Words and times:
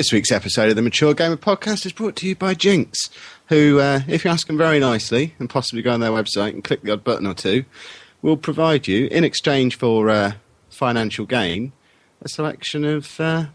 This 0.00 0.12
week's 0.12 0.32
episode 0.32 0.70
of 0.70 0.76
the 0.76 0.80
Mature 0.80 1.12
Gamer 1.12 1.36
Podcast 1.36 1.84
is 1.84 1.92
brought 1.92 2.16
to 2.16 2.26
you 2.26 2.34
by 2.34 2.54
Jinx, 2.54 3.10
who, 3.48 3.80
uh, 3.80 4.00
if 4.08 4.24
you 4.24 4.30
ask 4.30 4.46
them 4.46 4.56
very 4.56 4.80
nicely 4.80 5.34
and 5.38 5.50
possibly 5.50 5.82
go 5.82 5.92
on 5.92 6.00
their 6.00 6.10
website 6.10 6.54
and 6.54 6.64
click 6.64 6.80
the 6.80 6.90
odd 6.90 7.04
button 7.04 7.26
or 7.26 7.34
two, 7.34 7.66
will 8.22 8.38
provide 8.38 8.88
you, 8.88 9.08
in 9.08 9.24
exchange 9.24 9.76
for 9.76 10.08
uh, 10.08 10.32
financial 10.70 11.26
gain, 11.26 11.72
a 12.22 12.30
selection 12.30 12.82
of 12.82 13.20
uh, 13.20 13.48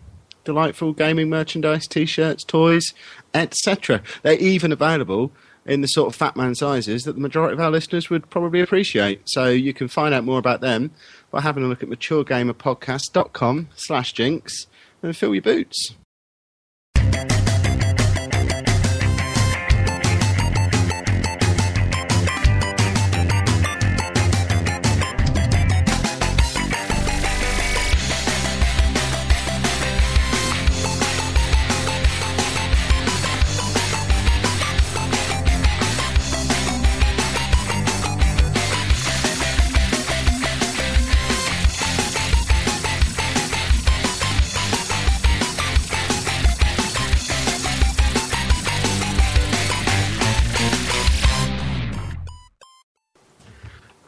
delightful 0.43 0.93
gaming 0.93 1.31
merchandise, 1.31 1.87
t-shirts, 1.87 2.43
toys, 2.43 2.93
etc. 3.33 4.03
They're 4.21 4.33
even 4.33 4.71
available 4.71 5.31
in 5.65 5.81
the 5.81 5.87
sort 5.87 6.09
of 6.09 6.15
fat 6.15 6.35
man 6.35 6.53
sizes 6.53 7.05
that 7.05 7.13
the 7.13 7.21
majority 7.21 7.53
of 7.53 7.59
our 7.59 7.71
listeners 7.71 8.11
would 8.11 8.29
probably 8.29 8.61
appreciate. 8.61 9.23
So 9.25 9.49
you 9.49 9.73
can 9.73 9.87
find 9.87 10.13
out 10.13 10.23
more 10.23 10.37
about 10.37 10.61
them 10.61 10.91
by 11.31 11.41
having 11.41 11.63
a 11.63 11.67
look 11.67 11.81
at 11.81 11.89
maturegamerpodcast.com 11.89 13.69
slash 13.75 14.13
jinx 14.13 14.67
and 15.01 15.17
fill 15.17 15.33
your 15.33 15.41
boots. 15.41 15.95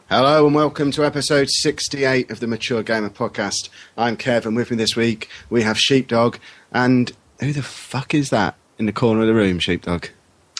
Hello 0.08 0.46
and 0.46 0.54
welcome 0.54 0.90
to 0.92 1.04
episode 1.04 1.48
68 1.50 2.30
of 2.30 2.40
the 2.40 2.46
Mature 2.46 2.82
Gamer 2.82 3.10
Podcast. 3.10 3.68
I'm 3.96 4.16
Kev 4.16 4.46
and 4.46 4.56
with 4.56 4.70
me 4.70 4.76
this 4.76 4.96
week 4.96 5.28
we 5.50 5.62
have 5.62 5.78
Sheepdog 5.78 6.38
and 6.72 7.12
who 7.40 7.52
the 7.52 7.62
fuck 7.62 8.14
is 8.14 8.30
that 8.30 8.54
in 8.78 8.86
the 8.86 8.92
corner 8.92 9.20
of 9.20 9.26
the 9.26 9.34
room, 9.34 9.58
Sheepdog? 9.58 10.06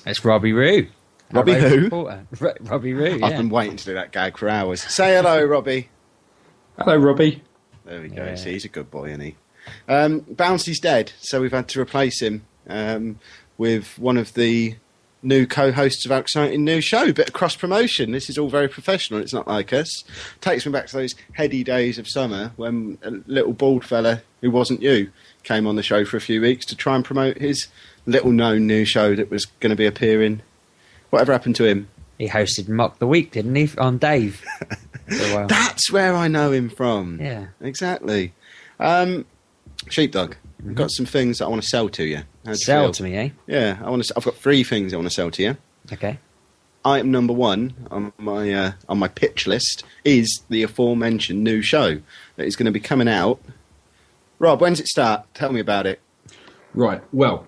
It's 0.04 0.24
Robbie 0.24 0.52
Roo. 0.52 0.88
Robbie 1.32 1.54
Our 1.54 1.60
who? 1.60 2.06
R- 2.08 2.56
Robbie 2.60 2.92
Roo, 2.94 3.20
I've 3.22 3.36
been 3.36 3.48
waiting 3.50 3.76
to 3.76 3.84
do 3.84 3.94
that 3.94 4.12
gag 4.12 4.36
for 4.36 4.48
hours. 4.48 4.82
Say 4.82 5.14
hello, 5.14 5.42
Robbie. 5.46 5.88
Hello, 6.78 6.96
Robbie. 6.96 7.42
There 7.84 8.00
we 8.02 8.08
go. 8.08 8.24
Yeah. 8.24 8.34
See, 8.34 8.52
he's 8.52 8.64
a 8.64 8.68
good 8.68 8.90
boy, 8.90 9.08
isn't 9.08 9.20
he? 9.20 9.36
Um, 9.88 10.20
Bouncy's 10.20 10.80
dead, 10.80 11.12
so 11.20 11.40
we've 11.40 11.52
had 11.52 11.68
to 11.68 11.80
replace 11.80 12.20
him 12.22 12.44
um, 12.68 13.18
with 13.56 13.98
one 13.98 14.16
of 14.16 14.34
the 14.34 14.76
new 15.22 15.46
co-hosts 15.46 16.04
of 16.04 16.12
our 16.12 16.20
exciting 16.20 16.64
new 16.64 16.80
show. 16.80 17.12
Bit 17.12 17.28
of 17.28 17.34
cross 17.34 17.56
promotion. 17.56 18.12
This 18.12 18.30
is 18.30 18.38
all 18.38 18.48
very 18.48 18.68
professional. 18.68 19.20
It's 19.20 19.32
not 19.32 19.48
like 19.48 19.72
us. 19.72 20.04
Takes 20.40 20.64
me 20.64 20.72
back 20.72 20.86
to 20.88 20.96
those 20.96 21.14
heady 21.32 21.64
days 21.64 21.98
of 21.98 22.08
summer 22.08 22.52
when 22.56 22.98
a 23.02 23.10
little 23.26 23.52
bald 23.52 23.84
fella 23.84 24.22
who 24.40 24.50
wasn't 24.50 24.82
you 24.82 25.10
came 25.42 25.66
on 25.66 25.76
the 25.76 25.82
show 25.82 26.04
for 26.04 26.16
a 26.16 26.20
few 26.20 26.40
weeks 26.40 26.64
to 26.66 26.76
try 26.76 26.94
and 26.94 27.04
promote 27.04 27.38
his 27.38 27.68
little 28.06 28.32
known 28.32 28.66
new 28.66 28.84
show 28.84 29.14
that 29.14 29.30
was 29.30 29.44
going 29.44 29.70
to 29.70 29.76
be 29.76 29.86
appearing. 29.86 30.42
Whatever 31.10 31.32
happened 31.32 31.56
to 31.56 31.64
him? 31.64 31.88
He 32.18 32.28
hosted 32.28 32.68
Mock 32.68 32.98
the 32.98 33.06
Week, 33.06 33.30
didn't 33.30 33.54
he, 33.54 33.70
on 33.78 33.98
Dave? 33.98 34.44
for 35.08 35.24
a 35.24 35.34
while. 35.34 35.46
That's 35.46 35.90
where 35.90 36.14
I 36.14 36.28
know 36.28 36.52
him 36.52 36.68
from. 36.68 37.20
Yeah. 37.20 37.48
Exactly. 37.60 38.32
Um, 38.80 39.24
Sheepdog, 39.88 40.34
I've 40.66 40.74
got 40.74 40.90
some 40.90 41.06
things 41.06 41.38
that 41.38 41.46
I 41.46 41.48
want 41.48 41.62
to 41.62 41.68
sell 41.68 41.88
to 41.90 42.04
you. 42.04 42.22
How 42.48 42.54
do 42.54 42.58
Sell 42.58 42.84
feel? 42.84 42.92
to 42.92 43.02
me, 43.02 43.14
eh? 43.16 43.28
Yeah, 43.46 43.78
I 43.84 43.90
want 43.90 44.02
to. 44.04 44.14
I've 44.16 44.24
got 44.24 44.36
three 44.36 44.64
things 44.64 44.94
I 44.94 44.96
want 44.96 45.06
to 45.08 45.14
sell 45.14 45.30
to 45.30 45.42
you. 45.42 45.56
Okay. 45.92 46.18
Item 46.84 47.10
number 47.10 47.34
one 47.34 47.74
on 47.90 48.12
my 48.16 48.50
uh, 48.52 48.72
on 48.88 48.98
my 48.98 49.08
pitch 49.08 49.46
list 49.46 49.84
is 50.04 50.42
the 50.48 50.62
aforementioned 50.62 51.44
new 51.44 51.60
show 51.60 52.00
that 52.36 52.46
is 52.46 52.56
going 52.56 52.64
to 52.64 52.72
be 52.72 52.80
coming 52.80 53.06
out. 53.08 53.38
Rob, 54.38 54.62
when's 54.62 54.80
it 54.80 54.86
start? 54.88 55.26
Tell 55.34 55.52
me 55.52 55.60
about 55.60 55.86
it. 55.86 56.00
Right, 56.72 57.02
well, 57.12 57.46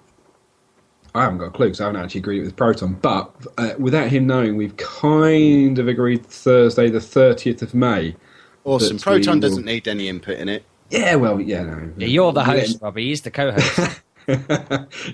I 1.15 1.23
haven't 1.23 1.39
got 1.39 1.47
a 1.47 1.51
clue 1.51 1.67
because 1.69 1.81
I 1.81 1.87
haven't 1.87 2.03
actually 2.03 2.21
agreed 2.21 2.41
with 2.43 2.57
Proton, 2.57 2.95
but 2.95 3.33
uh, 3.57 3.75
without 3.79 4.09
him 4.09 4.27
knowing, 4.27 4.57
we've 4.57 4.77
kind 4.77 5.79
of 5.79 5.89
agreed 5.89 6.27
Thursday, 6.27 6.91
the 6.91 6.99
30th 6.99 7.63
of 7.63 7.73
May. 7.75 8.17
Awesome. 8.65 8.99
Proton 8.99 9.35
will- 9.35 9.41
doesn't 9.41 9.65
need 9.65 9.89
any 9.89 10.09
input 10.09 10.39
in 10.39 10.49
it. 10.51 10.65
Yeah, 10.91 11.15
well, 11.15 11.41
yeah, 11.41 11.63
no. 11.63 11.91
Yeah, 11.97 12.07
you're 12.09 12.33
the 12.33 12.41
Yeah. 12.41 12.47
host, 12.47 12.79
Robbie. 12.83 13.05
He's 13.05 13.21
the 13.23 13.31
co-host. 13.31 14.03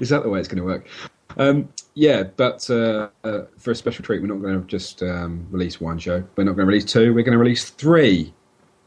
Is 0.00 0.08
that 0.10 0.22
the 0.22 0.28
way 0.28 0.38
it's 0.38 0.48
going 0.48 0.58
to 0.58 0.64
work? 0.64 0.86
Um, 1.38 1.68
yeah, 1.94 2.22
but 2.22 2.68
uh, 2.70 3.08
uh, 3.24 3.42
for 3.58 3.70
a 3.70 3.74
special 3.74 4.04
treat, 4.04 4.20
we're 4.22 4.28
not 4.28 4.40
going 4.40 4.60
to 4.60 4.66
just 4.66 5.02
um, 5.02 5.46
release 5.50 5.80
one 5.80 5.98
show. 5.98 6.24
We're 6.36 6.44
not 6.44 6.52
going 6.56 6.66
to 6.66 6.72
release 6.72 6.84
two. 6.84 7.14
We're 7.14 7.24
going 7.24 7.32
to 7.32 7.38
release 7.38 7.70
three 7.70 8.32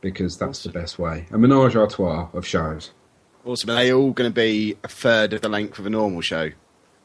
because 0.01 0.37
that's 0.37 0.63
the 0.63 0.69
best 0.69 0.97
way. 0.97 1.27
A 1.31 1.37
menage 1.37 1.75
a 1.75 1.87
trois 1.87 2.29
of 2.33 2.45
shows. 2.45 2.91
Awesome. 3.45 3.69
Are 3.69 3.75
they 3.75 3.93
all 3.93 4.11
going 4.11 4.29
to 4.29 4.33
be 4.33 4.77
a 4.83 4.87
third 4.87 5.33
of 5.33 5.41
the 5.41 5.49
length 5.49 5.79
of 5.79 5.85
a 5.85 5.89
normal 5.89 6.21
show? 6.21 6.49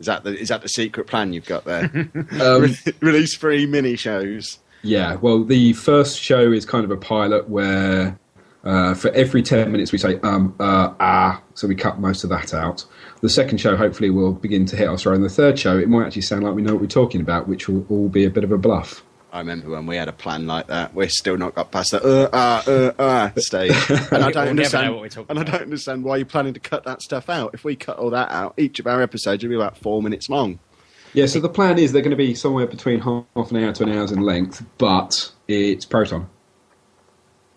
Is 0.00 0.06
that 0.06 0.24
the 0.24 0.36
is 0.36 0.48
that 0.48 0.62
the 0.62 0.68
secret 0.68 1.06
plan 1.06 1.32
you've 1.32 1.46
got 1.46 1.64
there? 1.64 1.90
Um, 2.40 2.74
Release 3.00 3.36
three 3.36 3.66
mini 3.66 3.96
shows. 3.96 4.58
Yeah, 4.82 5.14
well, 5.14 5.44
the 5.44 5.72
first 5.72 6.20
show 6.20 6.52
is 6.52 6.66
kind 6.66 6.84
of 6.84 6.90
a 6.90 6.96
pilot 6.96 7.48
where 7.48 8.18
uh, 8.64 8.94
for 8.94 9.10
every 9.10 9.42
10 9.42 9.70
minutes 9.70 9.92
we 9.92 9.98
say, 9.98 10.18
um, 10.20 10.54
uh, 10.58 10.92
ah, 10.98 11.42
so 11.54 11.68
we 11.68 11.74
cut 11.74 11.98
most 12.00 12.24
of 12.24 12.30
that 12.30 12.54
out. 12.54 12.84
The 13.20 13.28
second 13.28 13.58
show, 13.58 13.76
hopefully, 13.76 14.10
will 14.10 14.32
begin 14.32 14.66
to 14.66 14.76
hit 14.76 14.88
us 14.88 15.06
right. 15.06 15.14
And 15.14 15.24
the 15.24 15.28
third 15.30 15.58
show, 15.58 15.78
it 15.78 15.88
might 15.88 16.06
actually 16.06 16.22
sound 16.22 16.44
like 16.44 16.54
we 16.54 16.62
know 16.62 16.72
what 16.72 16.80
we're 16.80 16.86
talking 16.88 17.20
about, 17.20 17.48
which 17.48 17.68
will 17.68 17.86
all 17.88 18.08
be 18.08 18.24
a 18.24 18.30
bit 18.30 18.44
of 18.44 18.52
a 18.52 18.58
bluff. 18.58 19.04
I 19.32 19.38
remember 19.38 19.70
when 19.70 19.86
we 19.86 19.96
had 19.96 20.08
a 20.08 20.12
plan 20.12 20.46
like 20.46 20.68
that. 20.68 20.94
We're 20.94 21.08
still 21.08 21.36
not 21.36 21.56
got 21.56 21.72
past 21.72 21.90
that 21.90 22.04
uh, 22.04 22.28
uh, 22.32 22.92
uh, 22.96 23.02
uh 23.02 23.40
stage, 23.40 23.72
and 23.90 24.22
I 24.22 24.30
don't 24.30 24.34
We'll 24.34 24.34
never 24.34 24.50
understand. 24.50 24.86
know 24.86 24.92
what 24.92 25.00
we're 25.00 25.08
talking 25.08 25.36
and 25.36 25.38
I 25.40 25.50
don't 25.50 25.62
understand 25.62 26.04
why 26.04 26.18
you're 26.18 26.26
planning 26.26 26.54
to 26.54 26.60
cut 26.60 26.84
that 26.84 27.02
stuff 27.02 27.28
out. 27.28 27.52
If 27.52 27.64
we 27.64 27.74
cut 27.74 27.98
all 27.98 28.10
that 28.10 28.30
out, 28.30 28.54
each 28.58 28.78
of 28.78 28.86
our 28.86 29.02
episodes 29.02 29.42
will 29.42 29.50
be 29.50 29.56
about 29.56 29.76
four 29.76 30.00
minutes 30.02 30.28
long. 30.28 30.60
Yeah, 31.14 31.26
so 31.26 31.40
the 31.40 31.48
plan 31.48 31.78
is 31.78 31.90
they're 31.90 32.02
going 32.02 32.10
to 32.10 32.16
be 32.16 32.36
somewhere 32.36 32.68
between 32.68 33.00
half 33.00 33.24
an 33.50 33.56
hour 33.56 33.72
to 33.72 33.82
an 33.82 33.90
hour's 33.90 34.12
in 34.12 34.20
length, 34.20 34.64
but 34.78 35.32
it's 35.48 35.84
Proton. 35.84 36.28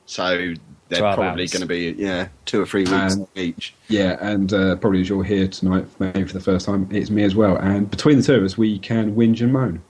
So 0.08 0.54
they're 0.90 1.00
probably 1.02 1.42
hours. 1.44 1.52
going 1.54 1.62
to 1.62 1.68
be 1.68 1.96
yeah 1.98 2.28
two 2.46 2.62
or 2.62 2.66
three 2.66 2.82
weeks 2.84 3.16
And- 3.16 3.28
each. 3.36 3.74
Yeah, 3.88 4.18
and 4.22 4.52
uh, 4.54 4.76
probably 4.78 5.02
as 5.02 5.10
you're 5.10 5.24
here 5.24 5.48
tonight, 5.48 5.86
maybe 6.00 6.24
for 6.26 6.34
the 6.34 6.40
first 6.42 6.66
time, 6.66 6.88
it's 6.92 7.10
me 7.10 7.24
as 7.24 7.36
well. 7.36 7.56
And 7.58 7.90
between 7.90 8.18
the 8.18 8.24
two 8.24 8.36
of 8.36 8.44
us, 8.44 8.58
we 8.58 8.80
can 8.80 9.16
whinge 9.16 9.42
and 9.42 9.54
moan. 9.54 9.82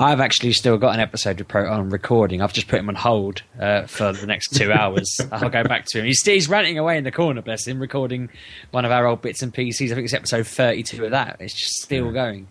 I've 0.00 0.20
actually 0.20 0.52
still 0.52 0.78
got 0.78 0.94
an 0.94 1.00
episode 1.00 1.40
of 1.40 1.48
Proton 1.48 1.90
recording. 1.90 2.40
I've 2.40 2.52
just 2.52 2.68
put 2.68 2.78
him 2.78 2.88
on 2.88 2.94
hold 2.94 3.42
uh, 3.58 3.82
for 3.86 4.12
the 4.12 4.26
next 4.28 4.50
two 4.54 4.70
hours. 4.72 5.16
I'll 5.32 5.50
go 5.50 5.64
back 5.64 5.86
to 5.86 5.98
him. 5.98 6.04
He's, 6.06 6.22
he's 6.24 6.48
ranting 6.48 6.78
away 6.78 6.98
in 6.98 7.02
the 7.04 7.10
corner, 7.10 7.42
bless 7.42 7.66
him, 7.66 7.80
recording 7.80 8.28
one 8.70 8.84
of 8.84 8.92
our 8.92 9.06
old 9.06 9.22
bits 9.22 9.42
and 9.42 9.52
pieces. 9.52 9.90
I 9.90 9.96
think 9.96 10.04
it's 10.04 10.14
episode 10.14 10.46
32 10.46 11.04
of 11.06 11.10
that. 11.10 11.38
It's 11.40 11.52
just 11.54 11.82
still 11.82 12.12
going. 12.12 12.46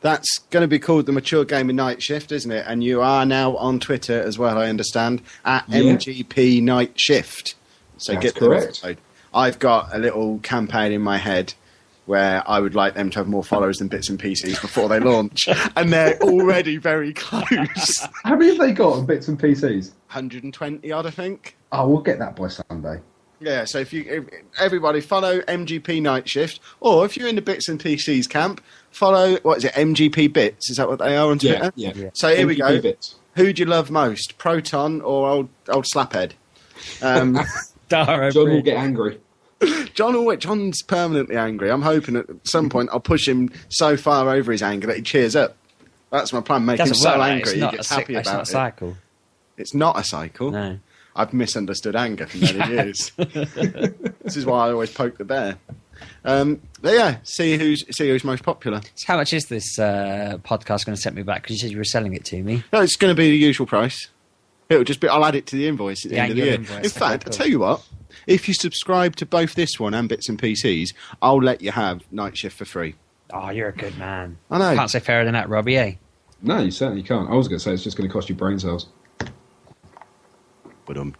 That's 0.00 0.38
going 0.50 0.62
to 0.62 0.68
be 0.68 0.78
called 0.78 1.06
the 1.06 1.12
Mature 1.12 1.44
Gamer 1.44 1.72
Night 1.72 2.02
Shift, 2.02 2.32
isn't 2.32 2.50
it? 2.50 2.64
And 2.66 2.82
you 2.84 3.00
are 3.02 3.24
now 3.26 3.56
on 3.56 3.80
Twitter 3.80 4.20
as 4.22 4.38
well, 4.38 4.58
I 4.58 4.68
understand, 4.68 5.22
at 5.44 5.64
Yeah. 5.68 5.80
MGP 5.96 6.62
Night 6.62 6.92
Shift. 6.98 7.54
So 7.98 8.12
That's 8.12 8.24
get 8.24 8.34
the 8.34 8.40
correct. 8.40 8.64
episode. 8.64 8.98
I've 9.34 9.58
got 9.58 9.94
a 9.94 9.98
little 9.98 10.38
campaign 10.40 10.92
in 10.92 11.02
my 11.02 11.18
head 11.18 11.54
where 12.06 12.42
I 12.48 12.58
would 12.60 12.74
like 12.74 12.94
them 12.94 13.10
to 13.10 13.18
have 13.18 13.28
more 13.28 13.44
followers 13.44 13.76
than 13.78 13.88
bits 13.88 14.08
and 14.08 14.18
PCs 14.18 14.62
before 14.62 14.88
they 14.88 14.98
launch, 14.98 15.46
and 15.76 15.92
they're 15.92 16.18
already 16.22 16.78
very 16.78 17.12
close. 17.12 18.08
How 18.24 18.34
many 18.34 18.48
have 18.48 18.58
they 18.58 18.72
got 18.72 18.94
on 18.94 19.04
bits 19.04 19.28
and 19.28 19.38
PCs? 19.38 19.90
120 20.06 20.90
odd, 20.90 21.04
I 21.06 21.10
think. 21.10 21.54
Oh, 21.70 21.86
we'll 21.88 22.00
get 22.00 22.18
that 22.20 22.34
by 22.34 22.48
Sunday. 22.48 23.00
Yeah, 23.40 23.66
so 23.66 23.78
if 23.78 23.92
you 23.92 24.04
if, 24.08 24.24
everybody 24.58 25.02
follow 25.02 25.40
MGP 25.42 26.00
Night 26.00 26.26
Shift, 26.28 26.60
or 26.80 27.04
if 27.04 27.14
you're 27.16 27.28
in 27.28 27.36
the 27.36 27.42
bits 27.42 27.68
and 27.68 27.78
PCs 27.78 28.26
camp, 28.28 28.62
follow 28.90 29.36
what 29.42 29.58
is 29.58 29.64
it 29.64 29.72
MGP 29.74 30.32
Bits? 30.32 30.70
Is 30.70 30.76
that 30.76 30.88
what 30.88 30.98
they 30.98 31.16
are 31.16 31.30
on 31.30 31.38
Twitter? 31.38 31.72
Yeah, 31.76 31.92
yeah. 31.94 32.10
So 32.14 32.34
here 32.34 32.46
we 32.46 32.56
go. 32.56 32.80
Bits. 32.80 33.16
Who 33.36 33.52
do 33.52 33.62
you 33.62 33.66
love 33.66 33.90
most, 33.90 34.38
Proton 34.38 35.00
or 35.00 35.28
old 35.28 35.48
old 35.68 35.84
Slaphead? 35.84 36.32
Um, 37.02 37.38
Dara 37.88 38.32
John 38.32 38.48
will 38.50 38.62
get 38.62 38.76
angry. 38.76 39.20
John 39.94 40.14
or 40.14 40.24
which? 40.24 40.40
John's 40.42 40.82
permanently 40.82 41.36
angry. 41.36 41.70
I'm 41.70 41.82
hoping 41.82 42.16
at 42.16 42.26
some 42.44 42.68
point 42.68 42.90
I'll 42.92 43.00
push 43.00 43.26
him 43.26 43.50
so 43.68 43.96
far 43.96 44.28
over 44.30 44.52
his 44.52 44.62
anger 44.62 44.86
that 44.86 44.96
he 44.96 45.02
cheers 45.02 45.34
up. 45.34 45.56
That's 46.10 46.32
my 46.32 46.40
plan. 46.40 46.64
Make 46.64 46.80
him 46.80 46.94
so 46.94 47.18
work, 47.18 47.28
angry 47.28 47.54
he 47.54 47.60
not, 47.60 47.74
a, 47.74 47.76
gets 47.76 47.88
cyc- 47.88 47.98
happy 47.98 48.14
it's 48.16 48.26
not 48.26 48.32
a 48.32 48.36
about 48.36 48.42
it. 48.48 48.50
cycle. 48.50 48.96
It's 49.56 49.74
not 49.74 49.98
a 49.98 50.04
cycle. 50.04 50.50
No. 50.52 50.78
I've 51.16 51.32
misunderstood 51.32 51.96
anger 51.96 52.26
for 52.28 52.38
many 52.38 52.72
years. 52.74 53.10
this 53.16 54.36
is 54.36 54.46
why 54.46 54.68
I 54.68 54.70
always 54.70 54.92
poke 54.92 55.18
the 55.18 55.24
bear. 55.24 55.56
Um, 56.24 56.60
but 56.82 56.94
yeah, 56.94 57.18
see 57.22 57.56
who's 57.58 57.84
see 57.96 58.08
who's 58.08 58.24
most 58.24 58.42
popular. 58.42 58.80
So 58.94 59.06
how 59.06 59.16
much 59.16 59.32
is 59.32 59.46
this 59.46 59.78
uh, 59.78 60.38
podcast 60.42 60.84
going 60.86 60.96
to 60.96 61.00
set 61.00 61.14
me 61.14 61.22
back? 61.22 61.42
Because 61.42 61.56
you 61.56 61.60
said 61.60 61.70
you 61.70 61.78
were 61.78 61.84
selling 61.84 62.14
it 62.14 62.24
to 62.26 62.42
me. 62.42 62.62
No, 62.72 62.80
it's 62.82 62.96
going 62.96 63.10
to 63.14 63.16
be 63.20 63.30
the 63.30 63.36
usual 63.36 63.66
price. 63.66 64.08
It'll 64.68 64.84
just 64.84 65.00
be. 65.00 65.08
I'll 65.08 65.24
add 65.24 65.34
it 65.34 65.46
to 65.46 65.56
the 65.56 65.66
invoice 65.66 66.04
at 66.04 66.10
the 66.10 66.16
The 66.16 66.20
end 66.22 66.30
of 66.32 66.36
the 66.36 66.44
year. 66.44 66.54
invoice, 66.54 66.70
In 66.76 66.78
okay, 66.80 66.88
fact, 66.98 67.22
I 67.26 67.30
cool. 67.30 67.32
tell 67.32 67.46
you 67.48 67.58
what. 67.60 67.86
If 68.26 68.46
you 68.48 68.52
subscribe 68.54 69.16
to 69.16 69.26
both 69.26 69.54
this 69.54 69.80
one 69.80 69.94
and 69.94 70.08
Bits 70.08 70.28
and 70.28 70.38
PCs, 70.40 70.88
I'll 71.22 71.42
let 71.42 71.62
you 71.62 71.70
have 71.70 72.02
Night 72.12 72.36
Shift 72.36 72.58
for 72.58 72.64
free. 72.66 72.94
Oh, 73.32 73.48
you're 73.50 73.68
a 73.68 73.72
good 73.74 73.96
man. 73.96 74.36
I 74.50 74.58
know. 74.58 74.74
Can't 74.74 74.90
say 74.90 75.00
fairer 75.00 75.24
than 75.24 75.32
that, 75.34 75.48
Robbie. 75.48 75.76
Eh? 75.78 75.94
No, 76.42 76.58
you 76.58 76.70
certainly 76.70 77.02
can't. 77.02 77.28
I 77.30 77.34
was 77.34 77.48
going 77.48 77.58
to 77.58 77.64
say 77.64 77.72
it's 77.72 77.82
just 77.82 77.96
going 77.96 78.08
to 78.08 78.12
cost 78.12 78.28
you 78.28 78.34
brain 78.34 78.58
cells. 78.58 78.88
But 80.86 80.96
um, 80.98 81.14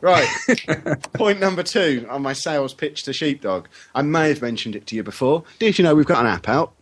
right. 0.00 0.28
Point 1.14 1.40
number 1.40 1.62
two 1.62 2.06
on 2.10 2.22
my 2.22 2.32
sales 2.32 2.74
pitch 2.74 3.02
to 3.04 3.12
Sheepdog. 3.12 3.68
I 3.94 4.02
may 4.02 4.28
have 4.28 4.42
mentioned 4.42 4.76
it 4.76 4.86
to 4.88 4.96
you 4.96 5.02
before. 5.02 5.44
Did 5.58 5.78
you 5.78 5.84
know 5.84 5.94
we've 5.94 6.06
got 6.06 6.20
an 6.20 6.26
app 6.26 6.48
out? 6.48 6.72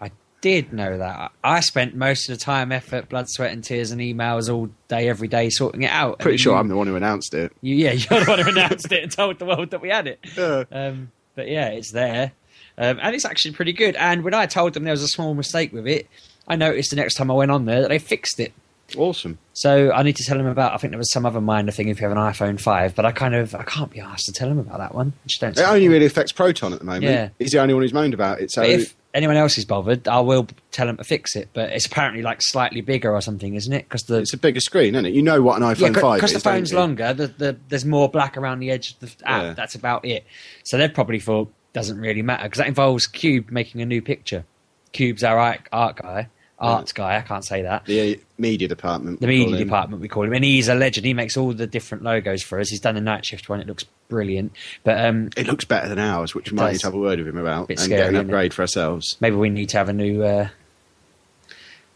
I 0.00 0.10
did 0.40 0.72
know 0.72 0.98
that. 0.98 1.32
I 1.44 1.60
spent 1.60 1.94
most 1.94 2.28
of 2.28 2.38
the 2.38 2.44
time, 2.44 2.72
effort, 2.72 3.08
blood, 3.08 3.28
sweat, 3.28 3.52
and 3.52 3.62
tears, 3.62 3.90
and 3.92 4.00
emails 4.00 4.52
all 4.52 4.68
day, 4.88 5.08
every 5.08 5.28
day, 5.28 5.50
sorting 5.50 5.82
it 5.82 5.90
out. 5.90 6.18
Pretty 6.18 6.38
sure 6.38 6.52
you- 6.54 6.58
I'm 6.58 6.68
the 6.68 6.76
one 6.76 6.86
who 6.86 6.96
announced 6.96 7.34
it. 7.34 7.52
You, 7.60 7.74
yeah, 7.76 7.92
you're 7.92 8.24
the 8.24 8.30
one 8.30 8.38
who 8.40 8.48
announced 8.50 8.90
it 8.90 9.02
and 9.02 9.12
told 9.12 9.38
the 9.38 9.44
world 9.44 9.70
that 9.70 9.80
we 9.80 9.88
had 9.88 10.06
it. 10.06 10.18
Yeah. 10.36 10.64
Um, 10.72 11.10
but 11.34 11.48
yeah, 11.48 11.68
it's 11.68 11.92
there. 11.92 12.32
Um, 12.78 12.98
and 13.02 13.14
it's 13.14 13.24
actually 13.24 13.52
pretty 13.52 13.72
good. 13.74 13.96
And 13.96 14.24
when 14.24 14.34
I 14.34 14.46
told 14.46 14.74
them 14.74 14.84
there 14.84 14.92
was 14.92 15.02
a 15.02 15.08
small 15.08 15.34
mistake 15.34 15.72
with 15.72 15.86
it, 15.86 16.08
I 16.48 16.56
noticed 16.56 16.90
the 16.90 16.96
next 16.96 17.14
time 17.14 17.30
I 17.30 17.34
went 17.34 17.50
on 17.50 17.66
there 17.66 17.82
that 17.82 17.88
they 17.88 17.98
fixed 17.98 18.40
it. 18.40 18.52
Awesome. 18.96 19.38
So 19.52 19.92
I 19.92 20.02
need 20.02 20.16
to 20.16 20.24
tell 20.24 20.38
him 20.38 20.46
about. 20.46 20.72
I 20.72 20.76
think 20.76 20.92
there 20.92 20.98
was 20.98 21.10
some 21.10 21.26
other 21.26 21.40
minor 21.40 21.72
thing 21.72 21.88
if 21.88 22.00
you 22.00 22.08
have 22.08 22.16
an 22.16 22.22
iPhone 22.22 22.60
five, 22.60 22.94
but 22.94 23.04
I 23.04 23.12
kind 23.12 23.34
of 23.34 23.54
I 23.54 23.64
can't 23.64 23.90
be 23.90 24.00
asked 24.00 24.26
to 24.26 24.32
tell 24.32 24.48
him 24.48 24.58
about 24.58 24.78
that 24.78 24.94
one. 24.94 25.12
I 25.24 25.26
just 25.26 25.40
don't. 25.40 25.58
It 25.58 25.62
only 25.62 25.88
really 25.88 26.06
affects 26.06 26.32
Proton 26.32 26.72
at 26.72 26.78
the 26.78 26.84
moment. 26.84 27.04
Yeah. 27.04 27.28
He's 27.38 27.52
the 27.52 27.58
only 27.58 27.74
one 27.74 27.82
who's 27.82 27.92
moaned 27.92 28.14
about 28.14 28.40
it. 28.40 28.50
So 28.50 28.62
But 28.62 28.70
if 28.70 28.94
anyone 29.14 29.36
else 29.36 29.58
is 29.58 29.64
bothered, 29.64 30.08
I 30.08 30.20
will 30.20 30.46
tell 30.70 30.86
them 30.86 30.96
to 30.96 31.04
fix 31.04 31.36
it. 31.36 31.48
But 31.52 31.70
it's 31.70 31.86
apparently 31.86 32.22
like 32.22 32.38
slightly 32.42 32.80
bigger 32.80 33.12
or 33.12 33.20
something, 33.20 33.54
isn't 33.54 33.72
it? 33.72 33.88
Because 33.88 34.02
the 34.02 34.18
it's 34.18 34.32
a 34.32 34.38
bigger 34.38 34.60
screen, 34.60 34.94
isn't 34.94 35.06
it? 35.06 35.14
You 35.14 35.22
know 35.22 35.42
what 35.42 35.60
an 35.60 35.62
yeah, 35.62 35.74
iPhone 35.74 36.00
5 36.00 36.16
because 36.16 36.32
the 36.32 36.40
phone's 36.40 36.72
longer, 36.72 37.12
the, 37.12 37.26
the, 37.28 37.56
there's 37.68 37.84
more 37.84 38.08
black 38.08 38.36
around 38.36 38.60
the 38.60 38.70
edge 38.70 38.92
of 38.92 39.00
the 39.00 39.28
app. 39.28 39.42
Yeah. 39.42 39.52
That's 39.54 39.74
about 39.74 40.04
it. 40.04 40.26
So 40.64 40.78
they've 40.78 40.92
probably 40.92 41.20
thought 41.20 41.52
doesn't 41.72 41.98
really 41.98 42.22
matter 42.22 42.44
because 42.44 42.58
that 42.58 42.68
involves 42.68 43.06
Cube 43.06 43.50
making 43.50 43.80
a 43.80 43.86
new 43.86 44.02
picture. 44.02 44.44
Cube's 44.92 45.24
our 45.24 45.38
art, 45.38 45.60
art 45.72 45.96
guy, 45.96 46.28
art 46.62 46.92
guy. 46.94 47.16
I 47.18 47.20
can't 47.22 47.44
say 47.44 47.62
that. 47.62 47.84
The 47.86 48.20
media 48.38 48.68
department. 48.68 49.20
The 49.20 49.26
media 49.26 49.56
department, 49.58 50.00
we 50.00 50.08
call 50.08 50.24
him, 50.24 50.32
and 50.32 50.44
he's 50.44 50.68
a 50.68 50.74
legend. 50.74 51.04
He 51.06 51.14
makes 51.14 51.36
all 51.36 51.52
the 51.52 51.66
different 51.66 52.04
logos 52.04 52.42
for 52.42 52.58
us. 52.60 52.68
He's 52.70 52.80
done 52.80 52.94
the 52.94 53.00
night 53.00 53.24
shift 53.26 53.48
one; 53.48 53.60
it 53.60 53.66
looks 53.66 53.84
brilliant. 54.08 54.52
But 54.84 55.04
um, 55.04 55.30
It 55.36 55.46
looks 55.46 55.64
better 55.64 55.88
than 55.88 55.98
ours, 55.98 56.34
which 56.34 56.50
we 56.50 56.56
might 56.56 56.64
does. 56.66 56.72
need 56.74 56.80
to 56.80 56.86
have 56.86 56.94
a 56.94 56.98
word 56.98 57.18
with 57.18 57.28
him 57.28 57.38
about 57.38 57.68
and 57.70 57.78
scary, 57.78 58.00
get 58.00 58.08
an 58.10 58.16
upgrade 58.16 58.54
for 58.54 58.62
ourselves. 58.62 59.16
maybe 59.20 59.36
we 59.36 59.48
need 59.50 59.68
to 59.70 59.78
have 59.78 59.88
a 59.88 59.92
new 59.92 60.22
uh, 60.22 60.48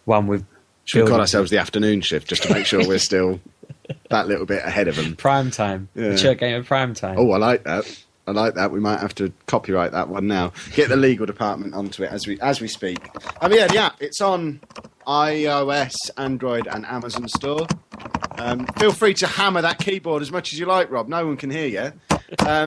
one 0.05 0.27
with. 0.27 0.45
Should 0.85 1.05
we 1.05 1.11
call 1.11 1.21
ourselves 1.21 1.51
the 1.51 1.59
afternoon 1.59 2.01
shift 2.01 2.29
just 2.29 2.45
to 2.45 2.53
make 2.55 2.65
sure 2.65 2.87
we're 2.87 2.99
still 2.99 3.41
that 4.11 4.29
little 4.29 4.47
bit 4.47 4.65
ahead 4.65 4.87
of 4.89 4.97
them? 4.97 5.17
prime 5.17 5.51
time? 5.51 5.89
Yeah. 5.97 6.11
Mature 6.11 6.35
game 6.37 6.55
of 6.61 6.67
prime 6.67 6.95
time. 6.95 7.17
Oh, 7.19 7.31
I 7.33 7.39
like 7.39 7.65
that. 7.65 8.05
I 8.27 8.33
like 8.33 8.55
that. 8.55 8.73
We 8.73 8.81
might 8.81 9.01
have 9.01 9.15
to 9.17 9.33
copyright 9.47 9.93
that 9.93 10.09
one 10.09 10.27
now. 10.27 10.53
Get 10.75 10.89
the 10.89 10.97
legal 10.97 11.27
department 11.27 11.75
onto 11.75 12.03
it 12.03 12.11
as 12.11 12.27
we 12.27 12.41
as 12.41 12.61
we 12.61 12.69
speak. 12.69 12.99
Um, 13.41 13.53
yeah, 13.53 13.69
the 13.69 13.79
app. 13.79 13.97
It's 14.01 14.21
on 14.21 14.61
iOS, 15.07 15.95
Android, 16.17 16.67
and 16.67 16.85
Amazon 16.87 17.29
Store. 17.29 17.67
Um, 18.39 18.67
feel 18.79 18.93
free 18.93 19.15
to 19.15 19.27
hammer 19.27 19.63
that 19.63 19.79
keyboard 19.79 20.23
as 20.23 20.33
much 20.33 20.53
as 20.53 20.59
you 20.59 20.67
like, 20.67 20.91
Rob. 20.91 21.09
No 21.09 21.25
one 21.27 21.37
can 21.37 21.51
hear 21.51 21.67
you. 21.69 21.93
Um, 22.45 22.67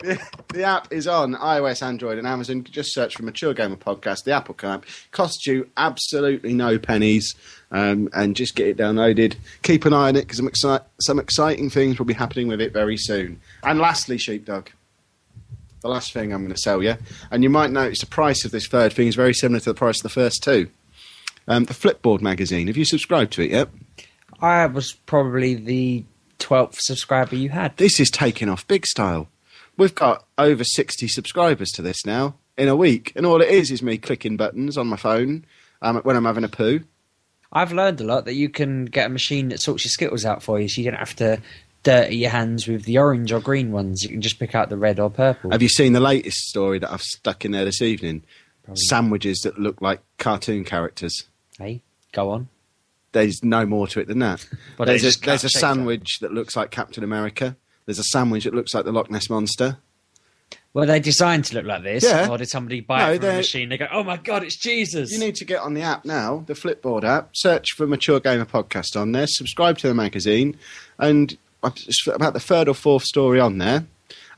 the, 0.00 0.20
the 0.48 0.64
app 0.64 0.92
is 0.92 1.06
on 1.06 1.34
iOS, 1.34 1.82
Android, 1.82 2.18
and 2.18 2.26
Amazon. 2.26 2.64
Just 2.64 2.92
search 2.92 3.16
for 3.16 3.22
Mature 3.22 3.54
Gamer 3.54 3.76
Podcast. 3.76 4.24
The 4.24 4.32
Apple 4.32 4.56
app 4.62 4.84
costs 5.12 5.46
you 5.46 5.68
absolutely 5.76 6.52
no 6.52 6.78
pennies, 6.78 7.34
um, 7.70 8.08
and 8.12 8.36
just 8.36 8.54
get 8.54 8.66
it 8.68 8.76
downloaded. 8.76 9.36
Keep 9.62 9.84
an 9.84 9.92
eye 9.92 10.08
on 10.08 10.16
it 10.16 10.22
because 10.22 10.38
some, 10.38 10.48
exci- 10.48 10.84
some 11.00 11.18
exciting 11.18 11.70
things 11.70 11.98
will 11.98 12.06
be 12.06 12.14
happening 12.14 12.48
with 12.48 12.60
it 12.60 12.72
very 12.72 12.96
soon. 12.96 13.40
And 13.62 13.78
lastly, 13.78 14.18
Sheepdog, 14.18 14.70
the 15.80 15.88
last 15.88 16.12
thing 16.12 16.32
I'm 16.32 16.42
going 16.42 16.54
to 16.54 16.60
sell 16.60 16.82
you, 16.82 16.96
and 17.30 17.42
you 17.42 17.50
might 17.50 17.70
notice 17.70 18.00
the 18.00 18.06
price 18.06 18.44
of 18.44 18.50
this 18.50 18.66
third 18.66 18.92
thing 18.92 19.08
is 19.08 19.14
very 19.14 19.34
similar 19.34 19.60
to 19.60 19.70
the 19.70 19.78
price 19.78 19.98
of 19.98 20.02
the 20.02 20.08
first 20.08 20.42
two. 20.42 20.70
Um, 21.48 21.64
the 21.64 21.74
Flipboard 21.74 22.20
magazine. 22.20 22.66
Have 22.66 22.76
you 22.76 22.84
subscribed 22.84 23.32
to 23.32 23.42
it 23.42 23.50
yet? 23.50 23.68
I 24.40 24.66
was 24.66 24.92
probably 24.92 25.54
the 25.54 26.04
twelfth 26.38 26.78
subscriber 26.80 27.36
you 27.36 27.48
had. 27.50 27.76
This 27.76 27.98
is 27.98 28.10
taking 28.10 28.48
off 28.48 28.66
big 28.68 28.86
style. 28.86 29.28
We've 29.80 29.94
got 29.94 30.26
over 30.36 30.62
60 30.62 31.08
subscribers 31.08 31.70
to 31.70 31.80
this 31.80 32.04
now 32.04 32.34
in 32.58 32.68
a 32.68 32.76
week, 32.76 33.14
and 33.16 33.24
all 33.24 33.40
it 33.40 33.48
is 33.48 33.70
is 33.70 33.82
me 33.82 33.96
clicking 33.96 34.36
buttons 34.36 34.76
on 34.76 34.88
my 34.88 34.98
phone 34.98 35.46
um, 35.80 35.96
when 36.02 36.16
I'm 36.16 36.26
having 36.26 36.44
a 36.44 36.50
poo. 36.50 36.80
I've 37.50 37.72
learned 37.72 37.98
a 38.02 38.04
lot 38.04 38.26
that 38.26 38.34
you 38.34 38.50
can 38.50 38.84
get 38.84 39.06
a 39.06 39.08
machine 39.08 39.48
that 39.48 39.62
sorts 39.62 39.86
your 39.86 39.88
skittles 39.88 40.26
out 40.26 40.42
for 40.42 40.60
you, 40.60 40.68
so 40.68 40.82
you 40.82 40.90
don't 40.90 40.98
have 40.98 41.16
to 41.16 41.40
dirty 41.82 42.16
your 42.16 42.28
hands 42.28 42.68
with 42.68 42.84
the 42.84 42.98
orange 42.98 43.32
or 43.32 43.40
green 43.40 43.72
ones. 43.72 44.02
You 44.02 44.10
can 44.10 44.20
just 44.20 44.38
pick 44.38 44.54
out 44.54 44.68
the 44.68 44.76
red 44.76 45.00
or 45.00 45.08
purple. 45.08 45.50
Have 45.50 45.62
you 45.62 45.70
seen 45.70 45.94
the 45.94 46.00
latest 46.00 46.36
story 46.48 46.78
that 46.78 46.92
I've 46.92 47.00
stuck 47.00 47.46
in 47.46 47.52
there 47.52 47.64
this 47.64 47.80
evening? 47.80 48.22
Probably. 48.64 48.82
Sandwiches 48.82 49.38
that 49.44 49.58
look 49.58 49.80
like 49.80 50.02
cartoon 50.18 50.62
characters. 50.64 51.24
Hey, 51.56 51.80
go 52.12 52.28
on. 52.28 52.50
There's 53.12 53.42
no 53.42 53.64
more 53.64 53.86
to 53.86 54.00
it 54.00 54.08
than 54.08 54.18
that. 54.18 54.46
But 54.76 54.88
there's 54.88 55.16
a, 55.16 55.20
there's 55.20 55.44
a 55.44 55.48
sandwich 55.48 56.18
that 56.20 56.34
looks 56.34 56.54
like 56.54 56.70
Captain 56.70 57.02
America. 57.02 57.56
There's 57.90 57.98
a 57.98 58.04
sandwich 58.04 58.44
that 58.44 58.54
looks 58.54 58.72
like 58.72 58.84
the 58.84 58.92
Loch 58.92 59.10
Ness 59.10 59.28
Monster. 59.28 59.78
Well, 60.72 60.86
they're 60.86 61.00
designed 61.00 61.44
to 61.46 61.56
look 61.56 61.64
like 61.64 61.82
this, 61.82 62.04
Yeah. 62.04 62.28
or 62.30 62.38
did 62.38 62.48
somebody 62.48 62.78
buy 62.78 63.00
No, 63.00 63.04
it 63.10 63.16
from 63.16 63.24
a 63.24 63.26
they're- 63.26 63.36
machine? 63.38 63.68
They 63.68 63.78
go, 63.78 63.88
"Oh 63.90 64.04
my 64.04 64.16
god, 64.16 64.44
it's 64.44 64.54
Jesus!" 64.56 65.10
You 65.10 65.18
need 65.18 65.34
to 65.34 65.44
get 65.44 65.58
on 65.60 65.74
the 65.74 65.82
app 65.82 66.04
now, 66.04 66.44
the 66.46 66.54
Flipboard 66.54 67.02
app. 67.02 67.30
Search 67.34 67.72
for 67.76 67.88
Mature 67.88 68.20
Gamer 68.20 68.44
Podcast 68.44 68.94
on 68.96 69.10
there. 69.10 69.26
Subscribe 69.26 69.76
to 69.78 69.88
the 69.88 69.94
magazine, 69.94 70.56
and 71.00 71.36
it's 71.64 72.06
about 72.06 72.34
the 72.34 72.38
third 72.38 72.68
or 72.68 72.74
fourth 72.74 73.02
story 73.02 73.40
on 73.40 73.58
there. 73.58 73.86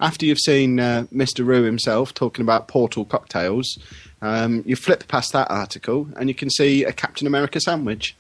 After 0.00 0.25
you've 0.25 0.38
seen 0.38 0.81
uh, 0.81 1.04
Mr. 1.14 1.44
Rue 1.44 1.64
himself 1.64 2.14
talking 2.14 2.43
about 2.43 2.69
Portal 2.69 3.04
cocktails, 3.04 3.78
um, 4.22 4.62
you 4.64 4.76
flip 4.76 5.06
past 5.08 5.34
that 5.34 5.50
article 5.50 6.08
and 6.16 6.31
you 6.31 6.34
can 6.34 6.49
see 6.49 6.84
a 6.84 6.93
Captain 6.94 7.26
America 7.26 7.60
sandwich. 7.60 8.16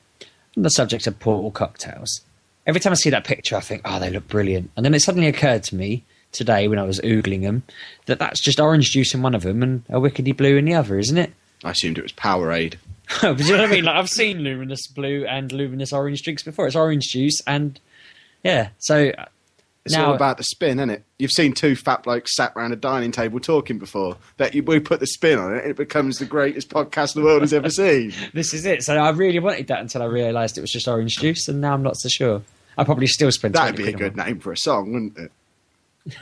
On 0.58 0.62
the 0.64 0.68
subject 0.68 1.06
of 1.06 1.18
portal 1.18 1.50
cocktails. 1.50 2.20
Every 2.66 2.80
time 2.80 2.92
I 2.92 2.96
see 2.96 3.10
that 3.10 3.24
picture, 3.24 3.56
I 3.56 3.60
think, 3.60 3.82
"Oh, 3.84 3.98
they 3.98 4.10
look 4.10 4.28
brilliant." 4.28 4.70
And 4.76 4.84
then 4.84 4.94
it 4.94 5.00
suddenly 5.00 5.26
occurred 5.28 5.64
to 5.64 5.74
me 5.74 6.04
today 6.32 6.68
when 6.68 6.78
I 6.78 6.84
was 6.84 7.00
oogling 7.00 7.42
them 7.42 7.62
that 8.06 8.18
that's 8.18 8.40
just 8.40 8.58
orange 8.58 8.90
juice 8.90 9.14
in 9.14 9.22
one 9.22 9.34
of 9.34 9.42
them 9.42 9.62
and 9.62 9.82
a 9.88 10.00
wickedy 10.00 10.36
blue 10.36 10.56
in 10.56 10.64
the 10.64 10.74
other, 10.74 10.98
isn't 10.98 11.18
it? 11.18 11.32
I 11.64 11.70
assumed 11.70 11.98
it 11.98 12.02
was 12.02 12.12
Powerade. 12.12 12.76
but 13.22 13.38
you 13.40 13.52
know 13.52 13.58
what 13.62 13.68
I 13.68 13.72
mean? 13.72 13.84
Like 13.84 13.96
I've 13.96 14.08
seen 14.08 14.38
luminous 14.38 14.86
blue 14.86 15.24
and 15.26 15.52
luminous 15.52 15.92
orange 15.92 16.22
drinks 16.22 16.42
before. 16.42 16.66
It's 16.66 16.76
orange 16.76 17.08
juice 17.10 17.40
and 17.46 17.78
yeah. 18.42 18.70
So 18.78 19.08
uh, 19.10 19.26
It's 19.84 19.94
now 19.94 20.06
all 20.06 20.14
about 20.14 20.38
the 20.38 20.44
spin, 20.44 20.78
isn't 20.78 20.90
it? 20.90 21.04
You've 21.18 21.30
seen 21.32 21.52
two 21.52 21.76
fat 21.76 22.04
blokes 22.04 22.34
sat 22.34 22.52
around 22.56 22.72
a 22.72 22.76
dining 22.76 23.12
table 23.12 23.38
talking 23.38 23.78
before. 23.78 24.16
That 24.38 24.54
you, 24.54 24.62
we 24.62 24.80
put 24.80 25.00
the 25.00 25.06
spin 25.06 25.38
on 25.38 25.54
it, 25.54 25.64
it 25.66 25.76
becomes 25.76 26.18
the 26.18 26.24
greatest 26.24 26.70
podcast 26.70 27.14
the 27.14 27.22
world 27.22 27.42
has 27.42 27.52
ever 27.52 27.70
seen. 27.70 28.14
this 28.32 28.54
is 28.54 28.64
it. 28.64 28.82
So 28.82 28.96
I 28.96 29.10
really 29.10 29.40
wanted 29.40 29.66
that 29.68 29.80
until 29.80 30.02
I 30.02 30.06
realised 30.06 30.56
it 30.56 30.62
was 30.62 30.72
just 30.72 30.88
orange 30.88 31.18
juice, 31.18 31.48
and 31.48 31.60
now 31.60 31.74
I'm 31.74 31.82
not 31.82 31.96
so 31.98 32.08
sure. 32.08 32.42
I 32.76 32.84
probably 32.84 33.06
still 33.06 33.30
spend. 33.30 33.54
That'd 33.54 33.76
be 33.76 33.88
a 33.88 33.92
good 33.92 34.16
name 34.16 34.40
for 34.40 34.52
a 34.52 34.56
song, 34.56 34.92
wouldn't 34.92 35.18
it? 35.18 35.32
it. 36.06 36.16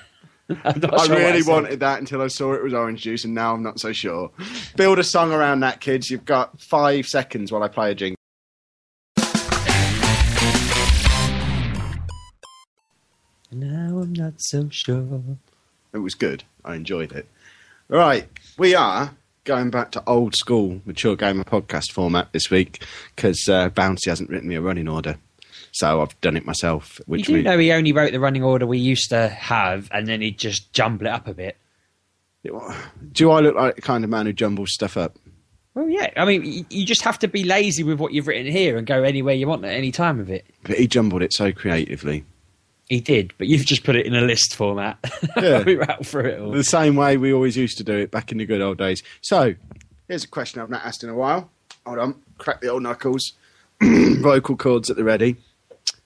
I'm 0.64 0.80
not 0.80 1.00
I 1.00 1.07
sure 1.07 1.16
really 1.16 1.42
said. 1.42 1.52
wanted 1.52 1.80
that 1.80 2.00
until 2.00 2.21
I 2.23 2.26
saw 2.26 2.54
it 2.54 2.62
was 2.62 2.75
orange 2.75 3.02
juice, 3.02 3.25
and 3.25 3.35
now 3.35 3.54
I'm 3.54 3.62
not 3.62 3.78
so 3.78 3.92
sure. 3.92 4.30
Build 4.76 4.99
a 4.99 5.04
song 5.04 5.33
around 5.33 5.61
that, 5.61 5.80
kids. 5.80 6.11
You've 6.11 6.25
got 6.25 6.61
five 6.61 7.07
seconds 7.07 7.52
while 7.52 7.62
I 7.62 7.69
play 7.69 7.92
a 7.92 7.95
jingle. 7.95 8.16
Now 13.52 13.99
I'm 13.99 14.12
not 14.12 14.35
so 14.38 14.69
sure. 14.71 15.21
It 15.92 15.99
was 15.99 16.14
good. 16.14 16.45
I 16.64 16.76
enjoyed 16.76 17.12
it. 17.12 17.26
Right, 17.88 18.28
we 18.57 18.75
are 18.75 19.14
going 19.45 19.71
back 19.71 19.90
to 19.92 20.02
old 20.07 20.37
school 20.37 20.80
mature 20.85 21.16
gamer 21.16 21.42
podcast 21.42 21.90
format 21.90 22.33
this 22.33 22.50
week 22.50 22.85
because 23.16 23.49
uh, 23.49 23.71
Bouncy 23.71 24.07
hasn't 24.07 24.30
written 24.30 24.49
me 24.49 24.54
a 24.54 24.61
running 24.61 24.87
order, 24.87 25.19
so 25.73 26.00
I've 26.03 26.19
done 26.21 26.37
it 26.37 26.45
myself. 26.45 26.99
You 27.00 27.05
Which 27.07 27.27
do 27.27 27.35
we, 27.35 27.43
know 27.43 27.59
he 27.59 27.73
only 27.73 27.93
wrote 27.93 28.12
the 28.12 28.21
running 28.21 28.43
order 28.43 28.67
we 28.67 28.79
used 28.79 29.11
to 29.11 29.29
have, 29.29 29.89
and 29.93 30.07
then 30.09 30.21
he'd 30.21 30.39
just 30.39 30.73
jumble 30.73 31.07
it 31.07 31.11
up 31.12 31.27
a 31.29 31.35
bit. 31.35 31.57
do 33.12 33.31
I 33.31 33.41
look 33.41 33.55
like 33.55 33.77
the 33.77 33.83
kind 33.83 34.05
of 34.05 34.11
man 34.11 34.27
who 34.27 34.33
jumbles 34.33 34.73
stuff 34.73 34.97
up? 34.97 35.17
Well, 35.75 35.89
yeah. 35.89 36.11
I 36.17 36.25
mean, 36.25 36.67
you 36.69 36.85
just 36.85 37.03
have 37.03 37.19
to 37.21 37.29
be 37.29 37.45
lazy 37.45 37.85
with 37.85 38.00
what 38.00 38.12
you've 38.12 38.27
written 38.27 38.50
here 38.50 38.77
and 38.77 38.87
go 38.87 39.03
anywhere 39.03 39.35
you 39.35 39.47
want 39.47 39.65
at 39.65 39.73
any 39.73 39.93
time 39.93 40.19
with 40.19 40.29
it. 40.31 40.45
But 40.65 40.79
he 40.79 40.87
jumbled 40.89 41.23
it 41.23 41.33
so 41.33 41.53
creatively. 41.53 42.25
He 42.89 43.00
did, 43.00 43.33
but 43.39 43.47
you've 43.47 43.65
just 43.65 43.85
put 43.85 43.95
it 43.95 44.05
in 44.05 44.17
a 44.17 44.21
list 44.21 44.57
format. 44.57 44.99
Yeah. 45.37 45.62
we 45.62 45.77
rattle 45.77 46.03
through 46.05 46.25
it 46.27 46.41
all. 46.41 46.50
The 46.50 46.65
same 46.65 46.97
way 46.97 47.17
we 47.17 47.33
always 47.33 47.57
used 47.57 47.79
to 47.79 47.85
do 47.85 47.97
it 47.97 48.11
back 48.11 48.33
in 48.33 48.39
the 48.39 48.47
good 48.47 48.61
old 48.61 48.79
days. 48.79 49.00
So, 49.21 49.55
here's 50.09 50.25
a 50.25 50.29
question 50.29 50.61
I've 50.61 50.71
not 50.71 50.85
asked 50.85 51.05
in 51.05 51.09
a 51.09 51.15
while. 51.15 51.50
Hold 51.87 51.99
on, 52.00 52.15
crack 52.39 52.61
the 52.61 52.69
old 52.69 52.83
knuckles. 52.83 53.33
Vocal 53.83 54.57
cords 54.57 54.91
at 54.91 54.97
the 54.97 55.05
ready. 55.05 55.37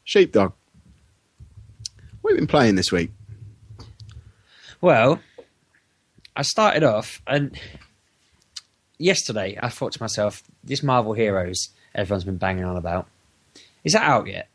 Sheepdog. 0.04 0.52
What 2.20 2.30
have 2.30 2.37
you 2.37 2.40
been 2.42 2.46
playing 2.46 2.75
this 2.76 2.90
week? 2.92 3.11
Well, 4.80 5.20
I 6.37 6.42
started 6.42 6.82
off, 6.82 7.20
and 7.26 7.58
yesterday 8.99 9.58
I 9.62 9.68
thought 9.68 9.92
to 9.92 10.02
myself, 10.02 10.42
this 10.62 10.82
Marvel 10.82 11.12
Heroes 11.12 11.68
everyone's 11.94 12.25
been 12.25 12.37
banging 12.38 12.64
on 12.64 12.76
about, 12.76 13.06
is 13.84 13.92
that 13.92 14.02
out 14.02 14.26
yet? 14.26 14.49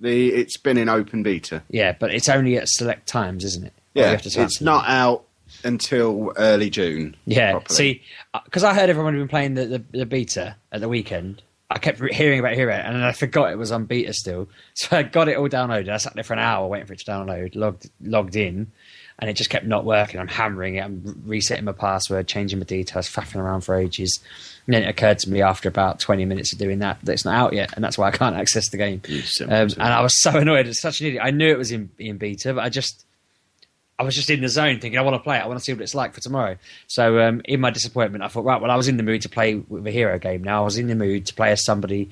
The 0.00 0.28
it's 0.32 0.56
been 0.56 0.76
in 0.78 0.88
open 0.88 1.22
beta. 1.22 1.62
Yeah, 1.70 1.94
but 1.98 2.12
it's 2.12 2.28
only 2.28 2.56
at 2.56 2.68
select 2.68 3.06
times, 3.06 3.44
isn't 3.44 3.64
it? 3.64 3.72
Or 3.94 4.00
you 4.00 4.04
Yeah, 4.04 4.10
have 4.10 4.22
to 4.22 4.30
sign 4.30 4.44
it's 4.46 4.56
up. 4.60 4.64
not 4.64 4.84
out 4.88 5.24
until 5.64 6.32
early 6.36 6.70
June. 6.70 7.16
Yeah. 7.24 7.52
properly. 7.52 7.76
See, 7.76 8.02
uh, 8.34 8.40
because 8.44 8.64
I 8.64 8.74
heard 8.74 8.90
everyone 8.90 9.14
had 9.14 9.20
been 9.20 9.28
playing 9.28 9.54
the, 9.54 9.66
the, 9.66 9.84
the 9.98 10.06
beta 10.06 10.56
at 10.72 10.80
the 10.80 10.88
weekend. 10.88 11.42
I 11.74 11.78
kept 11.78 12.00
hearing 12.12 12.38
about 12.38 12.54
Hero, 12.54 12.72
and 12.72 12.96
then 12.96 13.02
I 13.02 13.12
forgot 13.12 13.50
it 13.50 13.58
was 13.58 13.72
on 13.72 13.84
beta 13.84 14.12
still. 14.12 14.48
So 14.74 14.96
I 14.96 15.02
got 15.02 15.28
it 15.28 15.36
all 15.36 15.48
downloaded. 15.48 15.90
I 15.90 15.98
sat 15.98 16.14
there 16.14 16.24
for 16.24 16.32
an 16.32 16.38
hour 16.38 16.66
waiting 16.66 16.86
for 16.86 16.94
it 16.94 17.00
to 17.00 17.04
download. 17.04 17.54
Logged 17.54 17.90
logged 18.00 18.36
in, 18.36 18.72
and 19.18 19.30
it 19.30 19.34
just 19.34 19.50
kept 19.50 19.66
not 19.66 19.84
working. 19.84 20.18
I'm 20.18 20.28
hammering 20.28 20.76
it. 20.76 20.80
I'm 20.80 21.22
resetting 21.26 21.64
my 21.64 21.72
password, 21.72 22.26
changing 22.26 22.58
my 22.58 22.64
details, 22.64 23.08
faffing 23.08 23.36
around 23.36 23.60
for 23.62 23.74
ages. 23.74 24.18
And 24.66 24.74
then 24.74 24.82
it 24.82 24.88
occurred 24.88 25.18
to 25.20 25.30
me 25.30 25.42
after 25.42 25.68
about 25.68 26.00
20 26.00 26.24
minutes 26.24 26.52
of 26.52 26.58
doing 26.58 26.78
that 26.78 26.98
that 27.04 27.12
it's 27.12 27.24
not 27.24 27.34
out 27.34 27.52
yet, 27.52 27.72
and 27.74 27.84
that's 27.84 27.98
why 27.98 28.08
I 28.08 28.12
can't 28.12 28.36
access 28.42 28.70
the 28.70 28.78
game. 28.78 29.02
Um, 29.42 29.48
and 29.48 29.82
I 29.82 30.00
was 30.00 30.20
so 30.20 30.30
annoyed. 30.38 30.66
It's 30.66 30.80
such 30.80 31.00
an 31.00 31.08
idiot. 31.08 31.22
I 31.24 31.30
knew 31.30 31.50
it 31.50 31.58
was 31.58 31.70
in, 31.70 31.90
in 31.98 32.16
beta, 32.18 32.54
but 32.54 32.64
I 32.64 32.68
just 32.68 33.04
I 34.02 34.04
was 34.04 34.16
just 34.16 34.30
in 34.30 34.40
the 34.40 34.48
zone 34.48 34.80
thinking, 34.80 34.98
I 34.98 35.02
want 35.02 35.14
to 35.14 35.22
play 35.22 35.38
it. 35.38 35.42
I 35.42 35.46
want 35.46 35.60
to 35.60 35.64
see 35.64 35.72
what 35.72 35.80
it's 35.80 35.94
like 35.94 36.12
for 36.12 36.20
tomorrow. 36.20 36.56
So, 36.88 37.20
um, 37.20 37.40
in 37.44 37.60
my 37.60 37.70
disappointment, 37.70 38.24
I 38.24 38.28
thought, 38.28 38.44
right, 38.44 38.60
well, 38.60 38.72
I 38.72 38.76
was 38.76 38.88
in 38.88 38.96
the 38.96 39.04
mood 39.04 39.22
to 39.22 39.28
play 39.28 39.54
with 39.54 39.86
a 39.86 39.92
hero 39.92 40.18
game. 40.18 40.42
Now 40.42 40.62
I 40.62 40.64
was 40.64 40.76
in 40.76 40.88
the 40.88 40.96
mood 40.96 41.26
to 41.26 41.34
play 41.34 41.52
as 41.52 41.64
somebody 41.64 42.10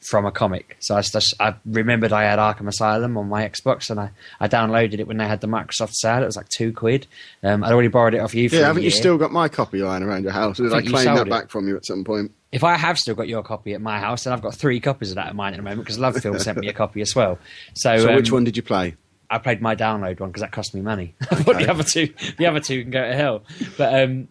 from 0.00 0.24
a 0.24 0.32
comic. 0.32 0.78
So 0.80 0.96
I, 0.96 1.02
just, 1.02 1.34
I 1.38 1.54
remembered 1.66 2.12
I 2.12 2.24
had 2.24 2.38
Arkham 2.38 2.66
Asylum 2.66 3.18
on 3.18 3.28
my 3.28 3.46
Xbox, 3.46 3.90
and 3.90 4.00
I, 4.00 4.10
I 4.40 4.48
downloaded 4.48 5.00
it 5.00 5.06
when 5.06 5.18
they 5.18 5.26
had 5.26 5.42
the 5.42 5.46
Microsoft 5.46 5.92
sale. 5.92 6.22
It 6.22 6.26
was 6.26 6.36
like 6.36 6.48
two 6.48 6.72
quid. 6.72 7.06
Um, 7.42 7.62
I'd 7.62 7.72
already 7.72 7.88
borrowed 7.88 8.14
it 8.14 8.18
off 8.20 8.34
you 8.34 8.48
for 8.48 8.56
yeah, 8.56 8.68
haven't 8.68 8.84
you 8.84 8.90
still 8.90 9.18
got 9.18 9.32
my 9.32 9.48
copy 9.48 9.82
lying 9.82 10.02
around 10.02 10.22
your 10.22 10.32
house? 10.32 10.56
Did 10.56 10.72
I, 10.72 10.78
you 10.78 10.90
claim 10.90 11.14
that 11.14 11.26
it. 11.26 11.30
back 11.30 11.50
from 11.50 11.68
you 11.68 11.76
at 11.76 11.84
some 11.84 12.04
point? 12.04 12.32
If 12.52 12.64
I 12.64 12.76
have 12.76 12.98
still 12.98 13.14
got 13.14 13.28
your 13.28 13.42
copy 13.42 13.74
at 13.74 13.82
my 13.82 13.98
house, 13.98 14.24
then 14.24 14.32
I've 14.32 14.42
got 14.42 14.54
three 14.54 14.80
copies 14.80 15.10
of 15.10 15.16
that 15.16 15.28
at 15.28 15.36
mine 15.36 15.52
at 15.52 15.56
the 15.58 15.62
moment 15.62 15.82
because 15.82 15.98
LoveFilm 15.98 16.40
sent 16.40 16.58
me 16.58 16.68
a 16.68 16.72
copy 16.72 17.02
as 17.02 17.14
well. 17.14 17.38
So, 17.74 17.98
So 18.02 18.10
um, 18.10 18.16
which 18.16 18.32
one 18.32 18.44
did 18.44 18.56
you 18.56 18.62
play? 18.62 18.96
I 19.32 19.38
played 19.38 19.62
my 19.62 19.74
download 19.74 20.20
one 20.20 20.30
because 20.30 20.42
that 20.42 20.52
cost 20.52 20.74
me 20.74 20.82
money. 20.82 21.14
the 21.20 21.66
other 21.68 21.82
two, 21.82 22.12
the 22.38 22.46
other 22.46 22.60
two 22.60 22.82
can 22.82 22.90
go 22.90 23.08
to 23.08 23.14
hell. 23.14 23.42
But 23.78 24.02
um, 24.02 24.28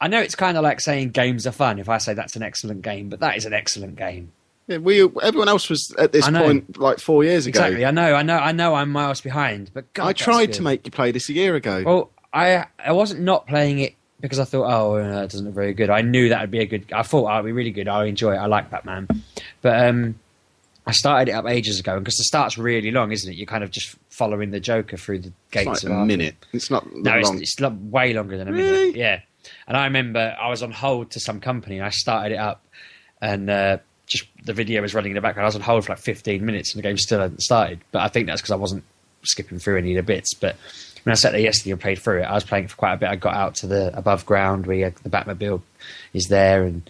I 0.00 0.08
know 0.08 0.20
it's 0.20 0.36
kind 0.36 0.56
of 0.56 0.62
like 0.62 0.80
saying 0.80 1.10
games 1.10 1.46
are 1.46 1.52
fun. 1.52 1.78
If 1.78 1.88
I 1.88 1.98
say 1.98 2.14
that's 2.14 2.36
an 2.36 2.42
excellent 2.42 2.82
game, 2.82 3.08
but 3.08 3.20
that 3.20 3.36
is 3.36 3.46
an 3.46 3.52
excellent 3.52 3.96
game. 3.96 4.32
Yeah, 4.68 4.78
we 4.78 5.02
everyone 5.02 5.48
else 5.48 5.68
was 5.68 5.92
at 5.98 6.12
this 6.12 6.28
point 6.28 6.78
like 6.78 7.00
four 7.00 7.24
years 7.24 7.46
ago. 7.46 7.58
Exactly. 7.58 7.84
I 7.84 7.90
know. 7.90 8.14
I 8.14 8.22
know. 8.22 8.36
I 8.36 8.52
know. 8.52 8.74
I'm 8.74 8.90
miles 8.90 9.20
behind. 9.20 9.70
But 9.74 9.92
God, 9.92 10.06
I 10.06 10.12
tried 10.12 10.52
to 10.54 10.62
make 10.62 10.86
you 10.86 10.92
play 10.92 11.10
this 11.10 11.28
a 11.28 11.32
year 11.32 11.56
ago. 11.56 11.82
Well, 11.84 12.10
I 12.32 12.66
I 12.78 12.92
wasn't 12.92 13.22
not 13.22 13.46
playing 13.46 13.80
it 13.80 13.94
because 14.20 14.38
I 14.38 14.44
thought, 14.44 14.72
oh, 14.72 15.02
no, 15.02 15.22
it 15.22 15.30
doesn't 15.30 15.46
look 15.46 15.54
very 15.54 15.74
good. 15.74 15.90
I 15.90 16.00
knew 16.00 16.28
that 16.28 16.40
would 16.40 16.50
be 16.52 16.60
a 16.60 16.66
good. 16.66 16.92
I 16.92 17.02
thought 17.02 17.28
oh, 17.28 17.34
it'd 17.34 17.44
be 17.44 17.52
really 17.52 17.72
good. 17.72 17.88
I 17.88 18.04
enjoy 18.04 18.34
it. 18.34 18.38
I 18.38 18.46
like 18.46 18.70
Batman, 18.70 19.08
but 19.62 19.88
um, 19.88 20.14
I 20.86 20.92
started 20.92 21.30
it 21.30 21.32
up 21.32 21.46
ages 21.46 21.80
ago 21.80 21.98
because 21.98 22.16
the 22.16 22.24
start's 22.24 22.56
really 22.56 22.90
long, 22.90 23.12
isn't 23.12 23.30
it? 23.30 23.36
You're 23.36 23.46
kind 23.46 23.64
of 23.64 23.70
just 23.70 23.96
following 24.12 24.50
the 24.50 24.60
Joker 24.60 24.96
through 24.96 25.20
the 25.20 25.32
gates. 25.50 25.70
it's 25.70 25.84
of 25.84 25.90
like 25.90 25.98
a 25.98 26.02
Arkham. 26.02 26.06
minute. 26.06 26.34
It's 26.52 26.70
not 26.70 26.94
No, 26.94 27.14
it's, 27.14 27.30
it's 27.30 27.58
lo- 27.60 27.76
way 27.80 28.12
longer 28.12 28.36
than 28.36 28.48
a 28.48 28.52
minute. 28.52 28.70
Really? 28.70 28.98
Yeah. 28.98 29.20
And 29.66 29.76
I 29.76 29.84
remember 29.84 30.36
I 30.40 30.48
was 30.50 30.62
on 30.62 30.70
hold 30.70 31.10
to 31.12 31.20
some 31.20 31.40
company 31.40 31.78
and 31.78 31.86
I 31.86 31.90
started 31.90 32.34
it 32.34 32.38
up 32.38 32.62
and 33.20 33.48
uh, 33.48 33.78
just 34.06 34.26
the 34.44 34.52
video 34.52 34.82
was 34.82 34.94
running 34.94 35.12
in 35.12 35.14
the 35.14 35.20
background. 35.20 35.44
I 35.44 35.48
was 35.48 35.56
on 35.56 35.62
hold 35.62 35.84
for 35.86 35.92
like 35.92 35.98
15 35.98 36.44
minutes 36.44 36.74
and 36.74 36.78
the 36.82 36.86
game 36.88 36.96
still 36.98 37.20
hadn't 37.20 37.40
started. 37.42 37.80
But 37.90 38.02
I 38.02 38.08
think 38.08 38.26
that's 38.26 38.40
because 38.40 38.52
I 38.52 38.56
wasn't 38.56 38.84
skipping 39.22 39.58
through 39.58 39.78
any 39.78 39.96
of 39.96 40.04
the 40.06 40.12
bits. 40.12 40.34
But 40.34 40.56
when 41.04 41.12
I 41.12 41.14
sat 41.14 41.32
there 41.32 41.40
yesterday 41.40 41.70
and 41.72 41.80
played 41.80 41.98
through 41.98 42.20
it, 42.20 42.24
I 42.24 42.34
was 42.34 42.44
playing 42.44 42.68
for 42.68 42.76
quite 42.76 42.92
a 42.94 42.96
bit. 42.98 43.08
I 43.08 43.16
got 43.16 43.34
out 43.34 43.54
to 43.56 43.66
the 43.66 43.96
above 43.96 44.26
ground 44.26 44.66
where 44.66 44.90
the 45.02 45.08
Batmobile 45.10 45.62
is 46.12 46.26
there 46.26 46.64
and 46.64 46.88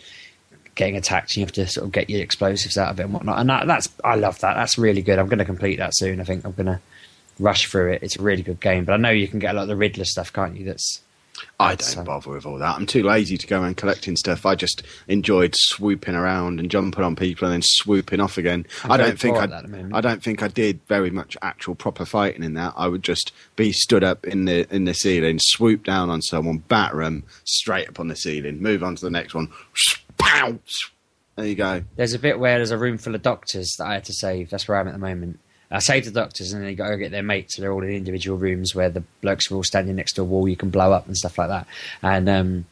getting 0.74 0.96
attacked 0.96 1.30
and 1.32 1.36
you 1.36 1.42
have 1.44 1.52
to 1.52 1.66
sort 1.68 1.86
of 1.86 1.92
get 1.92 2.10
your 2.10 2.20
explosives 2.22 2.76
out 2.76 2.90
of 2.90 2.98
it 2.98 3.04
and 3.04 3.12
whatnot. 3.14 3.38
And 3.38 3.48
that, 3.48 3.66
that's 3.66 3.88
I 4.02 4.16
love 4.16 4.38
that. 4.40 4.54
That's 4.54 4.76
really 4.76 5.02
good. 5.02 5.18
I'm 5.18 5.28
going 5.28 5.38
to 5.38 5.44
complete 5.44 5.76
that 5.76 5.94
soon. 5.94 6.20
I 6.20 6.24
think 6.24 6.44
I'm 6.44 6.52
going 6.52 6.66
to 6.66 6.80
rush 7.42 7.66
through 7.68 7.92
it. 7.92 8.02
It's 8.02 8.16
a 8.16 8.22
really 8.22 8.42
good 8.42 8.60
game. 8.60 8.84
But 8.84 8.92
I 8.94 8.96
know 8.96 9.10
you 9.10 9.28
can 9.28 9.38
get 9.38 9.52
a 9.52 9.56
lot 9.56 9.62
of 9.62 9.68
the 9.68 9.76
Riddler 9.76 10.04
stuff, 10.04 10.32
can't 10.32 10.56
you? 10.56 10.64
That's 10.64 11.00
I 11.58 11.70
don't 11.74 11.82
So- 11.82 12.04
bother 12.04 12.30
with 12.30 12.46
all 12.46 12.58
that. 12.58 12.76
I'm 12.76 12.86
too 12.86 13.02
lazy 13.02 13.36
to 13.36 13.46
go 13.46 13.60
around 13.62 13.76
collecting 13.76 14.16
stuff. 14.16 14.46
I 14.46 14.54
just 14.54 14.82
enjoyed 15.08 15.54
swooping 15.56 16.14
around 16.14 16.60
and 16.60 16.70
jumping 16.70 17.02
on 17.02 17.16
people 17.16 17.46
and 17.46 17.54
then 17.54 17.62
swooping 17.64 18.20
off 18.20 18.38
again. 18.38 18.66
I'm 18.84 18.92
I 18.92 18.96
don't 18.96 19.18
think 19.18 19.36
I, 19.38 19.44
at 19.44 19.50
that 19.50 19.56
at 19.56 19.62
the 19.62 19.68
moment. 19.76 19.94
I 19.94 20.00
don't 20.00 20.22
think 20.22 20.42
I 20.42 20.48
did 20.48 20.80
very 20.88 21.10
much 21.10 21.36
actual 21.42 21.74
proper 21.74 22.04
fighting 22.04 22.42
in 22.44 22.54
that. 22.54 22.74
I 22.76 22.86
would 22.86 23.02
just 23.02 23.32
be 23.56 23.72
stood 23.72 24.04
up 24.04 24.24
in 24.26 24.44
the 24.44 24.72
in 24.74 24.84
the 24.84 24.94
ceiling, 24.94 25.38
swoop 25.40 25.84
down 25.84 26.10
on 26.10 26.22
someone, 26.22 26.58
batter 26.58 27.02
them 27.02 27.24
straight 27.44 27.88
up 27.88 27.98
on 27.98 28.08
the 28.08 28.16
ceiling, 28.16 28.60
move 28.62 28.82
on 28.84 28.94
to 28.96 29.04
the 29.04 29.10
next 29.10 29.34
one. 29.34 29.48
There 31.36 31.46
you 31.46 31.54
go. 31.54 31.82
There's 31.96 32.12
a 32.14 32.18
bit 32.18 32.38
where 32.38 32.58
there's 32.58 32.70
a 32.72 32.78
room 32.78 32.98
full 32.98 33.14
of 33.14 33.22
doctors 33.22 33.74
that 33.78 33.86
I 33.86 33.94
had 33.94 34.04
to 34.04 34.12
save. 34.12 34.50
That's 34.50 34.68
where 34.68 34.78
I'm 34.78 34.86
at 34.86 34.92
the 34.92 34.98
moment. 34.98 35.40
I 35.72 35.78
saved 35.78 36.06
the 36.06 36.10
doctors 36.10 36.52
and 36.52 36.62
then 36.62 36.70
you 36.70 36.76
got 36.76 36.90
to 36.90 36.98
get 36.98 37.10
their 37.10 37.22
mates. 37.22 37.56
So 37.56 37.62
they're 37.62 37.72
all 37.72 37.82
in 37.82 37.90
individual 37.90 38.38
rooms 38.38 38.74
where 38.74 38.90
the 38.90 39.02
blokes 39.22 39.50
are 39.50 39.54
all 39.56 39.64
standing 39.64 39.96
next 39.96 40.12
to 40.14 40.22
a 40.22 40.24
wall 40.24 40.46
you 40.46 40.56
can 40.56 40.70
blow 40.70 40.92
up 40.92 41.06
and 41.06 41.16
stuff 41.16 41.38
like 41.38 41.48
that. 41.48 41.66
And 42.02 42.28
um, 42.28 42.66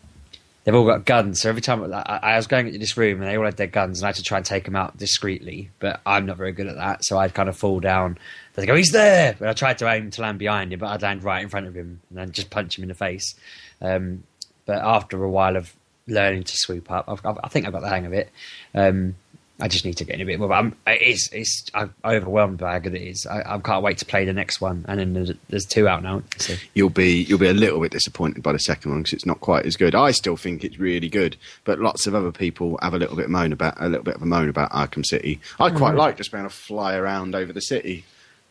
they've 0.65 0.75
all 0.75 0.87
got 0.87 1.07
guns. 1.07 1.41
So 1.41 1.49
every 1.49 1.63
time 1.63 1.93
I, 1.93 2.21
I 2.23 2.37
was 2.37 2.47
going 2.47 2.67
into 2.67 2.79
this 2.79 2.97
room 2.97 3.21
and 3.21 3.31
they 3.31 3.37
all 3.37 3.45
had 3.45 3.57
their 3.57 3.67
guns 3.67 4.01
and 4.01 4.07
I 4.07 4.09
had 4.09 4.17
to 4.17 4.23
try 4.23 4.37
and 4.37 4.47
take 4.47 4.65
them 4.65 4.77
out 4.77 4.97
discreetly. 4.99 5.71
But 5.79 6.01
I'm 6.05 6.27
not 6.27 6.37
very 6.37 6.53
good 6.53 6.67
at 6.67 6.77
that. 6.77 7.05
So 7.05 7.19
I'd 7.19 7.35
kind 7.35 7.49
of 7.49 7.57
fall 7.57 7.81
down. 7.81 8.19
They 8.55 8.67
go, 8.67 8.75
he's 8.75 8.93
there. 8.93 9.35
But 9.39 9.49
I 9.49 9.53
tried 9.55 9.79
to 9.79 9.89
aim 9.89 10.11
to 10.11 10.21
land 10.21 10.39
behind 10.39 10.73
him, 10.73 10.81
but 10.81 10.89
I'd 10.89 11.03
land 11.03 11.25
right 11.25 11.43
in 11.43 11.49
front 11.49 11.67
of 11.67 11.75
him 11.75 12.01
and 12.11 12.19
then 12.19 12.33
just 12.33 12.51
punch 12.51 12.77
him 12.77 12.85
in 12.85 12.89
the 12.89 12.95
face. 12.95 13.35
Um, 13.81 14.25
but 14.67 14.79
after 14.79 15.23
a 15.25 15.31
while 15.31 15.57
of 15.57 15.75
learning 16.07 16.43
to 16.45 16.53
swoop 16.55 16.91
up, 16.91 17.07
I've, 17.09 17.25
I've, 17.25 17.39
I 17.43 17.49
think 17.49 17.67
I've 17.67 17.73
got 17.73 17.81
the 17.81 17.89
hang 17.89 18.05
of 18.05 18.13
it. 18.13 18.31
Um, 18.75 19.17
I 19.61 19.69
just 19.69 19.85
need 19.85 19.97
to 19.99 20.05
get 20.05 20.17
in 20.17 20.21
a 20.21 20.25
bit 20.25 20.39
more. 20.39 20.53
I'm, 20.53 20.75
it's, 20.87 21.31
it's, 21.33 21.67
I'm 21.75 21.95
overwhelmed 22.05 22.59
by 22.59 22.73
how 22.73 22.79
good 22.79 22.95
it 22.95 23.03
is. 23.03 23.27
I, 23.27 23.55
I 23.55 23.59
can't 23.59 23.83
wait 23.83 23.99
to 23.99 24.05
play 24.05 24.25
the 24.25 24.33
next 24.33 24.61
one. 24.61 24.85
And 24.89 24.99
then 24.99 25.13
there's, 25.13 25.33
there's 25.49 25.65
two 25.65 25.89
out 25.89 26.03
now. 26.03 26.23
So. 26.39 26.55
You'll 26.75 26.91
be 26.91 27.23
you'll 27.23 27.39
be 27.39 27.49
a 27.49 27.55
little 27.55 27.81
bit 27.81 27.93
disappointed 27.93 28.43
by 28.43 28.53
the 28.53 28.59
second 28.59 28.91
one 28.91 29.01
because 29.03 29.13
it's 29.15 29.27
not 29.27 29.41
quite 29.41 29.67
as 29.67 29.77
good. 29.77 29.95
I 29.95 30.11
still 30.11 30.37
think 30.37 30.65
it's 30.65 30.79
really 30.79 31.09
good, 31.09 31.37
but 31.65 31.79
lots 31.79 32.07
of 32.07 32.15
other 32.15 32.33
people 32.33 32.79
have 32.83 32.95
a 32.95 32.99
little 32.99 33.17
bit 33.17 33.31
moan 33.31 33.53
about 33.53 33.75
a 33.81 33.89
little 33.89 34.05
bit 34.05 34.17
of 34.17 34.23
a 34.23 34.27
moan 34.27 34.49
about 34.49 34.71
Arkham 34.73 35.05
City. 35.05 35.41
I 35.59 35.71
quite 35.71 35.95
mm. 35.95 35.99
like 35.99 36.17
just 36.17 36.33
being 36.33 36.43
able 36.43 36.51
to 36.51 36.57
fly 36.57 36.95
around 36.97 37.35
over 37.35 37.53
the 37.53 37.61
city. 37.61 38.05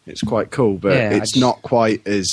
It's 0.06 0.22
quite 0.22 0.52
cool, 0.52 0.78
but 0.78 0.94
Yeah, 0.94 1.12
it's 1.12 1.34
just- 1.34 1.42
not 1.42 1.62
quite 1.62 2.06
as 2.08 2.28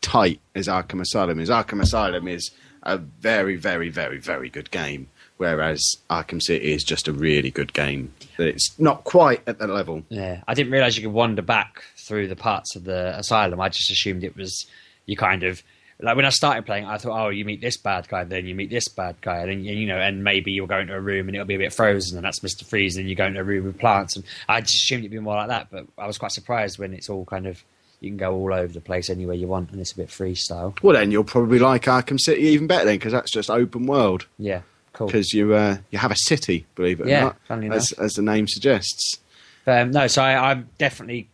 tight 0.00 0.40
as 0.54 0.66
Arkham 0.66 1.00
Asylum 1.00 1.40
is. 1.40 1.50
Arkham 1.50 1.80
Asylum 1.80 2.26
is 2.26 2.50
a 2.82 2.96
very, 2.96 3.56
very, 3.56 3.88
very, 3.90 4.18
very 4.18 4.48
good 4.48 4.70
game, 4.70 5.08
whereas 5.40 5.94
Arkham 6.10 6.42
City 6.42 6.72
is 6.72 6.84
just 6.84 7.08
a 7.08 7.12
really 7.12 7.50
good 7.50 7.72
game. 7.72 8.12
It's 8.38 8.78
not 8.78 9.04
quite 9.04 9.40
at 9.46 9.58
that 9.58 9.70
level. 9.70 10.02
Yeah, 10.10 10.42
I 10.46 10.52
didn't 10.52 10.70
realize 10.70 10.98
you 10.98 11.02
could 11.02 11.14
wander 11.14 11.40
back 11.40 11.82
through 11.96 12.28
the 12.28 12.36
parts 12.36 12.76
of 12.76 12.84
the 12.84 13.18
asylum. 13.18 13.58
I 13.58 13.70
just 13.70 13.90
assumed 13.90 14.22
it 14.22 14.36
was 14.36 14.66
you 15.06 15.16
kind 15.16 15.42
of 15.42 15.62
like 15.98 16.16
when 16.16 16.26
I 16.26 16.30
started 16.30 16.66
playing. 16.66 16.84
I 16.84 16.98
thought, 16.98 17.18
oh, 17.18 17.28
you 17.30 17.46
meet 17.46 17.62
this 17.62 17.78
bad 17.78 18.06
guy, 18.06 18.24
then 18.24 18.46
you 18.46 18.54
meet 18.54 18.68
this 18.68 18.88
bad 18.88 19.16
guy, 19.22 19.38
and 19.38 19.50
then 19.50 19.64
you 19.64 19.86
know, 19.86 19.98
and 19.98 20.22
maybe 20.22 20.52
you'll 20.52 20.66
go 20.66 20.78
into 20.78 20.94
a 20.94 21.00
room 21.00 21.28
and 21.28 21.34
it'll 21.34 21.46
be 21.46 21.54
a 21.54 21.58
bit 21.58 21.72
frozen, 21.72 22.18
and 22.18 22.24
that's 22.24 22.42
Mister 22.42 22.66
Freeze, 22.66 22.98
and 22.98 23.08
you 23.08 23.14
go 23.14 23.26
into 23.26 23.40
a 23.40 23.44
room 23.44 23.64
with 23.64 23.78
plants, 23.78 24.16
and 24.16 24.24
I 24.46 24.60
just 24.60 24.74
assumed 24.74 25.00
it'd 25.00 25.10
be 25.10 25.18
more 25.20 25.36
like 25.36 25.48
that. 25.48 25.68
But 25.70 25.86
I 25.96 26.06
was 26.06 26.18
quite 26.18 26.32
surprised 26.32 26.78
when 26.78 26.92
it's 26.92 27.08
all 27.08 27.24
kind 27.24 27.46
of 27.46 27.64
you 28.00 28.10
can 28.10 28.16
go 28.16 28.34
all 28.34 28.52
over 28.52 28.72
the 28.72 28.80
place 28.80 29.10
anywhere 29.10 29.36
you 29.36 29.46
want, 29.46 29.70
and 29.70 29.80
it's 29.80 29.92
a 29.92 29.96
bit 29.96 30.08
freestyle. 30.08 30.78
Well, 30.82 30.96
then 30.96 31.10
you'll 31.10 31.24
probably 31.24 31.58
like 31.58 31.82
Arkham 31.84 32.20
City 32.20 32.42
even 32.42 32.66
better 32.66 32.84
then 32.84 32.96
because 32.96 33.12
that's 33.12 33.30
just 33.30 33.50
open 33.50 33.86
world. 33.86 34.26
Yeah, 34.38 34.62
cool. 35.00 35.06
because 35.08 35.32
you 35.32 35.54
uh, 35.54 35.78
you 35.90 35.98
have 35.98 36.10
a 36.10 36.16
city, 36.16 36.66
believe 36.74 37.00
it 37.00 37.08
Yeah, 37.08 37.32
or 37.48 37.56
not, 37.56 37.76
as, 37.76 37.92
as 37.92 38.12
the 38.12 38.22
name 38.22 38.46
suggests. 38.46 39.16
Um, 39.66 39.90
no, 39.90 40.06
so 40.06 40.22
I, 40.22 40.50
I'm 40.50 40.68
definitely 40.78 41.28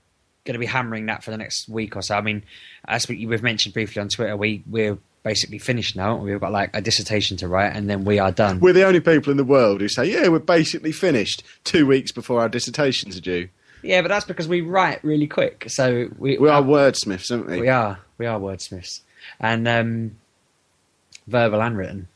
going 0.45 0.55
to 0.55 0.59
be 0.59 0.67
hammering 0.67 1.07
that 1.07 1.25
for 1.25 1.31
the 1.31 1.37
next 1.37 1.69
week 1.69 1.97
or 1.97 2.03
so. 2.03 2.15
I 2.17 2.21
mean, 2.21 2.43
as 2.87 3.09
we, 3.09 3.27
we've 3.27 3.43
mentioned 3.43 3.75
briefly 3.75 4.01
on 4.01 4.09
Twitter, 4.09 4.37
we 4.37 4.63
we're 4.69 4.99
basically 5.23 5.59
finished 5.59 5.97
now. 5.97 6.17
we? 6.17 6.31
We've 6.31 6.41
got 6.41 6.53
like 6.53 6.71
a 6.75 6.81
dissertation 6.81 7.37
to 7.39 7.49
write, 7.49 7.75
and 7.75 7.91
then 7.91 8.05
we 8.05 8.19
are 8.19 8.33
done. 8.33 8.61
We're 8.61 8.73
the 8.73 8.87
only 8.87 9.01
people 9.01 9.31
in 9.31 9.37
the 9.37 9.45
world 9.45 9.81
who 9.81 9.89
say, 9.89 10.05
"Yeah, 10.07 10.29
we're 10.29 10.39
basically 10.39 10.93
finished." 10.93 11.43
Two 11.65 11.87
weeks 11.87 12.13
before 12.13 12.41
our 12.41 12.49
dissertations 12.49 13.17
are 13.17 13.21
due. 13.21 13.49
yeah, 13.83 14.03
but 14.03 14.09
that's 14.09 14.25
because 14.25 14.49
we 14.49 14.61
write 14.61 15.03
really 15.05 15.27
quick. 15.27 15.65
So 15.69 16.09
we 16.19 16.39
We 16.39 16.49
are 16.49 16.63
wordsmiths, 16.63 17.31
aren't 17.31 17.49
we? 17.49 17.61
we 17.63 17.69
are 17.69 17.99
we 18.19 18.27
are 18.27 18.39
wordsmiths, 18.39 19.01
and 19.41 19.67
um, 19.67 20.17
verbal 21.27 21.63
and 21.63 21.77
written. 21.77 22.09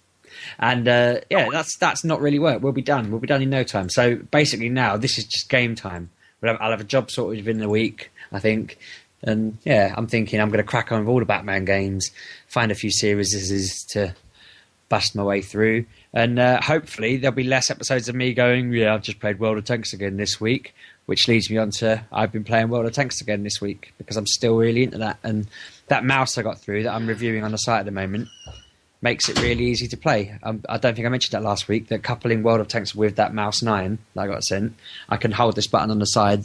And 0.59 0.89
uh, 0.89 1.21
yeah, 1.31 1.49
that's 1.51 1.77
that's 1.79 2.05
not 2.05 2.21
really 2.21 2.39
work. 2.39 2.63
We'll 2.63 2.73
be 2.73 2.83
done. 2.83 3.11
We'll 3.11 3.21
be 3.21 3.27
done 3.27 3.43
in 3.43 3.51
no 3.51 3.65
time. 3.65 3.89
So 3.89 4.17
basically, 4.17 4.69
now 4.69 4.97
this 4.97 5.19
is 5.19 5.25
just 5.25 5.49
game 5.49 5.75
time. 5.75 6.11
We'll 6.41 6.53
have, 6.53 6.61
I'll 6.61 6.71
have 6.71 6.81
a 6.81 6.85
job 6.85 7.11
sorted 7.11 7.45
within 7.45 7.61
the 7.61 7.69
week, 7.69 8.11
I 8.33 8.39
think. 8.39 8.79
And 9.23 9.59
yeah, 9.65 9.95
I'm 9.97 10.07
thinking 10.07 10.41
I'm 10.41 10.49
going 10.49 10.65
to 10.65 10.69
crack 10.69 10.93
on 10.93 11.01
with 11.01 11.09
all 11.09 11.19
the 11.19 11.27
Batman 11.27 11.65
games, 11.65 12.11
find 12.49 12.73
a 12.73 12.75
few 12.75 12.91
series 12.91 13.85
to 13.91 14.15
bust 14.89 15.15
my 15.15 15.23
way 15.23 15.41
through, 15.41 15.85
and 16.13 16.39
uh, 16.39 16.61
hopefully 16.61 17.17
there'll 17.17 17.35
be 17.35 17.45
less 17.45 17.71
episodes 17.71 18.09
of 18.09 18.15
me 18.15 18.33
going, 18.33 18.73
"Yeah, 18.73 18.95
I've 18.95 19.03
just 19.03 19.21
played 19.21 19.39
World 19.39 19.59
of 19.59 19.65
Tanks 19.65 19.93
again 19.93 20.17
this 20.17 20.41
week," 20.41 20.75
which 21.07 21.29
leads 21.29 21.51
me 21.51 21.59
on 21.59 21.71
to 21.73 22.03
I've 22.13 22.33
been 22.33 22.45
playing 22.45 22.69
World 22.69 22.87
of 22.87 22.93
Tanks 22.93 23.21
again 23.21 23.43
this 23.43 23.61
week 23.61 23.93
because 23.99 24.17
I'm 24.17 24.27
still 24.27 24.57
really 24.57 24.83
into 24.83 24.99
that. 24.99 25.19
And 25.23 25.47
that 25.89 26.05
mouse 26.05 26.39
I 26.39 26.43
got 26.43 26.59
through 26.59 26.85
that 26.85 26.95
I'm 26.95 27.07
reviewing 27.07 27.45
on 27.45 27.53
the 27.53 27.59
site 27.59 27.81
at 27.81 27.85
the 27.85 27.91
moment 27.91 28.29
makes 29.03 29.29
it 29.29 29.41
really 29.41 29.65
easy 29.65 29.89
to 29.89 29.97
play. 29.97 30.39
Um, 30.43 30.63
I 30.69 30.77
don't 30.77 30.95
think 30.95 31.07
I 31.07 31.11
mentioned 31.11 31.33
that 31.33 31.47
last 31.47 31.69
week. 31.69 31.89
That 31.89 32.03
coupling 32.03 32.43
World 32.43 32.61
of 32.61 32.69
Tanks 32.69 32.95
with 32.95 33.17
that 33.17 33.35
mouse 33.35 33.63
nine 33.63 33.99
that 34.15 34.23
I 34.23 34.27
got 34.27 34.45
sent, 34.45 34.75
I 35.09 35.17
can 35.17 35.33
hold 35.33 35.57
this 35.57 35.67
button 35.67 35.91
on 35.91 35.99
the 35.99 36.07
side 36.07 36.45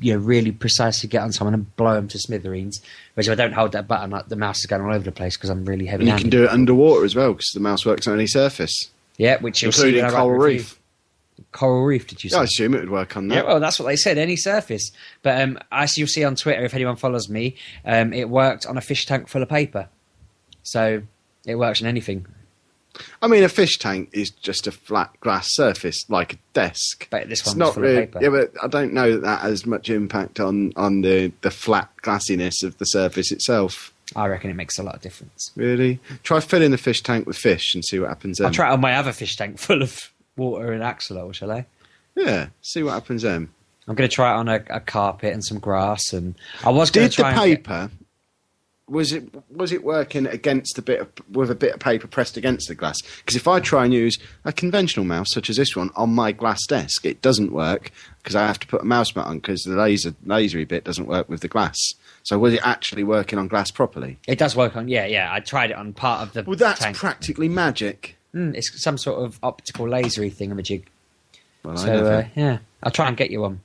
you 0.00 0.12
know, 0.12 0.18
really 0.20 0.52
precisely 0.52 1.08
get 1.08 1.22
on 1.22 1.32
someone 1.32 1.54
and 1.54 1.76
blow 1.76 1.94
them 1.94 2.08
to 2.08 2.18
smithereens. 2.18 2.80
Whereas 3.14 3.28
if 3.28 3.32
I 3.32 3.34
don't 3.34 3.52
hold 3.52 3.72
that 3.72 3.88
button, 3.88 4.10
like, 4.10 4.28
the 4.28 4.36
mouse 4.36 4.58
is 4.60 4.66
going 4.66 4.82
all 4.82 4.92
over 4.94 5.04
the 5.04 5.12
place 5.12 5.36
because 5.36 5.50
I'm 5.50 5.64
really 5.64 5.86
heavy 5.86 6.08
And 6.08 6.18
you 6.18 6.22
can 6.22 6.30
do 6.30 6.44
it 6.44 6.50
underwater 6.50 7.04
as 7.04 7.14
well 7.14 7.32
because 7.32 7.50
the 7.54 7.60
mouse 7.60 7.84
works 7.84 8.06
on 8.06 8.14
any 8.14 8.26
surface, 8.26 8.90
Yeah, 9.16 9.40
which 9.40 9.62
you'll 9.62 9.72
see 9.72 9.88
including 9.88 10.10
coral 10.10 10.30
review. 10.30 10.58
reef. 10.58 10.80
Coral 11.50 11.84
reef, 11.84 12.06
did 12.06 12.22
you 12.22 12.30
say? 12.30 12.38
I 12.38 12.44
assume 12.44 12.74
it 12.74 12.80
would 12.80 12.90
work 12.90 13.16
on 13.16 13.28
that. 13.28 13.34
Yeah, 13.34 13.42
well, 13.42 13.58
that's 13.60 13.78
what 13.80 13.86
they 13.86 13.96
said. 13.96 14.18
Any 14.18 14.36
surface, 14.36 14.92
but 15.22 15.40
um, 15.40 15.58
as 15.72 15.98
you'll 15.98 16.06
see 16.06 16.22
on 16.22 16.36
Twitter, 16.36 16.64
if 16.64 16.74
anyone 16.74 16.94
follows 16.96 17.28
me, 17.28 17.56
um, 17.84 18.12
it 18.12 18.28
worked 18.28 18.66
on 18.66 18.76
a 18.76 18.80
fish 18.80 19.06
tank 19.06 19.28
full 19.28 19.42
of 19.42 19.48
paper, 19.48 19.88
so 20.62 21.02
it 21.46 21.56
works 21.56 21.80
on 21.82 21.88
anything. 21.88 22.26
I 23.20 23.26
mean, 23.26 23.42
a 23.42 23.48
fish 23.48 23.78
tank 23.78 24.10
is 24.12 24.30
just 24.30 24.68
a 24.68 24.72
flat 24.72 25.18
glass 25.20 25.48
surface 25.54 26.08
like 26.08 26.34
a 26.34 26.36
desk. 26.52 27.08
But 27.10 27.28
this 27.28 27.44
one's 27.44 27.56
not 27.58 27.74
full 27.74 27.82
really, 27.82 28.04
of 28.04 28.12
paper. 28.12 28.22
yeah, 28.22 28.28
but 28.28 28.52
I 28.62 28.68
don't 28.68 28.92
know 28.92 29.12
that 29.12 29.22
that 29.22 29.40
has 29.40 29.66
much 29.66 29.90
impact 29.90 30.38
on 30.38 30.72
on 30.76 31.00
the 31.00 31.32
the 31.40 31.50
flat 31.50 31.90
glassiness 32.02 32.62
of 32.62 32.78
the 32.78 32.84
surface 32.84 33.32
itself. 33.32 33.92
I 34.14 34.26
reckon 34.28 34.50
it 34.50 34.54
makes 34.54 34.78
a 34.78 34.82
lot 34.84 34.94
of 34.94 35.00
difference. 35.00 35.50
Really, 35.56 35.98
try 36.22 36.38
filling 36.38 36.70
the 36.70 36.78
fish 36.78 37.02
tank 37.02 37.26
with 37.26 37.36
fish 37.36 37.74
and 37.74 37.84
see 37.84 37.98
what 37.98 38.10
happens 38.10 38.38
then. 38.38 38.46
I'll 38.46 38.52
try 38.52 38.68
it 38.70 38.72
on 38.74 38.80
my 38.80 38.94
other 38.94 39.12
fish 39.12 39.34
tank 39.34 39.58
full 39.58 39.82
of 39.82 40.12
water 40.36 40.72
and 40.72 40.82
axolotl, 40.82 41.34
shall 41.34 41.50
I? 41.50 41.66
Yeah, 42.14 42.48
see 42.62 42.84
what 42.84 42.92
happens 42.92 43.22
then. 43.22 43.48
I'm 43.88 43.96
going 43.96 44.08
to 44.08 44.14
try 44.14 44.30
it 44.32 44.36
on 44.36 44.48
a, 44.48 44.62
a 44.70 44.80
carpet 44.80 45.32
and 45.34 45.44
some 45.44 45.58
grass, 45.58 46.12
and 46.12 46.36
I 46.64 46.70
was 46.70 46.90
going 46.92 47.06
Did 47.08 47.12
to 47.12 47.16
the 47.16 47.22
try 47.22 47.30
and 47.32 47.38
get- 47.50 47.64
paper 47.64 47.90
was 48.86 49.12
it 49.12 49.24
was 49.50 49.72
it 49.72 49.82
working 49.82 50.26
against 50.26 50.76
a 50.78 50.82
bit 50.82 51.00
of, 51.00 51.08
with 51.32 51.50
a 51.50 51.54
bit 51.54 51.72
of 51.74 51.80
paper 51.80 52.06
pressed 52.06 52.36
against 52.36 52.68
the 52.68 52.74
glass? 52.74 53.00
Because 53.18 53.34
if 53.36 53.48
I 53.48 53.60
try 53.60 53.84
and 53.84 53.94
use 53.94 54.18
a 54.44 54.52
conventional 54.52 55.06
mouse 55.06 55.28
such 55.30 55.48
as 55.48 55.56
this 55.56 55.74
one 55.74 55.90
on 55.96 56.10
my 56.14 56.32
glass 56.32 56.66
desk, 56.66 57.06
it 57.06 57.22
doesn't 57.22 57.52
work 57.52 57.90
because 58.22 58.36
I 58.36 58.46
have 58.46 58.58
to 58.60 58.66
put 58.66 58.82
a 58.82 58.84
mouse 58.84 59.14
mat 59.16 59.26
on 59.26 59.38
because 59.38 59.62
the 59.62 59.74
laser 59.76 60.10
lasery 60.26 60.66
bit 60.68 60.84
doesn't 60.84 61.06
work 61.06 61.28
with 61.28 61.40
the 61.40 61.48
glass. 61.48 61.78
So 62.24 62.38
was 62.38 62.52
it 62.54 62.60
actually 62.62 63.04
working 63.04 63.38
on 63.38 63.48
glass 63.48 63.70
properly? 63.70 64.18
It 64.28 64.38
does 64.38 64.54
work 64.56 64.76
on, 64.76 64.88
yeah, 64.88 65.06
yeah. 65.06 65.32
I 65.32 65.40
tried 65.40 65.70
it 65.70 65.76
on 65.76 65.92
part 65.92 66.22
of 66.22 66.32
the 66.32 66.42
Well, 66.42 66.56
that's 66.56 66.80
tank. 66.80 66.96
practically 66.96 67.48
magic. 67.48 68.16
Mm, 68.34 68.54
it's 68.54 68.82
some 68.82 68.96
sort 68.98 69.22
of 69.22 69.38
optical 69.42 69.86
lasery 69.86 70.34
thingamajig. 70.34 70.84
Well, 71.62 71.78
I 71.78 71.80
So 71.80 71.86
never. 71.86 72.12
uh, 72.12 72.28
yeah, 72.34 72.58
I'll 72.82 72.90
try 72.90 73.08
and 73.08 73.16
get 73.16 73.30
you 73.30 73.40
one. 73.42 73.60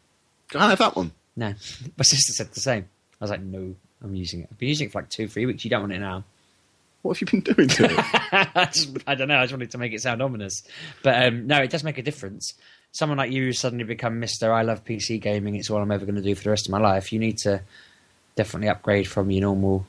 Can 0.50 0.62
I 0.62 0.70
have 0.70 0.80
that 0.80 0.96
one? 0.96 1.12
No, 1.36 1.48
my 1.98 2.04
sister 2.04 2.34
said 2.34 2.52
the 2.54 2.60
same. 2.62 2.86
I 3.20 3.24
was 3.24 3.32
like, 3.32 3.42
no, 3.42 3.76
I'm 4.04 4.16
using 4.16 4.42
it. 4.42 4.50
I've 4.52 4.58
been 4.58 4.70
using 4.70 4.88
it 4.88 4.92
for 4.92 5.02
like 5.02 5.10
two, 5.10 5.28
three 5.28 5.46
weeks. 5.46 5.64
You 5.64 5.70
don't 5.70 5.82
want 5.82 5.94
it 5.94 6.00
now. 6.00 6.24
What 7.02 7.18
have 7.18 7.22
you 7.22 7.42
been 7.42 7.54
doing 7.54 7.68
to 7.70 7.86
it? 7.86 7.94
I, 8.56 8.66
just, 8.66 8.98
I 9.08 9.16
don't 9.16 9.30
know. 9.30 9.40
I 9.40 9.44
just 9.44 9.54
wanted 9.54 9.72
to 9.72 9.78
make 9.78 9.94
it 9.94 10.02
sound 10.02 10.22
ominous, 10.22 10.64
but 11.02 11.28
um, 11.28 11.48
no, 11.48 11.58
it 11.58 11.70
does 11.70 11.84
make 11.84 11.98
a 11.98 12.02
difference. 12.02 12.54
Someone 12.92 13.18
like 13.18 13.32
you 13.32 13.46
who's 13.46 13.60
suddenly 13.60 13.86
become 13.86 14.20
Mister. 14.20 14.52
I 14.52 14.64
love 14.64 14.84
PC 14.84 15.22
gaming. 15.22 15.56
It's 15.56 15.70
all 15.70 15.82
I'm 15.82 15.92
ever 15.92 16.06
going 16.06 16.16
to 16.16 16.22
do 16.22 16.36
for 16.36 16.44
the 16.44 16.50
rest 16.50 16.68
of 16.68 16.72
my 16.72 16.80
life. 16.80 17.14
You 17.14 17.20
need 17.20 17.38
to 17.40 17.62
definitely 18.36 18.70
upgrade 18.70 19.08
from 19.08 19.32
your 19.32 19.42
normal 19.42 19.86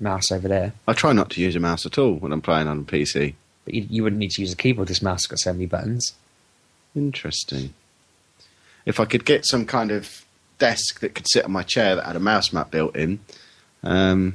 mouse 0.00 0.30
over 0.30 0.48
there. 0.48 0.72
I 0.86 0.92
try 0.92 1.12
not 1.12 1.30
to 1.30 1.40
use 1.40 1.56
a 1.56 1.60
mouse 1.60 1.86
at 1.86 1.98
all 1.98 2.14
when 2.14 2.32
I'm 2.32 2.42
playing 2.42 2.68
on 2.68 2.80
a 2.80 2.82
PC. 2.82 3.34
But 3.64 3.74
you, 3.74 3.86
you 3.88 4.02
wouldn't 4.02 4.20
need 4.20 4.32
to 4.32 4.42
use 4.42 4.52
a 4.52 4.56
keyboard. 4.56 4.88
This 4.88 5.02
mouse 5.02 5.22
has 5.22 5.26
got 5.26 5.38
so 5.38 5.52
many 5.52 5.66
buttons. 5.66 6.12
Interesting. 6.94 7.74
If 8.84 9.00
I 9.00 9.04
could 9.04 9.24
get 9.24 9.46
some 9.46 9.64
kind 9.64 9.90
of 9.90 10.24
desk 10.58 11.00
that 11.00 11.14
could 11.14 11.28
sit 11.28 11.44
on 11.44 11.52
my 11.52 11.62
chair 11.62 11.96
that 11.96 12.04
had 12.04 12.16
a 12.16 12.20
mouse 12.20 12.52
mat 12.52 12.70
built 12.70 12.96
in, 12.96 13.20
um, 13.82 14.34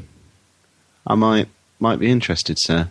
I 1.05 1.15
might 1.15 1.47
might 1.79 1.99
be 1.99 2.09
interested, 2.09 2.57
sir. 2.59 2.89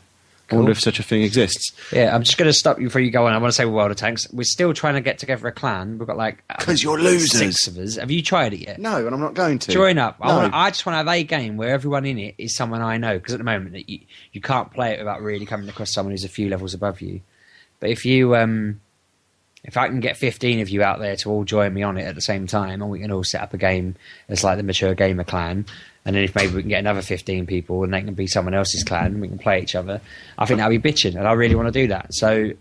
I 0.49 0.55
wonder 0.55 0.71
if 0.71 0.79
such 0.81 1.01
a 1.01 1.03
thing 1.03 1.23
exists. 1.23 1.73
Yeah, 1.93 2.15
I'm 2.15 2.23
just 2.23 2.39
going 2.39 2.49
to 2.49 2.53
stop 2.53 2.79
you 2.79 2.87
before 2.87 3.01
you 3.01 3.11
go 3.11 3.27
on. 3.27 3.33
I 3.33 3.39
want 3.39 3.49
to 3.49 3.57
say 3.57 3.65
World 3.65 3.91
of 3.91 3.97
Tanks. 3.97 4.33
We're 4.33 4.45
still 4.45 4.73
trying 4.73 4.95
to 4.95 5.01
get 5.01 5.19
together 5.19 5.49
a 5.49 5.53
clan. 5.53 5.99
We've 5.99 6.07
got 6.07 6.17
like 6.17 6.45
uh, 6.49 6.55
'Cause 6.61 6.85
you're 6.85 7.01
losers. 7.01 7.33
Six 7.37 7.67
of 7.67 7.77
us. 7.79 7.97
Have 7.97 8.13
you 8.13 8.23
tried 8.23 8.55
it 8.55 8.61
yet? 8.61 8.79
No, 8.79 9.05
and 9.05 9.13
I'm 9.13 9.21
not 9.21 9.35
going 9.35 9.59
to. 9.59 9.73
Join 9.73 9.99
up. 9.99 10.19
I, 10.21 10.29
No. 10.29 10.37
want 10.37 10.55
I 10.55 10.71
just 10.71 10.87
want 10.87 10.95
to 10.95 10.99
have 10.99 11.09
a 11.09 11.25
game 11.25 11.57
where 11.57 11.71
everyone 11.71 12.07
in 12.07 12.17
it 12.21 12.37
is 12.39 12.55
someone 12.55 12.81
I 12.81 12.97
know. 12.97 13.19
Because 13.19 13.35
at 13.35 13.39
the 13.39 13.45
moment, 13.45 13.73
that 13.73 13.91
you, 13.91 13.99
you 14.33 14.41
can't 14.41 14.73
play 14.73 14.93
it 14.93 14.99
without 15.01 15.21
really 15.21 15.47
coming 15.47 15.69
across 15.69 15.93
someone 15.93 16.13
who's 16.13 16.23
a 16.23 16.29
few 16.29 16.49
levels 16.49 16.75
above 16.75 17.01
you. 17.01 17.23
But 17.81 17.91
if 17.91 18.07
you, 18.07 18.37
um, 18.37 18.81
if 19.65 19.77
I 19.77 19.89
can 19.89 19.99
get 19.99 20.17
15 20.17 20.61
of 20.61 20.69
you 20.69 20.85
out 20.85 21.01
there 21.01 21.17
to 21.17 21.29
all 21.31 21.43
join 21.43 21.75
me 21.75 21.83
on 21.83 21.99
it 21.99 22.05
at 22.05 22.15
the 22.15 22.21
same 22.21 22.47
time, 22.47 22.81
and 22.83 22.89
we 22.89 23.01
can 23.01 23.11
all 23.11 23.25
set 23.25 23.43
up 23.43 23.53
a 23.53 23.59
game 23.59 23.97
as 24.29 24.45
like 24.45 24.59
the 24.59 24.63
mature 24.63 24.95
gamer 24.95 25.25
clan, 25.25 25.67
and 26.07 26.17
then 26.17 26.25
if 26.25 26.35
maybe 26.35 26.55
we 26.55 26.63
can 26.63 26.71
get 26.71 26.79
another 26.79 27.03
15 27.03 27.45
people 27.45 27.85
and 27.85 27.93
they 27.93 28.01
can 28.01 28.15
be 28.15 28.27
someone 28.27 28.55
else's 28.55 28.83
clan, 28.83 29.07
and 29.07 29.21
we 29.21 29.29
can 29.29 29.39
play 29.39 29.61
each 29.61 29.75
other, 29.75 30.01
I 30.39 30.47
think 30.47 30.59
that'd 30.59 30.83
be 30.83 30.91
bitching, 30.91 31.17
and 31.17 31.29
I 31.29 31.33
really 31.33 31.55
want 31.55 31.69
to 31.69 31.73
do 31.73 31.89
that. 31.89 32.15
So. 32.15 32.53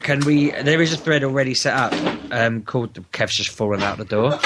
Can 0.00 0.20
we? 0.20 0.50
There 0.50 0.82
is 0.82 0.92
a 0.92 0.98
thread 0.98 1.24
already 1.24 1.54
set 1.54 1.72
up 1.74 1.94
um, 2.30 2.62
called 2.62 2.92
Kev's 3.12 3.36
just 3.36 3.48
fallen 3.48 3.82
out 3.82 3.96
the 3.96 4.04
door. 4.04 4.38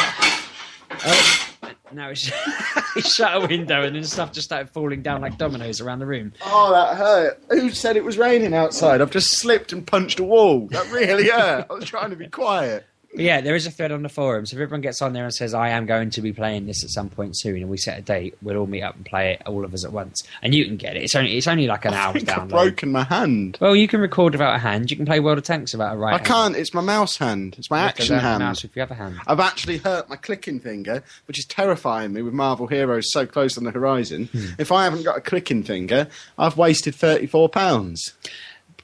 Oh, 1.05 1.49
no, 1.93 2.11
it's, 2.11 2.31
he 2.95 3.01
shut 3.01 3.43
a 3.43 3.47
window 3.47 3.83
and 3.83 3.97
then 3.97 4.05
stuff 4.05 4.33
just 4.33 4.47
started 4.47 4.71
falling 4.71 5.03
down 5.03 5.21
like 5.21 5.39
dominoes 5.39 5.81
around 5.81 6.01
the 6.01 6.07
room. 6.07 6.33
Oh, 6.45 6.73
that 6.73 6.97
hurt. 6.97 7.43
Who 7.51 7.71
said 7.71 7.97
it 7.97 8.05
was 8.05 8.19
raining 8.19 8.55
outside? 8.55 9.01
I've 9.01 9.11
just 9.11 9.39
slipped 9.39 9.73
and 9.73 9.87
punched 9.87 10.21
a 10.21 10.25
wall. 10.25 10.69
That 10.71 10.91
really 10.93 11.29
hurt. 11.29 11.67
I 11.71 11.73
was 11.73 11.87
trying 11.87 12.11
to 12.11 12.17
be 12.17 12.29
quiet. 12.29 12.87
But 13.15 13.25
yeah, 13.25 13.41
there 13.41 13.57
is 13.57 13.67
a 13.67 13.71
thread 13.71 13.91
on 13.91 14.03
the 14.03 14.11
forum. 14.11 14.45
So 14.45 14.57
if 14.57 14.61
everyone 14.63 14.83
gets 14.83 15.01
on 15.01 15.15
there 15.15 15.25
and 15.25 15.33
says, 15.33 15.55
I 15.55 15.71
am 15.71 15.87
going 15.87 16.11
to 16.11 16.21
be 16.21 16.33
playing 16.33 16.67
this 16.67 16.85
at 16.85 16.91
some 16.91 17.09
point 17.09 17.39
soon, 17.39 17.57
and 17.57 17.69
we 17.71 17.79
set 17.79 17.99
a 17.99 18.03
date, 18.03 18.37
we'll 18.43 18.59
all 18.59 18.67
meet 18.67 18.83
up 18.83 18.97
and 18.97 19.05
play 19.07 19.33
it, 19.33 19.43
all 19.47 19.65
of 19.65 19.73
us 19.73 19.83
at 19.85 19.93
once. 19.93 20.23
And 20.43 20.55
you 20.55 20.67
can 20.67 20.77
get 20.77 20.95
it. 20.95 21.03
It's 21.05 21.15
only 21.17 21.37
it's 21.37 21.47
only 21.49 21.67
like 21.67 21.87
an 21.87 21.95
I 21.95 21.97
hour's 21.97 22.13
think 22.23 22.29
I've 22.29 22.49
broken 22.49 22.93
my 22.93 23.05
hand. 23.05 23.57
Well, 23.63 23.75
you 23.75 23.89
can 23.89 24.01
record 24.01 24.35
without 24.35 24.55
a 24.55 24.59
hand. 24.59 24.91
You 24.91 24.97
can 24.99 25.07
play 25.07 25.21
World 25.21 25.39
of 25.39 25.45
Tanks 25.45 25.73
without 25.73 25.95
a 25.95 25.99
right 25.99 26.13
I 26.13 26.17
hand. 26.19 26.27
can't. 26.27 26.57
It's 26.57 26.75
my 26.75 26.83
mouse 26.83 27.17
hand. 27.17 27.55
It's 27.59 27.71
my 27.71 27.79
You 27.79 27.83
have 27.87 27.95
to 27.95 28.03
action 28.03 28.15
learn 28.17 28.23
the 28.25 28.29
hand. 28.31 28.43
mouse 28.45 28.63
with 28.63 28.77
your 28.77 28.83
other 28.85 28.95
hand. 28.95 29.17
I've 29.27 29.41
actually 29.41 29.79
hurt 29.79 30.09
my 30.11 30.17
clicking 30.17 30.61
finger, 30.61 31.03
which 31.27 31.39
is 31.39 31.47
terrifying 31.47 32.13
me 32.13 32.21
with 32.21 32.35
Marvel 32.35 32.67
Heroes 32.67 33.11
so 33.11 33.25
close 33.27 33.57
on 33.57 33.65
the 33.65 33.71
horizon. 33.71 34.29
Hmm. 34.33 34.47
if 34.59 34.71
I 34.71 34.85
haven't 34.85 35.05
got 35.05 35.17
a 35.17 35.23
clicking 35.23 35.63
finger, 35.63 36.09
I've 36.37 36.59
wasted 36.59 36.95
thirty-four 36.95 37.49
pounds. 37.49 38.13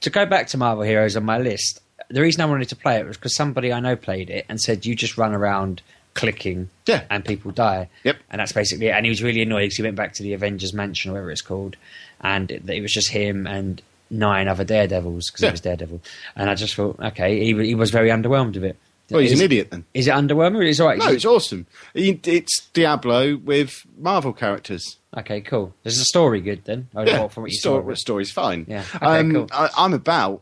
to 0.01 0.09
go 0.09 0.25
back 0.25 0.47
to 0.47 0.57
Marvel 0.57 0.83
Heroes 0.83 1.15
on 1.15 1.23
my 1.25 1.37
list, 1.37 1.79
the 2.09 2.21
reason 2.21 2.41
I 2.41 2.45
wanted 2.45 2.69
to 2.69 2.75
play 2.75 2.97
it 2.99 3.05
was 3.05 3.17
because 3.17 3.35
somebody 3.35 3.71
I 3.73 3.79
know 3.79 3.95
played 3.95 4.29
it 4.29 4.45
and 4.49 4.59
said 4.59 4.85
you 4.85 4.95
just 4.95 5.17
run 5.17 5.33
around 5.33 5.81
clicking 6.13 6.69
Yeah. 6.85 7.03
and 7.09 7.25
people 7.25 7.51
die. 7.51 7.89
Yep. 8.03 8.17
And 8.29 8.39
that's 8.39 8.53
basically 8.53 8.87
it. 8.87 8.91
And 8.91 9.05
he 9.05 9.09
was 9.09 9.21
really 9.21 9.41
annoyed 9.41 9.61
because 9.63 9.77
he 9.77 9.83
went 9.83 9.95
back 9.97 10.13
to 10.13 10.23
the 10.23 10.33
Avengers 10.33 10.73
Mansion 10.73 11.11
or 11.11 11.15
whatever 11.15 11.31
it's 11.31 11.41
called, 11.41 11.75
and 12.21 12.49
it, 12.51 12.69
it 12.69 12.81
was 12.81 12.93
just 12.93 13.09
him 13.11 13.45
and 13.47 13.81
nine 14.09 14.47
other 14.47 14.63
Daredevils 14.63 15.29
because 15.29 15.41
Yeah. 15.41 15.49
he 15.49 15.53
was 15.53 15.61
Daredevil. 15.61 16.01
And 16.35 16.49
I 16.49 16.55
just 16.55 16.75
thought, 16.75 16.99
okay, 16.99 17.43
he, 17.43 17.53
he 17.65 17.75
was 17.75 17.91
very 17.91 18.09
underwhelmed 18.09 18.53
with 18.55 18.63
it. 18.63 18.77
Well, 19.11 19.19
he's 19.21 19.33
is, 19.33 19.39
an 19.39 19.45
idiot 19.45 19.69
then. 19.71 19.85
Is 19.93 20.07
it 20.07 20.11
underwhelming? 20.13 20.55
Or 20.57 20.61
is 20.63 20.79
it 20.79 20.83
all 20.83 20.89
right? 20.89 20.97
No, 20.97 21.09
it's 21.09 21.25
awesome. 21.25 21.67
It's 21.93 22.67
Diablo 22.73 23.35
with 23.37 23.85
Marvel 23.99 24.33
characters. 24.33 24.97
okay, 25.15 25.41
cool. 25.41 25.73
Is 25.83 25.97
the 25.97 26.05
story 26.05 26.41
good 26.41 26.63
then? 26.65 26.87
Yeah, 26.95 27.27
from 27.27 27.43
what 27.43 27.51
you 27.51 27.57
Sto- 27.57 27.83
saw? 27.87 27.93
story's 27.93 28.31
fine. 28.31 28.65
Yeah, 28.67 28.83
okay, 28.95 29.05
um, 29.05 29.31
cool. 29.31 29.47
I, 29.51 29.69
I'm 29.77 29.93
about. 29.93 30.41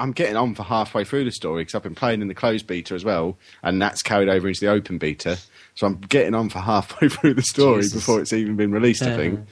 I'm 0.00 0.12
getting 0.12 0.36
on 0.36 0.54
for 0.54 0.62
halfway 0.62 1.04
through 1.04 1.24
the 1.24 1.30
story 1.30 1.62
because 1.62 1.74
I've 1.74 1.82
been 1.82 1.94
playing 1.94 2.22
in 2.22 2.28
the 2.28 2.34
closed 2.34 2.66
beta 2.66 2.94
as 2.94 3.04
well, 3.04 3.38
and 3.62 3.80
that's 3.80 4.02
carried 4.02 4.28
over 4.28 4.48
into 4.48 4.60
the 4.60 4.68
open 4.68 4.98
beta. 4.98 5.38
So 5.74 5.86
I'm 5.86 6.00
getting 6.00 6.34
on 6.34 6.48
for 6.48 6.58
halfway 6.60 7.08
through 7.08 7.34
the 7.34 7.42
story 7.42 7.82
Jesus. 7.82 7.94
before 7.94 8.20
it's 8.20 8.32
even 8.32 8.56
been 8.56 8.72
released. 8.72 9.02
I 9.02 9.16
think. 9.16 9.46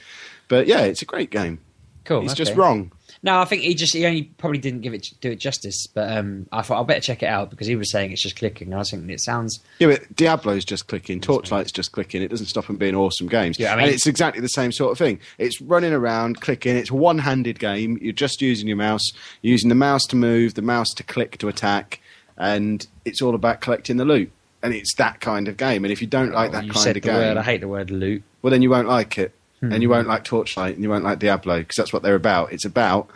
But 0.47 0.67
yeah, 0.67 0.81
it's 0.81 1.01
a 1.01 1.05
great 1.05 1.29
game. 1.29 1.59
Cool. 2.03 2.21
He's 2.21 2.31
okay. 2.31 2.37
just 2.39 2.55
wrong. 2.55 2.91
No, 3.21 3.41
I 3.41 3.45
think 3.45 3.63
he 3.63 3.73
just 3.75 3.93
he 3.93 4.05
only 4.05 4.23
probably 4.37 4.59
didn't 4.59 4.81
give 4.81 4.93
it 4.93 5.07
do 5.19 5.31
it 5.31 5.39
justice. 5.39 5.87
But 5.93 6.17
um, 6.17 6.47
I 6.53 6.61
thought 6.61 6.75
I'll 6.77 6.85
better 6.85 7.01
check 7.01 7.21
it 7.21 7.25
out 7.25 7.49
because 7.49 7.67
he 7.67 7.75
was 7.75 7.91
saying 7.91 8.11
it's 8.11 8.23
just 8.23 8.37
clicking. 8.37 8.67
And 8.69 8.75
I 8.75 8.77
was 8.77 8.91
thinking 8.91 9.09
it 9.09 9.19
sounds 9.19 9.59
Yeah, 9.79 9.87
but 9.87 10.15
Diablo's 10.15 10.63
just 10.63 10.87
clicking, 10.87 11.19
Torchlight's 11.19 11.71
just 11.73 11.91
clicking. 11.91 12.21
It 12.21 12.29
doesn't 12.29 12.45
stop 12.45 12.67
them 12.67 12.77
being 12.77 12.95
awesome 12.95 13.27
games. 13.27 13.59
Yeah, 13.59 13.73
I 13.73 13.75
mean- 13.75 13.85
and 13.87 13.93
it's 13.93 14.07
exactly 14.07 14.41
the 14.41 14.47
same 14.47 14.71
sort 14.71 14.91
of 14.93 14.97
thing. 14.97 15.19
It's 15.37 15.59
running 15.61 15.91
around, 15.93 16.39
clicking. 16.39 16.77
It's 16.77 16.91
a 16.91 16.95
one-handed 16.95 17.59
game. 17.59 17.97
You're 18.01 18.13
just 18.13 18.41
using 18.41 18.67
your 18.67 18.77
mouse, 18.77 19.11
You're 19.41 19.51
using 19.51 19.69
the 19.69 19.75
mouse 19.75 20.05
to 20.07 20.15
move, 20.15 20.53
the 20.53 20.61
mouse 20.61 20.89
to 20.95 21.03
click 21.03 21.37
to 21.39 21.49
attack, 21.49 21.99
and 22.37 22.87
it's 23.03 23.21
all 23.21 23.35
about 23.35 23.59
collecting 23.61 23.97
the 23.97 24.05
loot. 24.05 24.31
And 24.63 24.73
it's 24.73 24.93
that 24.95 25.21
kind 25.21 25.47
of 25.47 25.55
game. 25.57 25.85
And 25.85 25.91
if 25.91 26.01
you 26.01 26.07
don't 26.07 26.33
like 26.33 26.51
that 26.51 26.65
you 26.65 26.71
kind 26.71 26.83
said 26.83 26.97
of 26.97 27.03
the 27.03 27.07
game, 27.09 27.15
word. 27.15 27.37
I 27.37 27.43
hate 27.43 27.61
the 27.61 27.67
word 27.67 27.91
loot. 27.91 28.23
well, 28.41 28.51
then 28.51 28.61
you 28.61 28.69
won't 28.69 28.87
like 28.89 29.17
it, 29.17 29.33
Hmm. 29.59 29.73
and 29.73 29.83
you 29.83 29.89
won't 29.89 30.07
like 30.07 30.23
Torchlight, 30.23 30.75
and 30.75 30.83
you 30.83 30.89
won't 30.89 31.03
like 31.03 31.19
Diablo 31.19 31.59
because 31.59 31.75
that's 31.75 31.91
what 31.91 32.01
they're 32.01 32.15
about. 32.15 32.53
It's 32.53 32.65
about 32.65 33.09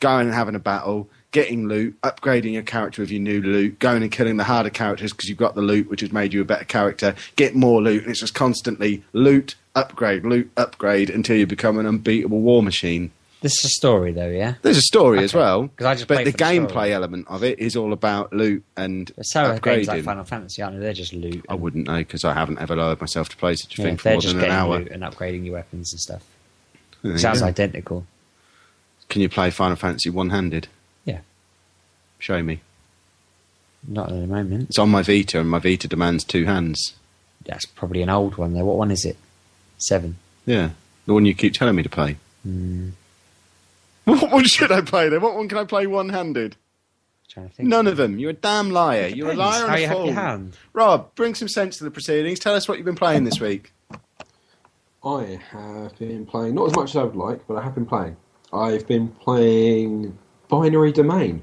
going 0.00 0.26
and 0.26 0.34
having 0.34 0.54
a 0.54 0.58
battle, 0.58 1.08
getting 1.30 1.68
loot, 1.68 1.98
upgrading 2.02 2.52
your 2.52 2.62
character 2.62 3.02
with 3.02 3.10
your 3.10 3.20
new 3.20 3.40
loot, 3.40 3.78
going 3.78 4.02
and 4.02 4.12
killing 4.12 4.36
the 4.36 4.44
harder 4.44 4.70
characters 4.70 5.12
because 5.12 5.28
you've 5.28 5.38
got 5.38 5.54
the 5.54 5.62
loot, 5.62 5.88
which 5.88 6.00
has 6.00 6.12
made 6.12 6.32
you 6.32 6.40
a 6.40 6.44
better 6.44 6.64
character. 6.64 7.14
Get 7.36 7.54
more 7.54 7.82
loot, 7.82 8.02
and 8.02 8.10
it's 8.10 8.20
just 8.20 8.34
constantly 8.34 9.04
loot, 9.12 9.54
upgrade, 9.74 10.24
loot, 10.24 10.50
upgrade 10.56 11.10
until 11.10 11.36
you 11.36 11.46
become 11.46 11.78
an 11.78 11.86
unbeatable 11.86 12.40
war 12.40 12.62
machine. 12.62 13.10
This 13.46 13.58
is 13.64 13.66
a 13.66 13.68
story 13.78 14.10
though, 14.12 14.28
yeah. 14.28 14.54
There's 14.62 14.76
a 14.76 14.80
story 14.82 15.22
as 15.22 15.32
well. 15.32 15.60
well, 15.60 15.68
'Cause 15.76 15.86
I 15.86 15.94
just 15.94 16.08
but 16.08 16.18
the 16.24 16.32
the 16.32 16.32
story. 16.32 16.58
gameplay 16.58 16.90
element 16.90 17.26
of 17.28 17.44
it 17.44 17.60
is 17.60 17.76
all 17.76 17.92
about 17.92 18.32
loot 18.32 18.64
and 18.76 19.08
But 19.14 19.22
so 19.26 19.44
are 19.44 19.58
games 19.60 19.86
like. 19.86 20.02
Final 20.02 20.24
Fantasy, 20.24 20.62
aren't 20.62 20.78
they? 20.78 20.82
They're 20.82 20.92
just 20.92 21.12
loot. 21.12 21.44
I 21.48 21.54
wouldn't 21.54 21.86
know 21.86 21.98
because 21.98 22.24
I 22.24 22.34
haven't 22.34 22.58
ever 22.58 22.74
allowed 22.74 23.00
myself 23.00 23.28
to 23.28 23.36
play 23.36 23.54
such 23.54 23.78
a 23.78 23.82
Yeah, 23.82 23.86
thing 23.88 23.96
for 23.98 24.10
more 24.10 24.20
just 24.20 24.34
than 24.34 24.44
an 24.46 24.50
hour. 24.50 24.78
loot 24.80 24.88
and 24.90 25.04
upgrading 25.04 25.44
your 25.44 25.54
weapons 25.54 25.92
and 25.92 26.00
stuff. 26.00 26.22
Sounds 27.16 27.38
go. 27.40 27.46
identical. 27.46 28.04
Can 29.08 29.22
you 29.22 29.28
play 29.28 29.50
Final 29.50 29.76
Fantasy 29.76 30.10
one-handed? 30.10 30.66
Yeah. 31.04 31.20
Show 32.18 32.42
me. 32.42 32.62
Not 33.86 34.10
at 34.10 34.20
the 34.20 34.26
moment. 34.26 34.70
It's 34.70 34.78
on 34.80 34.88
my 34.90 35.02
Vita, 35.02 35.38
and 35.38 35.48
my 35.48 35.60
Vita 35.60 35.86
demands 35.86 36.24
two 36.24 36.46
hands. 36.46 36.94
that's 37.44 37.64
probably 37.64 38.02
an 38.02 38.10
old 38.10 38.36
one. 38.38 38.54
There, 38.54 38.64
what 38.64 38.76
one 38.76 38.90
is 38.90 39.04
it? 39.04 39.16
Seven. 39.78 40.16
Yeah, 40.46 40.70
the 41.06 41.14
one 41.14 41.24
you 41.26 41.32
keep 41.34 41.52
telling 41.52 41.76
me 41.76 41.84
to 41.84 41.88
play. 41.88 42.16
Hmm. 42.42 42.88
What 44.20 44.30
one 44.30 44.44
should 44.44 44.70
I 44.72 44.80
play 44.82 45.08
then? 45.08 45.20
What 45.20 45.34
one 45.34 45.48
can 45.48 45.58
I 45.58 45.64
play 45.64 45.86
one-handed? 45.86 46.56
trying 47.28 47.50
to. 47.50 47.64
None 47.66 47.86
of 47.88 47.96
them. 47.96 48.18
You're 48.18 48.30
a 48.30 48.34
damn 48.34 48.70
liar. 48.70 49.08
You're 49.08 49.32
a 49.32 49.34
liar 49.34 49.64
and 49.66 49.70
how 49.70 49.76
a 49.76 49.80
you 49.80 49.86
have 49.88 49.96
fool. 49.96 50.06
your 50.06 50.14
hand. 50.14 50.56
Rob, 50.72 51.14
bring 51.16 51.34
some 51.34 51.48
sense 51.48 51.76
to 51.78 51.84
the 51.84 51.90
proceedings. 51.90 52.38
Tell 52.38 52.54
us 52.54 52.68
what 52.68 52.78
you've 52.78 52.84
been 52.86 52.94
playing 52.94 53.24
this 53.24 53.40
week. 53.40 53.72
I 55.04 55.40
have 55.50 55.98
been 55.98 56.24
playing, 56.26 56.54
not 56.54 56.68
as 56.68 56.76
much 56.76 56.90
as 56.90 56.96
I 56.96 57.02
would 57.04 57.16
like, 57.16 57.46
but 57.46 57.56
I 57.56 57.62
have 57.62 57.74
been 57.74 57.86
playing. 57.86 58.16
I've 58.52 58.86
been 58.86 59.08
playing 59.08 60.16
Binary 60.48 60.92
Domain. 60.92 61.42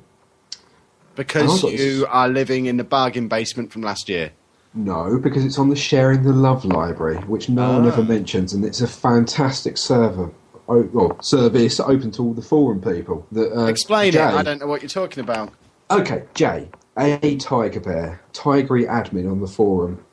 Because 1.15 1.53
I've 1.57 1.61
got 1.61 1.71
you 1.73 1.77
this- 1.99 2.03
are 2.09 2.27
living 2.29 2.65
in 2.65 2.77
the 2.77 2.83
bargain 2.83 3.27
basement 3.27 3.71
from 3.71 3.81
last 3.83 4.09
year. 4.09 4.31
No, 4.73 5.19
because 5.19 5.45
it's 5.45 5.59
on 5.59 5.69
the 5.69 5.75
Sharing 5.75 6.23
the 6.23 6.33
Love 6.33 6.65
library, 6.65 7.17
which 7.27 7.47
no 7.49 7.73
one 7.73 7.85
Ah. 7.85 7.89
ever 7.89 8.03
mentions, 8.03 8.53
and 8.53 8.65
it's 8.65 8.81
a 8.81 8.87
fantastic 8.87 9.77
server. 9.77 10.31
Well, 10.67 11.21
service 11.21 11.79
open 11.79 12.11
to 12.11 12.23
all 12.23 12.33
the 12.33 12.41
forum 12.41 12.81
people. 12.81 13.25
That, 13.31 13.51
uh, 13.51 13.65
Explain 13.65 14.13
Jay- 14.13 14.19
it. 14.19 14.33
I 14.33 14.43
don't 14.43 14.59
know 14.59 14.67
what 14.67 14.81
you're 14.81 14.89
talking 14.89 15.23
about. 15.23 15.51
Okay, 15.91 16.23
Jay, 16.33 16.69
a 16.97 17.35
tiger 17.37 17.79
bear, 17.79 18.21
tigery 18.33 18.87
admin 18.87 19.29
on 19.29 19.41
the 19.41 19.47
forum, 19.47 20.03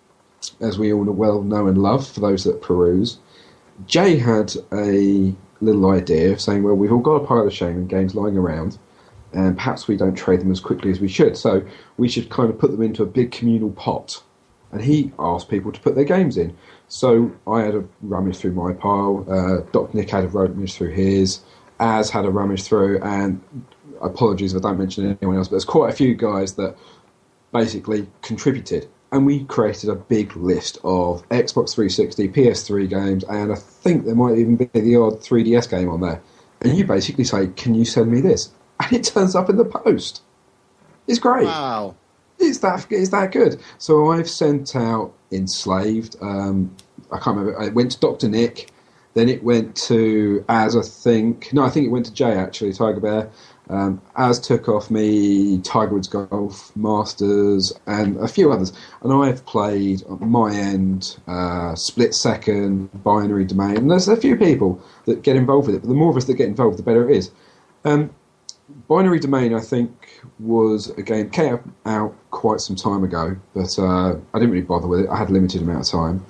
as 0.61 0.79
we 0.79 0.93
all 0.93 1.05
well 1.05 1.43
know 1.43 1.67
and 1.69 1.79
love 1.79 2.07
for 2.07 2.21
those 2.21 2.45
that 2.45 2.61
peruse. 2.61 3.19
Jay 3.87 4.17
had 4.17 4.55
a 4.73 5.35
little 5.61 5.91
idea 5.91 6.33
of 6.33 6.41
saying, 6.41 6.63
well, 6.63 6.75
we've 6.75 6.93
all 6.93 6.99
got 6.99 7.23
a 7.23 7.27
pile 7.27 7.47
of 7.47 7.53
shame 7.53 7.77
and 7.77 7.89
games 7.89 8.15
lying 8.15 8.37
around, 8.37 8.79
and 9.33 9.57
perhaps 9.57 9.87
we 9.87 9.97
don't 9.97 10.15
trade 10.15 10.41
them 10.41 10.51
as 10.51 10.61
quickly 10.61 10.91
as 10.91 11.01
we 11.01 11.09
should, 11.09 11.37
so 11.37 11.63
we 11.97 12.09
should 12.09 12.29
kind 12.29 12.51
of 12.51 12.59
put 12.59 12.73
them 12.73 12.83
into 12.83 13.03
a 13.03 13.07
big 13.07 13.31
communal 13.31 13.71
pot. 13.71 14.23
And 14.73 14.83
he 14.83 15.13
asked 15.19 15.49
people 15.49 15.73
to 15.73 15.81
put 15.81 15.95
their 15.95 16.05
games 16.05 16.37
in. 16.37 16.57
So 16.89 17.33
I 17.47 17.63
had 17.63 17.75
a 17.75 17.85
rummage 18.03 18.37
through 18.37 18.53
my 18.53 18.73
pile, 18.73 19.27
uh, 19.29 19.71
Dr. 19.73 19.97
Nick 19.97 20.11
had 20.11 20.25
a 20.25 20.29
rummage 20.29 20.75
through 20.75 20.91
his, 20.91 21.41
Az 21.81 22.11
had 22.11 22.25
a 22.25 22.31
rummage 22.31 22.63
through, 22.63 23.01
and 23.03 23.41
apologies 24.03 24.55
if 24.55 24.65
I 24.65 24.69
don't 24.69 24.79
mention 24.79 25.17
anyone 25.21 25.39
else, 25.39 25.49
but 25.49 25.53
there's 25.53 25.65
quite 25.65 25.93
a 25.93 25.97
few 25.97 26.15
guys 26.15 26.55
that 26.55 26.77
basically 27.53 28.07
contributed. 28.23 28.89
And 29.13 29.27
we 29.27 29.45
created 29.45 29.91
a 29.91 29.97
big 29.97 30.37
list 30.37 30.79
of 30.85 31.29
Xbox 31.31 31.75
360, 31.75 32.29
PS3 32.29 32.89
games, 32.89 33.25
and 33.25 33.53
I 33.53 33.57
think 33.57 34.05
there 34.05 34.15
might 34.15 34.39
even 34.39 34.57
be 34.57 34.67
the 34.67 34.97
odd 34.97 35.21
3DS 35.21 35.69
game 35.69 35.89
on 35.89 36.01
there. 36.01 36.23
And 36.61 36.77
you 36.77 36.85
basically 36.85 37.25
say, 37.25 37.49
Can 37.49 37.75
you 37.75 37.85
send 37.85 38.11
me 38.11 38.21
this? 38.21 38.51
And 38.83 38.95
it 38.95 39.05
turns 39.05 39.35
up 39.35 39.51
in 39.51 39.57
the 39.57 39.65
post. 39.65 40.23
It's 41.07 41.19
great. 41.19 41.45
Wow. 41.45 41.97
It's 42.41 42.59
that 42.59 42.89
that 43.11 43.33
good. 43.33 43.61
So 43.79 44.11
I've 44.11 44.29
sent 44.29 44.75
out 44.75 45.13
Enslaved. 45.31 46.17
Um, 46.21 46.75
I 47.13 47.19
can't 47.19 47.37
remember. 47.37 47.63
It 47.63 47.75
went 47.75 47.93
to 47.93 48.01
Doctor 48.01 48.29
Nick. 48.29 48.71
Then 49.15 49.29
it 49.29 49.43
went 49.43 49.77
to 49.89 50.45
As 50.49 50.77
I 50.77 50.83
think 50.83 51.53
no, 51.53 51.65
I 51.65 51.71
think 51.71 51.87
it 51.87 51.91
went 51.91 52.07
to 52.07 52.13
Jay 52.13 52.33
actually. 52.33 52.73
Tiger 52.73 53.01
Bear. 53.01 53.31
Um, 53.69 54.03
Az 54.17 54.41
took 54.41 54.69
off 54.69 54.91
me 54.91 55.59
Tiger 55.61 55.95
Woods 55.95 56.09
Golf 56.09 56.75
Masters 56.77 57.73
and 57.87 58.17
a 58.17 58.27
few 58.27 58.51
others. 58.53 58.73
And 59.03 59.13
I've 59.13 59.47
played 59.47 60.03
my 60.09 60.53
end 60.53 61.17
uh, 61.29 61.77
Split 61.77 62.15
Second, 62.15 62.91
Binary 63.05 63.45
Domain. 63.45 63.77
And 63.77 63.91
there's 63.91 64.09
a 64.09 64.17
few 64.17 64.37
people 64.37 64.83
that 65.05 65.23
get 65.23 65.37
involved 65.37 65.69
with 65.69 65.77
it. 65.77 65.83
But 65.83 65.89
the 65.89 65.95
more 65.95 66.11
of 66.11 66.17
us 66.17 66.25
that 66.25 66.35
get 66.35 66.49
involved, 66.49 66.79
the 66.79 66.83
better 66.83 67.09
it 67.09 67.17
is. 67.17 67.31
Um, 67.85 68.11
Binary 68.89 69.21
Domain, 69.21 69.55
I 69.55 69.61
think, 69.61 70.21
was 70.39 70.91
a 70.91 71.03
game 71.03 71.31
came 71.31 71.75
out 71.87 72.15
quite 72.31 72.61
some 72.61 72.77
time 72.77 73.05
ago, 73.05 73.37
but 73.55 73.79
uh, 73.79 74.17
I 74.35 74.39
didn't 74.39 74.51
really 74.51 74.65
bother 74.65 74.89
with 74.89 75.01
it. 75.01 75.09
I 75.09 75.17
had 75.17 75.31
a 75.31 75.33
limited 75.33 75.63
amount 75.63 75.87
of 75.87 75.91
time 75.91 76.25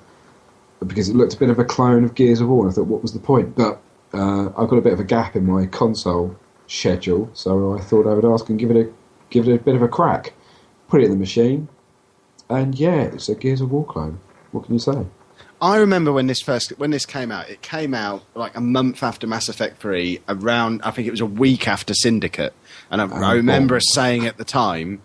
because 0.85 1.09
it 1.09 1.15
looked 1.15 1.33
a 1.33 1.37
bit 1.37 1.49
of 1.49 1.59
a 1.59 1.65
clone 1.65 2.03
of 2.03 2.15
Gears 2.15 2.41
of 2.41 2.49
War. 2.49 2.63
And 2.63 2.71
I 2.71 2.75
thought, 2.75 2.87
what 2.87 3.01
was 3.01 3.13
the 3.13 3.19
point? 3.19 3.55
But 3.55 3.81
uh, 4.13 4.47
I've 4.57 4.69
got 4.69 4.77
a 4.77 4.81
bit 4.81 4.93
of 4.93 4.99
a 4.99 5.03
gap 5.03 5.35
in 5.35 5.45
my 5.45 5.65
console 5.67 6.35
schedule, 6.67 7.29
so 7.33 7.77
I 7.77 7.81
thought 7.81 8.07
I 8.07 8.13
would 8.13 8.25
ask 8.25 8.49
and 8.49 8.59
give 8.59 8.71
it 8.71 8.77
a 8.77 8.91
give 9.29 9.47
it 9.47 9.53
a 9.53 9.63
bit 9.63 9.75
of 9.75 9.81
a 9.81 9.87
crack. 9.87 10.33
Put 10.87 11.01
it 11.01 11.05
in 11.05 11.11
the 11.11 11.17
machine, 11.17 11.69
and 12.49 12.77
yeah, 12.77 13.03
it's 13.03 13.29
a 13.29 13.35
Gears 13.35 13.61
of 13.61 13.71
War 13.71 13.85
clone. 13.85 14.19
What 14.51 14.65
can 14.65 14.73
you 14.73 14.79
say? 14.79 15.05
I 15.61 15.77
remember 15.77 16.11
when 16.11 16.25
this 16.25 16.41
first 16.41 16.71
when 16.79 16.89
this 16.89 17.05
came 17.05 17.31
out. 17.31 17.49
It 17.49 17.61
came 17.61 17.93
out 17.93 18.23
like 18.33 18.55
a 18.57 18.61
month 18.61 19.03
after 19.03 19.27
Mass 19.27 19.47
Effect 19.47 19.79
Three, 19.79 20.19
around 20.27 20.81
I 20.83 20.89
think 20.89 21.07
it 21.07 21.11
was 21.11 21.21
a 21.21 21.25
week 21.25 21.67
after 21.67 21.93
Syndicate, 21.93 22.53
and 22.89 22.99
I, 22.99 23.05
oh, 23.05 23.23
I 23.23 23.33
remember 23.33 23.75
oh. 23.75 23.79
saying 23.93 24.25
at 24.25 24.37
the 24.37 24.43
time, 24.43 25.03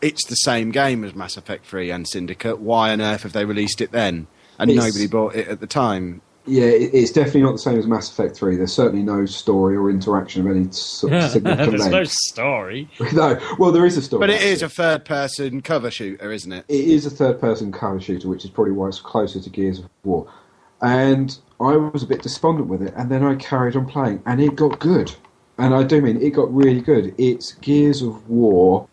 "It's 0.00 0.24
the 0.26 0.36
same 0.36 0.70
game 0.70 1.04
as 1.04 1.14
Mass 1.14 1.36
Effect 1.36 1.66
Three 1.66 1.90
and 1.90 2.08
Syndicate. 2.08 2.58
Why 2.58 2.90
on 2.90 3.02
earth 3.02 3.22
have 3.24 3.34
they 3.34 3.44
released 3.44 3.82
it 3.82 3.92
then?" 3.92 4.28
And 4.58 4.70
It's- 4.70 4.84
nobody 4.84 5.06
bought 5.06 5.36
it 5.36 5.46
at 5.46 5.60
the 5.60 5.66
time. 5.66 6.22
Yeah, 6.48 6.64
it's 6.64 7.12
definitely 7.12 7.42
not 7.42 7.52
the 7.52 7.58
same 7.58 7.78
as 7.78 7.86
Mass 7.86 8.10
Effect 8.10 8.36
Three. 8.36 8.56
There's 8.56 8.72
certainly 8.72 9.02
no 9.02 9.26
story 9.26 9.76
or 9.76 9.90
interaction 9.90 10.46
of 10.46 10.56
any 10.56 10.70
sort 10.72 11.12
of 11.12 11.30
significant 11.30 11.78
There's 11.78 11.88
no 11.88 12.04
story. 12.04 12.88
no, 13.12 13.38
well, 13.58 13.70
there 13.70 13.84
is 13.84 13.96
a 13.96 14.02
story. 14.02 14.20
But 14.20 14.30
it 14.30 14.42
is 14.42 14.62
a 14.62 14.68
third-person 14.68 15.62
cover 15.62 15.90
shooter, 15.90 16.32
isn't 16.32 16.52
it? 16.52 16.64
It 16.68 16.88
is 16.88 17.06
a 17.06 17.10
third-person 17.10 17.72
cover 17.72 18.00
shooter, 18.00 18.28
which 18.28 18.44
is 18.44 18.50
probably 18.50 18.72
why 18.72 18.88
it's 18.88 19.00
closer 19.00 19.40
to 19.40 19.50
Gears 19.50 19.80
of 19.80 19.90
War. 20.04 20.32
And 20.80 21.36
I 21.60 21.76
was 21.76 22.02
a 22.02 22.06
bit 22.06 22.22
despondent 22.22 22.68
with 22.68 22.82
it, 22.82 22.94
and 22.96 23.10
then 23.10 23.22
I 23.22 23.34
carried 23.34 23.76
on 23.76 23.86
playing, 23.86 24.22
and 24.26 24.40
it 24.40 24.56
got 24.56 24.78
good. 24.78 25.14
And 25.58 25.74
I 25.74 25.82
do 25.82 26.00
mean 26.00 26.22
it 26.22 26.30
got 26.30 26.54
really 26.54 26.80
good. 26.80 27.14
It's 27.18 27.52
Gears 27.52 28.00
of 28.00 28.28
War. 28.28 28.88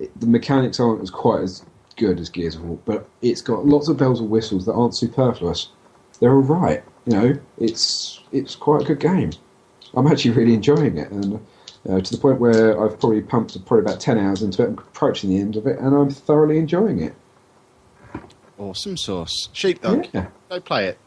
It, 0.00 0.18
the 0.20 0.26
mechanics 0.26 0.80
aren't 0.80 1.00
as 1.00 1.10
quite 1.10 1.42
as 1.42 1.64
good 1.96 2.18
as 2.20 2.28
Gears 2.28 2.56
of 2.56 2.64
War, 2.64 2.78
but 2.84 3.08
it's 3.22 3.40
got 3.40 3.66
lots 3.66 3.88
of 3.88 3.96
bells 3.96 4.20
and 4.20 4.30
whistles 4.30 4.66
that 4.66 4.72
aren't 4.72 4.96
superfluous. 4.96 5.68
They're 6.20 6.34
all 6.34 6.42
right. 6.42 6.82
You 7.08 7.14
know, 7.14 7.38
it's 7.56 8.20
it's 8.32 8.54
quite 8.54 8.82
a 8.82 8.84
good 8.84 9.00
game. 9.00 9.30
I'm 9.94 10.06
actually 10.06 10.32
really 10.32 10.52
enjoying 10.52 10.98
it, 10.98 11.10
and 11.10 11.40
uh, 11.88 12.02
to 12.02 12.10
the 12.14 12.20
point 12.20 12.38
where 12.38 12.78
I've 12.84 13.00
probably 13.00 13.22
pumped 13.22 13.54
probably 13.64 13.90
about 13.90 13.98
ten 13.98 14.18
hours 14.18 14.42
into 14.42 14.62
it. 14.62 14.66
I'm 14.66 14.74
approaching 14.74 15.30
the 15.30 15.38
end 15.38 15.56
of 15.56 15.66
it, 15.66 15.78
and 15.78 15.96
I'm 15.96 16.10
thoroughly 16.10 16.58
enjoying 16.58 17.00
it. 17.00 17.14
Awesome 18.58 18.98
sauce. 18.98 19.48
Sheepdog. 19.54 20.08
Yeah. 20.12 20.26
Go 20.50 20.60
play 20.60 20.88
it. 20.88 20.98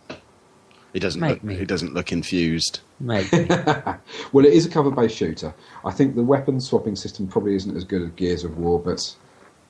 He 0.92 1.00
doesn't 1.00 1.22
Make 1.22 1.34
look. 1.36 1.44
me. 1.44 1.56
He 1.56 1.66
doesn't 1.66 1.94
look 1.94 2.12
infused. 2.12 2.80
Maybe. 3.00 3.46
well, 4.32 4.44
it 4.46 4.54
is 4.54 4.66
a 4.66 4.70
cover-based 4.70 5.16
shooter. 5.16 5.54
I 5.86 5.92
think 5.92 6.16
the 6.16 6.24
weapon 6.24 6.60
swapping 6.60 6.96
system 6.96 7.28
probably 7.28 7.56
isn't 7.56 7.78
as 7.78 7.84
good 7.84 8.02
as 8.02 8.10
Gears 8.16 8.44
of 8.44 8.58
War, 8.58 8.80
but 8.80 9.16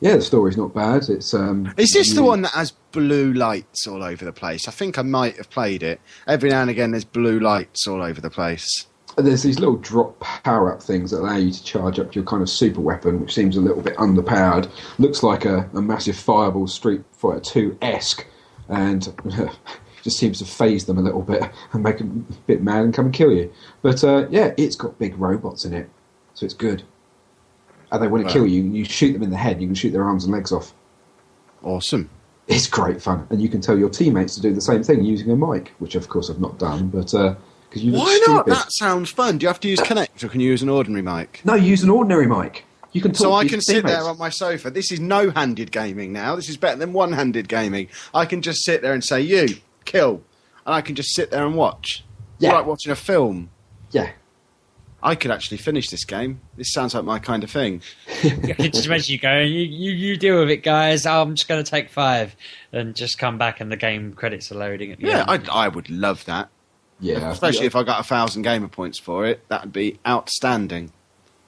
yeah, 0.01 0.15
the 0.15 0.21
story's 0.21 0.57
not 0.57 0.73
bad. 0.73 1.09
It's 1.09 1.33
um. 1.33 1.71
Is 1.77 1.91
this 1.91 2.13
the 2.13 2.23
one 2.23 2.41
that 2.41 2.51
has 2.51 2.71
blue 2.91 3.33
lights 3.33 3.87
all 3.87 4.03
over 4.03 4.25
the 4.25 4.33
place? 4.33 4.67
I 4.67 4.71
think 4.71 4.97
I 4.97 5.03
might 5.03 5.37
have 5.37 5.49
played 5.51 5.83
it. 5.83 6.01
Every 6.27 6.49
now 6.49 6.61
and 6.61 6.71
again, 6.71 6.91
there's 6.91 7.05
blue 7.05 7.39
lights 7.39 7.87
all 7.87 8.01
over 8.01 8.19
the 8.19 8.31
place. 8.31 8.87
There's 9.17 9.43
these 9.43 9.59
little 9.59 9.75
drop 9.75 10.19
power-up 10.21 10.81
things 10.81 11.11
that 11.11 11.19
allow 11.19 11.35
you 11.35 11.51
to 11.51 11.63
charge 11.63 11.99
up 11.99 12.15
your 12.15 12.23
kind 12.23 12.41
of 12.41 12.49
super 12.49 12.79
weapon, 12.79 13.19
which 13.19 13.33
seems 13.33 13.57
a 13.57 13.61
little 13.61 13.81
bit 13.81 13.95
underpowered. 13.97 14.71
Looks 14.99 15.21
like 15.21 15.45
a, 15.45 15.69
a 15.73 15.81
massive 15.81 16.15
fireball 16.15 16.67
Street 16.67 17.03
Fighter 17.11 17.41
Two 17.41 17.77
esque, 17.81 18.25
and 18.69 19.13
just 20.03 20.17
seems 20.17 20.39
to 20.39 20.45
phase 20.45 20.85
them 20.85 20.97
a 20.97 21.01
little 21.01 21.21
bit 21.21 21.43
and 21.73 21.83
make 21.83 21.99
them 21.99 22.25
a 22.27 22.33
bit 22.47 22.63
mad 22.63 22.83
and 22.83 22.93
come 22.93 23.05
and 23.05 23.13
kill 23.13 23.31
you. 23.31 23.53
But 23.83 24.03
uh, 24.03 24.27
yeah, 24.31 24.53
it's 24.57 24.75
got 24.75 24.97
big 24.97 25.15
robots 25.19 25.63
in 25.63 25.73
it, 25.73 25.89
so 26.33 26.45
it's 26.45 26.55
good. 26.55 26.81
And 27.91 28.01
they 28.01 28.07
want 28.07 28.25
to 28.25 28.31
kill 28.31 28.47
you. 28.47 28.63
You 28.63 28.85
shoot 28.85 29.13
them 29.13 29.23
in 29.23 29.29
the 29.31 29.37
head. 29.37 29.61
You 29.61 29.67
can 29.67 29.75
shoot 29.75 29.91
their 29.91 30.03
arms 30.03 30.23
and 30.23 30.33
legs 30.33 30.51
off. 30.51 30.73
Awesome. 31.63 32.09
It's 32.47 32.67
great 32.67 33.01
fun, 33.01 33.27
and 33.29 33.41
you 33.41 33.47
can 33.47 33.61
tell 33.61 33.77
your 33.77 33.89
teammates 33.89 34.35
to 34.35 34.41
do 34.41 34.53
the 34.53 34.61
same 34.61 34.83
thing 34.83 35.03
using 35.03 35.29
a 35.29 35.35
mic, 35.35 35.69
which 35.79 35.95
of 35.95 36.09
course 36.09 36.29
I've 36.29 36.39
not 36.41 36.57
done, 36.57 36.87
but 36.89 37.13
uh, 37.13 37.35
because 37.69 37.83
you 37.83 37.93
Why 37.93 38.19
not? 38.27 38.45
stupid. 38.45 38.53
That 38.53 38.71
sounds 38.73 39.09
fun. 39.11 39.37
Do 39.37 39.43
you 39.43 39.47
have 39.47 39.59
to 39.61 39.69
use 39.69 39.79
Kinect 39.79 40.23
or 40.23 40.27
can 40.27 40.41
you 40.41 40.49
use 40.49 40.61
an 40.61 40.67
ordinary 40.69 41.01
mic? 41.03 41.41
No, 41.45 41.53
use 41.53 41.83
an 41.83 41.89
ordinary 41.89 42.25
mic. 42.27 42.65
You 42.91 42.99
can 43.01 43.11
talk 43.11 43.19
So 43.21 43.33
I 43.33 43.45
can 43.47 43.61
sit 43.61 43.85
there 43.85 44.01
on 44.03 44.17
my 44.17 44.27
sofa. 44.29 44.69
This 44.69 44.91
is 44.91 44.99
no-handed 44.99 45.71
gaming 45.71 46.11
now. 46.11 46.35
This 46.35 46.49
is 46.49 46.57
better 46.57 46.77
than 46.77 46.91
one-handed 46.91 47.47
gaming. 47.47 47.87
I 48.13 48.25
can 48.25 48.41
just 48.41 48.65
sit 48.65 48.81
there 48.81 48.91
and 48.91 49.01
say, 49.03 49.21
"You 49.21 49.47
kill," 49.85 50.21
and 50.65 50.75
I 50.75 50.81
can 50.81 50.95
just 50.95 51.15
sit 51.15 51.31
there 51.31 51.45
and 51.45 51.55
watch. 51.55 52.03
It's 52.35 52.43
Yeah. 52.45 52.53
like 52.53 52.65
watching 52.65 52.91
a 52.91 52.95
film. 52.97 53.49
Yeah, 53.91 54.09
I 55.03 55.15
could 55.15 55.31
actually 55.31 55.57
finish 55.57 55.89
this 55.89 56.05
game. 56.05 56.41
This 56.57 56.71
sounds 56.73 56.93
like 56.93 57.03
my 57.03 57.19
kind 57.19 57.43
of 57.43 57.49
thing. 57.51 57.81
I 58.23 58.29
can 58.53 58.71
just 58.71 58.85
imagine 58.85 59.13
you 59.13 59.19
going, 59.19 59.51
you, 59.51 59.61
you, 59.61 59.91
you 59.91 60.17
deal 60.17 60.39
with 60.39 60.49
it, 60.51 60.63
guys. 60.63 61.05
I'm 61.05 61.35
just 61.35 61.47
going 61.47 61.63
to 61.63 61.69
take 61.69 61.89
five 61.89 62.35
and 62.71 62.95
just 62.95 63.17
come 63.17 63.37
back 63.37 63.59
and 63.59 63.71
the 63.71 63.77
game 63.77 64.13
credits 64.13 64.51
are 64.51 64.55
loading 64.55 64.91
at 64.91 64.99
the 64.99 65.07
Yeah, 65.07 65.25
end. 65.27 65.49
I, 65.51 65.65
I 65.65 65.67
would 65.69 65.89
love 65.89 66.23
that. 66.25 66.49
yeah. 66.99 67.31
Especially 67.31 67.65
if 67.65 67.75
I 67.75 67.83
got 67.83 67.99
a 67.99 68.03
thousand 68.03 68.43
gamer 68.43 68.67
points 68.67 68.99
for 68.99 69.25
it, 69.25 69.47
that'd 69.47 69.73
be 69.73 69.99
outstanding. 70.07 70.91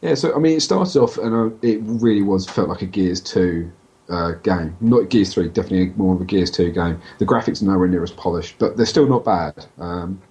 Yeah, 0.01 0.15
so 0.15 0.35
I 0.35 0.39
mean, 0.39 0.57
it 0.57 0.61
started 0.61 0.99
off, 0.99 1.17
and 1.17 1.33
uh, 1.33 1.55
it 1.61 1.79
really 1.81 2.23
was 2.23 2.45
felt 2.49 2.67
like 2.67 2.81
a 2.81 2.85
Gears 2.85 3.21
Two 3.21 3.71
uh, 4.09 4.31
game. 4.43 4.75
Not 4.81 5.07
Gears 5.09 5.33
Three, 5.33 5.47
definitely 5.47 5.93
more 5.95 6.13
of 6.15 6.19
a 6.19 6.25
Gears 6.25 6.51
Two 6.51 6.71
game. 6.73 6.99
The 7.19 7.25
graphics 7.25 7.61
are 7.61 7.65
nowhere 7.67 7.87
near 7.87 8.03
as 8.03 8.11
polished, 8.11 8.55
but 8.59 8.75
they're 8.75 8.85
still 8.85 9.07
not 9.07 9.23
bad. 9.23 9.65
Um, 9.77 10.21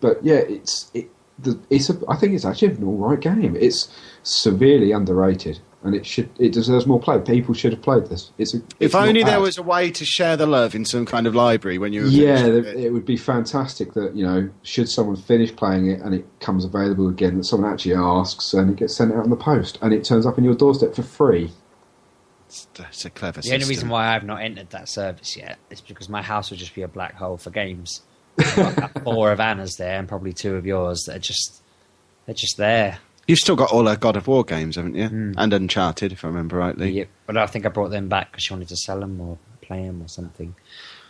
but 0.00 0.22
yeah, 0.22 0.34
it's 0.46 0.90
it, 0.92 1.08
the, 1.38 1.58
it's 1.70 1.90
a, 1.90 1.98
I 2.08 2.16
think 2.16 2.32
it's 2.34 2.44
actually 2.44 2.68
an 2.74 2.84
all 2.84 2.96
right 2.96 3.20
game. 3.20 3.56
It's 3.56 3.88
severely 4.22 4.92
underrated. 4.92 5.58
and 5.82 5.94
it 5.94 6.06
should 6.06 6.30
it 6.38 6.52
deserves 6.52 6.86
more 6.86 6.98
play. 7.00 7.18
People 7.18 7.52
should 7.54 7.72
have 7.72 7.82
played 7.82 8.06
this. 8.06 8.30
It's 8.38 8.54
a, 8.54 8.58
If 8.58 8.64
it's 8.80 8.94
not 8.94 9.08
only 9.08 9.22
there 9.22 9.36
bad. 9.36 9.42
was 9.42 9.58
a 9.58 9.62
way 9.62 9.90
to 9.90 10.04
share 10.04 10.36
the 10.36 10.46
love 10.46 10.74
in 10.74 10.84
some 10.84 11.04
kind 11.04 11.26
of 11.26 11.34
library 11.34 11.76
when 11.78 11.92
you 11.92 12.02
were 12.02 12.08
Yeah, 12.08 12.36
finished 12.36 12.54
with 12.54 12.64
th- 12.64 12.76
it. 12.76 12.84
it 12.84 12.90
would 12.90 13.04
be 13.04 13.16
fantastic 13.18 13.92
that 13.94 14.14
you 14.16 14.24
know, 14.24 14.48
should 14.62 14.88
someone 14.88 15.16
finish 15.16 15.54
playing 15.54 15.90
it 15.90 16.00
and 16.00 16.14
it 16.14 16.24
comes 16.40 16.64
available 16.64 17.08
again, 17.08 17.36
that 17.36 17.44
someone 17.44 17.70
actually 17.70 17.94
asks 17.96 18.54
and 18.54 18.70
it 18.70 18.76
gets 18.76 18.96
sent 18.96 19.12
out 19.12 19.24
in 19.24 19.30
the 19.30 19.36
post 19.36 19.78
and 19.82 19.92
it 19.92 20.04
turns 20.04 20.24
up 20.24 20.38
in 20.38 20.44
your 20.44 20.54
doorstep 20.54 20.94
for 20.94 21.02
free. 21.02 21.50
It's, 22.46 22.68
it's 22.78 23.04
a 23.04 23.10
clever 23.10 23.40
The 23.40 23.52
only 23.52 23.66
reason 23.66 23.88
why 23.88 24.14
I've 24.14 24.24
not 24.24 24.40
entered 24.40 24.70
that 24.70 24.88
service 24.88 25.36
yet 25.36 25.58
is 25.70 25.80
because 25.80 26.08
my 26.08 26.22
house 26.22 26.50
would 26.50 26.60
just 26.60 26.74
be 26.74 26.82
a 26.82 26.88
black 26.88 27.16
hole 27.16 27.36
for 27.36 27.50
games. 27.50 28.02
Four 29.04 29.32
of 29.32 29.40
Anna's 29.40 29.76
there 29.76 29.98
and 29.98 30.08
probably 30.08 30.32
two 30.32 30.56
of 30.56 30.66
yours 30.66 31.04
that 31.06 31.16
are 31.16 31.20
just 31.20 31.62
they're 32.26 32.34
just 32.34 32.56
there. 32.56 32.98
You've 33.26 33.38
still 33.38 33.56
got 33.56 33.70
all 33.72 33.86
her 33.86 33.96
God 33.96 34.16
of 34.16 34.26
War 34.26 34.44
games, 34.44 34.76
haven't 34.76 34.96
you? 34.96 35.08
Hmm. 35.08 35.32
And 35.38 35.52
Uncharted, 35.52 36.12
if 36.12 36.24
I 36.24 36.28
remember 36.28 36.56
rightly. 36.56 36.90
Yeah, 36.90 37.04
But 37.26 37.38
I 37.38 37.46
think 37.46 37.64
I 37.64 37.70
brought 37.70 37.90
them 37.90 38.08
back 38.08 38.30
because 38.30 38.44
she 38.44 38.52
wanted 38.52 38.68
to 38.68 38.76
sell 38.76 39.00
them 39.00 39.18
or 39.20 39.38
play 39.62 39.86
them 39.86 40.02
or 40.02 40.08
something. 40.08 40.54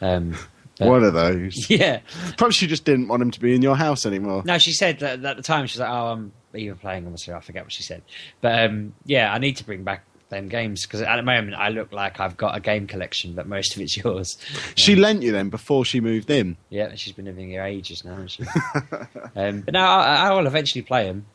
Um, 0.01 0.37
but- 0.79 0.89
One 0.89 1.03
of 1.05 1.13
those. 1.15 1.69
yeah. 1.71 2.01
Probably 2.37 2.53
she 2.53 2.67
just 2.69 2.85
didn't 2.85 3.09
want 3.09 3.21
them 3.21 3.31
to 3.33 3.41
be 3.41 3.55
in 3.55 3.63
your 3.63 3.77
house 3.77 4.07
anymore. 4.07 4.43
No, 4.45 4.59
she 4.59 4.73
said 4.73 5.01
that 5.01 5.25
at 5.25 5.37
the 5.37 5.43
time 5.43 5.67
she 5.67 5.75
was 5.77 5.81
like, 5.81 5.91
"Oh, 5.91 6.07
I'm 6.13 6.33
even 6.55 6.77
playing 6.77 7.05
them." 7.05 7.17
So 7.17 7.35
I 7.35 7.41
forget 7.41 7.65
what 7.65 7.73
she 7.73 7.83
said. 7.85 8.03
But 8.41 8.65
um, 8.71 8.95
yeah, 9.05 9.33
I 9.33 9.39
need 9.39 9.57
to 9.59 9.65
bring 9.65 9.83
back 9.85 10.05
them 10.35 10.49
games 10.49 10.83
because 10.87 11.01
at 11.03 11.17
the 11.17 11.23
moment 11.23 11.55
I 11.57 11.69
look 11.71 11.93
like 11.93 12.21
I've 12.21 12.37
got 12.37 12.57
a 12.57 12.61
game 12.61 12.87
collection, 12.87 13.33
but 13.35 13.47
most 13.47 13.75
of 13.75 13.81
it's 13.81 13.97
yours. 14.05 14.37
She 14.77 14.95
lent 14.97 15.23
you 15.23 15.33
them 15.33 15.51
before 15.51 15.85
she 15.85 16.01
moved 16.01 16.31
in. 16.31 16.57
Yeah, 16.71 16.95
she's 16.97 17.13
been 17.13 17.25
living 17.25 17.49
here 17.51 17.63
ages 17.65 18.05
now. 18.05 18.13
hasn't 18.17 18.31
She? 18.31 18.43
um, 19.37 19.61
but 19.63 19.73
now 19.73 19.99
I, 19.99 20.29
I 20.29 20.33
will 20.33 20.47
eventually 20.47 20.83
play 20.83 21.05
them. 21.07 21.27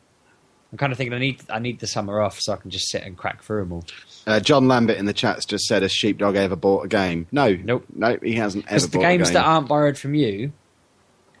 I'm 0.72 0.78
kind 0.78 0.92
of 0.92 0.98
thinking 0.98 1.14
I 1.14 1.18
need 1.18 1.40
I 1.50 1.58
need 1.58 1.80
the 1.80 1.88
summer 1.88 2.20
off 2.20 2.38
so 2.38 2.52
I 2.52 2.56
can 2.56 2.70
just 2.70 2.88
sit 2.90 3.02
and 3.02 3.16
crack 3.16 3.42
through 3.42 3.62
them 3.64 3.72
all. 3.72 3.84
Uh, 4.26 4.38
John 4.38 4.68
Lambert 4.68 4.98
in 4.98 5.06
the 5.06 5.12
chat's 5.12 5.44
just 5.44 5.64
said, 5.64 5.82
"Has 5.82 5.90
Sheepdog 5.92 6.36
ever 6.36 6.54
bought 6.54 6.84
a 6.84 6.88
game?" 6.88 7.26
No, 7.32 7.54
Nope. 7.56 7.86
no, 7.92 8.16
he 8.22 8.34
hasn't 8.34 8.66
ever. 8.68 8.86
The 8.86 8.98
bought 8.98 9.00
games 9.00 9.02
a 9.02 9.02
game. 9.02 9.18
The 9.18 9.24
games 9.24 9.30
that 9.32 9.44
aren't 9.44 9.66
borrowed 9.68 9.98
from 9.98 10.14
you 10.14 10.52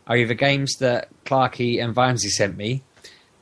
are 0.08 0.16
either 0.16 0.34
games 0.34 0.74
that 0.80 1.08
Clarkey 1.26 1.80
and 1.80 1.94
Vimesy 1.94 2.28
sent 2.30 2.56
me, 2.56 2.82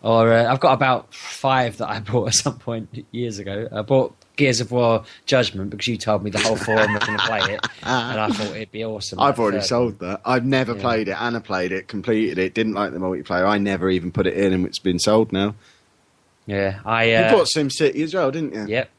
or 0.02 0.32
uh, 0.32 0.52
I've 0.52 0.60
got 0.60 0.72
about 0.74 1.12
five 1.14 1.78
that 1.78 1.88
I 1.88 2.00
bought 2.10 2.28
at 2.28 2.34
some 2.34 2.58
point 2.58 3.06
years 3.10 3.38
ago. 3.38 3.68
I 3.72 3.82
bought 3.82 4.14
Gears 4.36 4.60
of 4.60 4.70
War 4.70 5.04
Judgment 5.26 5.70
because 5.70 5.88
you 5.88 5.96
told 5.96 6.22
me 6.22 6.30
the 6.30 6.38
whole 6.38 6.56
forum 6.56 6.94
was 6.94 7.02
going 7.04 7.18
to 7.18 7.24
play 7.26 7.54
it, 7.54 7.66
and 7.82 8.20
I 8.20 8.28
thought 8.32 8.54
it'd 8.54 8.70
be 8.70 8.84
awesome. 8.84 9.18
I've 9.20 9.40
already 9.40 9.60
sold 9.60 9.98
that. 9.98 10.20
I've 10.24 10.44
never 10.44 10.74
Yeah. 10.74 10.80
played 10.80 11.08
it. 11.08 11.20
Anna 11.20 11.40
played 11.40 11.72
it, 11.72 11.88
completed 11.88 12.38
it, 12.38 12.54
didn't 12.54 12.74
like 12.74 12.92
the 12.92 12.98
multiplayer. 12.98 13.46
I 13.48 13.58
never 13.58 13.90
even 13.90 14.12
put 14.12 14.26
it 14.26 14.34
in, 14.34 14.52
and 14.52 14.64
it's 14.66 14.78
been 14.78 14.98
sold 15.00 15.32
now. 15.32 15.54
Yeah, 16.46 16.80
I. 16.84 17.04
You 17.10 17.16
Uh, 17.16 17.32
bought 17.32 17.48
SimCity 17.54 18.02
as 18.02 18.14
well, 18.14 18.30
didn't 18.30 18.54
you? 18.54 18.66
Yep. 18.74 18.90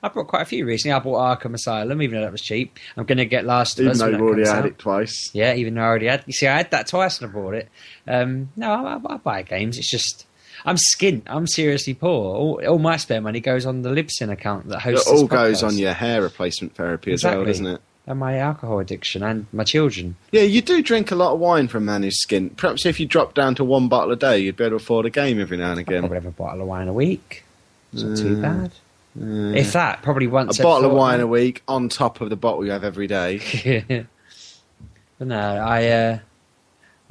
I 0.00 0.08
bought 0.08 0.28
quite 0.28 0.42
a 0.42 0.44
few 0.44 0.64
recently. 0.64 0.92
I 0.92 1.00
bought 1.00 1.40
Arkham 1.40 1.54
Asylum, 1.54 2.00
even 2.02 2.16
though 2.16 2.22
that 2.24 2.30
was 2.30 2.40
cheap. 2.42 2.78
I'm 2.96 3.04
going 3.04 3.18
to 3.18 3.24
get 3.26 3.44
Last 3.44 3.78
of 3.80 3.84
Even 3.86 3.90
Us. 3.92 3.98
though 3.98 4.04
when 4.04 4.12
you've 4.12 4.20
that 4.20 4.24
already 4.26 4.46
had 4.48 4.58
out. 4.58 4.66
it 4.66 4.78
twice. 4.78 5.30
Yeah, 5.32 5.54
even 5.54 5.74
though 5.74 5.80
I 5.80 5.84
already 5.86 6.06
had. 6.06 6.22
You 6.26 6.32
see, 6.32 6.46
I 6.46 6.56
had 6.56 6.70
that 6.70 6.86
twice 6.86 7.20
and 7.20 7.28
I 7.30 7.32
bought 7.34 7.54
it. 7.54 7.68
Um, 8.06 8.50
no, 8.54 8.70
I, 8.72 8.94
I, 8.94 9.14
I 9.14 9.16
buy 9.16 9.42
games. 9.42 9.76
It's 9.76 9.90
just 9.90 10.24
I'm 10.68 10.76
skint. 10.76 11.22
I'm 11.26 11.46
seriously 11.46 11.94
poor. 11.94 12.36
All, 12.36 12.60
all 12.66 12.78
my 12.78 12.96
spare 12.96 13.20
money 13.20 13.40
goes 13.40 13.66
on 13.66 13.82
the 13.82 13.90
Libsyn 13.90 14.30
account 14.30 14.68
that 14.68 14.80
hosts. 14.80 15.08
It 15.10 15.14
all 15.14 15.26
goes 15.26 15.62
on 15.62 15.76
your 15.78 15.92
hair 15.94 16.22
replacement 16.22 16.74
therapy 16.74 17.12
as 17.12 17.24
well, 17.24 17.44
doesn't 17.44 17.66
it? 17.66 17.80
and 18.06 18.18
my 18.18 18.38
alcohol 18.38 18.78
addiction 18.78 19.22
and 19.22 19.44
my 19.52 19.64
children. 19.64 20.16
Yeah, 20.32 20.40
you 20.42 20.62
do 20.62 20.82
drink 20.82 21.10
a 21.10 21.14
lot 21.14 21.34
of 21.34 21.40
wine 21.40 21.68
from 21.68 21.82
a 21.82 21.86
man 21.86 22.02
who's 22.04 22.24
skint. 22.26 22.56
Perhaps 22.56 22.86
if 22.86 22.98
you 22.98 23.04
drop 23.06 23.34
down 23.34 23.54
to 23.56 23.64
one 23.64 23.88
bottle 23.88 24.12
a 24.12 24.16
day, 24.16 24.38
you'd 24.38 24.56
be 24.56 24.64
able 24.64 24.78
to 24.78 24.82
afford 24.82 25.04
a 25.04 25.10
game 25.10 25.38
every 25.38 25.58
now 25.58 25.72
and 25.72 25.80
again. 25.80 26.00
Probably 26.00 26.16
have 26.16 26.24
a 26.26 26.30
bottle 26.30 26.62
of 26.62 26.68
wine 26.68 26.88
a 26.88 26.92
week. 26.94 27.44
It's 27.92 28.02
not 28.02 28.16
too 28.16 28.36
Mm. 28.36 28.42
bad. 28.42 28.72
If 29.58 29.72
that, 29.74 30.00
probably 30.02 30.26
once 30.26 30.58
A 30.58 30.62
bottle 30.62 30.90
of 30.90 30.96
wine 30.96 31.20
a 31.20 31.26
week 31.26 31.62
on 31.68 31.88
top 31.90 32.20
of 32.22 32.30
the 32.30 32.36
bottle 32.36 32.64
you 32.64 32.70
have 32.70 32.84
every 32.84 33.08
day. 33.08 33.40
but 35.18 35.26
no, 35.28 35.38
I. 35.38 35.86
Uh, 35.88 36.18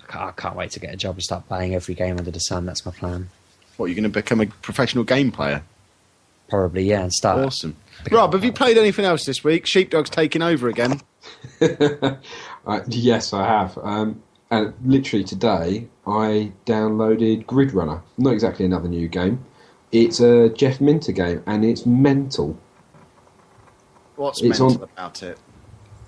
I 0.02 0.12
can't, 0.12 0.24
I 0.30 0.32
can't 0.32 0.56
wait 0.56 0.72
to 0.72 0.80
get 0.80 0.94
a 0.94 0.98
job 0.98 1.16
and 1.16 1.24
start 1.24 1.48
playing 1.48 1.76
every 1.76 1.94
game 1.94 2.18
under 2.18 2.32
the 2.32 2.40
sun. 2.40 2.66
That's 2.66 2.86
my 2.86 2.92
plan. 2.94 3.30
What, 3.78 3.86
you're 3.88 3.96
going 3.96 4.04
to 4.04 4.10
become 4.10 4.42
a 4.42 4.46
professional 4.48 5.04
game 5.04 5.32
player? 5.32 5.64
Probably, 6.50 6.84
yeah, 6.84 7.02
and 7.04 7.14
start. 7.14 7.40
Awesome. 7.46 7.76
Rob, 8.12 8.34
have 8.34 8.44
you 8.44 8.52
played 8.54 8.78
anything 8.78 9.06
else 9.06 9.26
this 9.26 9.44
week? 9.44 9.66
Sheepdog's 9.66 10.10
taking 10.10 10.42
over 10.42 10.68
again. 10.68 11.02
Uh, 12.66 12.82
yes, 12.90 13.32
I 13.32 13.46
have. 13.48 13.78
Um, 13.82 14.22
and 14.52 14.74
literally 14.84 15.24
today, 15.24 15.88
I 16.06 16.52
downloaded 16.66 17.46
Grid 17.46 17.74
Runner. 17.74 18.02
Not 18.18 18.34
exactly 18.34 18.66
another 18.66 18.90
new 18.90 19.08
game. 19.08 19.46
It's 19.94 20.20
a 20.20 20.50
Jeff 20.50 20.82
Minter 20.82 21.14
game, 21.14 21.42
and 21.46 21.64
it's 21.64 21.86
mental. 21.86 22.58
What's 24.18 24.42
It's 24.42 24.60
mental 24.60 24.84
on- 24.84 24.90
about 24.94 25.24
it? 25.24 25.38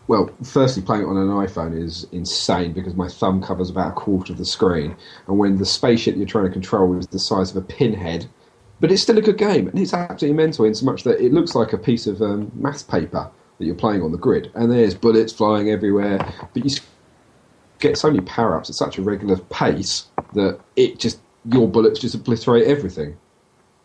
Well, 0.09 0.31
firstly, 0.43 0.81
playing 0.81 1.03
it 1.03 1.05
on 1.05 1.17
an 1.17 1.27
iPhone 1.27 1.79
is 1.79 2.07
insane 2.11 2.73
because 2.73 2.95
my 2.95 3.07
thumb 3.07 3.43
covers 3.43 3.69
about 3.69 3.89
a 3.89 3.93
quarter 3.93 4.33
of 4.33 4.39
the 4.39 4.45
screen, 4.45 4.97
and 5.27 5.37
when 5.37 5.59
the 5.59 5.67
spaceship 5.67 6.15
you're 6.17 6.25
trying 6.25 6.45
to 6.45 6.51
control 6.51 6.97
is 6.97 7.05
the 7.05 7.19
size 7.19 7.51
of 7.51 7.57
a 7.57 7.61
pinhead, 7.61 8.27
but 8.79 8.91
it's 8.91 9.03
still 9.03 9.19
a 9.19 9.21
good 9.21 9.37
game, 9.37 9.67
and 9.67 9.77
it's 9.77 9.93
absolutely 9.93 10.35
mental 10.35 10.65
in 10.65 10.73
so 10.73 10.83
much 10.83 11.03
that 11.03 11.23
it 11.23 11.31
looks 11.31 11.53
like 11.53 11.73
a 11.73 11.77
piece 11.77 12.07
of 12.07 12.23
um, 12.23 12.51
maths 12.55 12.81
paper 12.81 13.29
that 13.59 13.65
you're 13.65 13.75
playing 13.75 14.01
on 14.01 14.11
the 14.11 14.17
grid, 14.17 14.51
and 14.55 14.71
there's 14.71 14.95
bullets 14.95 15.31
flying 15.31 15.69
everywhere, 15.69 16.17
but 16.55 16.65
you 16.65 16.75
get 17.77 17.95
so 17.95 18.09
many 18.09 18.25
power 18.25 18.57
ups 18.57 18.71
at 18.71 18.75
such 18.75 18.97
a 18.97 19.03
regular 19.03 19.37
pace 19.37 20.07
that 20.33 20.59
it 20.75 20.97
just 20.97 21.19
your 21.45 21.67
bullets 21.67 21.99
just 21.99 22.15
obliterate 22.15 22.65
everything. 22.65 23.15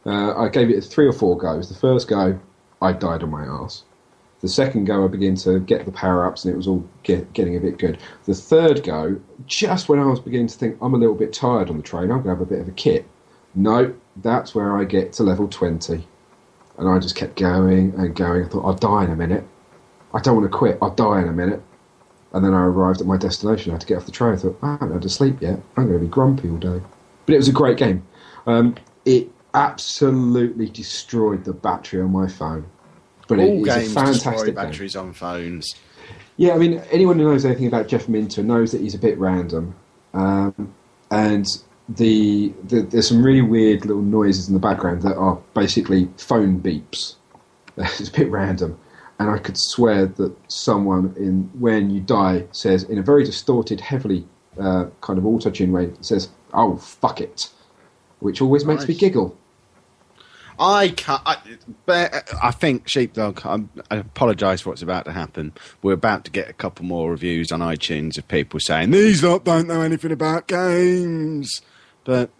Uh, 0.06 0.34
I 0.38 0.48
gave 0.48 0.70
it 0.70 0.80
three 0.84 1.06
or 1.06 1.12
four 1.12 1.36
goes. 1.36 1.68
The 1.68 1.74
first 1.74 2.08
go, 2.08 2.40
I 2.80 2.92
died 2.92 3.22
on 3.22 3.30
my 3.30 3.44
ass. 3.44 3.84
The 4.44 4.50
second 4.50 4.84
go, 4.84 5.02
I 5.02 5.08
began 5.08 5.36
to 5.36 5.58
get 5.58 5.86
the 5.86 5.90
power 5.90 6.26
ups, 6.26 6.44
and 6.44 6.52
it 6.52 6.56
was 6.58 6.68
all 6.68 6.86
get, 7.02 7.32
getting 7.32 7.56
a 7.56 7.60
bit 7.60 7.78
good. 7.78 7.96
The 8.26 8.34
third 8.34 8.84
go, 8.84 9.18
just 9.46 9.88
when 9.88 9.98
I 9.98 10.04
was 10.04 10.20
beginning 10.20 10.48
to 10.48 10.58
think 10.58 10.76
I'm 10.82 10.92
a 10.92 10.98
little 10.98 11.14
bit 11.14 11.32
tired 11.32 11.70
on 11.70 11.78
the 11.78 11.82
train, 11.82 12.10
I'm 12.10 12.22
going 12.22 12.24
to 12.24 12.28
have 12.28 12.40
a 12.42 12.44
bit 12.44 12.60
of 12.60 12.68
a 12.68 12.72
kit. 12.72 13.06
No, 13.54 13.94
that's 14.16 14.54
where 14.54 14.76
I 14.76 14.84
get 14.84 15.14
to 15.14 15.22
level 15.22 15.48
20. 15.48 16.06
And 16.76 16.88
I 16.90 16.98
just 16.98 17.16
kept 17.16 17.36
going 17.36 17.94
and 17.96 18.14
going. 18.14 18.44
I 18.44 18.48
thought, 18.48 18.66
I'll 18.66 18.74
die 18.74 19.04
in 19.04 19.12
a 19.12 19.16
minute. 19.16 19.44
I 20.12 20.20
don't 20.20 20.36
want 20.36 20.52
to 20.52 20.54
quit. 20.54 20.76
I'll 20.82 20.94
die 20.94 21.22
in 21.22 21.28
a 21.28 21.32
minute. 21.32 21.62
And 22.34 22.44
then 22.44 22.52
I 22.52 22.64
arrived 22.64 23.00
at 23.00 23.06
my 23.06 23.16
destination. 23.16 23.70
I 23.70 23.76
had 23.76 23.80
to 23.80 23.86
get 23.86 23.96
off 23.96 24.04
the 24.04 24.12
train. 24.12 24.34
I 24.34 24.36
thought, 24.36 24.58
I 24.60 24.72
haven't 24.72 24.92
had 24.92 25.00
to 25.00 25.08
sleep 25.08 25.40
yet. 25.40 25.58
I'm 25.78 25.86
going 25.86 26.00
to 26.00 26.04
be 26.04 26.06
grumpy 26.06 26.50
all 26.50 26.58
day. 26.58 26.82
But 27.24 27.32
it 27.32 27.38
was 27.38 27.48
a 27.48 27.52
great 27.52 27.78
game. 27.78 28.06
Um, 28.46 28.74
it 29.06 29.30
absolutely 29.54 30.68
destroyed 30.68 31.44
the 31.44 31.54
battery 31.54 32.02
on 32.02 32.12
my 32.12 32.28
phone. 32.28 32.66
But 33.28 33.38
All 33.38 33.64
games 33.64 33.94
destroy 33.94 34.46
game. 34.46 34.54
batteries 34.54 34.96
on 34.96 35.12
phones. 35.12 35.74
Yeah, 36.36 36.54
I 36.54 36.58
mean, 36.58 36.82
anyone 36.90 37.18
who 37.18 37.24
knows 37.24 37.44
anything 37.44 37.66
about 37.66 37.88
Jeff 37.88 38.08
Minter 38.08 38.42
knows 38.42 38.72
that 38.72 38.80
he's 38.80 38.94
a 38.94 38.98
bit 38.98 39.18
random, 39.18 39.74
um, 40.12 40.74
and 41.10 41.46
the, 41.88 42.52
the 42.64 42.82
there's 42.82 43.08
some 43.08 43.24
really 43.24 43.42
weird 43.42 43.86
little 43.86 44.02
noises 44.02 44.48
in 44.48 44.54
the 44.54 44.60
background 44.60 45.02
that 45.02 45.16
are 45.16 45.38
basically 45.54 46.08
phone 46.18 46.60
beeps. 46.60 47.14
it's 47.76 48.08
a 48.08 48.12
bit 48.12 48.30
random, 48.30 48.78
and 49.18 49.30
I 49.30 49.38
could 49.38 49.56
swear 49.56 50.06
that 50.06 50.34
someone 50.48 51.14
in 51.16 51.50
when 51.58 51.90
you 51.90 52.00
die 52.00 52.46
says 52.52 52.82
in 52.84 52.98
a 52.98 53.02
very 53.02 53.24
distorted, 53.24 53.80
heavily 53.80 54.26
uh, 54.60 54.86
kind 55.00 55.18
of 55.18 55.26
auto 55.26 55.50
tune 55.50 55.72
way 55.72 55.92
says, 56.00 56.28
"Oh 56.52 56.76
fuck 56.76 57.20
it," 57.20 57.50
which 58.20 58.42
always 58.42 58.64
makes 58.64 58.88
me 58.88 58.94
giggle. 58.94 59.36
I 60.58 60.88
can't. 60.88 61.22
I, 61.24 62.22
I 62.42 62.50
think 62.50 62.88
Sheepdog. 62.88 63.40
I'm, 63.44 63.70
I 63.90 63.96
apologise 63.96 64.62
for 64.62 64.70
what's 64.70 64.82
about 64.82 65.04
to 65.06 65.12
happen. 65.12 65.52
We're 65.82 65.92
about 65.92 66.24
to 66.26 66.30
get 66.30 66.48
a 66.48 66.52
couple 66.52 66.84
more 66.84 67.10
reviews 67.10 67.52
on 67.52 67.60
iTunes 67.60 68.18
of 68.18 68.28
people 68.28 68.60
saying 68.60 68.90
these 68.90 69.22
lot 69.22 69.44
don't 69.44 69.68
know 69.68 69.80
anything 69.80 70.12
about 70.12 70.46
games. 70.46 71.60
But 72.04 72.30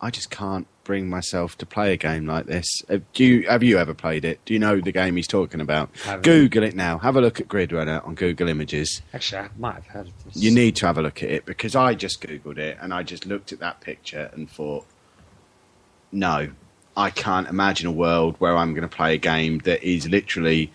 I 0.00 0.10
just 0.10 0.30
can't 0.30 0.66
bring 0.84 1.08
myself 1.08 1.56
to 1.58 1.66
play 1.66 1.92
a 1.92 1.96
game 1.96 2.26
like 2.26 2.46
this. 2.46 2.66
Have 2.88 3.02
you, 3.14 3.46
have 3.46 3.62
you 3.62 3.78
ever 3.78 3.94
played 3.94 4.24
it? 4.24 4.40
Do 4.44 4.52
you 4.54 4.58
know 4.58 4.80
the 4.80 4.90
game 4.90 5.14
he's 5.14 5.28
talking 5.28 5.60
about? 5.60 5.90
Google 6.22 6.64
it 6.64 6.74
now. 6.74 6.98
Have 6.98 7.16
a 7.16 7.20
look 7.20 7.38
at 7.38 7.46
Gridrunner 7.48 8.04
on 8.04 8.14
Google 8.14 8.48
Images. 8.48 9.02
Actually, 9.14 9.42
I 9.42 9.48
might 9.58 9.74
have 9.74 9.86
heard 9.86 10.06
of 10.08 10.24
this. 10.24 10.42
You 10.42 10.50
need 10.50 10.74
to 10.76 10.86
have 10.86 10.98
a 10.98 11.02
look 11.02 11.22
at 11.22 11.30
it 11.30 11.44
because 11.44 11.76
I 11.76 11.94
just 11.94 12.20
googled 12.20 12.58
it 12.58 12.78
and 12.80 12.92
I 12.92 13.02
just 13.04 13.26
looked 13.26 13.52
at 13.52 13.60
that 13.60 13.80
picture 13.80 14.30
and 14.32 14.50
thought, 14.50 14.86
no, 16.10 16.50
I 16.96 17.10
can't 17.10 17.48
imagine 17.48 17.86
a 17.86 17.92
world 17.92 18.36
where 18.38 18.56
I'm 18.56 18.72
going 18.74 18.88
to 18.88 18.94
play 18.94 19.14
a 19.14 19.18
game 19.18 19.58
that 19.60 19.82
is 19.82 20.08
literally. 20.08 20.72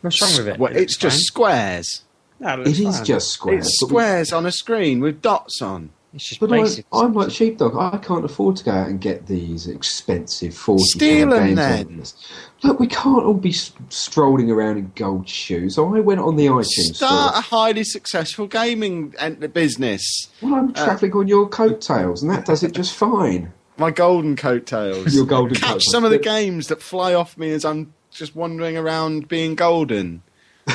What's 0.00 0.20
wrong 0.22 0.36
with 0.36 0.48
it? 0.48 0.58
Well, 0.58 0.72
It 0.74 0.82
it's 0.82 0.96
just 0.96 1.16
fine. 1.16 1.22
squares. 1.24 2.02
No, 2.40 2.62
It 2.62 2.78
looks 2.78 3.00
just 3.00 3.30
squares. 3.30 3.66
It's 3.66 3.80
squares 3.80 4.32
on 4.32 4.46
a 4.46 4.52
screen 4.52 5.00
with 5.00 5.20
dots 5.20 5.60
on. 5.60 5.90
It's 6.14 6.26
just 6.26 6.40
But 6.40 6.52
I'm, 6.52 6.62
basic. 6.62 6.86
I'm 6.92 7.12
like 7.12 7.30
sheepdog. 7.30 7.76
I 7.76 7.98
can't 7.98 8.24
afford 8.24 8.56
to 8.56 8.64
go 8.64 8.70
out 8.70 8.88
and 8.88 8.98
get 9.00 9.26
these 9.26 9.66
expensive 9.66 10.54
forty 10.54 10.82
Steal 10.84 11.34
'em 11.34 11.54
games 11.54 12.14
then. 12.62 12.68
Look, 12.70 12.80
we 12.80 12.86
can't 12.86 13.24
all 13.24 13.34
be 13.34 13.52
strolling 13.52 14.50
around 14.50 14.78
in 14.78 14.90
gold 14.96 15.28
shoes. 15.28 15.74
So 15.74 15.94
I 15.94 16.00
went 16.00 16.20
on 16.20 16.36
the 16.36 16.46
iTunes 16.46 16.94
Start 16.94 17.34
a 17.36 17.40
highly 17.40 17.84
successful 17.84 18.46
gaming 18.46 19.14
business. 19.52 20.28
Well, 20.40 20.54
I'm 20.54 20.70
uh, 20.70 20.72
travelling 20.84 21.12
on 21.12 21.28
your 21.28 21.46
coattails, 21.48 22.22
and 22.22 22.30
that 22.32 22.46
does 22.46 22.62
it 22.62 22.72
just 22.72 22.94
fine. 22.94 23.52
My 23.78 23.90
golden 23.90 24.36
coattails. 24.36 25.14
Your 25.14 25.24
golden 25.26 25.54
Catch 25.54 25.62
coattails. 25.64 25.90
some 25.90 26.04
of 26.04 26.10
the 26.10 26.18
games 26.18 26.66
that 26.68 26.82
fly 26.82 27.14
off 27.14 27.38
me 27.38 27.50
as 27.52 27.64
I'm 27.64 27.94
just 28.10 28.34
wandering 28.34 28.76
around 28.76 29.28
being 29.28 29.54
golden. 29.54 30.22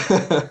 Oh, 0.09 0.49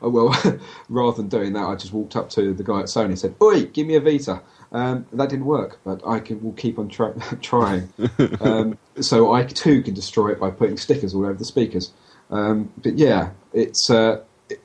well, 0.02 0.60
rather 0.88 1.16
than 1.16 1.28
doing 1.28 1.52
that, 1.54 1.64
I 1.64 1.74
just 1.74 1.92
walked 1.92 2.16
up 2.16 2.30
to 2.30 2.52
the 2.54 2.62
guy 2.62 2.80
at 2.80 2.86
Sony 2.86 3.06
and 3.06 3.18
said, 3.18 3.34
"Oi, 3.42 3.64
give 3.66 3.86
me 3.86 3.96
a 3.96 4.00
Vita." 4.00 4.40
Um, 4.72 5.06
that 5.12 5.28
didn't 5.28 5.46
work, 5.46 5.78
but 5.84 6.02
I 6.06 6.18
can 6.20 6.42
will 6.42 6.52
keep 6.52 6.78
on 6.78 6.88
try, 6.88 7.12
trying. 7.42 7.92
um, 8.40 8.76
so 9.00 9.32
I 9.32 9.44
too 9.44 9.82
can 9.82 9.94
destroy 9.94 10.30
it 10.32 10.40
by 10.40 10.50
putting 10.50 10.76
stickers 10.76 11.14
all 11.14 11.24
over 11.24 11.34
the 11.34 11.44
speakers. 11.44 11.92
Um, 12.30 12.72
but 12.82 12.98
yeah, 12.98 13.30
it's 13.52 13.88
uh, 13.90 14.22
it, 14.48 14.60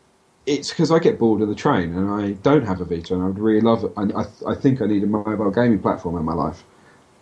it's 0.45 0.69
because 0.69 0.91
I 0.91 0.99
get 0.99 1.17
bored 1.19 1.41
of 1.41 1.47
the 1.47 1.55
train 1.55 1.93
and 1.95 2.09
I 2.09 2.31
don't 2.41 2.65
have 2.65 2.81
a 2.81 2.85
Vita, 2.85 3.13
and 3.13 3.23
I 3.23 3.27
would 3.27 3.39
really 3.39 3.61
love 3.61 3.83
it. 3.83 3.91
And 3.97 4.13
I, 4.13 4.25
I 4.47 4.55
think 4.55 4.81
I 4.81 4.85
need 4.85 5.03
a 5.03 5.07
mobile 5.07 5.51
gaming 5.51 5.79
platform 5.79 6.17
in 6.17 6.25
my 6.25 6.33
life, 6.33 6.63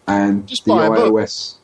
and 0.07 0.47
Just 0.47 0.65
the 0.65 0.71
buy 0.71 0.85
a 0.85 0.89
book. 0.89 1.13
iOS. 1.13 1.55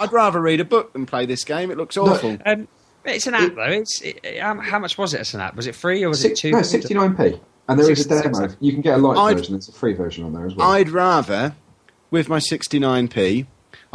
I'd 0.00 0.12
rather 0.12 0.40
read 0.40 0.60
a 0.60 0.64
book 0.64 0.92
than 0.92 1.06
play 1.06 1.26
this 1.26 1.44
game. 1.44 1.70
It 1.70 1.76
looks 1.76 1.96
awful. 1.96 2.38
Um, 2.46 2.68
it's 3.04 3.26
an 3.26 3.34
app 3.34 3.54
though. 3.54 3.62
It's 3.62 4.00
it, 4.02 4.38
um, 4.40 4.58
how 4.58 4.78
much 4.78 4.98
was 4.98 5.14
it 5.14 5.20
as 5.20 5.34
an 5.34 5.40
app? 5.40 5.54
Was 5.56 5.66
it 5.66 5.74
free 5.74 6.02
or 6.04 6.08
was 6.08 6.20
Six, 6.20 6.38
it 6.38 6.42
two? 6.42 6.50
no, 6.52 6.62
sixty 6.62 6.94
nine 6.94 7.16
p. 7.16 7.40
And 7.68 7.78
there 7.80 7.90
is 7.90 7.98
a 7.98 8.02
66. 8.04 8.38
demo. 8.38 8.54
You 8.60 8.72
can 8.72 8.80
get 8.80 8.94
a 8.94 8.98
light 8.98 9.16
I'd- 9.18 9.38
version. 9.40 9.54
There's 9.54 9.68
a 9.68 9.72
free 9.72 9.92
version 9.92 10.24
on 10.24 10.32
there 10.32 10.46
as 10.46 10.54
well. 10.54 10.70
I'd 10.70 10.88
rather, 10.88 11.56
with 12.12 12.28
my 12.28 12.38
69p, 12.38 13.46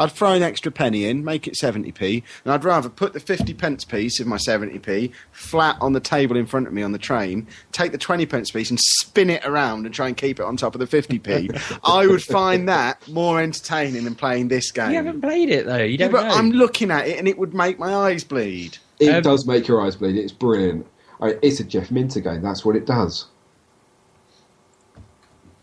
I'd 0.01 0.11
throw 0.11 0.33
an 0.33 0.41
extra 0.41 0.71
penny 0.71 1.05
in, 1.05 1.23
make 1.23 1.47
it 1.47 1.53
70p, 1.53 2.23
and 2.43 2.53
I'd 2.53 2.63
rather 2.63 2.89
put 2.89 3.13
the 3.13 3.19
50 3.19 3.53
pence 3.53 3.85
piece 3.85 4.19
of 4.19 4.25
my 4.25 4.37
70p 4.37 5.11
flat 5.31 5.77
on 5.79 5.93
the 5.93 5.99
table 5.99 6.35
in 6.35 6.47
front 6.47 6.65
of 6.65 6.73
me 6.73 6.81
on 6.81 6.91
the 6.91 6.97
train, 6.97 7.47
take 7.71 7.91
the 7.91 7.99
20 7.99 8.25
pence 8.25 8.49
piece 8.49 8.71
and 8.71 8.79
spin 8.79 9.29
it 9.29 9.45
around 9.45 9.85
and 9.85 9.93
try 9.93 10.07
and 10.07 10.17
keep 10.17 10.39
it 10.39 10.43
on 10.43 10.57
top 10.57 10.73
of 10.73 10.79
the 10.79 10.87
50p. 10.87 11.79
I 11.83 12.07
would 12.07 12.23
find 12.23 12.67
that 12.67 13.07
more 13.07 13.39
entertaining 13.39 14.03
than 14.05 14.15
playing 14.15 14.47
this 14.47 14.71
game. 14.71 14.89
You 14.89 14.95
haven't 14.95 15.21
played 15.21 15.49
it 15.49 15.67
though. 15.67 15.77
You 15.83 15.99
don't 15.99 16.11
but 16.11 16.23
know. 16.23 16.33
I'm 16.33 16.49
looking 16.49 16.89
at 16.89 17.07
it 17.07 17.19
and 17.19 17.27
it 17.27 17.37
would 17.37 17.53
make 17.53 17.77
my 17.77 17.93
eyes 17.93 18.23
bleed. 18.23 18.79
It 18.99 19.13
Um, 19.13 19.21
does 19.21 19.45
make 19.45 19.67
your 19.67 19.81
eyes 19.85 19.95
bleed. 19.95 20.15
It's 20.15 20.31
brilliant. 20.31 20.87
It's 21.21 21.59
a 21.59 21.63
Jeff 21.63 21.91
Minter 21.91 22.21
game. 22.21 22.41
That's 22.41 22.65
what 22.65 22.75
it 22.75 22.87
does. 22.87 23.27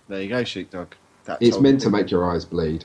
There 0.07 0.23
you 0.23 0.29
go, 0.29 0.45
Sheepdog. 0.45 0.95
That's 1.25 1.45
It's 1.45 1.59
meant 1.59 1.81
to 1.81 1.91
make 1.91 2.11
your 2.11 2.31
eyes 2.31 2.45
bleed. 2.45 2.85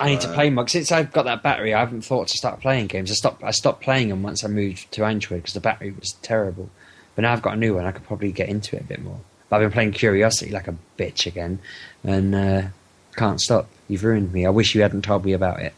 I 0.00 0.08
need 0.08 0.22
to 0.22 0.32
play 0.32 0.48
more 0.48 0.66
since 0.66 0.90
I've 0.90 1.12
got 1.12 1.26
that 1.26 1.42
battery. 1.42 1.74
I 1.74 1.80
haven't 1.80 2.02
thought 2.02 2.28
to 2.28 2.36
start 2.36 2.60
playing 2.60 2.86
games. 2.86 3.10
I 3.10 3.14
stopped. 3.14 3.44
I 3.44 3.50
stopped 3.50 3.82
playing 3.82 4.08
them 4.08 4.22
once 4.22 4.42
I 4.42 4.48
moved 4.48 4.90
to 4.92 5.04
Antwerp 5.04 5.42
because 5.42 5.54
the 5.54 5.60
battery 5.60 5.90
was 5.92 6.14
terrible. 6.22 6.70
But 7.14 7.22
now 7.22 7.32
I've 7.32 7.42
got 7.42 7.54
a 7.54 7.56
new 7.56 7.74
one. 7.74 7.84
I 7.84 7.92
could 7.92 8.04
probably 8.04 8.32
get 8.32 8.48
into 8.48 8.76
it 8.76 8.82
a 8.82 8.84
bit 8.84 9.02
more. 9.02 9.20
But 9.48 9.56
I've 9.56 9.62
been 9.62 9.72
playing 9.72 9.92
Curiosity 9.92 10.52
like 10.52 10.68
a 10.68 10.76
bitch 10.98 11.26
again, 11.26 11.58
and 12.02 12.34
uh, 12.34 12.62
can't 13.16 13.40
stop. 13.40 13.68
You've 13.88 14.04
ruined 14.04 14.32
me. 14.32 14.46
I 14.46 14.50
wish 14.50 14.74
you 14.74 14.82
hadn't 14.82 15.02
told 15.02 15.24
me 15.24 15.32
about 15.32 15.60
it. 15.60 15.74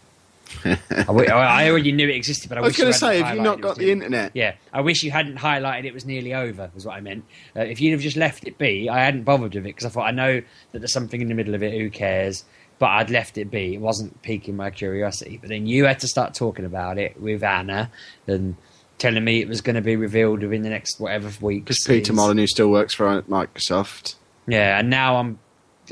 I, 0.65 1.71
already 1.71 1.93
knew 1.93 2.09
it 2.09 2.15
existed, 2.15 2.49
but 2.49 2.59
I, 2.59 2.61
I 2.61 2.65
was 2.65 2.77
going 2.77 2.93
to 2.93 2.99
say, 2.99 3.23
have 3.23 3.35
you 3.35 3.43
not 3.43 3.61
got 3.61 3.77
the 3.77 3.91
internet? 3.91 4.33
Yeah, 4.35 4.55
I 4.73 4.83
wish 4.83 5.03
you 5.03 5.11
hadn't 5.11 5.39
highlighted 5.39 5.85
it 5.85 5.95
was 5.95 6.05
nearly 6.05 6.35
over. 6.35 6.71
Was 6.75 6.85
what 6.85 6.97
I 6.97 7.01
meant. 7.01 7.25
Uh, 7.57 7.61
if 7.61 7.81
you'd 7.81 7.93
have 7.93 8.01
just 8.01 8.17
left 8.17 8.47
it 8.47 8.59
be, 8.59 8.89
I 8.89 9.01
hadn't 9.01 9.25
bothered 9.25 9.55
with 9.55 9.65
it 9.65 9.71
because 9.71 9.87
I 9.87 9.89
thought 9.89 10.07
I 10.07 10.11
know 10.11 10.43
that 10.73 10.79
there's 10.79 10.93
something 10.93 11.21
in 11.21 11.29
the 11.29 11.35
middle 11.35 11.55
of 11.55 11.63
it. 11.63 11.73
Who 11.73 11.91
cares? 11.91 12.45
But 12.83 12.91
I'd 12.91 13.11
left 13.11 13.39
it 13.39 13.49
be. 13.49 13.75
It 13.75 13.81
wasn't 13.81 14.21
piquing 14.23 14.57
my 14.57 14.71
curiosity. 14.71 15.39
But 15.41 15.51
then 15.51 15.69
you 15.69 15.85
had 15.85 16.01
to 16.01 16.09
start 16.09 16.35
talking 16.35 16.65
about 16.65 16.99
it 16.99 17.21
with 17.21 17.45
Anna 17.45 17.93
and 18.27 18.57
telling 18.99 19.23
me 19.23 19.41
it 19.41 19.47
was 19.47 19.61
going 19.61 19.77
to 19.77 19.81
be 19.83 19.95
revealed 19.95 20.43
within 20.43 20.63
the 20.63 20.69
next 20.69 20.99
whatever 20.99 21.31
week. 21.41 21.63
Because 21.65 21.79
Peter 21.87 22.13
Molyneux 22.13 22.49
still 22.49 22.73
works 22.73 22.93
for 22.93 23.23
Microsoft. 23.23 24.17
Yeah, 24.49 24.81
and 24.81 24.91
now 24.91 25.15
I'm. 25.19 25.39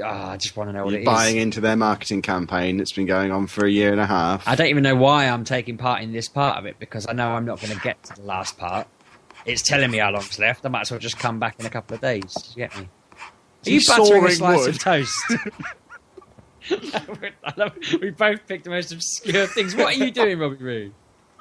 ah, 0.02 0.30
I 0.32 0.36
just 0.36 0.56
want 0.56 0.68
to 0.70 0.72
know 0.72 0.82
what 0.84 0.90
You're 0.90 0.98
it 1.02 1.02
is. 1.02 1.06
buying 1.06 1.36
into 1.36 1.60
their 1.60 1.76
marketing 1.76 2.22
campaign 2.22 2.78
that's 2.78 2.90
been 2.92 3.06
going 3.06 3.30
on 3.30 3.46
for 3.46 3.64
a 3.64 3.70
year 3.70 3.92
and 3.92 4.00
a 4.00 4.06
half. 4.06 4.48
I 4.48 4.56
don't 4.56 4.66
even 4.66 4.82
know 4.82 4.96
why 4.96 5.28
I'm 5.28 5.44
taking 5.44 5.76
part 5.76 6.02
in 6.02 6.10
this 6.10 6.28
part 6.28 6.58
of 6.58 6.66
it 6.66 6.80
because 6.80 7.06
I 7.08 7.12
know 7.12 7.28
I'm 7.30 7.44
not 7.44 7.60
going 7.60 7.72
to 7.72 7.80
get 7.84 8.02
to 8.02 8.16
the 8.16 8.22
last 8.22 8.58
part. 8.58 8.88
It's 9.46 9.62
telling 9.62 9.92
me 9.92 9.98
how 9.98 10.10
long's 10.10 10.40
left. 10.40 10.66
I 10.66 10.70
might 10.70 10.80
as 10.80 10.90
well 10.90 10.98
just 10.98 11.20
come 11.20 11.38
back 11.38 11.60
in 11.60 11.66
a 11.66 11.70
couple 11.70 11.94
of 11.94 12.00
days. 12.00 12.34
You 12.56 12.66
get 12.66 12.76
me? 12.76 12.88
Are 13.66 13.70
you 13.70 13.74
You 13.78 13.86
buttering 13.86 14.24
a 14.26 14.30
slice 14.32 14.58
wood. 14.58 14.68
of 14.70 14.78
toast? 14.80 15.14
I 16.70 17.52
love- 17.56 17.76
we 18.00 18.10
both 18.10 18.46
picked 18.46 18.64
the 18.64 18.70
most 18.70 18.92
obscure 18.92 19.46
things. 19.46 19.74
What 19.74 19.86
are 19.94 20.04
you 20.04 20.10
doing, 20.10 20.38
Robbie 20.38 20.56
Roode? 20.56 20.92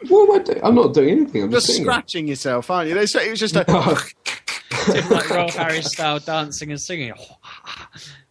What 0.08 0.30
am 0.30 0.40
I 0.40 0.44
doing? 0.44 0.60
I'm 0.64 0.76
not 0.76 0.94
doing 0.94 1.10
anything. 1.10 1.44
I'm 1.44 1.52
Just 1.52 1.66
just, 1.66 1.68
sitting 1.78 1.86
there. 1.86 1.94
scratching 1.94 2.28
yourself, 2.28 2.70
aren't 2.72 2.88
you? 2.90 2.96
They 2.96 3.06
say 3.06 3.28
it 3.28 3.32
was 3.32 3.40
just 3.40 3.56
a. 3.58 3.64
Doing 4.86 5.10
like 5.10 5.30
Rolf 5.30 5.56
Harris 5.56 5.88
style 5.88 6.20
dancing 6.20 6.72
and 6.72 6.80
singing. 6.80 7.12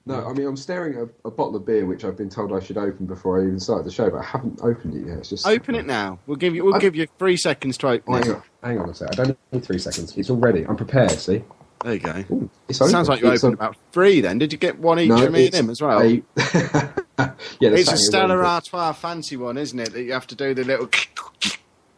No, 0.06 0.24
I 0.26 0.32
mean 0.32 0.46
I'm 0.46 0.56
staring 0.56 0.94
at 0.94 1.02
a, 1.02 1.28
a 1.28 1.30
bottle 1.30 1.56
of 1.56 1.66
beer 1.66 1.84
which 1.84 2.04
I've 2.04 2.16
been 2.16 2.30
told 2.30 2.52
I 2.52 2.60
should 2.60 2.78
open 2.78 3.04
before 3.06 3.38
I 3.40 3.42
even 3.46 3.60
started 3.60 3.84
the 3.84 3.90
show, 3.90 4.08
but 4.08 4.18
I 4.18 4.24
haven't 4.24 4.60
opened 4.62 4.94
it 4.94 5.06
yet. 5.08 5.18
It's 5.18 5.28
just 5.30 5.46
Open 5.46 5.74
it 5.74 5.84
now. 5.84 6.18
We'll 6.26 6.36
give 6.36 6.54
you. 6.54 6.64
We'll 6.64 6.76
I- 6.76 6.78
give 6.78 6.96
you 6.96 7.06
three 7.18 7.36
seconds 7.36 7.76
to 7.78 7.88
open 7.88 8.14
Oh, 8.14 8.18
hang 8.18 8.30
on, 8.34 8.42
hang 8.62 8.78
on 8.78 8.88
a 8.88 8.94
sec. 8.94 9.08
I 9.12 9.24
don't 9.24 9.38
need 9.52 9.64
three 9.64 9.78
seconds. 9.78 10.16
It's 10.16 10.30
all 10.30 10.36
ready. 10.38 10.64
I'm 10.66 10.76
prepared. 10.76 11.10
See, 11.10 11.44
There 11.84 11.94
you 11.94 12.00
go. 12.00 12.24
Ooh, 12.32 12.50
it's 12.68 12.80
open. 12.80 12.90
Sounds 12.92 13.08
like 13.08 13.20
you 13.20 13.30
It's 13.30 13.44
opened 13.44 13.60
a- 13.60 13.64
about 13.64 13.76
three. 13.92 14.20
Then 14.20 14.38
did 14.38 14.52
you 14.52 14.58
get 14.58 14.78
one 14.78 14.98
each 14.98 15.08
No, 15.08 15.18
for 15.24 15.30
me 15.30 15.46
and 15.46 15.54
him 15.54 15.70
as 15.70 15.80
well? 15.80 16.00
a- 16.00 16.22
yeah, 16.36 17.30
there's 17.60 17.80
it's 17.80 17.82
a 17.82 17.84
something 17.84 17.96
Stella 17.98 18.36
wrong 18.36 18.56
with. 18.56 18.74
Artois 18.74 18.92
fancy 18.92 19.36
one, 19.36 19.56
isn't 19.56 19.78
it? 19.78 19.92
That 19.92 20.02
you 20.02 20.12
have 20.12 20.26
to 20.28 20.34
do 20.34 20.54
the 20.54 20.64
little. 20.64 20.88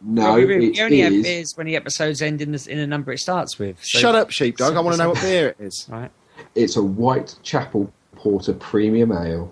No, 0.03 0.29
Robbie 0.29 0.45
Roode, 0.45 0.63
it 0.63 0.77
you 0.77 0.83
only 0.83 0.99
have 1.01 1.13
is- 1.13 1.23
beers 1.23 1.53
when 1.57 1.67
the 1.67 1.75
episodes 1.75 2.21
end 2.21 2.41
in 2.41 2.51
the, 2.51 2.67
in 2.69 2.77
the 2.77 2.87
number 2.87 3.11
it 3.11 3.19
starts 3.19 3.57
with. 3.59 3.77
So- 3.83 3.99
Shut 3.99 4.15
up, 4.15 4.29
sheepdog! 4.31 4.75
I 4.75 4.79
want 4.81 4.95
to 4.97 5.01
know 5.03 5.09
what 5.09 5.21
beer 5.21 5.49
it 5.49 5.57
is. 5.59 5.87
Right. 5.89 6.11
It's 6.55 6.75
a 6.75 6.81
Whitechapel 6.81 7.91
Porter 8.15 8.53
Premium 8.53 9.11
Ale. 9.11 9.51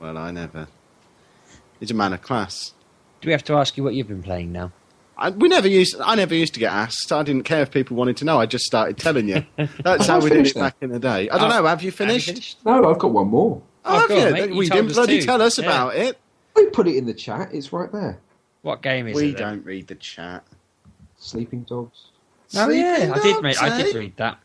Well, 0.00 0.16
I 0.16 0.30
never. 0.30 0.68
He's 1.80 1.90
a 1.90 1.94
man 1.94 2.12
of 2.12 2.22
class. 2.22 2.72
Do 3.20 3.26
we 3.28 3.32
have 3.32 3.44
to 3.44 3.54
ask 3.54 3.76
you 3.76 3.84
what 3.84 3.94
you've 3.94 4.08
been 4.08 4.22
playing 4.22 4.52
now? 4.52 4.72
I, 5.20 5.30
we 5.30 5.48
never 5.48 5.68
used. 5.68 5.96
I 6.00 6.14
never 6.14 6.34
used 6.34 6.54
to 6.54 6.60
get 6.60 6.72
asked. 6.72 7.12
I 7.12 7.22
didn't 7.22 7.44
care 7.44 7.60
if 7.62 7.70
people 7.70 7.96
wanted 7.96 8.16
to 8.18 8.24
know. 8.24 8.38
I 8.40 8.46
just 8.46 8.64
started 8.64 8.96
telling 8.96 9.28
you. 9.28 9.44
That's 9.84 10.06
how 10.06 10.18
we 10.18 10.30
did 10.30 10.36
finished 10.36 10.56
it 10.56 10.60
back 10.60 10.76
in 10.80 10.90
the 10.90 10.98
day. 10.98 11.28
I 11.28 11.36
don't 11.38 11.52
Oh, 11.52 11.60
know. 11.60 11.66
Have 11.66 11.82
you 11.82 11.90
finished? 11.90 12.26
Have 12.28 12.36
you 12.36 12.42
finished? 12.42 12.64
No, 12.64 12.90
I've 12.90 12.98
got 12.98 13.12
one 13.12 13.28
more. 13.28 13.60
Oh, 13.84 13.98
have 14.00 14.08
go 14.08 14.18
on, 14.20 14.26
you? 14.28 14.32
mate. 14.32 14.50
You 14.50 14.56
we 14.56 14.68
told 14.68 14.80
didn't 14.86 14.94
bloody 14.94 15.20
too. 15.20 15.26
tell 15.26 15.42
us 15.42 15.58
Yeah. 15.58 15.66
about 15.66 15.94
it. 15.96 16.18
We 16.56 16.66
put 16.66 16.88
it 16.88 16.96
in 16.96 17.06
the 17.06 17.14
chat. 17.14 17.50
It's 17.52 17.72
right 17.72 17.92
there. 17.92 18.18
What 18.62 18.82
game 18.82 19.06
is 19.08 19.14
we 19.16 19.28
it? 19.30 19.36
then? 19.38 19.56
don't 19.56 19.64
read 19.66 19.86
the 19.88 19.94
chat. 19.94 20.42
Sleeping 21.18 21.62
Dogs. 21.62 22.06
Oh 22.56 22.68
yeah, 22.70 22.96
Sleeping 22.96 23.12
I 23.12 23.18
did. 23.22 23.32
Dogs, 23.32 23.42
Mate, 23.42 23.62
I 23.62 23.82
did 23.82 23.94
eh? 23.94 23.98
read 23.98 24.16
that. 24.16 24.38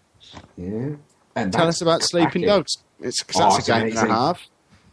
Yeah. 0.57 0.89
And 1.37 1.51
Tell 1.53 1.67
us 1.67 1.81
about 1.81 2.03
Sleeping 2.03 2.27
cracking. 2.43 2.47
Dogs. 2.47 2.77
It's, 2.99 3.23
'cause 3.23 3.35
Oh, 3.41 3.43
that's 3.45 3.59
it's 3.59 3.69
a 3.69 3.71
game 3.71 3.81
and 3.83 3.91
amazing. 3.93 4.09
a 4.11 4.13
half. 4.13 4.47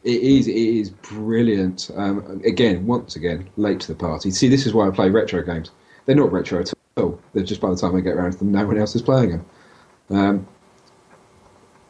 It 0.04 0.20
is. 0.20 0.48
It 0.48 0.56
is 0.56 0.90
brilliant. 0.90 1.90
Um, 1.94 2.42
again, 2.44 2.86
once 2.86 3.16
again, 3.16 3.48
late 3.56 3.80
to 3.80 3.88
the 3.88 3.94
party. 3.94 4.30
See, 4.30 4.48
this 4.48 4.66
is 4.66 4.74
why 4.74 4.88
I 4.88 4.90
play 4.90 5.10
retro 5.10 5.42
games. 5.42 5.70
They're 6.06 6.16
not 6.16 6.32
retro 6.32 6.60
at 6.60 6.72
all. 6.96 7.20
They're 7.32 7.44
just 7.44 7.60
by 7.60 7.70
the 7.70 7.76
time 7.76 7.94
I 7.94 8.00
get 8.00 8.14
around 8.14 8.32
to 8.32 8.38
them, 8.38 8.52
no 8.52 8.66
one 8.66 8.78
else 8.78 8.96
is 8.96 9.02
playing 9.02 9.30
them. 9.30 9.46
Um, 10.10 10.48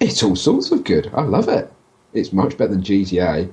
it's 0.01 0.23
all 0.23 0.37
sorts 0.37 0.71
of 0.71 0.85
good. 0.85 1.11
I 1.15 1.23
love 1.23 1.49
it. 1.49 1.73
It's 2.13 2.33
much 2.33 2.59
better 2.59 2.73
than 2.73 2.83
GTA. 2.83 3.51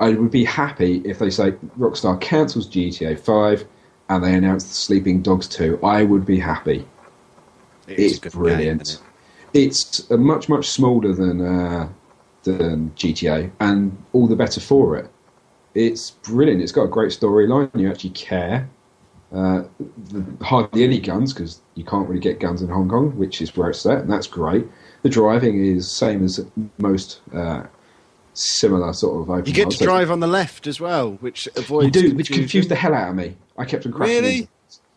I 0.00 0.10
would 0.10 0.30
be 0.30 0.44
happy 0.44 1.00
if 1.04 1.18
they 1.18 1.30
say 1.30 1.52
Rockstar 1.78 2.20
cancels 2.20 2.68
GTA 2.68 3.18
5 3.18 3.64
and 4.08 4.24
they 4.24 4.34
announce 4.34 4.64
the 4.64 4.74
Sleeping 4.74 5.22
Dogs 5.22 5.46
2. 5.48 5.78
I 5.82 6.02
would 6.02 6.26
be 6.26 6.38
happy. 6.38 6.86
It 7.86 7.98
It's 7.98 8.18
brilliant. 8.18 8.60
Game, 8.64 8.80
isn't 8.80 9.02
It's 9.54 10.10
uh, 10.10 10.16
much 10.16 10.48
much 10.48 10.68
smaller 10.68 11.12
than 11.12 11.40
uh, 11.40 11.88
than 12.44 12.90
GTA, 12.96 13.50
and 13.60 13.96
all 14.12 14.26
the 14.26 14.36
better 14.36 14.60
for 14.60 14.96
it. 14.96 15.10
It's 15.74 16.10
brilliant. 16.10 16.62
It's 16.62 16.72
got 16.72 16.84
a 16.84 16.88
great 16.88 17.10
storyline. 17.10 17.70
You 17.78 17.90
actually 17.90 18.10
care. 18.10 18.68
Uh, 19.32 19.64
the, 20.10 20.44
hardly 20.44 20.84
any 20.84 21.00
guns 21.00 21.32
because 21.32 21.62
you 21.74 21.84
can't 21.84 22.06
really 22.06 22.20
get 22.20 22.38
guns 22.38 22.60
in 22.60 22.68
Hong 22.68 22.88
Kong, 22.88 23.16
which 23.16 23.40
is 23.40 23.56
where 23.56 23.70
it's 23.70 23.80
set, 23.80 23.98
and 23.98 24.12
that's 24.12 24.26
great. 24.26 24.66
The 25.02 25.08
driving 25.08 25.64
is 25.64 25.90
same 25.90 26.22
as 26.22 26.44
most 26.76 27.20
uh, 27.34 27.62
similar 28.34 28.92
sort 28.92 29.22
of 29.22 29.30
open. 29.30 29.46
You 29.46 29.54
get 29.54 29.70
to 29.70 29.82
drive 29.82 30.10
on 30.10 30.20
the 30.20 30.26
left 30.26 30.66
as 30.66 30.80
well, 30.80 31.12
which 31.20 31.48
avoids. 31.56 31.96
You 31.96 32.10
do, 32.10 32.14
which 32.14 32.30
confused 32.30 32.68
the 32.68 32.74
hell 32.74 32.94
out 32.94 33.08
of 33.08 33.16
me. 33.16 33.36
I 33.56 33.64
kept 33.64 33.86
on 33.86 33.92
crashing. 33.92 34.16
Really? 34.16 34.48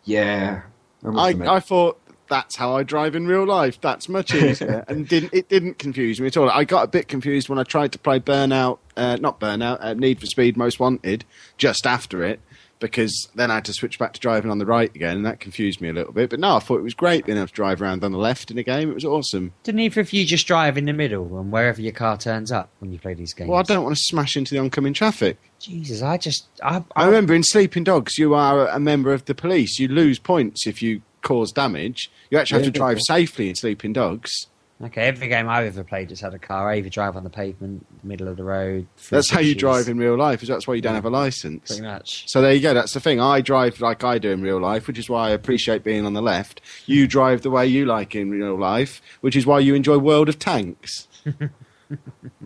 Yeah. 0.04 0.62
I 1.04 1.30
I. 1.30 1.56
I 1.56 1.60
thought 1.60 1.98
that's 2.28 2.56
how 2.56 2.76
I 2.76 2.82
drive 2.82 3.14
in 3.14 3.26
real 3.26 3.46
life. 3.46 3.80
That's 3.80 4.08
much 4.08 4.34
easier, 4.34 4.84
and 4.88 5.08
didn't 5.08 5.32
it 5.32 5.48
didn't 5.48 5.78
confuse 5.78 6.20
me 6.20 6.26
at 6.28 6.36
all. 6.36 6.50
I 6.50 6.64
got 6.64 6.84
a 6.84 6.88
bit 6.88 7.08
confused 7.08 7.48
when 7.48 7.58
I 7.58 7.62
tried 7.62 7.92
to 7.92 7.98
play 7.98 8.20
Burnout, 8.20 8.78
uh, 8.96 9.16
not 9.16 9.40
Burnout, 9.40 9.78
uh, 9.80 9.94
Need 9.94 10.20
for 10.20 10.26
Speed 10.26 10.56
Most 10.56 10.80
Wanted, 10.80 11.24
just 11.56 11.86
after 11.86 12.22
it, 12.22 12.40
because 12.78 13.28
then 13.34 13.50
I 13.50 13.54
had 13.54 13.64
to 13.66 13.72
switch 13.72 13.98
back 13.98 14.12
to 14.12 14.20
driving 14.20 14.50
on 14.50 14.58
the 14.58 14.66
right 14.66 14.94
again, 14.94 15.16
and 15.16 15.26
that 15.26 15.40
confused 15.40 15.80
me 15.80 15.88
a 15.88 15.92
little 15.92 16.12
bit. 16.12 16.30
But 16.30 16.40
no, 16.40 16.56
I 16.56 16.58
thought 16.58 16.78
it 16.78 16.82
was 16.82 16.94
great 16.94 17.24
being 17.26 17.38
able 17.38 17.48
to 17.48 17.52
drive 17.52 17.80
around 17.80 18.04
on 18.04 18.12
the 18.12 18.18
left 18.18 18.50
in 18.50 18.58
a 18.58 18.62
game. 18.62 18.90
It 18.90 18.94
was 18.94 19.04
awesome. 19.04 19.52
Didn't 19.62 19.80
either 19.80 20.00
of 20.00 20.12
you 20.12 20.24
just 20.24 20.46
drive 20.46 20.76
in 20.76 20.84
the 20.84 20.92
middle 20.92 21.38
and 21.38 21.50
wherever 21.50 21.80
your 21.80 21.92
car 21.92 22.16
turns 22.16 22.52
up 22.52 22.70
when 22.80 22.92
you 22.92 22.98
play 22.98 23.14
these 23.14 23.32
games? 23.32 23.48
Well, 23.48 23.58
I 23.58 23.62
don't 23.62 23.82
want 23.82 23.96
to 23.96 24.02
smash 24.02 24.36
into 24.36 24.54
the 24.54 24.60
oncoming 24.60 24.92
traffic. 24.92 25.38
Jesus, 25.58 26.02
I 26.02 26.18
just 26.18 26.46
I, 26.62 26.84
I 26.94 27.06
remember 27.06 27.34
in 27.34 27.42
Sleeping 27.42 27.84
Dogs, 27.84 28.18
you 28.18 28.34
are 28.34 28.68
a 28.68 28.78
member 28.78 29.12
of 29.12 29.24
the 29.24 29.34
police. 29.34 29.78
You 29.78 29.88
lose 29.88 30.18
points 30.18 30.66
if 30.66 30.82
you 30.82 31.02
cause 31.26 31.52
damage. 31.52 32.10
You 32.30 32.38
actually 32.38 32.62
have 32.62 32.72
to 32.72 32.78
drive 32.78 32.98
yeah. 32.98 33.16
safely 33.16 33.48
in 33.48 33.56
Sleeping 33.56 33.92
Dogs. 33.92 34.46
Okay, 34.82 35.04
every 35.04 35.28
game 35.28 35.48
I've 35.48 35.66
ever 35.66 35.82
played 35.84 36.10
just 36.10 36.20
had 36.20 36.34
a 36.34 36.38
car. 36.38 36.70
I 36.70 36.76
either 36.76 36.90
drive 36.90 37.16
on 37.16 37.24
the 37.24 37.30
pavement, 37.30 37.86
middle 38.04 38.28
of 38.28 38.36
the 38.36 38.44
road. 38.44 38.86
through 38.98 39.16
That's 39.16 39.30
how 39.30 39.40
you 39.40 39.54
bushes, 39.54 39.60
drive 39.60 39.88
in 39.88 39.96
real 39.96 40.16
life. 40.16 40.42
Is 40.42 40.50
that's 40.50 40.68
why 40.68 40.74
you 40.74 40.82
don't 40.82 40.94
have 40.94 41.06
a 41.06 41.10
license. 41.10 41.68
Pretty 41.68 41.82
much. 41.82 42.28
So 42.28 42.42
there 42.42 42.52
you 42.52 42.60
go. 42.60 42.74
That's 42.74 42.92
the 42.92 43.00
thing. 43.00 43.18
I 43.18 43.40
drive 43.40 43.80
like 43.80 44.04
I 44.04 44.18
do 44.18 44.30
in 44.30 44.42
real 44.42 44.60
life, 44.60 44.86
which 44.86 44.98
is 44.98 45.08
why 45.08 45.28
I 45.28 45.30
appreciate 45.30 45.82
being 45.82 46.04
on 46.04 46.12
the 46.12 46.20
left. 46.20 46.60
You 46.84 47.06
drive 47.06 47.40
the 47.40 47.50
way 47.50 47.66
you 47.66 47.86
like 47.86 48.14
in 48.14 48.30
real 48.30 48.58
life, 48.58 49.00
which 49.22 49.34
is 49.34 49.46
why 49.46 49.60
you 49.60 49.74
enjoy 49.74 49.96
World 49.96 50.28
of 50.28 50.38
Tanks. 50.38 51.08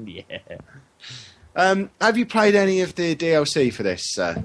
Yeah. 0.05 0.23
Um, 1.57 1.91
have 2.01 2.17
you 2.17 2.27
played 2.27 2.55
any 2.55 2.81
of 2.81 2.95
the 2.95 3.17
DLC 3.17 3.73
for 3.73 3.83
this? 3.83 4.19
Uh, 4.19 4.43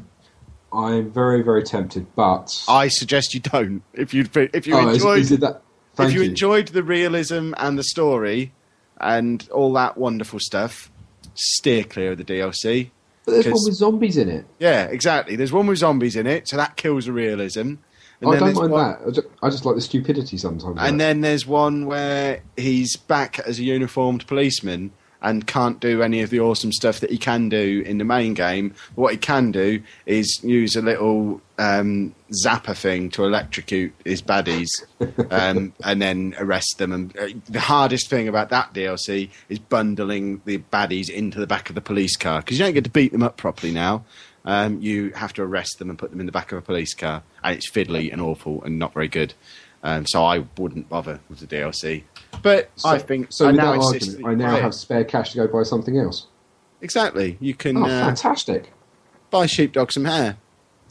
I'm 0.75 1.11
very, 1.11 1.41
very 1.41 1.63
tempted, 1.63 2.05
but 2.15 2.63
I 2.67 2.89
suggest 2.89 3.33
you 3.33 3.39
don't. 3.39 3.81
If 3.93 4.13
you 4.13 4.27
if 4.35 4.67
you 4.67 4.75
oh, 4.75 4.89
enjoyed 4.89 5.19
is 5.19 5.31
it 5.31 5.39
that? 5.39 5.61
If 5.97 6.13
you, 6.13 6.21
you. 6.21 6.29
enjoyed 6.29 6.67
the 6.69 6.83
realism 6.83 7.53
and 7.57 7.79
the 7.79 7.83
story 7.83 8.51
and 8.99 9.47
all 9.49 9.71
that 9.73 9.97
wonderful 9.97 10.39
stuff, 10.41 10.91
steer 11.35 11.85
clear 11.85 12.11
of 12.11 12.17
the 12.17 12.25
DLC. 12.25 12.91
but 13.23 13.31
there's 13.31 13.45
one 13.45 13.63
with 13.63 13.75
zombies 13.75 14.17
in 14.17 14.29
it. 14.29 14.45
Yeah, 14.59 14.85
exactly. 14.85 15.37
There's 15.37 15.53
one 15.53 15.67
with 15.67 15.77
zombies 15.77 16.17
in 16.17 16.27
it, 16.27 16.49
so 16.49 16.57
that 16.57 16.75
kills 16.75 17.05
the 17.05 17.13
realism. 17.13 17.75
And 18.21 18.29
I 18.29 18.39
don't 18.39 18.55
mind 18.55 18.71
one- 18.71 18.71
that. 18.71 18.99
I 19.07 19.11
just, 19.11 19.27
I 19.43 19.49
just 19.49 19.65
like 19.65 19.75
the 19.75 19.81
stupidity 19.81 20.37
sometimes. 20.37 20.77
And 20.79 20.99
then 20.99 21.21
there's 21.21 21.45
one 21.45 21.85
where 21.85 22.41
he's 22.57 22.95
back 22.97 23.39
as 23.39 23.59
a 23.59 23.63
uniformed 23.63 24.27
policeman 24.27 24.91
and 25.25 25.47
can't 25.47 25.79
do 25.79 26.03
any 26.03 26.21
of 26.21 26.29
the 26.29 26.39
awesome 26.39 26.71
stuff 26.71 26.99
that 26.99 27.09
he 27.09 27.17
can 27.17 27.49
do 27.49 27.83
in 27.83 27.97
the 27.97 28.05
main 28.05 28.35
game. 28.35 28.75
What 28.93 29.11
he 29.11 29.17
can 29.17 29.51
do 29.51 29.81
is 30.05 30.39
use 30.43 30.75
a 30.75 30.83
little 30.83 31.41
um, 31.57 32.13
zapper 32.45 32.77
thing 32.77 33.09
to 33.09 33.25
electrocute 33.25 33.91
his 34.05 34.21
baddies 34.21 34.69
um, 35.31 35.73
and 35.83 35.99
then 35.99 36.35
arrest 36.37 36.75
them. 36.77 36.91
And 36.91 37.17
uh, 37.17 37.29
the 37.49 37.59
hardest 37.59 38.07
thing 38.07 38.27
about 38.27 38.49
that 38.49 38.71
DLC 38.75 39.31
is 39.49 39.57
bundling 39.57 40.43
the 40.45 40.59
baddies 40.71 41.09
into 41.09 41.39
the 41.39 41.47
back 41.47 41.69
of 41.69 41.75
the 41.75 41.81
police 41.81 42.15
car 42.15 42.41
because 42.41 42.59
you 42.59 42.63
don't 42.63 42.75
get 42.75 42.83
to 42.83 42.91
beat 42.91 43.11
them 43.11 43.23
up 43.23 43.35
properly 43.35 43.73
now. 43.73 44.05
Um, 44.45 44.79
you 44.79 45.09
have 45.13 45.33
to 45.33 45.41
arrest 45.41 45.79
them 45.79 45.89
and 45.89 45.97
put 45.97 46.11
them 46.11 46.19
in 46.19 46.27
the 46.27 46.31
back 46.31 46.51
of 46.51 46.59
a 46.59 46.61
police 46.61 46.93
car, 46.93 47.23
and 47.43 47.55
it's 47.55 47.67
fiddly 47.67 48.13
and 48.13 48.21
awful 48.21 48.63
and 48.63 48.77
not 48.77 48.93
very 48.93 49.07
good. 49.07 49.33
Um, 49.81 50.05
so 50.05 50.23
I 50.23 50.45
wouldn't 50.57 50.87
bother 50.87 51.19
with 51.29 51.39
the 51.39 51.47
DLC. 51.47 52.03
But 52.41 52.69
so, 52.75 52.89
I 52.89 52.99
think 52.99 53.27
so. 53.31 53.45
I 53.45 53.47
With 53.49 53.55
now 53.57 53.71
that 53.73 53.79
argument, 53.81 54.17
that 54.21 54.27
I 54.27 54.33
now 54.35 54.51
play 54.51 54.61
have 54.61 54.73
spare 54.73 55.03
cash 55.03 55.31
to 55.31 55.37
go 55.37 55.47
buy 55.47 55.63
something 55.63 55.97
else. 55.97 56.27
exactly. 56.81 57.37
You 57.39 57.53
can 57.55 57.77
Oh, 57.77 57.85
uh, 57.85 58.05
fantastic! 58.05 58.71
buy 59.31 59.45
sheepdog 59.47 59.91
some 59.91 60.05
hair 60.05 60.37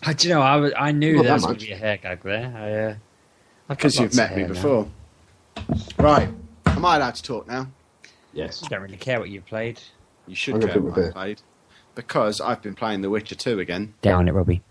I, 0.04 0.12
do 0.12 0.28
you 0.28 0.34
know, 0.34 0.40
I, 0.42 0.56
was- 0.56 0.72
I 0.76 0.92
knew 0.92 1.14
Not 1.16 1.22
there 1.22 1.28
that 1.30 1.34
was 1.34 1.44
going 1.46 1.58
to 1.58 1.66
be 1.66 1.72
a 1.72 1.76
hair 1.76 1.96
gag 1.96 2.22
there. 2.22 2.52
I, 2.56 2.92
uh, 2.92 2.94
because 3.68 3.94
you've 3.96 4.14
met 4.14 4.30
me 4.32 4.40
hair 4.42 4.48
now. 4.48 4.54
before. 4.54 4.88
Right, 5.98 6.28
am 6.66 6.84
I 6.84 6.96
allowed 6.96 7.14
to 7.14 7.22
talk 7.22 7.46
now? 7.48 7.68
Yes. 8.32 8.62
I 8.64 8.68
don't 8.68 8.82
really 8.82 8.96
care 8.96 9.18
what 9.20 9.30
you've 9.30 9.46
played. 9.46 9.80
You 10.26 10.34
should 10.34 10.54
I'm 10.54 10.60
go 10.60 10.66
gonna 10.66 10.80
put 10.80 10.84
what 10.84 10.92
I 10.92 11.00
beer. 11.02 11.12
played 11.12 11.42
because 11.94 12.40
I've 12.40 12.60
been 12.60 12.74
playing 12.74 13.00
The 13.02 13.08
Witcher 13.10 13.36
2 13.36 13.60
again. 13.60 13.94
Down 14.02 14.28
it, 14.28 14.32
Robbie. 14.32 14.62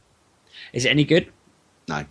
Is 0.73 0.85
it 0.85 0.89
any 0.89 1.05
good? 1.05 1.31
No, 1.87 2.05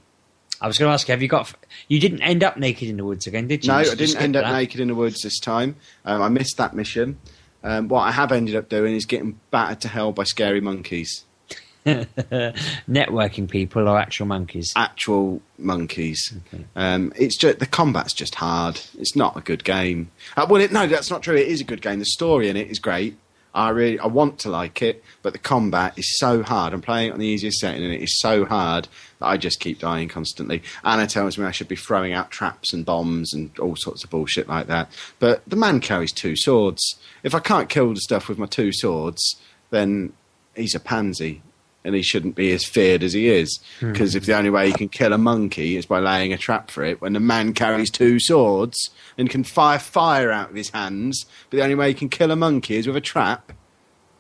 I 0.62 0.68
was 0.68 0.78
going 0.78 0.88
to 0.88 0.92
ask 0.94 1.08
you, 1.08 1.12
have 1.12 1.20
you 1.20 1.28
got. 1.28 1.52
You 1.88 1.98
didn't 1.98 2.22
end 2.22 2.44
up 2.44 2.56
naked 2.56 2.88
in 2.88 2.96
the 2.96 3.04
woods 3.04 3.26
again, 3.26 3.48
did 3.48 3.64
you? 3.64 3.68
no, 3.72 3.78
I 3.78 3.80
You 3.80 3.96
just 3.96 4.14
didn't 4.14 4.22
end 4.22 4.36
up 4.36 4.52
naked 4.52 4.78
in 4.80 4.88
the 4.88 4.94
woods 4.94 5.20
this 5.20 5.40
time. 5.40 5.74
Um, 6.04 6.22
I 6.22 6.28
missed 6.28 6.56
that 6.56 6.74
mission. 6.74 7.18
Um, 7.64 7.88
what 7.88 8.02
I 8.02 8.12
have 8.12 8.30
ended 8.30 8.54
up 8.54 8.68
doing 8.68 8.94
is 8.94 9.04
getting 9.04 9.40
battered 9.50 9.80
to 9.82 9.88
hell 9.88 10.12
by 10.12 10.22
scary 10.22 10.60
monkeys. 10.60 11.24
Networking 11.86 13.50
people 13.50 13.88
or 13.88 13.98
actual 13.98 14.26
monkeys? 14.26 14.72
actual 14.76 15.42
monkeys. 15.58 16.32
Okay. 16.46 16.64
Um, 16.76 17.12
it's 17.16 17.36
just 17.36 17.58
the 17.58 17.66
combat's 17.66 18.12
just 18.12 18.36
hard. 18.36 18.80
It's 18.98 19.16
not 19.16 19.36
a 19.36 19.40
good 19.40 19.64
game. 19.64 20.12
Uh, 20.36 20.46
well, 20.48 20.62
it, 20.62 20.70
no, 20.70 20.86
that's 20.86 21.10
not 21.10 21.22
true. 21.22 21.34
It 21.34 21.48
is 21.48 21.60
a 21.60 21.64
good 21.64 21.82
game. 21.82 21.98
The 21.98 22.04
story 22.04 22.48
in 22.48 22.56
it 22.56 22.70
is 22.70 22.78
great. 22.78 23.16
I 23.54 23.68
really, 23.70 23.98
I 23.98 24.06
want 24.06 24.38
to 24.40 24.50
like 24.50 24.80
it, 24.80 25.04
but 25.20 25.32
the 25.32 25.38
combat 25.38 25.98
is 25.98 26.18
so 26.18 26.42
hard. 26.42 26.72
I'm 26.72 26.80
playing 26.80 27.10
it 27.10 27.12
on 27.12 27.18
the 27.18 27.26
easiest 27.26 27.58
setting, 27.58 27.84
and 27.84 27.92
it 27.92 28.02
is 28.02 28.18
so 28.18 28.44
hard 28.44 28.88
that 29.18 29.26
I 29.26 29.36
just 29.36 29.60
keep 29.60 29.78
dying 29.78 30.08
constantly. 30.08 30.62
Anna 30.84 31.06
tells 31.06 31.36
me 31.36 31.44
I 31.44 31.50
should 31.50 31.68
be 31.68 31.76
throwing 31.76 32.12
out 32.12 32.30
traps 32.30 32.72
and 32.72 32.84
bombs 32.84 33.34
and 33.34 33.56
all 33.58 33.76
sorts 33.76 34.04
of 34.04 34.10
bullshit 34.10 34.48
like 34.48 34.68
that. 34.68 34.90
But 35.18 35.42
the 35.46 35.56
man 35.56 35.80
carries 35.80 36.12
two 36.12 36.36
swords. 36.36 36.96
If 37.22 37.34
I 37.34 37.40
can't 37.40 37.68
kill 37.68 37.92
the 37.92 38.00
stuff 38.00 38.28
with 38.28 38.38
my 38.38 38.46
two 38.46 38.72
swords, 38.72 39.36
then 39.70 40.14
he's 40.54 40.74
a 40.74 40.80
pansy 40.80 41.42
and 41.84 41.94
he 41.94 42.02
shouldn't 42.02 42.34
be 42.36 42.52
as 42.52 42.64
feared 42.64 43.02
as 43.02 43.12
he 43.12 43.28
is. 43.28 43.58
Hmm. 43.80 43.92
Because 43.92 44.14
if 44.14 44.26
the 44.26 44.36
only 44.36 44.50
way 44.50 44.68
you 44.68 44.74
can 44.74 44.88
kill 44.88 45.12
a 45.12 45.18
monkey 45.18 45.76
is 45.76 45.86
by 45.86 45.98
laying 45.98 46.32
a 46.32 46.38
trap 46.38 46.70
for 46.70 46.84
it, 46.84 47.00
when 47.00 47.12
the 47.12 47.20
man 47.20 47.52
carries 47.54 47.90
two 47.90 48.18
swords 48.20 48.90
and 49.18 49.28
can 49.28 49.42
fire 49.44 49.78
fire 49.78 50.30
out 50.30 50.50
of 50.50 50.56
his 50.56 50.70
hands, 50.70 51.26
but 51.50 51.56
the 51.56 51.62
only 51.62 51.74
way 51.74 51.88
you 51.88 51.94
can 51.94 52.08
kill 52.08 52.30
a 52.30 52.36
monkey 52.36 52.76
is 52.76 52.86
with 52.86 52.96
a 52.96 53.00
trap, 53.00 53.52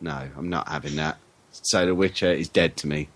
no, 0.00 0.28
I'm 0.36 0.48
not 0.48 0.68
having 0.68 0.96
that. 0.96 1.18
So 1.52 1.86
The 1.86 1.94
Witcher 1.94 2.32
is 2.32 2.48
dead 2.48 2.76
to 2.78 2.86
me. 2.88 3.08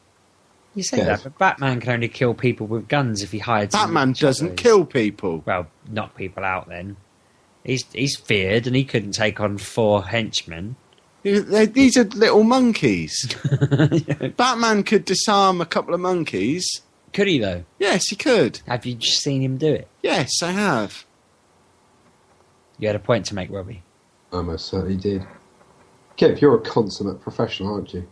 You 0.74 0.82
say 0.82 0.98
Yes. 0.98 1.22
that, 1.22 1.24
but 1.24 1.38
Batman 1.38 1.80
can 1.80 1.92
only 1.94 2.08
kill 2.08 2.34
people 2.34 2.66
with 2.66 2.86
guns 2.86 3.22
if 3.22 3.32
he 3.32 3.38
hides. 3.38 3.74
Batman 3.74 4.12
doesn't 4.12 4.48
shadows. 4.48 4.62
kill 4.62 4.84
people. 4.84 5.42
Well, 5.46 5.66
knock 5.90 6.14
people 6.14 6.44
out 6.44 6.68
then. 6.68 6.96
He's 7.64 7.84
he's 7.92 8.14
feared 8.16 8.66
and 8.66 8.76
he 8.76 8.84
couldn't 8.84 9.12
take 9.12 9.40
on 9.40 9.56
four 9.58 10.04
henchmen. 10.04 10.76
They- 11.32 11.66
These 11.66 11.96
are 11.96 12.04
little 12.04 12.44
monkeys. 12.44 13.34
Batman 14.36 14.84
could 14.84 15.04
disarm 15.04 15.60
a 15.60 15.66
couple 15.66 15.92
of 15.94 16.00
monkeys. 16.00 16.82
Could 17.12 17.26
he 17.28 17.38
though? 17.38 17.64
Yes, 17.78 18.08
he 18.08 18.16
could. 18.16 18.60
Have 18.66 18.86
you 18.86 18.94
just 18.94 19.22
seen 19.22 19.40
him 19.42 19.56
do 19.56 19.72
it? 19.72 19.88
Yes, 20.02 20.42
I 20.42 20.52
have. 20.52 21.04
You 22.78 22.86
had 22.88 22.96
a 22.96 23.00
point 23.00 23.26
to 23.26 23.34
make, 23.34 23.50
Robbie. 23.50 23.82
I 24.32 24.42
most 24.42 24.66
certainly 24.66 24.96
did. 24.96 25.24
Kev, 26.18 26.40
you're 26.40 26.54
a 26.54 26.60
consummate 26.60 27.20
professional, 27.20 27.74
aren't 27.74 27.92
you? 27.94 28.06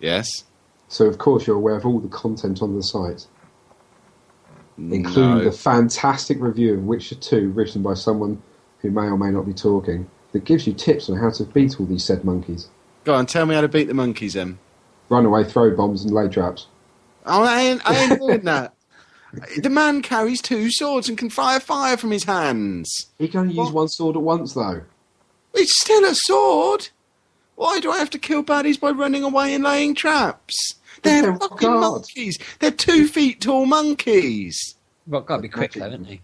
Yes. 0.00 0.44
So 0.88 1.06
of 1.06 1.18
course 1.18 1.46
you're 1.46 1.56
aware 1.56 1.76
of 1.76 1.84
all 1.84 1.98
the 1.98 2.08
content 2.08 2.62
on 2.62 2.74
the 2.76 2.82
site, 2.82 3.26
including 4.78 5.38
No. 5.38 5.44
the 5.44 5.52
fantastic 5.52 6.40
review 6.40 6.74
of 6.74 6.84
Witcher 6.84 7.16
2 7.16 7.50
written 7.50 7.82
by 7.82 7.94
someone 7.94 8.40
who 8.80 8.90
may 8.90 9.02
or 9.06 9.18
may 9.18 9.30
not 9.30 9.46
be 9.46 9.52
talking, 9.54 10.08
that 10.36 10.44
gives 10.44 10.66
you 10.66 10.74
tips 10.74 11.08
on 11.08 11.16
how 11.16 11.30
to 11.30 11.44
beat 11.44 11.80
all 11.80 11.86
these 11.86 12.04
said 12.04 12.22
monkeys. 12.24 12.68
Go 13.04 13.14
on, 13.14 13.24
tell 13.24 13.46
me 13.46 13.54
how 13.54 13.62
to 13.62 13.68
beat 13.68 13.84
the 13.88 13.94
monkeys, 13.94 14.34
then. 14.34 14.58
Run 15.08 15.24
away, 15.24 15.44
throw 15.44 15.74
bombs, 15.74 16.04
and 16.04 16.12
lay 16.12 16.28
traps. 16.28 16.66
Oh, 17.24 17.42
I 17.42 17.60
ain't, 17.62 17.80
I 17.88 17.96
ain't 17.96 18.20
doing 18.20 18.42
that. 18.42 18.72
The 19.58 19.68
man 19.68 20.00
carries 20.00 20.40
two 20.40 20.70
swords 20.70 21.10
and 21.10 21.18
can 21.18 21.28
fire 21.28 21.60
fire 21.60 21.98
from 21.98 22.10
his 22.10 22.24
hands. 22.24 23.08
He 23.18 23.28
can 23.28 23.40
only 23.40 23.54
use 23.54 23.70
one 23.70 23.88
sword 23.88 24.16
at 24.16 24.22
once, 24.22 24.54
though. 24.54 24.82
It's 25.52 25.78
still 25.78 26.04
a 26.06 26.14
sword. 26.14 26.88
Why 27.56 27.80
do 27.80 27.90
I 27.90 27.98
have 27.98 28.08
to 28.10 28.18
kill 28.18 28.42
baddies 28.42 28.80
by 28.80 28.92
running 28.92 29.24
away 29.24 29.52
and 29.52 29.62
laying 29.64 29.94
traps? 29.94 30.76
They're 31.02 31.22
They're 31.22 31.36
fucking 31.36 31.68
God. 31.68 31.80
monkeys. 31.80 32.38
They're 32.60 32.70
two 32.70 33.08
feet 33.08 33.42
tall 33.42 33.66
monkeys. 33.66 34.76
Well, 35.06 35.20
got 35.20 35.36
to 35.36 35.42
be 35.42 35.48
quick 35.48 35.72
though, 35.72 35.82
haven't 35.82 36.04
they? 36.04 36.20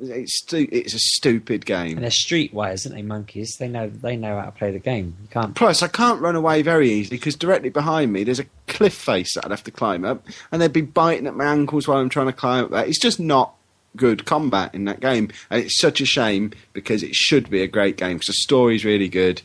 It's 0.00 0.38
stu- 0.38 0.68
it's 0.70 0.94
a 0.94 0.98
stupid 0.98 1.66
game. 1.66 1.96
And 1.96 2.02
they're 2.02 2.10
streetwise, 2.10 2.86
aren't 2.86 2.96
they? 2.96 3.02
Monkeys. 3.02 3.56
They 3.56 3.68
know 3.68 3.88
they 3.88 4.16
know 4.16 4.38
how 4.38 4.46
to 4.46 4.52
play 4.52 4.70
the 4.70 4.78
game. 4.78 5.16
You 5.22 5.28
can't. 5.28 5.54
Plus, 5.54 5.82
I 5.82 5.88
can't 5.88 6.20
run 6.20 6.36
away 6.36 6.62
very 6.62 6.90
easily 6.90 7.16
because 7.16 7.34
directly 7.34 7.70
behind 7.70 8.12
me 8.12 8.24
there's 8.24 8.40
a 8.40 8.46
cliff 8.66 8.94
face 8.94 9.34
that 9.34 9.44
I'd 9.44 9.50
have 9.50 9.64
to 9.64 9.70
climb 9.70 10.04
up, 10.04 10.26
and 10.52 10.62
they'd 10.62 10.72
be 10.72 10.82
biting 10.82 11.26
at 11.26 11.36
my 11.36 11.46
ankles 11.46 11.88
while 11.88 11.98
I'm 11.98 12.08
trying 12.08 12.26
to 12.26 12.32
climb 12.32 12.64
up 12.64 12.70
that. 12.70 12.88
It's 12.88 13.00
just 13.00 13.18
not 13.18 13.54
good 13.96 14.24
combat 14.24 14.74
in 14.74 14.84
that 14.84 15.00
game, 15.00 15.30
and 15.50 15.64
it's 15.64 15.80
such 15.80 16.00
a 16.00 16.06
shame 16.06 16.52
because 16.72 17.02
it 17.02 17.14
should 17.14 17.50
be 17.50 17.62
a 17.62 17.68
great 17.68 17.96
game 17.96 18.18
because 18.18 18.28
the 18.28 18.34
story's 18.34 18.84
really 18.84 19.08
good 19.08 19.42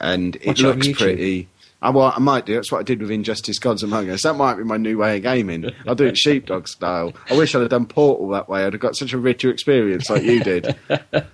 and 0.00 0.36
it 0.36 0.46
Watch 0.46 0.62
looks 0.62 0.88
pretty. 0.92 1.48
I, 1.82 1.88
well, 1.90 2.12
I 2.14 2.18
might 2.18 2.44
do. 2.44 2.54
That's 2.54 2.70
what 2.70 2.78
I 2.80 2.82
did 2.82 3.00
with 3.00 3.10
Injustice: 3.10 3.58
Gods 3.58 3.82
Among 3.82 4.10
Us. 4.10 4.22
That 4.22 4.34
might 4.34 4.56
be 4.56 4.64
my 4.64 4.76
new 4.76 4.98
way 4.98 5.16
of 5.16 5.22
gaming. 5.22 5.70
I'll 5.86 5.94
do 5.94 6.04
it 6.04 6.18
sheepdog 6.18 6.68
style. 6.68 7.14
I 7.30 7.36
wish 7.36 7.54
I'd 7.54 7.60
have 7.60 7.70
done 7.70 7.86
Portal 7.86 8.28
that 8.30 8.48
way. 8.48 8.64
I'd 8.64 8.74
have 8.74 8.82
got 8.82 8.96
such 8.96 9.12
a 9.14 9.18
richer 9.18 9.50
experience 9.50 10.10
like 10.10 10.22
you 10.22 10.42
did. 10.42 10.76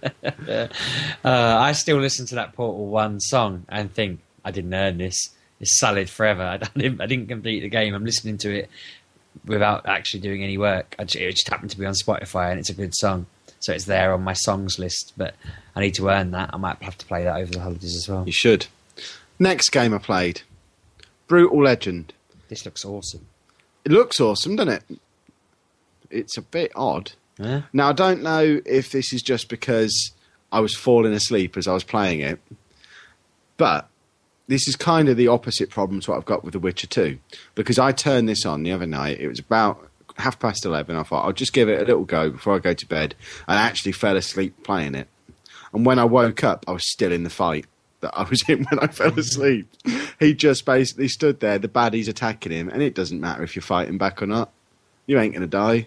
Uh, 1.25 1.57
I 1.59 1.73
still 1.73 1.99
listen 1.99 2.27
to 2.27 2.37
that 2.37 2.53
Portal 2.53 2.87
One 2.87 3.19
song 3.21 3.65
and 3.69 3.93
think 3.93 4.21
I 4.45 4.51
didn't 4.53 4.73
earn 4.75 4.99
this. 4.99 5.31
It's 5.61 5.79
solid 5.79 6.09
forever. 6.09 6.43
I 6.63 6.79
didn't, 6.79 7.01
I 7.01 7.07
didn't 7.07 7.27
complete 7.29 7.61
the 7.61 7.69
game. 7.69 7.95
I'm 7.95 8.05
listening 8.05 8.39
to 8.39 8.55
it 8.55 8.71
without 9.45 9.87
actually 9.87 10.21
doing 10.21 10.43
any 10.45 10.57
work. 10.59 10.95
I 10.99 11.05
ju- 11.05 11.19
it 11.19 11.33
just 11.33 11.49
happened 11.49 11.71
to 11.73 11.79
be 11.79 11.87
on 11.87 11.95
Spotify 11.95 12.51
and 12.51 12.61
it's 12.61 12.71
a 12.71 12.75
good 12.75 12.95
song, 12.95 13.27
so 13.61 13.73
it's 13.73 13.87
there 13.87 14.13
on 14.13 14.23
my 14.23 14.35
songs 14.35 14.79
list. 14.79 15.15
But 15.17 15.35
I 15.75 15.81
need 15.81 15.95
to 15.95 16.09
earn 16.09 16.31
that. 16.31 16.51
I 16.53 16.57
might 16.59 16.81
have 16.83 16.97
to 16.99 17.07
play 17.07 17.25
that 17.25 17.37
over 17.37 17.51
the 17.51 17.61
holidays 17.61 17.97
as 17.97 18.09
well. 18.09 18.25
You 18.25 18.33
should. 18.33 18.67
Next 19.39 19.71
game 19.71 19.93
I 19.93 19.99
played, 19.99 20.43
Brutal 21.29 21.63
Legend. 21.63 22.13
This 22.49 22.65
looks 22.65 22.85
awesome. 22.85 23.27
It 23.85 23.93
looks 23.93 24.21
awesome, 24.21 24.57
doesn't 24.57 24.75
it? 24.91 25.01
It's 26.11 26.37
a 26.37 26.43
bit 26.43 26.73
odd. 26.75 27.13
Yeah? 27.39 27.63
Now 27.73 27.91
I 27.91 27.93
don't 27.93 28.23
know 28.23 28.61
if 28.65 28.91
this 28.91 29.13
is 29.13 29.23
just 29.23 29.49
because 29.49 30.13
I 30.51 30.61
was 30.61 30.75
falling 30.75 31.13
asleep 31.13 31.57
as 31.57 31.69
I 31.69 31.75
was 31.75 31.85
playing 31.85 32.21
it, 32.21 32.41
but 33.57 33.89
this 34.49 34.69
is 34.69 34.77
kind 34.77 35.09
of 35.09 35.17
the 35.17 35.29
opposite 35.29 35.71
problem 35.71 36.01
to 36.01 36.11
what 36.11 36.17
I've 36.19 36.25
got 36.25 36.45
with 36.45 36.53
The 36.53 36.61
Witcher 36.61 36.87
2. 36.87 37.19
Because 37.55 37.79
I 37.79 37.93
turned 37.93 38.29
this 38.29 38.47
on 38.47 38.63
the 38.63 38.73
other 38.73 38.87
night. 38.87 39.19
It 39.19 39.29
was 39.29 39.41
about 39.41 39.91
half 40.19 40.39
past 40.39 40.65
eleven. 40.65 40.97
I 40.97 41.03
thought 41.03 41.25
I'll 41.25 41.33
just 41.33 41.53
give 41.53 41.69
it 41.69 41.81
a 41.81 41.85
little 41.85 42.05
go 42.05 42.31
before 42.31 42.55
I 42.55 42.59
go 42.59 42.73
to 42.73 42.87
bed, 42.87 43.15
and 43.49 43.59
I 43.59 43.63
actually 43.63 43.93
fell 43.93 44.17
asleep 44.17 44.63
playing 44.63 44.95
it. 44.95 45.09
And 45.73 45.85
when 45.85 45.99
I 45.99 46.05
woke 46.05 46.43
up, 46.45 46.65
I 46.67 46.73
was 46.73 46.91
still 46.91 47.13
in 47.13 47.25
the 47.25 47.31
fight 47.31 47.67
that 48.01 48.17
I 48.17 48.23
was 48.25 48.49
in 48.49 48.65
when 48.65 48.79
I 48.81 48.89
fell 48.89 49.19
asleep. 49.19 49.69
he 50.19 50.35
just 50.35 50.65
basically 50.65 51.09
stood 51.09 51.41
there, 51.41 51.59
the 51.59 51.69
baddies 51.69 52.09
attacking 52.09 52.53
him, 52.53 52.69
and 52.69 52.83
it 52.83 52.95
doesn't 52.95 53.21
matter 53.21 53.43
if 53.43 53.57
you're 53.57 53.63
fighting 53.63 53.99
back 53.99 54.23
or 54.23 54.27
not. 54.27 54.51
You 55.07 55.19
ain't 55.19 55.35
gonna 55.35 55.47
die. 55.47 55.87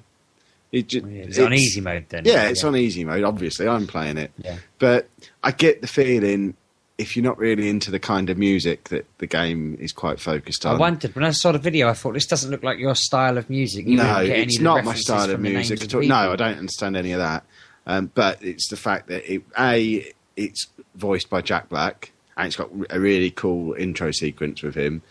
It 0.71 0.87
just, 0.87 1.05
Yeah, 1.05 1.23
it's 1.23 1.39
on 1.39 1.53
easy 1.53 1.81
mode 1.81 2.05
then. 2.09 2.25
Yeah, 2.25 2.47
it's 2.47 2.63
on 2.63 2.75
easy 2.75 3.03
mode. 3.03 3.23
Obviously, 3.23 3.67
I'm 3.67 3.87
playing 3.87 4.17
it. 4.17 4.31
Yeah. 4.37 4.57
But 4.77 5.09
I 5.43 5.51
get 5.51 5.81
the 5.81 5.87
feeling 5.87 6.55
if 6.99 7.15
you're 7.15 7.23
not 7.23 7.37
really 7.37 7.69
into 7.69 7.89
the 7.89 7.99
kind 7.99 8.29
of 8.29 8.37
music 8.37 8.89
that 8.89 9.05
the 9.19 9.25
game 9.25 9.77
is 9.79 9.93
quite 9.93 10.19
focused 10.19 10.65
on. 10.65 10.75
I 10.75 10.77
wondered 10.77 11.15
when 11.15 11.23
I 11.23 11.31
saw 11.31 11.53
the 11.53 11.57
video. 11.57 11.87
I 11.89 11.93
thought 11.93 12.13
this 12.13 12.27
doesn't 12.27 12.51
look 12.51 12.61
like 12.61 12.77
your 12.77 12.93
style 12.93 13.37
of 13.37 13.49
music. 13.49 13.87
You 13.87 13.97
no, 13.97 14.03
get 14.03 14.33
any 14.33 14.41
it's 14.43 14.59
not 14.59 14.83
my 14.83 14.95
style 14.95 15.31
of 15.31 15.39
music 15.39 15.81
at 15.81 15.95
all. 15.95 16.01
No, 16.01 16.33
I 16.33 16.35
don't 16.35 16.57
understand 16.57 16.97
any 16.97 17.13
of 17.13 17.19
that. 17.19 17.45
Um, 17.87 18.11
but 18.13 18.43
it's 18.43 18.67
the 18.69 18.75
fact 18.75 19.07
that 19.07 19.31
it, 19.31 19.43
a 19.57 20.11
it's 20.35 20.67
voiced 20.95 21.29
by 21.29 21.41
Jack 21.41 21.69
Black 21.69 22.11
and 22.37 22.47
it's 22.47 22.55
got 22.55 22.69
a 22.89 22.99
really 22.99 23.31
cool 23.31 23.73
intro 23.73 24.11
sequence 24.11 24.61
with 24.63 24.75
him, 24.75 25.01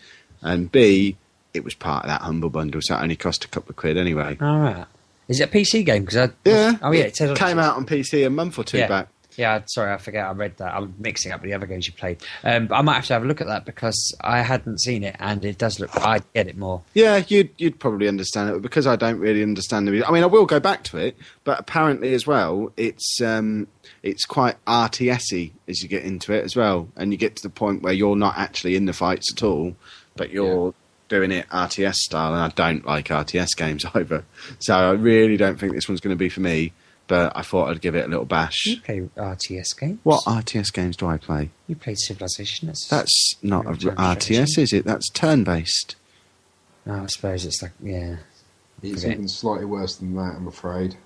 and 0.41 0.71
b 0.71 1.15
it 1.53 1.63
was 1.63 1.73
part 1.75 2.03
of 2.05 2.09
that 2.09 2.21
humble 2.21 2.49
bundle, 2.49 2.79
so 2.83 2.95
it 2.95 3.01
only 3.01 3.15
cost 3.15 3.43
a 3.43 3.47
couple 3.47 3.69
of 3.71 3.75
quid 3.75 3.97
anyway. 3.97 4.37
All 4.41 4.59
right. 4.59 4.85
Is 5.27 5.39
it 5.39 5.49
a 5.49 5.51
PC 5.51 5.83
game? 5.85 6.03
Because 6.05 6.17
I 6.29 6.33
Yeah. 6.43 6.77
Oh 6.81 6.91
yeah, 6.91 7.03
it 7.05 7.21
on- 7.21 7.35
came 7.35 7.59
out 7.59 7.75
on 7.77 7.85
PC 7.85 8.25
a 8.25 8.29
month 8.29 8.57
or 8.57 8.63
two 8.63 8.79
Yeah. 8.79 8.87
back. 8.87 9.07
Yeah, 9.35 9.61
sorry, 9.67 9.93
I 9.93 9.97
forget. 9.97 10.25
I 10.25 10.31
read 10.31 10.57
that. 10.57 10.73
I'm 10.75 10.93
mixing 10.99 11.31
up 11.31 11.41
with 11.41 11.49
the 11.49 11.55
other 11.55 11.65
games 11.65 11.87
you 11.87 11.93
played. 11.93 12.17
Um, 12.43 12.67
but 12.67 12.75
I 12.75 12.81
might 12.81 12.95
have 12.95 13.05
to 13.05 13.13
have 13.13 13.23
a 13.23 13.25
look 13.25 13.39
at 13.39 13.47
that 13.47 13.63
because 13.63 14.13
I 14.21 14.41
hadn't 14.41 14.79
seen 14.81 15.01
it, 15.03 15.15
and 15.19 15.45
it 15.45 15.57
does 15.57 15.79
look. 15.79 15.91
I 15.95 16.19
get 16.33 16.47
it 16.47 16.57
more. 16.57 16.81
Yeah, 16.93 17.23
you'd 17.27 17.49
you'd 17.57 17.79
probably 17.79 18.07
understand 18.09 18.49
it, 18.49 18.61
because 18.61 18.85
I 18.85 18.95
don't 18.97 19.19
really 19.19 19.41
understand 19.43 19.87
the. 19.87 20.03
I 20.05 20.11
mean, 20.11 20.23
I 20.23 20.25
will 20.25 20.45
go 20.45 20.59
back 20.59 20.83
to 20.85 20.97
it, 20.97 21.15
but 21.45 21.57
apparently 21.59 22.13
as 22.13 22.27
well, 22.27 22.73
it's 22.75 23.21
um, 23.21 23.67
it's 24.03 24.25
quite 24.25 24.63
RTSy 24.65 25.51
as 25.67 25.81
you 25.81 25.89
get 25.89 26.03
into 26.03 26.33
it 26.33 26.43
as 26.43 26.55
well, 26.55 26.87
and 26.95 27.11
you 27.11 27.17
get 27.17 27.35
to 27.37 27.43
the 27.43 27.49
point 27.49 27.81
where 27.81 27.93
you're 27.93 28.15
not 28.15 28.37
actually 28.37 28.75
in 28.75 28.85
the 28.85 28.93
fights 28.93 29.31
at 29.31 29.43
all, 29.43 29.75
but 30.15 30.31
you're 30.31 30.73
doing 31.09 31.31
it 31.31 31.47
RTS 31.49 31.95
style, 31.95 32.33
and 32.33 32.43
I 32.43 32.49
don't 32.49 32.85
like 32.85 33.07
RTS 33.07 33.55
games 33.57 33.85
either. 33.93 34.23
So 34.59 34.75
I 34.75 34.91
really 34.91 35.37
don't 35.37 35.59
think 35.59 35.73
this 35.73 35.89
one's 35.89 36.01
going 36.01 36.15
to 36.15 36.19
be 36.19 36.29
for 36.29 36.41
me. 36.41 36.73
But 37.07 37.35
I 37.35 37.41
thought 37.41 37.69
I'd 37.69 37.81
give 37.81 37.95
it 37.95 38.05
a 38.05 38.07
little 38.07 38.23
bash. 38.23 38.67
You 38.67 38.79
play 38.81 38.99
RTS 39.17 39.79
games? 39.79 39.99
What 40.03 40.23
RTS 40.25 40.71
games 40.71 40.95
do 40.95 41.07
I 41.07 41.17
play? 41.17 41.49
You 41.67 41.75
play 41.75 41.95
Civilization. 41.95 42.67
That's, 42.67 42.87
That's 42.87 43.35
not 43.41 43.65
a 43.65 43.71
RTS, 43.71 44.59
is 44.59 44.73
it? 44.73 44.85
That's 44.85 45.09
turn 45.09 45.43
based. 45.43 45.95
No, 46.85 46.93
I 47.01 47.05
suppose 47.07 47.45
it's 47.45 47.63
like 47.63 47.71
yeah. 47.81 48.17
It's 48.83 49.03
even 49.05 49.27
slightly 49.27 49.65
worse 49.65 49.95
than 49.95 50.15
that, 50.15 50.35
I'm 50.37 50.47
afraid. 50.47 50.97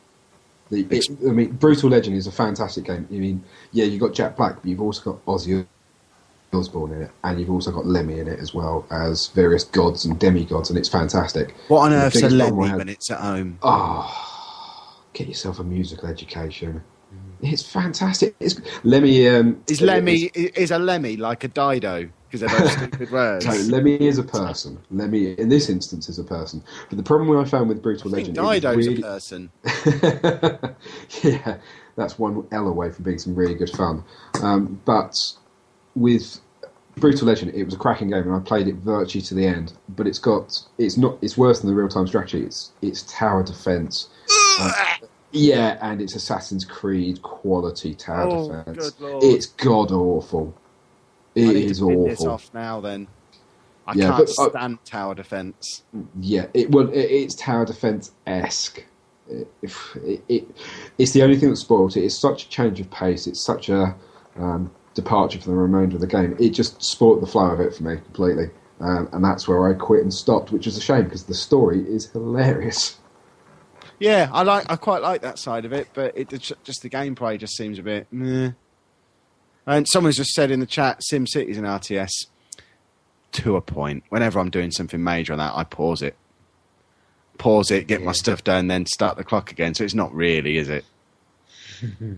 The, 0.69 0.87
it, 0.89 1.05
I 1.27 1.31
mean, 1.31 1.51
Brutal 1.51 1.89
Legend 1.89 2.15
is 2.15 2.27
a 2.27 2.31
fantastic 2.31 2.85
game. 2.85 3.07
I 3.11 3.13
mean, 3.15 3.43
yeah, 3.71 3.85
you've 3.85 3.99
got 4.01 4.13
Jack 4.13 4.35
Black, 4.37 4.55
but 4.55 4.65
you've 4.65 4.81
also 4.81 5.13
got 5.13 5.25
Ozzy 5.25 5.65
Osbourne 6.53 6.93
in 6.93 7.01
it, 7.03 7.11
and 7.23 7.39
you've 7.39 7.49
also 7.49 7.71
got 7.71 7.85
Lemmy 7.85 8.19
in 8.19 8.27
it 8.27 8.39
as 8.39 8.53
well 8.53 8.85
as 8.91 9.27
various 9.27 9.63
gods 9.63 10.05
and 10.05 10.19
demigods, 10.19 10.69
and 10.69 10.77
it's 10.79 10.89
fantastic. 10.89 11.53
What 11.67 11.79
on 11.81 11.91
The 11.91 11.97
earth's 11.97 12.17
a 12.17 12.21
biggest 12.21 12.37
problem 12.39 12.59
I 12.59 12.61
Lemmy 12.61 12.69
had- 12.69 12.77
when 12.77 12.89
it's 12.89 13.11
at 13.11 13.19
home? 13.19 13.57
Oh, 13.61 14.99
get 15.13 15.27
yourself 15.27 15.59
a 15.59 15.63
musical 15.63 16.09
education. 16.09 16.83
It's 17.41 17.61
fantastic. 17.61 18.35
It's, 18.39 18.59
Lemmy 18.83 19.27
um, 19.27 19.61
Is 19.67 19.81
Lemmy 19.81 20.31
is 20.33 20.71
a 20.71 20.79
Lemmy 20.79 21.17
like 21.17 21.43
a 21.43 21.47
Dido? 21.49 22.09
Because 22.33 22.51
they're 22.51 22.59
both 22.61 22.71
stupid 22.79 23.11
words. 23.11 23.45
No, 23.45 23.53
Lemmy 23.77 23.95
is 24.01 24.17
a 24.17 24.23
person. 24.23 24.79
Lemmy, 24.89 25.33
in 25.33 25.49
this 25.49 25.69
instance, 25.69 26.09
is 26.09 26.17
a 26.17 26.23
person. 26.23 26.63
But 26.89 26.97
the 26.97 27.03
problem 27.03 27.37
I 27.37 27.45
found 27.45 27.69
with 27.69 27.83
Brutal 27.83 28.09
I 28.15 28.17
Legend, 28.17 28.37
was 28.37 28.59
Dido's 28.61 28.75
really- 28.77 29.01
a 29.01 29.05
person. 29.05 29.51
yeah, 31.23 31.57
that's 31.95 32.17
one 32.17 32.47
L 32.51 32.67
away 32.67 32.89
from 32.89 33.03
being 33.03 33.19
some 33.19 33.35
really 33.35 33.53
good 33.53 33.69
fun. 33.69 34.03
Um, 34.41 34.81
but 34.83 35.15
with 35.95 36.39
Brutal 36.97 37.27
Legend, 37.27 37.53
it 37.53 37.65
was 37.65 37.75
a 37.75 37.77
cracking 37.77 38.09
game, 38.09 38.23
and 38.23 38.33
I 38.33 38.39
played 38.39 38.67
it 38.67 38.75
virtually 38.77 39.21
to 39.25 39.35
the 39.35 39.45
end. 39.45 39.73
But 39.89 40.07
it's 40.07 40.17
got 40.17 40.59
it's 40.79 40.97
not 40.97 41.19
it's 41.21 41.37
worse 41.37 41.59
than 41.59 41.69
the 41.69 41.75
real 41.75 41.87
time 41.87 42.07
strategy. 42.07 42.43
It's 42.45 42.71
it's 42.81 43.03
tower 43.03 43.43
defense. 43.43 44.09
Uh, 44.59 44.71
yeah, 45.31 45.77
and 45.83 46.01
it's 46.01 46.15
Assassin's 46.15 46.65
Creed 46.65 47.21
quality 47.21 47.93
tower 47.93 48.27
Oh, 48.27 48.47
defense. 48.47 48.91
It's 48.99 49.45
god 49.45 49.91
awful. 49.91 50.57
It 51.35 51.49
I 51.49 51.53
need 51.53 51.69
is 51.69 51.79
to 51.79 51.87
pin 51.87 52.03
this 52.03 52.21
off 52.21 52.53
now. 52.53 52.81
Then 52.81 53.07
I 53.87 53.93
Yeah, 53.95 54.09
can't 54.09 54.27
but, 54.27 54.39
uh, 54.39 54.49
stand 54.49 54.79
tower 54.85 55.15
defense. 55.15 55.83
Yeah, 56.19 56.47
it 56.53 56.71
well, 56.71 56.89
it, 56.89 56.97
it's 56.99 57.35
tower 57.35 57.65
defense 57.65 58.11
esque. 58.27 58.83
It, 59.29 59.47
it, 59.61 60.23
it, 60.27 60.47
it's 60.97 61.11
the 61.11 61.23
only 61.23 61.37
thing 61.37 61.49
that 61.49 61.55
spoiled 61.55 61.95
it. 61.97 62.03
It's 62.03 62.19
such 62.19 62.45
a 62.45 62.49
change 62.49 62.79
of 62.79 62.91
pace. 62.91 63.25
It's 63.25 63.43
such 63.43 63.69
a 63.69 63.95
um, 64.37 64.71
departure 64.93 65.39
from 65.39 65.53
the 65.53 65.57
remainder 65.57 65.95
of 65.95 66.01
the 66.01 66.07
game. 66.07 66.35
It 66.39 66.49
just 66.49 66.81
spoiled 66.83 67.21
the 67.21 67.27
flow 67.27 67.47
of 67.51 67.59
it 67.59 67.73
for 67.75 67.83
me 67.83 67.95
completely, 67.97 68.49
um, 68.79 69.09
and 69.11 69.23
that's 69.23 69.47
where 69.47 69.69
I 69.69 69.73
quit 69.73 70.01
and 70.03 70.13
stopped, 70.13 70.51
which 70.51 70.67
is 70.67 70.77
a 70.77 70.81
shame 70.81 71.05
because 71.05 71.23
the 71.23 71.33
story 71.33 71.79
is 71.87 72.09
hilarious. 72.11 72.99
Yeah, 73.99 74.29
I 74.33 74.43
like. 74.43 74.65
I 74.69 74.75
quite 74.75 75.01
like 75.01 75.21
that 75.21 75.39
side 75.39 75.65
of 75.65 75.73
it, 75.73 75.87
but 75.93 76.17
it 76.17 76.29
just 76.29 76.81
the 76.81 76.89
gameplay 76.89 77.39
just 77.39 77.55
seems 77.55 77.79
a 77.79 77.83
bit. 77.83 78.07
Meh. 78.11 78.51
And 79.65 79.87
someone's 79.87 80.17
just 80.17 80.31
said 80.31 80.51
in 80.51 80.59
the 80.59 80.65
chat, 80.65 81.03
Sim 81.03 81.25
City's 81.25 81.57
an 81.57 81.63
RTS 81.63 82.27
to 83.33 83.55
a 83.55 83.61
point. 83.61 84.03
Whenever 84.09 84.39
I'm 84.39 84.49
doing 84.49 84.71
something 84.71 85.03
major 85.03 85.33
on 85.33 85.39
that, 85.39 85.53
I 85.55 85.63
pause 85.63 86.01
it, 86.01 86.15
pause 87.37 87.71
it, 87.71 87.87
get 87.87 88.01
my 88.01 88.11
stuff 88.11 88.43
done, 88.43 88.67
then 88.67 88.85
start 88.85 89.17
the 89.17 89.23
clock 89.23 89.51
again. 89.51 89.73
So 89.73 89.83
it's 89.83 89.93
not 89.93 90.13
really, 90.13 90.57
is 90.57 90.69
it? 90.69 90.85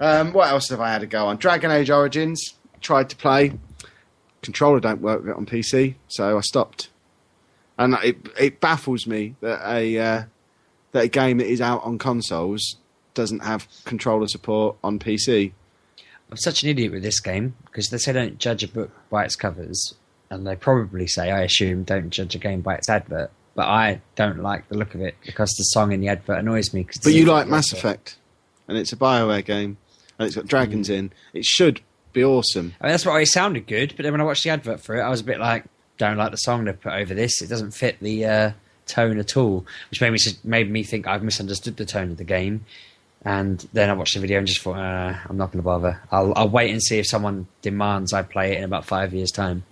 um, 0.00 0.32
what 0.32 0.48
else 0.48 0.68
have 0.68 0.80
I 0.80 0.92
had 0.92 1.00
to 1.00 1.06
go 1.06 1.26
on? 1.26 1.36
Dragon 1.36 1.70
Age 1.70 1.90
Origins 1.90 2.54
tried 2.80 3.10
to 3.10 3.16
play. 3.16 3.52
Controller 4.42 4.80
don't 4.80 5.00
work 5.00 5.22
with 5.22 5.30
it 5.30 5.36
on 5.36 5.46
PC, 5.46 5.96
so 6.08 6.38
I 6.38 6.40
stopped. 6.40 6.88
And 7.78 7.94
it 8.02 8.16
it 8.38 8.60
baffles 8.60 9.06
me 9.06 9.34
that 9.40 9.60
a 9.68 9.98
uh, 9.98 10.22
that 10.92 11.04
a 11.04 11.08
game 11.08 11.38
that 11.38 11.46
is 11.46 11.60
out 11.60 11.82
on 11.84 11.98
consoles 11.98 12.76
doesn't 13.14 13.40
have 13.40 13.66
controller 13.84 14.28
support 14.28 14.76
on 14.84 14.98
PC. 14.98 15.52
I'm 16.30 16.36
such 16.36 16.62
an 16.62 16.68
idiot 16.68 16.92
with 16.92 17.02
this 17.02 17.20
game 17.20 17.54
because 17.66 17.88
they 17.88 17.98
say 17.98 18.12
don't 18.12 18.38
judge 18.38 18.62
a 18.64 18.68
book 18.68 18.90
by 19.10 19.24
its 19.24 19.36
covers, 19.36 19.94
and 20.30 20.46
they 20.46 20.56
probably 20.56 21.06
say, 21.06 21.30
I 21.30 21.42
assume, 21.42 21.84
don't 21.84 22.10
judge 22.10 22.34
a 22.34 22.38
game 22.38 22.60
by 22.60 22.74
its 22.76 22.88
advert. 22.88 23.30
But 23.54 23.68
I 23.68 24.00
don't 24.16 24.40
like 24.42 24.68
the 24.68 24.76
look 24.76 24.94
of 24.94 25.00
it 25.00 25.14
because 25.24 25.50
the 25.52 25.62
song 25.64 25.92
in 25.92 26.00
the 26.00 26.08
advert 26.08 26.38
annoys 26.40 26.74
me. 26.74 26.84
'cause 26.84 26.98
But 27.02 27.14
you 27.14 27.24
like 27.24 27.46
Mass 27.48 27.72
Effect, 27.72 28.16
and 28.68 28.76
it's 28.76 28.92
a 28.92 28.96
Bioware 28.96 29.44
game, 29.44 29.78
and 30.18 30.26
it's 30.26 30.36
got 30.36 30.46
dragons 30.46 30.90
in. 30.90 31.10
It 31.32 31.44
should 31.44 31.80
be 32.12 32.22
awesome. 32.24 32.74
I 32.80 32.86
mean, 32.86 32.92
that's 32.92 33.06
why 33.06 33.20
it 33.20 33.26
sounded 33.26 33.66
good, 33.66 33.94
but 33.96 34.02
then 34.02 34.12
when 34.12 34.20
I 34.20 34.24
watched 34.24 34.44
the 34.44 34.50
advert 34.50 34.80
for 34.80 34.96
it, 34.96 35.00
I 35.02 35.08
was 35.08 35.20
a 35.20 35.24
bit 35.24 35.38
like, 35.40 35.64
don't 35.96 36.16
like 36.18 36.32
the 36.32 36.36
song 36.38 36.64
they've 36.64 36.78
put 36.78 36.92
over 36.92 37.14
this. 37.14 37.40
It 37.40 37.48
doesn't 37.48 37.70
fit 37.70 37.98
the 38.00 38.24
uh, 38.26 38.50
tone 38.86 39.18
at 39.18 39.36
all, 39.38 39.64
which 39.90 40.00
made 40.02 40.10
me 40.10 40.18
made 40.44 40.70
me 40.70 40.82
think 40.82 41.06
I've 41.06 41.22
misunderstood 41.22 41.76
the 41.78 41.86
tone 41.86 42.10
of 42.10 42.16
the 42.18 42.24
game. 42.24 42.66
And 43.26 43.68
then 43.72 43.90
I 43.90 43.92
watched 43.94 44.14
the 44.14 44.20
video 44.20 44.38
and 44.38 44.46
just 44.46 44.60
thought, 44.60 44.78
uh, 44.78 45.18
I'm 45.28 45.36
not 45.36 45.50
going 45.50 45.58
to 45.58 45.64
bother. 45.64 46.00
I'll, 46.12 46.32
I'll 46.36 46.48
wait 46.48 46.70
and 46.70 46.80
see 46.80 47.00
if 47.00 47.08
someone 47.08 47.48
demands 47.60 48.12
I 48.12 48.22
play 48.22 48.52
it 48.52 48.58
in 48.58 48.64
about 48.64 48.84
five 48.84 49.12
years' 49.12 49.32
time. 49.32 49.64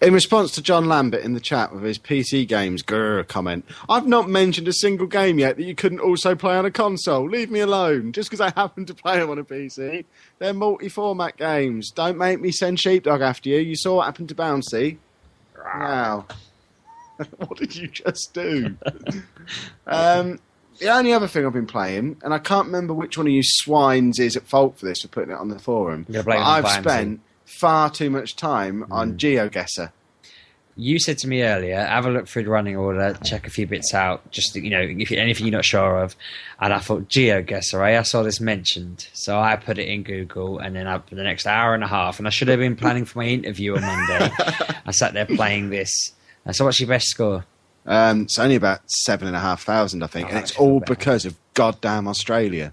In 0.00 0.14
response 0.14 0.52
to 0.52 0.62
John 0.62 0.86
Lambert 0.86 1.24
in 1.24 1.34
the 1.34 1.40
chat 1.40 1.74
with 1.74 1.82
his 1.82 1.98
PC 1.98 2.46
games 2.46 2.84
grr 2.84 3.26
comment, 3.26 3.64
I've 3.88 4.06
not 4.06 4.28
mentioned 4.28 4.68
a 4.68 4.72
single 4.72 5.08
game 5.08 5.40
yet 5.40 5.56
that 5.56 5.64
you 5.64 5.74
couldn't 5.74 5.98
also 5.98 6.36
play 6.36 6.54
on 6.56 6.64
a 6.64 6.70
console. 6.70 7.28
Leave 7.28 7.50
me 7.50 7.58
alone. 7.58 8.12
Just 8.12 8.30
because 8.30 8.40
I 8.40 8.50
happen 8.50 8.86
to 8.86 8.94
play 8.94 9.18
them 9.18 9.28
on 9.28 9.40
a 9.40 9.44
PC, 9.44 10.04
they're 10.38 10.54
multi-format 10.54 11.36
games. 11.36 11.90
Don't 11.90 12.16
make 12.16 12.40
me 12.40 12.52
send 12.52 12.78
Sheepdog 12.78 13.22
after 13.22 13.48
you. 13.48 13.58
You 13.58 13.74
saw 13.74 13.96
what 13.96 14.04
happened 14.04 14.28
to 14.28 14.36
Bouncy. 14.36 14.98
Wow. 15.56 16.26
what 17.38 17.58
did 17.58 17.74
you 17.74 17.88
just 17.88 18.32
do? 18.32 18.76
um, 19.88 20.38
the 20.78 20.88
only 20.88 21.12
other 21.12 21.26
thing 21.28 21.44
I've 21.46 21.52
been 21.52 21.66
playing, 21.66 22.16
and 22.22 22.32
I 22.32 22.38
can't 22.38 22.66
remember 22.66 22.94
which 22.94 23.16
one 23.18 23.26
of 23.26 23.32
you 23.32 23.42
swines 23.42 24.18
is 24.18 24.36
at 24.36 24.44
fault 24.44 24.78
for 24.78 24.86
this 24.86 25.02
for 25.02 25.08
putting 25.08 25.30
it 25.30 25.38
on 25.38 25.48
the 25.48 25.58
forum. 25.58 26.06
I've 26.38 26.64
spent 26.84 27.20
far 27.44 27.90
too 27.90 28.10
much 28.10 28.36
time 28.36 28.86
on 28.90 29.16
GeoGuessr. 29.18 29.90
You 30.80 31.00
said 31.00 31.18
to 31.18 31.26
me 31.28 31.42
earlier, 31.42 31.80
have 31.84 32.06
a 32.06 32.10
look 32.10 32.28
through 32.28 32.44
the 32.44 32.50
running 32.50 32.76
order, 32.76 33.18
check 33.24 33.48
a 33.48 33.50
few 33.50 33.66
bits 33.66 33.92
out, 33.94 34.30
just 34.30 34.54
you 34.54 34.70
know, 34.70 34.80
if 34.80 35.10
anything 35.10 35.46
you're 35.46 35.56
not 35.56 35.64
sure 35.64 35.98
of. 35.98 36.14
And 36.60 36.72
I 36.72 36.78
thought 36.78 37.08
GeoGuessr, 37.08 37.94
eh? 37.94 37.98
I 37.98 38.02
saw 38.02 38.22
this 38.22 38.40
mentioned, 38.40 39.08
so 39.12 39.40
I 39.40 39.56
put 39.56 39.78
it 39.78 39.88
in 39.88 40.04
Google, 40.04 40.60
and 40.60 40.76
then 40.76 40.86
up 40.86 41.08
for 41.08 41.16
the 41.16 41.24
next 41.24 41.46
hour 41.46 41.74
and 41.74 41.82
a 41.82 41.88
half, 41.88 42.20
and 42.20 42.28
I 42.28 42.30
should 42.30 42.46
have 42.46 42.60
been 42.60 42.76
planning 42.76 43.04
for 43.06 43.18
my 43.18 43.26
interview 43.26 43.74
on 43.74 43.82
Monday. 43.82 44.30
I 44.86 44.92
sat 44.92 45.14
there 45.14 45.26
playing 45.26 45.70
this. 45.70 46.12
And 46.44 46.54
so, 46.54 46.64
what's 46.64 46.78
your 46.78 46.88
best 46.88 47.08
score? 47.08 47.44
Um, 47.88 48.22
it's 48.22 48.38
only 48.38 48.54
about 48.54 48.80
seven 48.88 49.26
and 49.26 49.36
a 49.36 49.40
half 49.40 49.62
thousand, 49.64 50.02
I 50.04 50.06
think, 50.08 50.26
Oh, 50.26 50.30
and 50.30 50.38
it's 50.38 50.54
all 50.56 50.80
because 50.80 51.24
of 51.24 51.36
goddamn 51.54 52.06
Australia. 52.06 52.72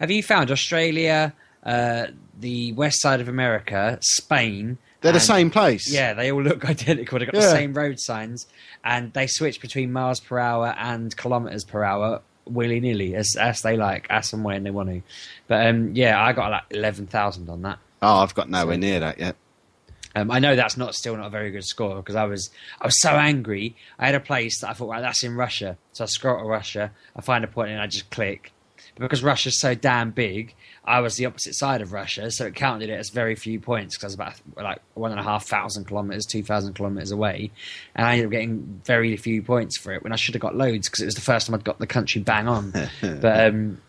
Have 0.00 0.10
you 0.10 0.22
found 0.22 0.50
Australia, 0.50 1.34
uh, 1.64 2.06
the 2.38 2.72
west 2.72 3.00
side 3.02 3.20
of 3.20 3.28
America, 3.28 3.98
Spain, 4.02 4.78
They're 5.00 5.12
the 5.12 5.20
same 5.20 5.50
place. 5.50 5.92
Yeah, 5.92 6.14
they 6.14 6.30
all 6.32 6.42
look 6.42 6.64
identical. 6.68 7.18
They've 7.18 7.26
got 7.30 7.34
Yeah. 7.40 7.46
the 7.48 7.50
same 7.50 7.74
road 7.74 7.98
signs, 8.00 8.46
and 8.84 9.12
they 9.12 9.26
switch 9.26 9.60
between 9.60 9.92
miles 9.92 10.20
per 10.20 10.38
hour 10.38 10.74
and 10.78 11.14
kilometers 11.16 11.64
per 11.64 11.82
hour 11.84 12.22
willy 12.44 12.78
nilly 12.78 13.16
as 13.16 13.34
as 13.40 13.62
they 13.62 13.76
like, 13.76 14.06
as 14.10 14.32
and 14.32 14.44
when 14.44 14.62
they 14.62 14.70
want 14.70 14.88
to. 14.90 15.02
But 15.48 15.66
um, 15.66 15.90
yeah, 15.96 16.22
I 16.22 16.32
got 16.32 16.50
like 16.52 16.62
eleven 16.70 17.06
thousand 17.06 17.48
on 17.50 17.62
that. 17.62 17.78
Oh, 18.02 18.16
I've 18.18 18.34
got 18.34 18.48
nowhere 18.48 18.76
near 18.78 19.00
that 19.00 19.18
yet. 19.18 19.34
Um, 20.16 20.30
I 20.30 20.38
know 20.38 20.56
that's 20.56 20.78
not 20.78 20.94
still 20.94 21.14
not 21.14 21.26
a 21.26 21.30
very 21.30 21.50
good 21.50 21.64
score 21.64 21.96
because 21.96 22.16
I 22.16 22.24
was 22.24 22.50
I 22.80 22.86
was 22.86 22.98
so 23.00 23.10
angry. 23.10 23.76
I 23.98 24.06
had 24.06 24.14
a 24.14 24.20
place 24.20 24.62
that 24.62 24.70
I 24.70 24.72
thought, 24.72 24.88
right, 24.88 25.02
that's 25.02 25.22
in 25.22 25.36
Russia. 25.36 25.76
So 25.92 26.04
I 26.04 26.06
scroll 26.06 26.38
to 26.38 26.44
Russia, 26.44 26.90
I 27.14 27.20
find 27.20 27.44
a 27.44 27.48
point 27.48 27.70
and 27.70 27.80
I 27.80 27.86
just 27.86 28.10
click. 28.10 28.52
But 28.94 29.02
because 29.02 29.22
Russia's 29.22 29.60
so 29.60 29.74
damn 29.74 30.12
big, 30.12 30.54
I 30.86 31.00
was 31.00 31.16
the 31.16 31.26
opposite 31.26 31.54
side 31.54 31.82
of 31.82 31.92
Russia, 31.92 32.30
so 32.30 32.46
it 32.46 32.54
counted 32.54 32.88
it 32.88 32.94
as 32.94 33.10
very 33.10 33.34
few 33.34 33.60
points 33.60 33.94
because 33.94 34.04
I 34.04 34.06
was 34.06 34.14
about 34.54 34.64
like 34.64 34.78
one 34.94 35.10
and 35.10 35.20
a 35.20 35.22
half 35.22 35.44
thousand 35.44 35.84
kilometers, 35.84 36.24
two 36.24 36.42
thousand 36.42 36.72
kilometers 36.72 37.10
away, 37.10 37.50
and 37.94 38.06
I 38.06 38.12
ended 38.12 38.26
up 38.26 38.32
getting 38.32 38.80
very 38.86 39.14
few 39.18 39.42
points 39.42 39.76
for 39.76 39.92
it 39.92 40.02
when 40.02 40.14
I 40.14 40.16
should 40.16 40.34
have 40.34 40.40
got 40.40 40.56
loads 40.56 40.88
because 40.88 41.02
it 41.02 41.06
was 41.06 41.14
the 41.14 41.20
first 41.20 41.46
time 41.46 41.54
I'd 41.54 41.64
got 41.64 41.78
the 41.78 41.86
country 41.86 42.22
bang 42.22 42.48
on. 42.48 42.70
but 43.02 43.48
um, 43.48 43.82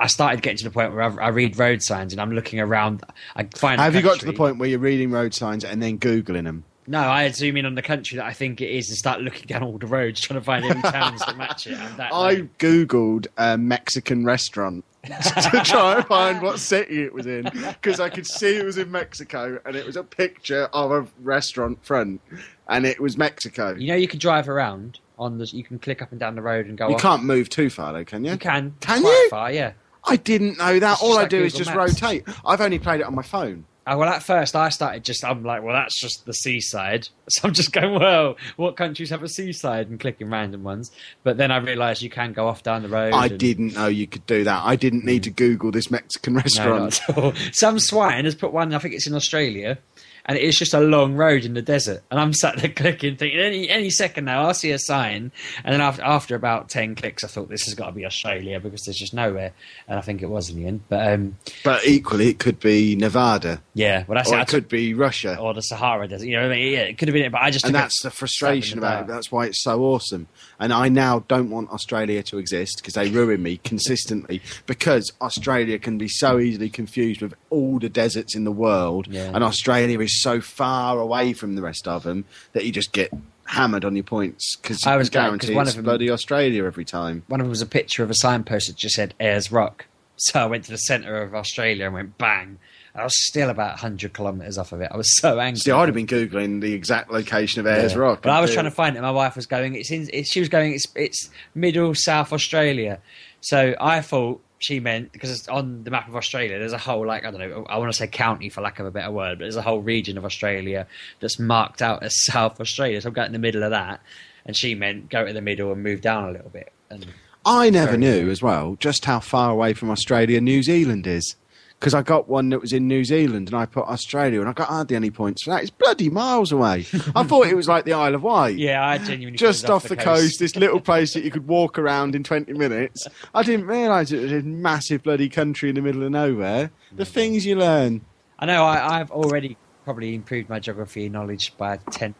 I 0.00 0.06
started 0.06 0.42
getting 0.42 0.56
to 0.58 0.64
the 0.64 0.70
point 0.70 0.92
where 0.94 1.02
I, 1.02 1.26
I 1.26 1.28
read 1.28 1.58
road 1.58 1.82
signs 1.82 2.12
and 2.12 2.20
I'm 2.20 2.32
looking 2.32 2.58
around. 2.58 3.04
I 3.36 3.46
find 3.54 3.80
Have 3.80 3.94
you 3.94 4.02
got 4.02 4.18
to 4.20 4.26
the 4.26 4.32
point 4.32 4.58
where 4.58 4.68
you're 4.68 4.78
reading 4.78 5.10
road 5.10 5.34
signs 5.34 5.62
and 5.62 5.82
then 5.82 5.98
googling 5.98 6.44
them? 6.44 6.64
no, 6.86 6.98
I 6.98 7.30
zoom 7.30 7.56
in 7.56 7.66
on 7.66 7.76
the 7.76 7.82
country 7.82 8.16
that 8.16 8.24
I 8.24 8.32
think 8.32 8.60
it 8.60 8.70
is 8.70 8.88
and 8.88 8.98
start 8.98 9.20
looking 9.20 9.46
down 9.46 9.62
all 9.62 9.78
the 9.78 9.86
roads 9.86 10.20
trying 10.20 10.40
to 10.40 10.44
find 10.44 10.64
any 10.64 10.82
towns 10.82 11.20
that 11.20 11.36
match 11.36 11.68
it. 11.68 11.74
And 11.74 11.96
that, 11.98 12.12
I 12.12 12.42
googled 12.58 13.28
a 13.36 13.56
Mexican 13.56 14.24
restaurant 14.24 14.84
to 15.04 15.62
try 15.64 15.96
and 15.96 16.06
find 16.06 16.42
what 16.42 16.58
city 16.58 17.02
it 17.02 17.14
was 17.14 17.26
in 17.26 17.44
because 17.44 18.00
I 18.00 18.08
could 18.08 18.26
see 18.26 18.56
it 18.56 18.64
was 18.64 18.76
in 18.76 18.90
Mexico 18.90 19.60
and 19.64 19.76
it 19.76 19.86
was 19.86 19.96
a 19.96 20.02
picture 20.02 20.68
of 20.72 20.90
a 20.90 21.06
restaurant 21.22 21.84
front 21.84 22.20
and 22.68 22.84
it 22.84 22.98
was 22.98 23.16
Mexico. 23.16 23.74
you 23.76 23.88
know, 23.88 23.94
you 23.94 24.08
can 24.08 24.18
drive 24.18 24.48
around 24.48 24.98
on 25.18 25.38
the. 25.38 25.44
You 25.46 25.62
can 25.62 25.78
click 25.78 26.02
up 26.02 26.10
and 26.10 26.18
down 26.18 26.34
the 26.34 26.42
road 26.42 26.66
and 26.66 26.76
go. 26.76 26.88
You 26.88 26.94
off. 26.96 27.02
can't 27.02 27.22
move 27.22 27.48
too 27.50 27.70
far 27.70 27.92
though, 27.92 28.04
can 28.04 28.24
you? 28.24 28.32
You 28.32 28.38
can. 28.38 28.74
Can 28.80 29.02
quite 29.02 29.10
you? 29.10 29.28
Far, 29.30 29.52
yeah. 29.52 29.72
I 30.04 30.16
didn't 30.16 30.58
know 30.58 30.78
that. 30.78 30.92
It's 30.94 31.02
All 31.02 31.18
I 31.18 31.22
like 31.22 31.30
do 31.30 31.42
is 31.42 31.52
just 31.52 31.74
Maps. 31.74 32.00
rotate. 32.00 32.24
I've 32.44 32.60
only 32.60 32.78
played 32.78 33.00
it 33.00 33.06
on 33.06 33.14
my 33.14 33.22
phone. 33.22 33.64
Oh, 33.86 33.96
well, 33.98 34.08
at 34.08 34.22
first 34.22 34.54
I 34.54 34.68
started 34.68 35.04
just. 35.04 35.24
I'm 35.24 35.42
like, 35.42 35.62
well, 35.62 35.74
that's 35.74 35.98
just 36.00 36.24
the 36.26 36.32
seaside. 36.32 37.08
So 37.30 37.46
I'm 37.46 37.54
just 37.54 37.70
going, 37.70 37.94
well, 37.94 38.36
what 38.56 38.76
countries 38.76 39.10
have 39.10 39.22
a 39.22 39.28
seaside 39.28 39.88
and 39.88 40.00
clicking 40.00 40.30
random 40.30 40.64
ones. 40.64 40.90
But 41.22 41.36
then 41.36 41.52
I 41.52 41.58
realised 41.58 42.02
you 42.02 42.10
can 42.10 42.32
go 42.32 42.48
off 42.48 42.64
down 42.64 42.82
the 42.82 42.88
road. 42.88 43.14
I 43.14 43.26
and- 43.26 43.38
didn't 43.38 43.74
know 43.74 43.86
you 43.86 44.08
could 44.08 44.26
do 44.26 44.42
that. 44.42 44.62
I 44.64 44.74
didn't 44.74 45.04
need 45.04 45.20
mm. 45.20 45.24
to 45.26 45.30
Google 45.30 45.70
this 45.70 45.92
Mexican 45.92 46.34
restaurant. 46.34 47.00
all. 47.16 47.32
Some 47.52 47.78
swine 47.78 48.24
has 48.24 48.34
put 48.34 48.52
one. 48.52 48.74
I 48.74 48.80
think 48.80 48.94
it's 48.94 49.06
in 49.06 49.14
Australia, 49.14 49.78
and 50.26 50.38
it 50.38 50.42
is 50.42 50.56
just 50.56 50.74
a 50.74 50.80
long 50.80 51.14
road 51.14 51.44
in 51.44 51.54
the 51.54 51.62
desert. 51.62 52.02
And 52.10 52.20
I'm 52.20 52.32
sat 52.32 52.56
there 52.58 52.70
clicking, 52.74 53.16
thinking 53.16 53.40
any 53.40 53.68
any 53.68 53.90
second 53.90 54.24
now 54.24 54.42
I'll 54.42 54.54
see 54.54 54.70
a 54.70 54.78
sign. 54.78 55.32
And 55.64 55.72
then 55.72 55.80
after 55.80 56.02
after 56.02 56.34
about 56.34 56.68
ten 56.68 56.94
clicks, 56.94 57.24
I 57.24 57.28
thought 57.28 57.48
this 57.48 57.64
has 57.64 57.74
got 57.74 57.86
to 57.86 57.92
be 57.92 58.06
Australia 58.06 58.60
because 58.60 58.82
there's 58.82 58.98
just 58.98 59.14
nowhere. 59.14 59.52
And 59.88 59.98
I 59.98 60.02
think 60.02 60.22
it 60.22 60.30
was 60.30 60.50
in 60.50 60.56
the 60.56 60.66
end. 60.66 60.82
But 60.88 61.12
um, 61.12 61.36
But 61.64 61.86
equally, 61.86 62.28
it 62.28 62.38
could 62.38 62.60
be 62.60 62.96
Nevada 62.96 63.60
yeah, 63.74 64.04
well 64.06 64.16
that's 64.16 64.30
or 64.30 64.38
it. 64.38 64.42
It 64.42 64.48
could 64.48 64.68
be 64.68 64.94
Russia. 64.94 65.38
or 65.38 65.54
the 65.54 65.62
Sahara 65.62 66.06
Desert. 66.08 66.26
You 66.26 66.36
know, 66.36 66.42
what 66.42 66.52
I 66.52 66.56
mean, 66.56 66.72
yeah, 66.72 66.80
it 66.80 66.98
could 66.98 67.08
have 67.08 67.12
been 67.14 67.24
it, 67.24 67.32
but 67.32 67.40
I 67.40 67.50
just 67.50 67.64
and 67.64 67.74
that's 67.74 68.02
the 68.02 68.10
frustration 68.10 68.62
stab 68.62 68.76
in 68.76 68.80
the 68.80 68.86
about 68.86 69.04
it. 69.04 69.12
That's 69.12 69.32
why 69.32 69.46
it's 69.46 69.62
so 69.62 69.82
awesome. 69.82 70.28
And 70.60 70.72
I 70.72 70.88
now 70.90 71.24
don't 71.26 71.50
want 71.50 71.70
Australia 71.70 72.22
to 72.24 72.38
exist 72.38 72.76
because 72.76 72.94
they 72.94 73.08
ruin 73.10 73.42
me 73.42 73.56
consistently. 73.64 74.42
Because 74.66 75.10
Australia 75.20 75.78
can 75.78 75.96
be 75.98 76.06
so 76.06 76.38
easily 76.38 76.68
confused 76.68 77.22
with 77.22 77.34
all 77.48 77.78
the 77.78 77.88
deserts 77.88 78.36
in 78.36 78.44
the 78.44 78.52
world, 78.52 79.06
Yeah. 79.08 79.30
and 79.34 79.42
Australia 79.42 79.98
is 80.00 80.22
so 80.22 80.40
far 80.40 80.98
away 81.00 81.32
from 81.32 81.54
the 81.56 81.62
rest 81.62 81.88
of 81.88 82.02
them 82.02 82.26
that 82.52 82.64
you 82.66 82.72
just 82.72 82.92
get 82.92 83.10
hammered 83.46 83.84
on 83.84 83.96
your 83.96 84.04
points 84.04 84.54
because 84.56 84.86
I 84.86 84.96
was 84.96 85.08
can 85.08 85.14
glad, 85.14 85.22
'cause 85.22 85.48
guarantee 85.48 85.54
one 85.56 85.62
it's 85.62 85.70
of 85.72 85.76
them- 85.76 85.84
bloody 85.86 86.10
Australia 86.10 86.64
every 86.66 86.84
time. 86.84 87.22
One 87.26 87.40
of 87.40 87.46
them 87.46 87.50
was 87.50 87.62
a 87.62 87.66
picture 87.66 88.04
of 88.04 88.10
a 88.10 88.14
signpost 88.14 88.68
that 88.68 88.76
just 88.76 88.94
said 88.94 89.14
Ayers 89.18 89.50
Rock. 89.50 89.86
So 90.18 90.38
I 90.40 90.44
went 90.46 90.64
to 90.66 90.70
the 90.70 90.76
centre 90.76 91.16
of 91.22 91.34
Australia 91.34 91.86
and 91.86 91.94
went 91.94 92.18
bang. 92.18 92.58
I 92.94 93.04
was 93.04 93.26
still 93.26 93.50
about 93.50 93.70
100 93.70 94.12
kilometres 94.12 94.58
off 94.58 94.72
of 94.72 94.80
it. 94.80 94.90
I 94.92 94.96
was 94.96 95.16
so 95.20 95.38
angry. 95.38 95.60
See, 95.60 95.70
I'd 95.70 95.88
have 95.88 95.94
been 95.94 96.06
googling 96.06 96.60
the 96.60 96.72
exact 96.72 97.10
location 97.10 97.60
of 97.60 97.66
Ayers 97.66 97.92
Yeah. 97.92 97.98
Rock. 97.98 98.22
But 98.22 98.30
I 98.32 98.40
was 98.40 98.52
trying 98.52 98.64
to 98.64 98.70
find 98.70 98.96
it. 98.96 99.02
My 99.02 99.10
wife 99.10 99.36
was 99.36 99.46
going. 99.46 99.74
It's 99.74 99.90
in. 99.90 100.08
It, 100.12 100.26
she 100.26 100.40
was 100.40 100.48
going. 100.48 100.72
It's 100.72 100.86
it's 100.94 101.30
middle 101.54 101.94
South 101.94 102.32
Australia. 102.32 102.98
So 103.40 103.74
I 103.80 104.00
thought 104.00 104.42
she 104.58 104.78
meant 104.78 105.10
because 105.12 105.30
it's 105.30 105.48
on 105.48 105.84
the 105.84 105.90
map 105.90 106.06
of 106.08 106.14
Australia. 106.16 106.58
There's 106.58 106.74
a 106.74 106.78
whole 106.78 107.06
like 107.06 107.24
I 107.24 107.30
don't 107.30 107.40
know. 107.40 107.64
I 107.68 107.78
want 107.78 107.90
to 107.92 107.96
say 107.96 108.06
county 108.06 108.48
for 108.48 108.60
lack 108.60 108.78
of 108.78 108.86
a 108.86 108.90
better 108.90 109.10
word, 109.10 109.38
but 109.38 109.44
there's 109.44 109.56
a 109.56 109.62
whole 109.62 109.80
region 109.80 110.18
of 110.18 110.24
Australia 110.24 110.86
that's 111.20 111.38
marked 111.38 111.80
out 111.82 112.02
as 112.02 112.14
South 112.24 112.60
Australia. 112.60 113.00
So 113.00 113.08
I'm 113.08 113.14
going 113.14 113.26
in 113.26 113.32
the 113.32 113.38
middle 113.38 113.62
of 113.62 113.70
that, 113.70 114.00
and 114.44 114.56
she 114.56 114.74
meant 114.74 115.08
go 115.10 115.24
to 115.26 115.32
the 115.32 115.40
middle 115.40 115.72
and 115.72 115.82
move 115.82 116.00
down 116.00 116.28
a 116.28 116.32
little 116.32 116.50
bit. 116.50 116.72
And 116.90 117.06
I 117.46 117.70
never 117.70 117.96
knew 117.96 118.28
as 118.30 118.42
well 118.42 118.76
just 118.80 119.06
how 119.06 119.20
far 119.20 119.50
away 119.50 119.72
from 119.72 119.90
Australia 119.90 120.40
New 120.40 120.62
Zealand 120.62 121.06
is. 121.06 121.36
Because 121.80 121.94
I 121.94 122.02
got 122.02 122.28
one 122.28 122.50
that 122.50 122.60
was 122.60 122.74
in 122.74 122.86
New 122.86 123.04
Zealand 123.04 123.48
and 123.48 123.56
I 123.56 123.64
put 123.64 123.86
Australia 123.86 124.40
and 124.40 124.50
I 124.50 124.52
got 124.52 124.68
hardly 124.68 124.96
any 124.96 125.10
points 125.10 125.44
for 125.44 125.50
that. 125.50 125.62
It's 125.62 125.70
bloody 125.70 126.10
miles 126.10 126.52
away. 126.52 126.84
I 127.16 127.22
thought 127.22 127.46
it 127.46 127.56
was 127.56 127.68
like 127.68 127.86
the 127.86 127.94
Isle 127.94 128.14
of 128.14 128.22
Wight. 128.22 128.58
yeah, 128.58 128.86
I 128.86 128.98
genuinely 128.98 129.38
Just 129.38 129.62
thought 129.62 129.70
it 129.70 129.72
off 129.72 129.88
the 129.88 129.96
coast, 129.96 130.38
this 130.38 130.56
little 130.56 130.78
place 130.80 131.14
that 131.14 131.24
you 131.24 131.30
could 131.30 131.48
walk 131.48 131.78
around 131.78 132.14
in 132.14 132.22
20 132.22 132.52
minutes. 132.52 133.06
I 133.34 133.42
didn't 133.42 133.66
realise 133.66 134.12
it 134.12 134.20
was 134.20 134.30
a 134.30 134.42
massive 134.42 135.02
bloody 135.02 135.30
country 135.30 135.70
in 135.70 135.74
the 135.74 135.80
middle 135.80 136.02
of 136.02 136.10
nowhere. 136.10 136.70
The 136.94 137.06
things 137.06 137.46
you 137.46 137.56
learn. 137.56 138.02
I 138.38 138.44
know 138.44 138.64
I, 138.66 139.00
I've 139.00 139.10
already 139.10 139.56
probably 139.84 140.14
improved 140.14 140.50
my 140.50 140.60
geography 140.60 141.08
knowledge 141.08 141.56
by 141.56 141.78
10, 141.92 142.14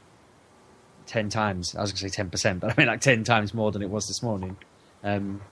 10 1.04 1.28
times. 1.28 1.76
I 1.76 1.82
was 1.82 1.92
going 1.92 2.10
to 2.10 2.16
say 2.16 2.24
10%, 2.24 2.60
but 2.60 2.70
I 2.70 2.74
mean 2.78 2.86
like 2.86 3.02
10 3.02 3.24
times 3.24 3.52
more 3.52 3.70
than 3.72 3.82
it 3.82 3.90
was 3.90 4.08
this 4.08 4.22
morning. 4.22 4.56
Um, 5.04 5.42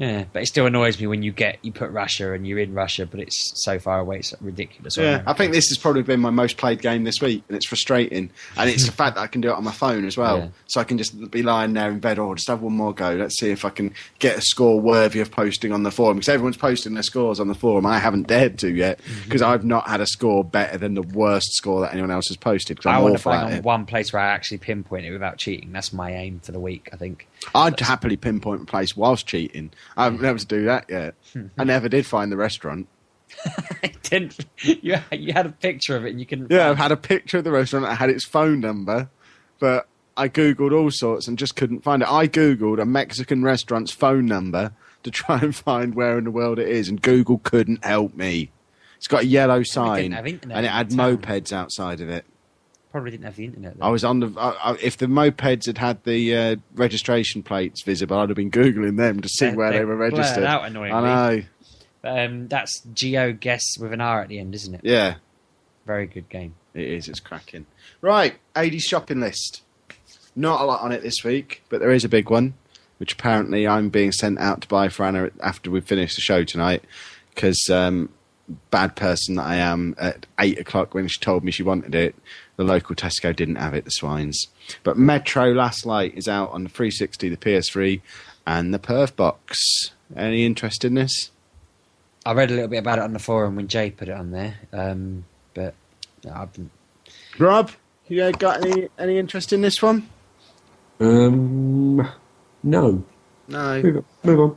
yeah, 0.00 0.24
but 0.32 0.42
it 0.42 0.46
still 0.46 0.64
annoys 0.64 0.98
me 0.98 1.06
when 1.06 1.22
you 1.22 1.30
get, 1.30 1.58
you 1.62 1.72
put 1.72 1.90
Russia 1.90 2.32
and 2.32 2.46
you're 2.46 2.58
in 2.58 2.72
Russia, 2.72 3.04
but 3.04 3.20
it's 3.20 3.52
so 3.64 3.78
far 3.78 4.00
away, 4.00 4.20
it's 4.20 4.32
ridiculous. 4.40 4.96
Yeah, 4.96 5.22
I 5.26 5.34
think 5.34 5.52
this 5.52 5.68
has 5.68 5.76
probably 5.76 6.02
been 6.02 6.20
my 6.20 6.30
most 6.30 6.56
played 6.56 6.80
game 6.80 7.04
this 7.04 7.20
week, 7.20 7.44
and 7.48 7.56
it's 7.56 7.66
frustrating. 7.66 8.30
And 8.56 8.70
it's 8.70 8.86
the 8.86 8.92
fact 9.00 9.16
that 9.16 9.20
I 9.20 9.26
can 9.26 9.42
do 9.42 9.48
it 9.50 9.54
on 9.54 9.62
my 9.64 9.72
phone 9.72 10.06
as 10.06 10.16
well, 10.16 10.38
Yeah. 10.38 10.48
so 10.68 10.80
I 10.80 10.84
can 10.84 10.96
just 10.96 11.30
be 11.30 11.42
lying 11.42 11.74
there 11.74 11.90
in 11.90 11.98
bed. 12.00 12.18
Oh, 12.18 12.34
just 12.34 12.48
have 12.48 12.62
one 12.62 12.72
more 12.72 12.94
go. 12.94 13.10
Let's 13.12 13.38
see 13.38 13.50
if 13.50 13.66
I 13.66 13.70
can 13.70 13.92
get 14.18 14.38
a 14.38 14.40
score 14.40 14.80
worthy 14.80 15.20
of 15.20 15.30
posting 15.30 15.70
on 15.72 15.82
the 15.82 15.90
forum 15.90 16.16
because 16.16 16.30
everyone's 16.30 16.56
posting 16.56 16.94
their 16.94 17.02
scores 17.02 17.38
on 17.38 17.48
the 17.48 17.54
forum. 17.54 17.84
I 17.84 17.98
haven't 17.98 18.26
dared 18.26 18.58
to 18.60 18.68
yet 18.74 19.00
Mm-hmm. 19.00 19.24
because 19.24 19.42
I've 19.42 19.64
not 19.64 19.86
had 19.88 20.00
a 20.00 20.06
score 20.06 20.42
better 20.44 20.78
than 20.78 20.94
the 20.94 21.02
worst 21.02 21.52
score 21.52 21.80
that 21.82 21.92
anyone 21.92 22.10
else 22.10 22.28
has 22.28 22.36
posted. 22.38 22.76
Because 22.78 22.90
I 22.90 22.96
I'm 22.96 23.02
want 23.02 23.16
to 23.16 23.22
find 23.22 23.54
on 23.54 23.62
one 23.62 23.84
place 23.86 24.12
where 24.12 24.22
I 24.22 24.28
actually 24.30 24.58
pinpoint 24.58 25.04
it 25.04 25.10
without 25.12 25.36
cheating. 25.36 25.72
That's 25.72 25.92
my 25.92 26.12
aim 26.12 26.40
for 26.42 26.52
the 26.52 26.60
week, 26.60 26.88
I 26.92 26.96
think. 26.96 27.26
I'd 27.54 27.78
happily 27.80 28.16
pinpoint 28.16 28.62
a 28.62 28.64
place 28.66 28.96
whilst 28.96 29.26
cheating. 29.26 29.70
I 30.00 30.04
haven't 30.04 30.18
been 30.18 30.28
able 30.28 30.38
to 30.38 30.46
do 30.46 30.64
that 30.64 30.86
yet. 30.88 31.14
I 31.58 31.64
never 31.64 31.88
did 31.88 32.06
find 32.06 32.32
the 32.32 32.36
restaurant. 32.36 32.88
I 33.82 33.92
didn't, 34.02 34.44
you, 34.62 34.96
you 35.12 35.32
had 35.32 35.46
a 35.46 35.52
picture 35.52 35.96
of 35.96 36.04
it 36.04 36.10
and 36.10 36.20
you 36.20 36.26
couldn't. 36.26 36.50
Yeah, 36.50 36.70
I've 36.70 36.78
had 36.78 36.92
a 36.92 36.96
picture 36.96 37.38
of 37.38 37.44
the 37.44 37.52
restaurant. 37.52 37.86
I 37.86 37.94
had 37.94 38.10
its 38.10 38.24
phone 38.24 38.60
number, 38.60 39.08
but 39.58 39.86
I 40.16 40.28
googled 40.28 40.76
all 40.76 40.90
sorts 40.90 41.28
and 41.28 41.38
just 41.38 41.56
couldn't 41.56 41.80
find 41.82 42.02
it. 42.02 42.10
I 42.10 42.26
googled 42.26 42.80
a 42.80 42.84
Mexican 42.84 43.42
restaurant's 43.42 43.92
phone 43.92 44.26
number 44.26 44.72
to 45.02 45.10
try 45.10 45.38
and 45.38 45.54
find 45.54 45.94
where 45.94 46.18
in 46.18 46.24
the 46.24 46.30
world 46.30 46.58
it 46.58 46.68
is, 46.68 46.88
and 46.88 47.00
Google 47.00 47.38
couldn't 47.38 47.84
help 47.84 48.14
me. 48.14 48.50
It's 48.96 49.08
got 49.08 49.22
a 49.22 49.26
yellow 49.26 49.62
sign, 49.62 50.12
and 50.12 50.42
it 50.42 50.70
had 50.70 50.90
town. 50.90 51.16
mopeds 51.16 51.52
outside 51.52 52.00
of 52.00 52.10
it. 52.10 52.26
Probably 52.90 53.12
didn't 53.12 53.24
have 53.24 53.36
the 53.36 53.44
internet. 53.44 53.74
Then. 53.74 53.82
I 53.82 53.90
was 53.90 54.02
on 54.02 54.20
the. 54.20 54.32
I, 54.36 54.72
I, 54.72 54.76
if 54.82 54.96
the 54.96 55.06
mopeds 55.06 55.66
had 55.66 55.78
had 55.78 56.02
the 56.04 56.36
uh, 56.36 56.56
registration 56.74 57.42
plates 57.42 57.82
visible, 57.82 58.18
I'd 58.18 58.30
have 58.30 58.36
been 58.36 58.50
googling 58.50 58.96
them 58.96 59.20
to 59.20 59.28
see 59.28 59.50
where 59.50 59.72
they 59.72 59.84
were 59.84 59.96
registered. 59.96 60.42
out 60.44 60.64
annoyingly. 60.64 60.98
I 60.98 61.36
know. 61.36 61.42
Um, 62.02 62.48
that's 62.48 62.80
Geo 62.80 63.32
Guess 63.32 63.78
with 63.78 63.92
an 63.92 64.00
R 64.00 64.22
at 64.22 64.28
the 64.28 64.38
end, 64.38 64.54
isn't 64.54 64.74
it? 64.74 64.80
Yeah, 64.82 65.16
Very 65.86 66.06
good 66.06 66.28
game. 66.28 66.54
It 66.74 66.88
is. 66.88 67.08
It's 67.08 67.20
cracking. 67.20 67.66
Right, 68.00 68.36
80s 68.56 68.82
shopping 68.82 69.20
list. 69.20 69.62
Not 70.34 70.60
a 70.60 70.64
lot 70.64 70.80
on 70.80 70.92
it 70.92 71.02
this 71.02 71.22
week, 71.24 71.62
but 71.68 71.80
there 71.80 71.90
is 71.90 72.04
a 72.04 72.08
big 72.08 72.30
one, 72.30 72.54
which 72.98 73.12
apparently 73.12 73.68
I'm 73.68 73.90
being 73.90 74.12
sent 74.12 74.38
out 74.38 74.62
to 74.62 74.68
buy 74.68 74.88
for 74.88 75.04
Anna 75.04 75.30
after 75.42 75.70
we 75.70 75.80
finish 75.80 76.14
the 76.14 76.22
show 76.22 76.42
tonight. 76.44 76.84
Because, 77.34 77.68
um, 77.70 78.08
bad 78.70 78.96
person 78.96 79.34
that 79.36 79.46
I 79.46 79.56
am, 79.56 79.94
at 79.98 80.26
8 80.38 80.58
o'clock 80.58 80.94
when 80.94 81.06
she 81.08 81.20
told 81.20 81.44
me 81.44 81.52
she 81.52 81.62
wanted 81.62 81.94
it, 81.94 82.14
the 82.60 82.64
local 82.64 82.94
Tesco 82.94 83.34
didn't 83.34 83.56
have 83.56 83.72
it, 83.72 83.86
the 83.86 83.90
swines. 83.90 84.46
But 84.82 84.98
Metro 84.98 85.50
Last 85.50 85.86
Light 85.86 86.12
is 86.14 86.28
out 86.28 86.50
on 86.50 86.64
the 86.64 86.68
360, 86.68 87.30
the 87.30 87.36
PS3, 87.38 88.02
and 88.46 88.74
the 88.74 88.78
Perf 88.78 89.16
Box. 89.16 89.56
Any 90.14 90.44
interest 90.44 90.84
in 90.84 90.92
this? 90.92 91.30
I 92.26 92.34
read 92.34 92.50
a 92.50 92.54
little 92.54 92.68
bit 92.68 92.80
about 92.80 92.98
it 92.98 93.04
on 93.04 93.14
the 93.14 93.18
forum 93.18 93.56
when 93.56 93.66
Jay 93.66 93.90
put 93.90 94.08
it 94.08 94.14
on 94.14 94.32
there, 94.32 94.56
um, 94.74 95.24
but 95.54 95.72
I've 96.30 96.52
been, 96.52 96.70
Rob, 97.38 97.70
you 98.08 98.30
got 98.32 98.62
any, 98.62 98.88
any 98.98 99.16
interest 99.16 99.54
in 99.54 99.62
this 99.62 99.80
one? 99.80 100.06
Um, 101.00 102.06
no. 102.62 103.02
No. 103.48 103.80
Move 103.82 103.96
on. 103.96 104.04
Move 104.22 104.40
on. 104.40 104.56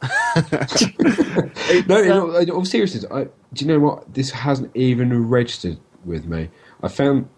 no, 1.86 1.98
in 1.98 2.12
all, 2.12 2.36
in 2.36 2.50
all 2.50 2.64
seriousness, 2.64 3.04
I, 3.10 3.24
do 3.24 3.30
you 3.56 3.66
know 3.66 3.78
what? 3.78 4.14
This 4.14 4.30
hasn't 4.30 4.74
even 4.74 5.28
registered 5.28 5.76
with 6.06 6.24
me. 6.24 6.48
I 6.82 6.88
found 6.88 7.28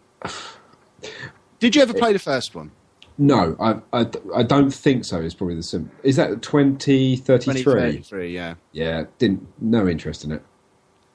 Did 1.59 1.77
you 1.77 1.83
ever 1.83 1.95
play 1.95 2.12
the 2.12 2.18
first 2.18 2.55
one? 2.55 2.70
no, 3.16 3.57
I, 3.61 4.01
I, 4.01 4.07
I 4.35 4.43
don't 4.43 4.72
think 4.72 5.05
so. 5.05 5.20
Is 5.20 5.35
probably 5.35 5.55
the 5.55 5.62
sim. 5.62 5.91
Is 6.03 6.16
that 6.16 6.43
twenty 6.43 7.16
thirty 7.16 7.53
three? 7.53 7.62
2033, 7.62 8.35
yeah. 8.35 8.55
Yeah, 8.72 9.05
didn't 9.18 9.47
no 9.61 9.87
interest 9.87 10.25
in 10.25 10.33
it. 10.33 10.43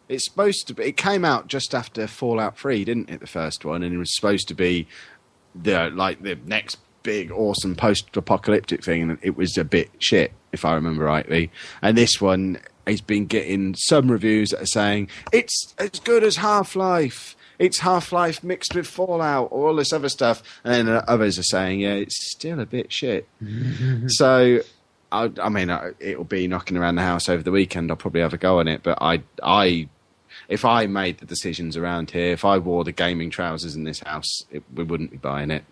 It's 0.07 0.25
supposed 0.25 0.67
to 0.67 0.73
be. 0.73 0.83
It 0.85 0.97
came 0.97 1.25
out 1.25 1.47
just 1.47 1.75
after 1.75 2.07
Fallout 2.07 2.57
Three, 2.57 2.85
didn't 2.85 3.09
it? 3.09 3.19
The 3.19 3.27
first 3.27 3.65
one, 3.65 3.83
and 3.83 3.93
it 3.93 3.97
was 3.97 4.15
supposed 4.15 4.47
to 4.47 4.55
be 4.55 4.87
the 5.53 5.89
like 5.89 6.21
the 6.23 6.37
next 6.45 6.77
big, 7.03 7.31
awesome 7.31 7.75
post-apocalyptic 7.75 8.83
thing, 8.83 9.03
and 9.03 9.19
it 9.21 9.37
was 9.37 9.57
a 9.57 9.63
bit 9.63 9.89
shit, 9.99 10.33
if 10.51 10.65
I 10.65 10.73
remember 10.73 11.03
rightly. 11.03 11.51
And 11.81 11.97
this 11.97 12.19
one 12.21 12.59
has 12.87 13.01
been 13.01 13.25
getting 13.25 13.75
some 13.75 14.09
reviews 14.09 14.49
that 14.49 14.61
are 14.61 14.67
saying 14.67 15.09
it's 15.31 15.75
as 15.77 15.99
good 15.99 16.23
as 16.23 16.37
Half 16.37 16.75
Life. 16.75 17.35
It's 17.59 17.79
Half 17.79 18.11
Life 18.13 18.43
mixed 18.43 18.73
with 18.73 18.87
Fallout, 18.87 19.49
or 19.51 19.67
all 19.67 19.75
this 19.75 19.91
other 19.93 20.09
stuff, 20.09 20.41
and 20.63 20.87
then 20.87 21.03
others 21.07 21.37
are 21.37 21.43
saying, 21.43 21.81
yeah, 21.81 21.93
it's 21.93 22.31
still 22.31 22.59
a 22.59 22.65
bit 22.65 22.91
shit. 22.91 23.27
so 24.07 24.61
I, 25.11 25.31
I 25.41 25.49
mean, 25.49 25.69
it'll 25.99 26.23
be 26.23 26.47
knocking 26.47 26.77
around 26.77 26.95
the 26.95 27.01
house 27.01 27.27
over 27.27 27.43
the 27.43 27.51
weekend. 27.51 27.91
I'll 27.91 27.97
probably 27.97 28.21
have 28.21 28.33
a 28.33 28.37
go 28.37 28.59
on 28.59 28.67
it, 28.67 28.81
but 28.83 28.97
I, 29.01 29.23
I, 29.43 29.89
if 30.47 30.63
I 30.63 30.87
made 30.87 31.17
the 31.17 31.25
decisions 31.25 31.75
around 31.75 32.11
here, 32.11 32.31
if 32.31 32.45
I 32.45 32.57
wore 32.59 32.83
the 32.83 32.91
gaming 32.91 33.29
trousers 33.29 33.75
in 33.75 33.83
this 33.83 33.99
house, 33.99 34.45
it, 34.51 34.63
we 34.73 34.83
wouldn't 34.83 35.11
be 35.11 35.17
buying 35.17 35.51
it 35.51 35.65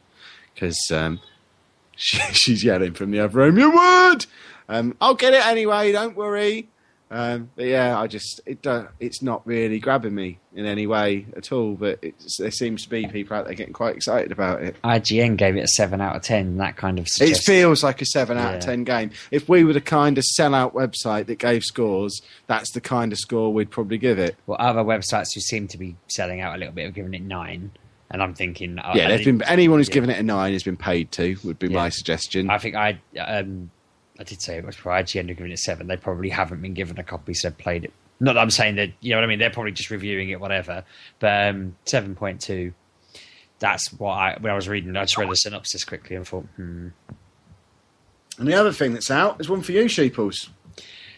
because 0.54 0.80
um, 0.92 1.20
she, 1.96 2.20
she's 2.34 2.64
yelling 2.64 2.94
from 2.94 3.12
the 3.12 3.20
other 3.20 3.38
room. 3.38 3.58
You 3.58 3.72
would. 3.72 4.26
Um, 4.70 4.98
I'll 5.00 5.16
get 5.16 5.34
it 5.34 5.46
anyway. 5.46 5.92
Don't 5.92 6.18
worry. 6.18 6.68
Um, 7.10 7.50
but 7.56 7.66
yeah, 7.66 7.98
I 7.98 8.08
just 8.08 8.42
it 8.46 8.66
uh, 8.68 8.88
it's 9.00 9.22
not 9.22 9.46
really 9.48 9.80
grabbing 9.80 10.14
me 10.14 10.40
in 10.54 10.66
any 10.66 10.88
way 10.88 11.26
at 11.38 11.52
all. 11.52 11.74
But 11.76 12.00
it's, 12.02 12.38
there 12.38 12.52
seems 12.52 12.84
to 12.84 12.90
be 12.90 13.08
people 13.08 13.38
out 13.38 13.46
there 13.46 13.54
getting 13.54 13.74
quite 13.74 13.96
excited 13.96 14.32
about 14.32 14.62
it. 14.62 14.76
IGN 14.84 15.38
gave 15.38 15.56
it 15.56 15.62
a 15.62 15.68
seven 15.68 16.02
out 16.02 16.16
of 16.16 16.22
ten. 16.22 16.58
That 16.58 16.76
kind 16.76 17.00
of 17.00 17.08
It 17.22 17.38
feels 17.38 17.84
like 17.84 18.02
a 18.02 18.06
seven 18.06 18.38
out 18.38 18.56
of 18.56 18.62
ten 18.62 18.84
game. 18.84 19.12
If 19.32 19.48
we 19.48 19.64
were 19.64 19.74
the 19.74 19.82
kind 19.82 20.18
of 20.18 20.26
sellout 20.38 20.74
website 20.74 21.28
that 21.28 21.40
gave 21.40 21.64
scores, 21.64 22.22
that's 22.48 22.72
the 22.72 22.82
kind 22.82 23.14
of 23.14 23.20
score 23.20 23.54
we'd 23.54 23.72
probably 23.72 23.98
give 23.98 24.20
it. 24.20 24.36
well, 24.46 24.58
other 24.60 24.82
websites 24.82 25.34
who 25.34 25.40
seem 25.40 25.68
to 25.70 25.78
be 25.78 25.96
selling 26.08 26.42
out 26.42 26.56
a 26.56 26.58
little 26.58 26.74
bit 26.74 26.86
have 26.86 26.94
given 26.94 27.14
it 27.14 27.22
nine, 27.22 27.72
and 28.12 28.22
I'm 28.22 28.34
thinking, 28.34 28.80
oh, 28.84 28.92
Yeah, 28.96 29.08
there's 29.08 29.26
been 29.26 29.42
anyone 29.44 29.80
who's 29.80 29.88
yeah. 29.88 29.94
given 29.94 30.10
it 30.10 30.20
a 30.20 30.24
nine 30.24 30.52
has 30.52 30.64
been 30.64 30.78
paid 30.78 31.12
to. 31.14 31.38
Would 31.46 31.60
be 31.60 31.70
my 31.70 31.88
suggestion. 31.88 32.50
I 32.50 32.58
think 32.58 32.76
I 32.76 33.00
um, 33.18 33.72
I 34.20 34.24
did 34.24 34.42
say 34.42 34.58
it 34.58 34.66
was 34.66 34.76
for 34.76 34.92
IGN 34.92 35.28
given 35.28 35.52
it 35.52 35.60
seven. 35.60 35.88
They 35.88 35.98
probably 35.98 36.30
haven't 36.30 36.62
been 36.62 36.74
given 36.74 36.98
a 37.00 37.04
copy, 37.04 37.34
so 37.34 37.50
they've 37.50 37.58
played 37.58 37.86
it. 37.86 37.94
Not 38.20 38.34
that 38.34 38.42
I'm 38.42 38.50
saying 38.50 38.76
that 38.76 38.90
you 39.00 39.12
know 39.12 39.18
what 39.18 39.26
I 39.26 39.28
mean. 39.28 39.40
They're 39.40 39.52
probably 39.52 39.72
just 39.74 39.92
reviewing 39.92 40.30
it, 40.30 40.40
whatever. 40.40 40.84
But 41.20 41.50
um, 41.50 41.76
seven 41.86 42.16
point 42.16 42.42
two. 42.42 42.74
That's 43.60 43.92
what 43.94 44.12
I 44.14 44.38
when 44.40 44.52
I 44.52 44.56
was 44.56 44.68
reading. 44.68 44.96
I 44.96 45.04
just 45.04 45.18
read 45.18 45.30
the 45.30 45.36
synopsis 45.36 45.84
quickly 45.84 46.16
and 46.16 46.28
thought, 46.28 46.46
hmm. 46.56 46.90
and 48.40 48.48
the 48.48 48.56
other 48.56 48.72
thing 48.72 48.94
that's 48.94 49.12
out 49.12 49.40
is 49.40 49.50
one 49.50 49.62
for 49.62 49.72
you, 49.72 49.88
Sheeples. 49.88 50.50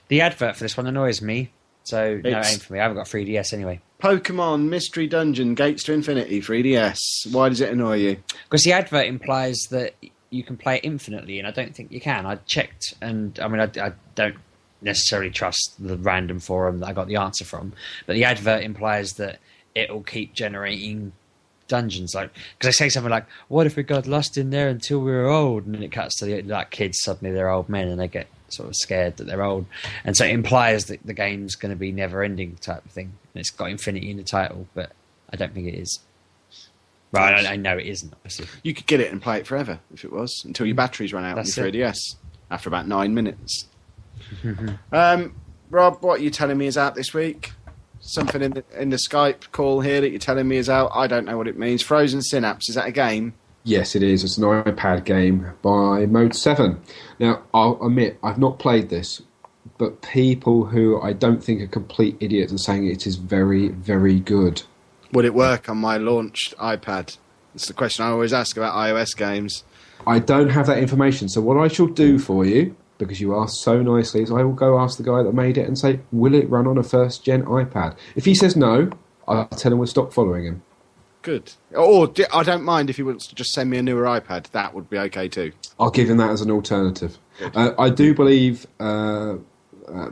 The 0.10 0.22
advert 0.22 0.56
for 0.56 0.64
this 0.64 0.76
one 0.76 0.88
annoys 0.88 1.22
me. 1.22 1.52
So 1.84 2.20
no 2.24 2.30
It's- 2.30 2.54
aim 2.54 2.60
for 2.60 2.74
me. 2.74 2.80
I 2.80 2.84
haven't 2.84 2.98
got 2.98 3.08
3DS 3.08 3.54
anyway. 3.54 3.82
Pokemon 4.02 4.70
Mystery 4.70 5.08
Dungeon 5.08 5.56
Gates 5.56 5.84
to 5.84 5.94
Infinity 5.94 6.42
3DS. 6.42 7.32
Why 7.32 7.50
does 7.50 7.62
it 7.62 7.72
annoy 7.72 7.98
you? 7.98 8.18
Because 8.44 8.64
the 8.64 8.72
advert 8.74 9.08
implies 9.08 9.68
that 9.72 9.96
you 10.30 10.44
can 10.44 10.58
play 10.58 10.78
it 10.78 10.86
infinitely, 10.86 11.40
and 11.40 11.48
I 11.48 11.52
don't 11.52 11.76
think 11.76 11.92
you 11.92 12.02
can. 12.02 12.26
I 12.26 12.36
checked, 12.36 12.94
and 13.02 13.38
I 13.40 13.48
mean, 13.48 13.60
I, 13.62 13.88
I 13.88 13.94
don't 14.16 14.36
necessarily 14.82 15.30
trust 15.30 15.76
the 15.80 15.98
random 15.98 16.40
forum 16.40 16.80
that 16.80 16.88
I 16.88 16.94
got 16.94 17.08
the 17.08 17.18
answer 17.18 17.46
from, 17.46 17.74
but 18.06 18.14
the 18.14 18.26
advert 18.26 18.64
implies 18.64 19.14
that 19.14 19.40
it'll 19.76 20.04
keep 20.04 20.34
generating 20.34 21.12
dungeons. 21.68 22.14
Like, 22.14 22.32
because 22.58 22.68
they 22.76 22.86
say 22.86 22.90
something 22.90 23.12
like, 23.12 23.26
"What 23.48 23.66
if 23.66 23.76
we 23.76 23.84
got 23.84 24.08
lost 24.08 24.38
in 24.38 24.50
there 24.50 24.70
until 24.70 25.00
we 25.00 25.12
were 25.12 25.28
old?" 25.28 25.66
And 25.66 25.76
then 25.76 25.84
it 25.84 25.92
cuts 25.92 26.18
to 26.20 26.26
the 26.26 26.42
like 26.44 26.70
kids 26.70 27.00
suddenly 27.02 27.34
they're 27.34 27.50
old 27.50 27.70
men, 27.70 27.88
and 27.88 28.00
they 28.00 28.08
get 28.08 28.28
sort 28.50 28.70
of 28.70 28.76
scared 28.76 29.18
that 29.18 29.28
they're 29.28 29.44
old, 29.44 29.66
and 30.04 30.16
so 30.16 30.26
it 30.26 30.32
implies 30.32 30.86
that 30.86 31.06
the 31.06 31.14
game's 31.14 31.56
going 31.56 31.72
to 31.72 31.80
be 31.80 31.92
never-ending 31.92 32.58
type 32.58 32.86
of 32.86 32.92
thing. 32.92 33.14
And 33.34 33.40
it's 33.40 33.52
got 33.52 33.70
infinity 33.70 34.12
in 34.12 34.18
the 34.18 34.24
title, 34.24 34.68
but 34.74 34.92
I 35.32 35.38
don't 35.38 35.54
think 35.54 35.68
it 35.68 35.76
is. 35.76 36.00
Right, 37.12 37.46
I, 37.46 37.54
I 37.54 37.56
know 37.56 37.78
it 37.78 37.88
isn't. 37.88 38.14
Obviously. 38.14 38.48
You 38.64 38.74
could 38.74 38.86
get 38.86 39.00
it 39.00 39.12
and 39.12 39.22
play 39.22 39.38
it 39.40 39.48
forever 39.48 39.80
if 39.94 40.04
it 40.04 40.12
was 40.12 40.44
until 40.46 40.66
your 40.66 40.76
batteries 40.76 41.12
run 41.12 41.26
out 41.26 41.36
That's 41.36 41.58
on 41.58 41.74
your 41.74 41.88
3DS 41.90 41.98
after 42.52 42.70
about 42.70 42.88
nine 42.88 43.14
minutes. 43.14 43.68
um, 44.92 45.36
Rob, 45.70 46.04
what 46.04 46.20
are 46.20 46.24
you 46.24 46.30
telling 46.30 46.58
me 46.58 46.68
is 46.68 46.78
out 46.78 46.96
this 46.96 47.14
week? 47.14 47.52
Something 48.02 48.42
in 48.42 48.52
the, 48.52 48.64
in 48.78 48.90
the 48.90 48.98
Skype 48.98 49.52
call 49.52 49.82
here 49.82 50.02
that 50.02 50.10
you're 50.10 50.20
telling 50.20 50.48
me 50.48 50.58
is 50.58 50.70
out. 50.70 50.92
I 50.94 51.08
don't 51.08 51.26
know 51.26 51.38
what 51.38 51.48
it 51.48 51.58
means. 51.58 51.82
Frozen 51.82 52.22
Synapse 52.22 52.70
is 52.70 52.76
that 52.76 52.88
a 52.88 52.92
game? 52.92 53.34
Yes, 53.64 53.96
it 53.96 54.04
is. 54.04 54.24
It's 54.24 54.38
an 54.38 54.46
iPad 54.46 55.04
game 55.04 55.52
by 55.62 56.06
Mode 56.06 56.34
7. 56.34 56.82
Now, 57.20 57.44
I'll 57.54 57.78
admit, 57.84 58.18
I've 58.24 58.38
not 58.38 58.58
played 58.58 58.90
this, 58.90 59.22
but 59.78 60.02
people 60.02 60.66
who 60.66 61.02
I 61.02 61.14
don't 61.14 61.44
think 61.44 61.62
are 61.62 61.68
complete 61.68 62.16
idiots 62.20 62.54
are 62.54 62.58
saying 62.58 62.88
it 62.88 63.06
is 63.06 63.18
very, 63.18 63.68
very 63.70 64.20
good. 64.20 64.64
Would 65.12 65.26
it 65.26 65.34
work 65.34 65.70
on 65.70 65.78
my 65.78 65.98
launched 65.98 66.56
iPad? 66.58 67.18
It's 67.56 67.68
the 67.68 67.74
question 67.74 68.06
I 68.06 68.10
always 68.10 68.32
ask 68.34 68.56
about 68.58 68.76
iOS 68.76 69.18
games. 69.18 69.64
I 70.06 70.20
don't 70.20 70.50
have 70.50 70.68
that 70.68 70.78
information, 70.78 71.30
so 71.30 71.42
what 71.42 71.58
I 71.58 71.68
shall 71.68 71.88
do 71.88 72.20
for 72.20 72.46
you, 72.46 72.76
because 73.00 73.20
you 73.20 73.36
asked 73.36 73.62
so 73.62 73.82
nicely, 73.82 74.22
is 74.22 74.32
I 74.32 74.44
will 74.44 74.54
go 74.54 74.80
ask 74.80 74.98
the 74.98 75.04
guy 75.04 75.24
that 75.24 75.34
made 75.34 75.58
it 75.58 75.68
and 75.68 75.78
say, 75.78 76.00
will 76.12 76.36
it 76.36 76.50
run 76.50 76.68
on 76.68 76.78
a 76.78 76.84
first 76.84 77.26
gen 77.26 77.44
iPad? 77.46 77.98
If 78.16 78.26
he 78.26 78.36
says 78.36 78.56
no, 78.56 78.92
I'll 79.28 79.48
tell 79.48 79.72
him 79.72 79.80
we'll 79.80 79.88
stop 79.88 80.14
following 80.14 80.46
him. 80.46 80.62
Good. 81.22 81.54
Or 81.76 82.12
I 82.32 82.44
don't 82.44 82.64
mind 82.64 82.90
if 82.90 82.96
he 82.96 83.04
wants 83.04 83.28
to 83.28 83.36
just 83.36 83.52
send 83.52 83.70
me 83.70 83.78
a 83.78 83.84
newer 83.84 84.04
iPad. 84.04 84.50
That 84.52 84.74
would 84.74 84.90
be 84.90 84.98
okay 85.00 85.28
too. 85.28 85.52
I'll 85.80 85.92
give 85.92 86.10
him 86.10 86.18
that 86.18 86.30
as 86.30 86.42
an 86.42 86.50
alternative. 86.50 87.18
Uh, 87.54 87.72
I 87.78 87.90
do 87.90 88.14
believe 88.14 88.66
uh, 88.80 89.36
uh, 89.88 90.12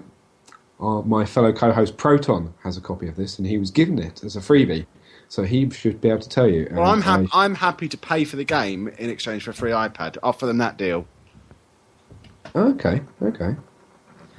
our, 0.80 1.02
my 1.04 1.26
fellow 1.26 1.52
co-host 1.54 1.98
Proton 1.98 2.54
has 2.64 2.78
a 2.78 2.82
copy 2.82 3.08
of 3.08 3.16
this, 3.16 3.38
and 3.40 3.48
he 3.48 3.58
was 3.58 3.72
given 3.72 3.98
it 4.00 4.24
as 4.24 4.36
a 4.36 4.40
freebie, 4.40 4.86
so 5.30 5.44
he 5.44 5.70
should 5.70 6.00
be 6.02 6.10
able 6.10 6.22
to 6.22 6.30
tell 6.30 6.48
you. 6.48 6.68
Well, 6.72 6.86
I'm, 6.86 6.96
And 6.96 7.04
hap- 7.04 7.26
I- 7.34 7.46
I'm 7.46 7.56
happy 7.56 7.88
to 7.90 7.98
pay 7.98 8.24
for 8.26 8.36
the 8.36 8.44
game 8.44 8.88
in 8.88 9.10
exchange 9.10 9.44
for 9.44 9.52
a 9.52 9.54
free 9.54 9.72
iPad. 9.72 10.18
Offer 10.24 10.46
them 10.46 10.58
that 10.60 10.78
deal. 10.78 11.06
okay, 12.56 13.02
okay. 13.22 13.56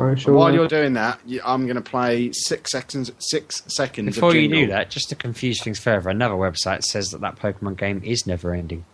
I 0.00 0.14
shall, 0.14 0.34
While 0.34 0.46
uh, 0.48 0.52
you're 0.52 0.68
doing 0.68 0.92
that, 0.92 1.18
I'm 1.44 1.64
going 1.64 1.74
to 1.74 1.80
play 1.82 2.30
six 2.32 2.70
seconds. 2.70 3.10
Six 3.18 3.64
seconds. 3.66 4.14
Before 4.14 4.28
of 4.30 4.36
you 4.36 4.48
do 4.48 4.66
that, 4.68 4.90
just 4.90 5.08
to 5.08 5.16
confuse 5.16 5.60
things 5.60 5.80
further, 5.80 6.08
another 6.08 6.36
website 6.36 6.84
says 6.84 7.10
that 7.10 7.20
that 7.22 7.34
Pokemon 7.36 7.76
game 7.76 8.00
is 8.04 8.24
never 8.24 8.54
ending. 8.54 8.84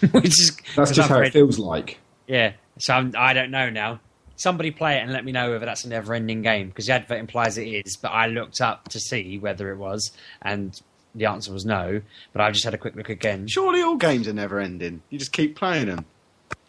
Which 0.12 0.24
is 0.28 0.56
that's 0.74 0.74
'cause 0.74 0.96
just 0.96 1.00
I've 1.00 1.08
how 1.16 1.20
read- 1.20 1.28
it 1.28 1.32
feels 1.34 1.58
like. 1.58 1.98
Yeah, 2.26 2.54
so 2.78 2.94
I'm, 2.94 3.12
I 3.14 3.34
don't 3.34 3.50
know 3.50 3.68
now. 3.68 4.00
Somebody 4.36 4.70
play 4.70 4.96
it 4.96 5.02
and 5.02 5.12
let 5.12 5.24
me 5.24 5.32
know 5.32 5.50
whether 5.52 5.64
that's 5.64 5.84
a 5.84 5.88
never-ending 5.88 6.42
game 6.42 6.68
because 6.68 6.86
the 6.86 6.92
advert 6.92 7.18
implies 7.18 7.56
it 7.58 7.66
is. 7.66 7.96
But 7.96 8.08
I 8.08 8.26
looked 8.26 8.60
up 8.60 8.88
to 8.88 9.00
see 9.00 9.38
whether 9.38 9.70
it 9.70 9.76
was, 9.76 10.10
and 10.42 10.80
the 11.14 11.26
answer 11.26 11.52
was 11.52 11.64
no. 11.64 12.00
But 12.32 12.42
I've 12.42 12.52
just 12.52 12.64
had 12.64 12.74
a 12.74 12.78
quick 12.78 12.96
look 12.96 13.08
again. 13.08 13.46
Surely 13.46 13.82
all 13.82 13.96
games 13.96 14.26
are 14.26 14.32
never 14.32 14.58
ending. 14.58 15.02
You 15.10 15.18
just 15.18 15.32
keep 15.32 15.56
playing 15.56 15.86
them, 15.86 16.04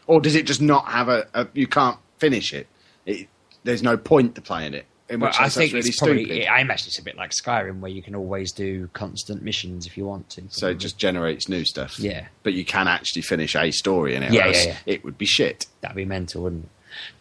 or 0.07 0.21
does 0.21 0.35
it 0.35 0.45
just 0.45 0.61
not 0.61 0.85
have 0.89 1.09
a? 1.09 1.27
a 1.33 1.47
you 1.53 1.67
can't 1.67 1.97
finish 2.19 2.53
it. 2.53 2.67
it. 3.05 3.27
There's 3.63 3.81
no 3.83 3.97
point 3.97 4.35
to 4.35 4.41
playing 4.41 4.73
it. 4.75 4.85
In 5.07 5.19
Well, 5.19 5.31
I 5.39 5.49
think 5.49 5.71
really 5.73 5.87
it's 5.89 5.99
probably. 5.99 6.25
stupid. 6.25 6.47
I 6.47 6.61
imagine 6.61 6.87
it's 6.87 6.97
a 6.99 7.03
bit 7.03 7.15
like 7.15 7.29
Skyrim, 7.31 7.79
where 7.79 7.91
you 7.91 8.01
can 8.01 8.15
always 8.15 8.51
do 8.51 8.87
constant 8.93 9.43
missions 9.43 9.85
if 9.85 9.97
you 9.97 10.05
want 10.05 10.29
to. 10.31 10.43
So 10.49 10.69
it 10.69 10.79
just 10.79 10.97
generates 10.97 11.47
new 11.47 11.63
stuff. 11.63 11.99
Yeah. 11.99 12.25
But 12.41 12.53
you 12.53 12.65
can 12.65 12.87
actually 12.87 13.21
finish 13.21 13.55
a 13.55 13.69
story 13.71 14.15
in 14.15 14.23
it. 14.23 14.33
Yeah, 14.33 14.47
yeah, 14.47 14.63
yeah. 14.63 14.77
It 14.87 15.03
would 15.03 15.17
be 15.17 15.27
shit. 15.27 15.67
that'd 15.81 15.95
be 15.95 16.05
mental, 16.05 16.43
wouldn't 16.43 16.63
it? 16.65 16.69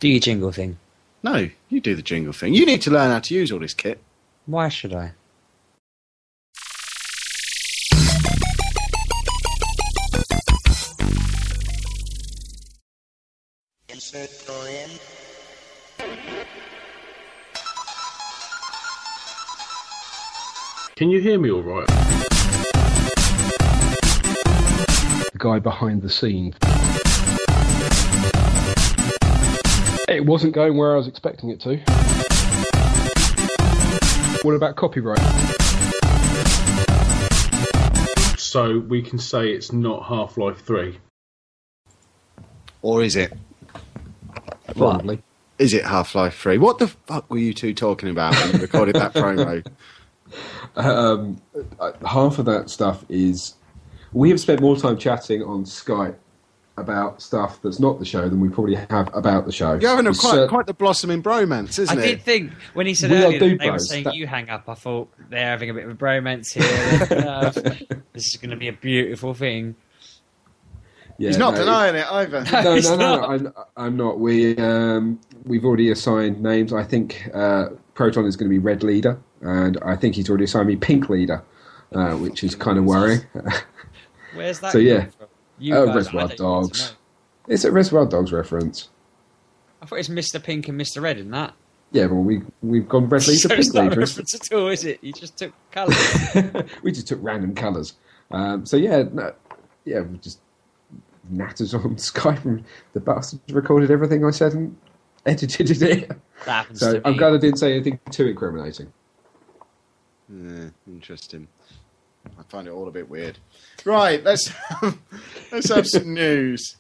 Do 0.01 0.09
your 0.09 0.21
jingle 0.21 0.53
thing. 0.53 0.79
No, 1.23 1.49
you 1.69 1.81
do 1.81 1.95
the 1.95 2.03
jingle 2.03 2.33
thing. 2.33 2.55
You 2.55 2.67
need 2.67 2.83
to 2.83 2.91
learn 2.91 3.11
how 3.11 3.21
to 3.21 3.35
use 3.35 3.51
all 3.51 3.59
this 3.59 3.75
kit. 3.75 4.01
Why 4.47 4.69
should 4.69 4.95
I? 4.95 5.13
Insert 13.89 14.31
coin. 14.47 14.91
Can 20.97 21.11
you 21.11 21.21
hear 21.21 21.39
me 21.39 21.51
all 21.51 21.63
right? 21.63 21.89
the 25.35 25.39
guy 25.39 25.59
behind 25.59 26.01
the 26.01 26.09
scenes. 26.09 26.55
It 30.07 30.27
wasn't 30.27 30.53
going 30.53 30.77
where 30.77 30.93
I 30.93 30.97
was 30.97 31.09
expecting 31.09 31.49
it 31.49 31.61
to. 31.61 31.79
What 34.43 34.55
about 34.55 34.77
copyright? 34.77 35.19
So 38.39 38.81
we 38.81 39.01
can 39.01 39.19
say 39.19 39.51
it's 39.53 39.73
not 39.73 40.05
Half 40.05 40.37
Life 40.37 40.61
3. 40.61 40.99
Or 42.83 43.03
is 43.03 43.17
it? 43.17 43.33
Probably. 44.77 45.23
Is 45.59 45.73
it 45.73 45.87
Half 45.87 46.15
Life 46.15 46.37
3? 46.37 46.59
What 46.59 46.79
the 46.79 46.89
fuck 46.89 47.31
were 47.31 47.39
you 47.39 47.55
two 47.55 47.73
talking 47.73 48.11
about 48.11 48.35
when 48.35 48.53
you 48.53 48.59
recorded 48.59 48.97
that 48.97 49.15
promo? 49.15 49.65
um, 50.77 51.41
half 52.07 52.39
of 52.39 52.45
that 52.45 52.69
stuff 52.69 53.07
is 53.09 53.55
we 54.13 54.29
have 54.29 54.39
spent 54.39 54.61
more 54.61 54.77
time 54.77 54.99
chatting 54.99 55.43
on 55.43 55.65
Skype 55.65 56.17
about 56.77 57.23
stuff 57.23 57.63
that's 57.63 57.79
not 57.79 57.99
the 58.01 58.05
show 58.05 58.29
than 58.29 58.41
we 58.41 58.49
probably 58.49 58.75
have 58.75 59.09
about 59.15 59.47
the 59.47 59.53
show. 59.53 59.75
You're 59.75 59.91
having 59.91 60.07
a 60.07 60.15
quite, 60.15 60.31
cer- 60.33 60.49
quite 60.49 60.67
the 60.67 60.75
blossoming 60.75 61.23
bromance, 61.23 61.79
isn't 61.79 61.97
I 61.97 62.01
it? 62.01 62.05
I 62.05 62.07
did 62.09 62.23
think 62.23 62.53
when 62.75 62.87
he 62.87 62.95
said 62.95 63.11
We 63.11 63.17
earlier 63.19 63.39
that 63.39 63.59
they 63.61 63.71
were 63.71 63.79
saying 63.79 64.05
that- 64.05 64.15
you 64.15 64.27
hang 64.27 64.51
up, 64.51 64.69
I 64.69 64.75
thought 64.75 65.09
they're 65.31 65.47
having 65.47 65.71
a 65.71 65.75
bit 65.75 65.85
of 65.85 65.91
a 65.91 65.95
bromance 65.95 66.53
here. 66.53 67.25
Uh, 67.27 67.51
this 68.13 68.27
is 68.27 68.37
going 68.37 68.51
to 68.51 68.57
be 68.57 68.69
a 68.69 68.73
beautiful 68.73 69.35
thing. 69.35 69.77
yeah, 71.17 71.29
He's 71.29 71.39
not 71.39 71.55
no, 71.55 71.61
denying 71.61 71.95
it 71.95 72.07
either. 72.11 72.45
no, 72.65 72.75
He's 72.75 72.91
no, 72.91 72.97
no, 72.97 73.17
not. 73.21 73.31
I'm, 73.31 73.53
I'm 73.77 73.97
not. 73.97 74.19
We 74.19 74.57
um, 74.57 75.21
we've 75.45 75.65
already 75.65 75.91
assigned 75.91 76.43
names. 76.43 76.73
I 76.73 76.83
think 76.83 77.31
uh, 77.33 77.69
Proton 77.95 78.27
is 78.27 78.35
going 78.37 78.51
to 78.51 78.55
be 78.55 78.59
red 78.59 78.83
leader, 78.83 79.21
and 79.43 79.79
I 79.83 79.95
think 79.95 80.17
he's 80.17 80.29
already 80.29 80.45
assigned 80.45 80.67
me 80.67 80.75
pink 80.75 81.09
leader, 81.09 81.45
uh, 81.93 82.15
which 82.17 82.43
is 82.43 82.57
kind 82.57 82.79
of 82.79 82.85
worrying. 82.85 83.21
Where's 84.35 84.59
that? 84.59 84.73
So, 84.73 84.79
yeah. 84.79 85.05
from? 85.05 85.24
You 85.59 85.75
Oh, 85.77 85.87
guys, 85.87 85.95
I 85.95 85.97
Reservoir 85.97 86.21
don't 86.23 86.29
need 86.31 86.37
to 86.37 86.43
Dogs. 86.43 86.81
know. 87.49 87.55
it's 87.55 87.65
a 87.65 87.69
red 87.71 87.75
Reservoir 87.77 88.07
Dogs 88.07 88.33
reference. 88.33 88.89
I 89.83 89.87
thought 89.87 89.97
it 89.97 90.09
was 90.09 90.09
Mr. 90.09 90.43
Pink 90.43 90.69
and 90.69 90.81
Mr. 90.81 91.03
Red 91.03 91.19
in 91.19 91.31
that. 91.33 91.55
Yeah, 91.93 92.07
well, 92.07 92.23
we 92.23 92.43
we've 92.63 92.89
gone 92.89 93.09
red 93.09 93.27
leader, 93.27 93.39
so 93.39 93.49
pink 93.51 93.61
it's 93.61 93.73
not 93.75 93.87
a 93.87 93.89
leader. 93.91 94.01
reference 94.01 94.35
at 94.35 94.53
all, 94.53 94.69
is 94.69 94.85
it? 94.85 94.99
You 95.03 95.13
just 95.13 95.37
took 95.37 95.53
colours. 95.71 95.97
we 96.83 96.91
just 96.91 97.07
took 97.09 97.19
random 97.23 97.55
colours. 97.55 97.95
Um, 98.31 98.67
so 98.67 98.77
yeah, 98.77 99.05
no, 99.13 99.33
yeah, 99.85 100.01
we 100.01 100.17
just 100.19 100.41
natters 101.33 101.75
on 101.75 101.95
Skype 101.97 102.45
and 102.45 102.65
the 102.95 103.01
bastard 103.01 103.41
recorded 103.51 103.91
everything 103.91 104.25
I 104.25 104.31
said 104.31 104.55
and 104.55 104.77
edited 105.27 105.71
it. 105.83 106.09
that 106.09 106.19
happens 106.47 106.81
So 106.81 106.95
to 106.95 107.07
I'm 107.07 107.13
me. 107.13 107.19
glad 107.19 107.35
I 107.35 107.39
didn't 107.39 107.59
say 107.59 107.73
anything 107.75 108.01
too 108.11 108.27
incriminating. 108.27 108.93
Yeah, 110.29 110.71
interesting. 110.89 111.47
I 112.39 112.43
find 112.49 112.67
it 112.67 112.73
all 112.73 112.89
a 112.89 112.93
bit 112.93 113.09
weird. 113.09 113.39
Right, 113.85 114.23
let's 114.25 114.53
let's 115.53 115.69
have 115.69 115.87
some 115.87 116.15
news. 116.15 116.77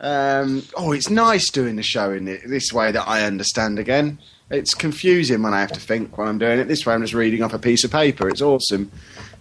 Um, 0.00 0.62
oh, 0.76 0.92
it's 0.92 1.10
nice 1.10 1.50
doing 1.50 1.76
the 1.76 1.82
show 1.82 2.12
in 2.12 2.24
this 2.24 2.72
way 2.72 2.92
that 2.92 3.08
I 3.08 3.24
understand 3.24 3.78
again. 3.78 4.18
It's 4.50 4.72
confusing 4.74 5.42
when 5.42 5.54
I 5.54 5.60
have 5.60 5.72
to 5.72 5.80
think 5.80 6.16
when 6.16 6.28
I'm 6.28 6.38
doing 6.38 6.58
it. 6.58 6.68
This 6.68 6.86
way, 6.86 6.94
I'm 6.94 7.02
just 7.02 7.14
reading 7.14 7.42
off 7.42 7.52
a 7.52 7.58
piece 7.58 7.84
of 7.84 7.90
paper. 7.90 8.28
It's 8.28 8.40
awesome. 8.40 8.90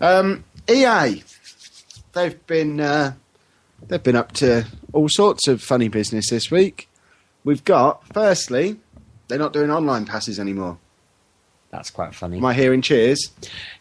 Um, 0.01 0.43
EA, 0.70 1.24
they've 2.14 2.47
been 2.47 2.80
uh, 2.80 3.14
they've 3.88 4.03
been 4.03 4.16
up 4.16 4.32
to 4.34 4.66
all 4.93 5.08
sorts 5.10 5.47
of 5.47 5.62
funny 5.62 5.88
business 5.88 6.30
this 6.30 6.51
week. 6.51 6.89
We've 7.43 7.64
got 7.64 8.05
firstly, 8.14 8.78
they're 9.28 9.39
not 9.39 9.53
doing 9.53 9.72
online 9.72 10.05
passes 10.05 10.39
anymore. 10.39 10.78
That's 11.70 11.89
quite 11.89 12.15
funny. 12.15 12.38
Am 12.38 12.45
I 12.45 12.53
hearing 12.53 12.82
cheers? 12.82 13.30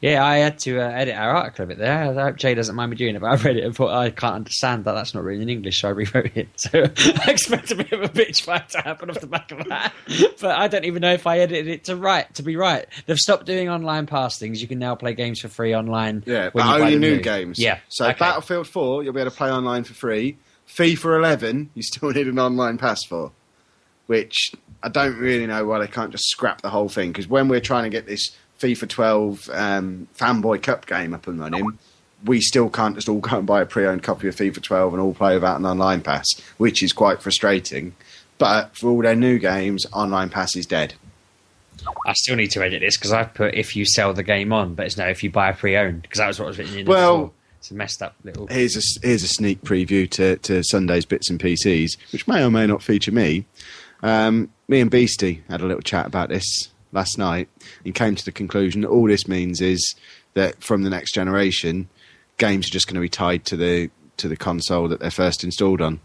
Yeah, 0.01 0.25
I 0.25 0.39
had 0.39 0.59
to 0.61 0.81
uh, 0.81 0.89
edit 0.89 1.15
our 1.15 1.31
article 1.31 1.65
a 1.65 1.69
bit 1.69 1.79
there. 1.79 2.03
I 2.03 2.13
hope 2.13 2.37
Jay 2.37 2.53
doesn't 2.53 2.75
mind 2.75 2.91
me 2.91 2.97
doing 2.97 3.15
it, 3.15 3.21
but 3.21 3.29
I 3.29 3.37
read 3.37 3.57
it 3.57 3.65
and 3.65 3.77
thought 3.77 3.91
I 3.95 4.11
can't 4.11 4.35
understand 4.35 4.85
that. 4.85 4.93
That's 4.95 5.15
not 5.15 5.23
written 5.23 5.43
in 5.43 5.49
English, 5.49 5.81
so 5.81 5.89
I 5.89 5.93
rewrote 5.93 6.37
it. 6.37 6.49
So 6.57 6.83
I 6.97 7.31
expect 7.31 7.71
a 7.71 7.77
bit 7.77 7.93
of 7.93 8.03
a 8.03 8.09
bitch 8.09 8.43
fight 8.43 8.69
to 8.71 8.79
happen 8.81 9.09
off 9.09 9.21
the 9.21 9.29
back 9.29 9.53
of 9.53 9.69
that. 9.69 9.93
But 10.41 10.59
I 10.59 10.67
don't 10.69 10.85
even 10.85 11.01
know 11.01 11.13
if 11.13 11.27
I 11.27 11.39
edited 11.39 11.69
it 11.69 11.85
to 11.85 11.97
right 11.97 12.33
to 12.35 12.43
be 12.43 12.57
right. 12.57 12.87
They've 13.07 13.17
stopped 13.17 13.47
doing 13.47 13.69
online 13.69 14.07
pass 14.07 14.39
things. 14.39 14.61
You 14.61 14.69
can 14.69 14.79
now 14.81 14.97
play 14.97 15.15
games 15.15 15.41
for 15.41 15.49
free 15.49 15.75
online. 15.75 16.25
Yeah, 16.27 16.51
when 16.53 16.67
but 16.67 16.81
only 16.81 16.97
new 16.97 17.17
new. 17.17 17.21
games. 17.23 17.59
Yeah. 17.59 17.79
So 17.89 18.07
okay. 18.07 18.19
Battlefield 18.19 18.67
4, 18.67 19.05
you'll 19.05 19.13
be 19.13 19.21
able 19.21 19.31
to 19.31 19.37
play 19.37 19.51
online 19.51 19.85
for 19.85 19.95
free. 19.95 20.37
FIFA 20.69 21.19
11, 21.19 21.71
you 21.75 21.83
still 21.83 22.11
need 22.11 22.27
an 22.27 22.39
online 22.39 22.79
pass 22.79 23.05
for, 23.05 23.31
which 24.07 24.53
I 24.87 24.89
don't 24.89 25.19
really 25.19 25.49
know 25.49 25.65
why 25.65 25.81
they 25.81 25.89
can't 25.89 26.13
just 26.13 26.29
scrap 26.29 26.61
the 26.63 26.71
whole 26.71 26.89
thing. 26.89 27.11
Because 27.11 27.27
when 27.27 27.49
we're 27.49 27.61
trying 27.61 27.83
to 27.83 27.91
get 27.91 28.07
this 28.07 28.31
FIFA 28.61 28.89
12 28.89 29.51
um, 29.53 30.07
Fanboy 30.17 30.63
Cup 30.63 30.87
game 30.87 31.13
up 31.13 31.27
and 31.27 31.41
running, 31.41 31.77
we 32.25 32.41
still 32.41 32.71
can't 32.71 32.95
just 32.95 33.09
all 33.09 33.19
go 33.19 33.39
and 33.39 33.47
buy 33.49 33.63
a 33.63 33.67
pre-owned 33.67 34.05
copy 34.05 34.29
of 34.29 34.37
FIFA 34.37 34.63
12 34.63 34.95
and 34.95 35.03
all 35.03 35.13
play 35.13 35.35
without 35.35 35.59
an 35.59 35.67
online 35.67 36.03
pass, 36.03 36.25
which 36.57 36.85
is 36.85 36.93
quite 36.93 37.21
frustrating. 37.21 37.97
But 38.39 38.77
for 38.77 38.89
all 38.89 39.03
their 39.03 39.17
new 39.17 39.41
games, 39.41 39.87
online 39.93 40.31
pass 40.31 40.55
is 40.55 40.67
dead. 40.67 40.95
I 42.07 42.13
still 42.13 42.37
need 42.37 42.53
to 42.53 42.63
edit 42.63 42.81
this 42.81 42.97
because 42.97 43.13
I've 43.13 43.35
put 43.35 43.55
if 43.55 43.75
you 43.75 43.85
sell 43.87 44.15
the 44.15 44.23
game 44.23 44.53
on, 44.53 44.75
but 44.77 44.87
it's 44.87 44.97
no 44.97 45.09
if 45.09 45.25
you 45.25 45.33
buy 45.33 45.51
a 45.51 45.55
pre-owned 45.55 46.03
because 46.03 46.19
that 46.19 46.29
was 46.29 46.39
what 46.39 46.47
was 46.47 46.59
written 46.59 46.79
in. 46.79 46.87
Well- 46.87 47.17
before. 47.17 47.33
it's 47.59 47.71
a 47.73 47.75
messed 47.75 48.03
up 48.03 48.15
little. 48.23 48.47
here's 48.47 48.77
a 48.77 49.07
here's 49.07 49.25
a 49.25 49.29
sneak 49.29 49.63
preview 49.63 50.09
to, 50.13 50.37
to 50.37 50.63
Sunday's 50.63 51.05
bits 51.05 51.29
and 51.29 51.41
PCs, 51.41 51.97
which 52.13 52.29
may 52.29 52.45
or 52.45 52.51
may 52.51 52.69
not 52.69 52.85
feature 52.85 53.13
me. 53.13 53.47
Um, 54.03 54.51
me 54.69 54.81
and 54.81 54.91
Beastie 54.91 55.43
had 55.49 55.61
a 55.61 55.67
little 55.67 55.83
chat 55.83 56.07
about 56.07 56.29
this 56.29 56.69
last 56.93 57.19
night 57.19 57.49
and 57.85 57.95
came 57.95 58.15
to 58.15 58.25
the 58.25 58.33
conclusion 58.33 58.81
that 58.83 58.89
all 58.89 59.07
this 59.07 59.29
means 59.29 59.61
is 59.61 59.95
that 60.35 60.63
from 60.63 60.83
the 60.83 60.91
next 60.91 61.13
generation, 61.13 61.89
games 62.39 62.69
are 62.69 62.73
just 62.73 62.87
going 62.87 62.95
to 62.97 63.01
be 63.01 63.09
tied 63.09 63.45
to 63.47 63.57
the 63.57 63.91
to 64.19 64.29
the 64.29 64.37
console 64.37 64.89
that 64.89 65.01
they're 65.01 65.11
first 65.11 65.45
installed 65.45 65.83
on. 65.83 66.01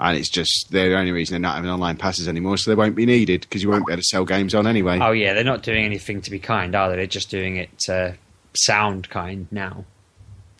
And 0.00 0.16
it's 0.16 0.30
just 0.30 0.68
the 0.70 0.96
only 0.96 1.12
reason 1.12 1.34
they're 1.34 1.40
not 1.40 1.56
having 1.56 1.70
online 1.70 1.98
passes 1.98 2.26
anymore, 2.26 2.56
so 2.56 2.70
they 2.70 2.74
won't 2.74 2.96
be 2.96 3.04
needed 3.04 3.42
because 3.42 3.62
you 3.62 3.68
won't 3.68 3.86
be 3.86 3.92
able 3.92 4.00
to 4.00 4.06
sell 4.06 4.24
games 4.24 4.54
on 4.54 4.66
anyway. 4.66 4.98
Oh 5.00 5.12
yeah, 5.12 5.34
they're 5.34 5.44
not 5.44 5.62
doing 5.62 5.84
anything 5.84 6.22
to 6.22 6.30
be 6.30 6.38
kind, 6.38 6.74
are 6.74 6.88
they? 6.88 6.96
They're 6.96 7.06
just 7.06 7.30
doing 7.30 7.56
it 7.56 7.68
to 7.80 8.16
sound 8.54 9.10
kind 9.10 9.46
now. 9.50 9.84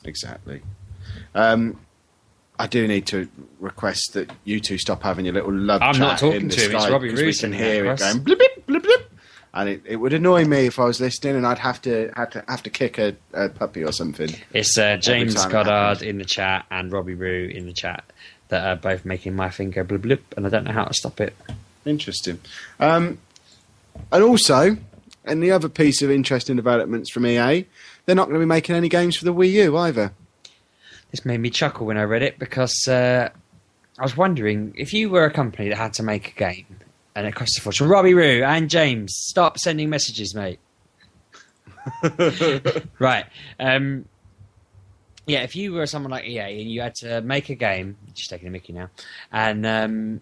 Exactly. 0.04 0.60
Um, 1.34 1.80
I 2.60 2.66
do 2.66 2.86
need 2.86 3.06
to 3.06 3.26
request 3.58 4.12
that 4.12 4.30
you 4.44 4.60
two 4.60 4.76
stop 4.76 5.02
having 5.02 5.24
your 5.24 5.34
little 5.34 5.52
love 5.54 5.80
chat. 5.80 5.88
I'm 5.88 5.94
chat 5.94 6.00
not 6.00 6.18
talking 6.18 6.40
in 6.42 6.48
the 6.48 6.54
to 6.56 6.60
him, 6.60 6.76
it's 6.76 6.84
Skype, 6.84 6.90
Robbie 6.90 7.10
'cause 7.10 7.22
we 7.22 7.32
can 7.34 7.52
hear 7.54 7.86
it 7.86 7.98
going 7.98 8.18
blip 8.20 8.38
blip 8.38 8.66
blip 8.66 8.82
blip, 8.82 9.12
and 9.54 9.68
it, 9.70 9.82
it 9.86 9.96
would 9.96 10.12
annoy 10.12 10.44
me 10.44 10.66
if 10.66 10.78
I 10.78 10.84
was 10.84 11.00
listening 11.00 11.36
and 11.36 11.46
I'd 11.46 11.58
have 11.58 11.80
to 11.82 12.10
have 12.16 12.30
to 12.30 12.44
have 12.48 12.62
to 12.64 12.70
kick 12.70 12.98
a, 12.98 13.16
a 13.32 13.48
puppy 13.48 13.82
or 13.82 13.92
something. 13.92 14.28
It's 14.52 14.76
uh, 14.76 14.96
James 14.98 15.34
Goddard 15.46 16.02
in 16.02 16.18
the 16.18 16.24
chat 16.26 16.66
and 16.70 16.92
Robbie 16.92 17.14
Roo 17.14 17.48
in 17.52 17.64
the 17.66 17.72
chat 17.72 18.04
that 18.48 18.64
are 18.66 18.76
both 18.76 19.04
making 19.04 19.34
my 19.34 19.48
finger 19.48 19.82
blip 19.82 20.02
blip, 20.02 20.34
and 20.36 20.46
I 20.46 20.50
don't 20.50 20.64
know 20.64 20.72
how 20.72 20.84
to 20.84 20.92
stop 20.94 21.20
it. 21.20 21.34
Interesting. 21.86 22.40
Um, 22.78 23.18
and 24.12 24.22
also, 24.22 24.76
and 25.24 25.42
the 25.42 25.50
other 25.50 25.68
piece 25.70 26.02
of 26.02 26.10
interesting 26.10 26.56
developments 26.56 27.10
from 27.10 27.26
EA, 27.26 27.64
they're 28.04 28.14
not 28.14 28.26
going 28.28 28.34
to 28.34 28.40
be 28.40 28.44
making 28.46 28.76
any 28.76 28.88
games 28.90 29.16
for 29.16 29.24
the 29.24 29.32
Wii 29.34 29.50
U 29.52 29.76
either. 29.78 30.12
This 31.10 31.24
made 31.24 31.40
me 31.40 31.50
chuckle 31.50 31.86
when 31.86 31.96
I 31.96 32.02
read 32.02 32.22
it 32.22 32.38
because 32.38 32.86
uh, 32.88 33.30
I 33.98 34.02
was 34.02 34.16
wondering 34.16 34.74
if 34.76 34.92
you 34.92 35.10
were 35.10 35.24
a 35.24 35.30
company 35.30 35.68
that 35.68 35.76
had 35.76 35.94
to 35.94 36.02
make 36.02 36.28
a 36.28 36.38
game 36.38 36.66
and 37.14 37.26
it 37.26 37.34
cost 37.34 37.58
a 37.58 37.60
fortune. 37.60 37.88
Robbie 37.88 38.14
Roo 38.14 38.42
and 38.42 38.70
James, 38.70 39.14
stop 39.14 39.58
sending 39.58 39.90
messages, 39.90 40.34
mate. 40.34 40.58
right. 42.98 43.26
Um, 43.58 44.06
yeah, 45.26 45.42
if 45.42 45.54
you 45.56 45.72
were 45.72 45.86
someone 45.86 46.10
like 46.10 46.24
EA 46.24 46.60
and 46.60 46.70
you 46.70 46.80
had 46.80 46.94
to 46.96 47.20
make 47.20 47.50
a 47.50 47.54
game, 47.54 47.96
just 48.14 48.30
taking 48.30 48.48
a 48.48 48.50
Mickey 48.50 48.72
now, 48.72 48.90
and 49.32 49.66
um, 49.66 50.20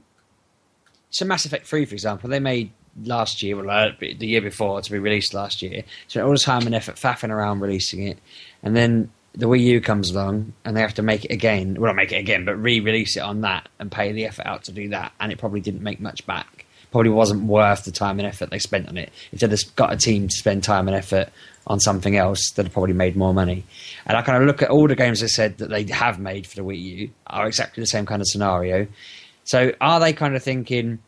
so 1.10 1.24
Mass 1.24 1.44
Effect 1.46 1.66
3, 1.66 1.84
for 1.84 1.94
example, 1.94 2.28
they 2.28 2.40
made 2.40 2.72
last 3.04 3.42
year, 3.42 3.56
well, 3.56 3.70
uh, 3.70 3.92
the 3.98 4.26
year 4.26 4.40
before, 4.40 4.80
to 4.80 4.90
be 4.90 4.98
released 4.98 5.34
last 5.34 5.62
year. 5.62 5.84
So 6.08 6.24
all 6.26 6.32
the 6.32 6.38
time 6.38 6.66
and 6.66 6.74
effort 6.74 6.96
faffing 6.96 7.30
around 7.30 7.60
releasing 7.60 8.06
it, 8.06 8.18
and 8.62 8.76
then 8.76 9.10
the 9.34 9.46
Wii 9.46 9.60
U 9.60 9.80
comes 9.80 10.10
along 10.10 10.52
and 10.64 10.76
they 10.76 10.80
have 10.80 10.94
to 10.94 11.02
make 11.02 11.24
it 11.24 11.30
again. 11.30 11.74
Well, 11.74 11.90
not 11.90 11.96
make 11.96 12.12
it 12.12 12.16
again, 12.16 12.44
but 12.44 12.56
re-release 12.56 13.16
it 13.16 13.20
on 13.20 13.42
that 13.42 13.68
and 13.78 13.90
pay 13.90 14.12
the 14.12 14.26
effort 14.26 14.46
out 14.46 14.64
to 14.64 14.72
do 14.72 14.88
that, 14.90 15.12
and 15.20 15.30
it 15.32 15.38
probably 15.38 15.60
didn't 15.60 15.82
make 15.82 16.00
much 16.00 16.26
back. 16.26 16.64
Probably 16.90 17.10
wasn't 17.10 17.44
worth 17.44 17.84
the 17.84 17.92
time 17.92 18.18
and 18.18 18.26
effort 18.26 18.50
they 18.50 18.58
spent 18.58 18.88
on 18.88 18.96
it. 18.96 19.12
If 19.30 19.40
they'd 19.40 19.76
got 19.76 19.92
a 19.92 19.96
team 19.96 20.28
to 20.28 20.36
spend 20.36 20.64
time 20.64 20.88
and 20.88 20.96
effort 20.96 21.28
on 21.66 21.80
something 21.80 22.16
else, 22.16 22.50
they'd 22.52 22.72
probably 22.72 22.94
made 22.94 23.14
more 23.14 23.34
money. 23.34 23.64
And 24.06 24.16
I 24.16 24.22
kind 24.22 24.42
of 24.42 24.46
look 24.46 24.62
at 24.62 24.70
all 24.70 24.88
the 24.88 24.96
games 24.96 25.20
they 25.20 25.26
said 25.28 25.58
that 25.58 25.68
they 25.68 25.84
have 25.84 26.18
made 26.18 26.46
for 26.46 26.56
the 26.56 26.62
Wii 26.62 26.80
U 26.80 27.10
are 27.26 27.46
exactly 27.46 27.82
the 27.82 27.86
same 27.86 28.06
kind 28.06 28.22
of 28.22 28.28
scenario. 28.28 28.86
So 29.44 29.72
are 29.80 30.00
they 30.00 30.14
kind 30.14 30.34
of 30.34 30.42
thinking 30.42 30.98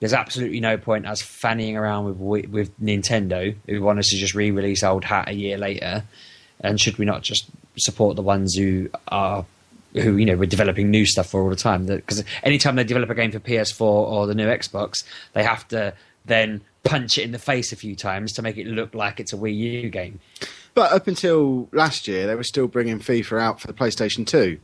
there's 0.00 0.12
absolutely 0.12 0.60
no 0.60 0.76
point 0.76 1.06
us 1.06 1.22
fannying 1.22 1.76
around 1.76 2.04
with 2.20 2.48
with 2.48 2.80
Nintendo 2.80 3.54
who 3.66 3.80
want 3.80 4.00
us 4.00 4.08
to 4.08 4.16
just 4.16 4.34
re-release 4.34 4.82
old 4.82 5.04
hat 5.04 5.28
a 5.28 5.32
year 5.32 5.56
later, 5.56 6.02
and 6.60 6.80
should 6.80 6.98
we 6.98 7.04
not 7.04 7.22
just 7.22 7.48
support 7.78 8.16
the 8.16 8.22
ones 8.22 8.54
who 8.54 8.88
are 9.08 9.44
who 9.94 10.16
you 10.16 10.24
know 10.26 10.36
we're 10.36 10.46
developing 10.46 10.90
new 10.90 11.04
stuff 11.06 11.28
for 11.30 11.42
all 11.42 11.50
the 11.50 11.56
time? 11.56 11.86
Because 11.86 12.24
anytime 12.42 12.76
they 12.76 12.84
develop 12.84 13.10
a 13.10 13.14
game 13.14 13.30
for 13.32 13.40
PS4 13.40 13.80
or 13.82 14.26
the 14.26 14.34
new 14.34 14.46
Xbox, 14.46 15.04
they 15.34 15.42
have 15.44 15.66
to 15.68 15.94
then 16.24 16.60
punch 16.84 17.18
it 17.18 17.22
in 17.22 17.32
the 17.32 17.38
face 17.38 17.72
a 17.72 17.76
few 17.76 17.94
times 17.94 18.32
to 18.32 18.42
make 18.42 18.56
it 18.56 18.66
look 18.66 18.94
like 18.94 19.20
it's 19.20 19.32
a 19.32 19.36
Wii 19.36 19.82
U 19.82 19.90
game. 19.90 20.18
But 20.74 20.92
up 20.92 21.06
until 21.06 21.68
last 21.72 22.08
year, 22.08 22.26
they 22.26 22.34
were 22.34 22.42
still 22.44 22.66
bringing 22.68 22.98
FIFA 22.98 23.40
out 23.40 23.60
for 23.60 23.66
the 23.66 23.72
PlayStation 23.74 24.26
2. 24.26 24.58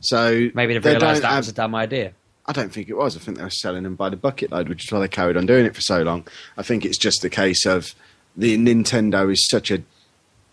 So 0.00 0.50
Maybe 0.54 0.74
they've 0.74 0.82
they 0.82 0.90
realised 0.92 1.22
that 1.22 1.28
have- 1.30 1.38
was 1.38 1.48
a 1.48 1.52
dumb 1.54 1.74
idea. 1.74 2.12
I 2.46 2.52
don't 2.52 2.70
think 2.70 2.90
it 2.90 2.94
was. 2.96 3.16
I 3.16 3.20
think 3.20 3.38
they 3.38 3.44
were 3.44 3.48
selling 3.50 3.84
them 3.84 3.94
by 3.94 4.10
the 4.10 4.16
bucket 4.16 4.52
load, 4.52 4.68
which 4.68 4.84
is 4.84 4.92
why 4.92 5.00
they 5.00 5.08
carried 5.08 5.38
on 5.38 5.46
doing 5.46 5.64
it 5.64 5.74
for 5.74 5.80
so 5.80 6.02
long. 6.02 6.26
I 6.58 6.62
think 6.62 6.84
it's 6.84 6.98
just 6.98 7.24
a 7.24 7.30
case 7.30 7.64
of 7.64 7.94
the 8.36 8.58
Nintendo 8.58 9.32
is 9.32 9.48
such 9.48 9.70
a 9.70 9.82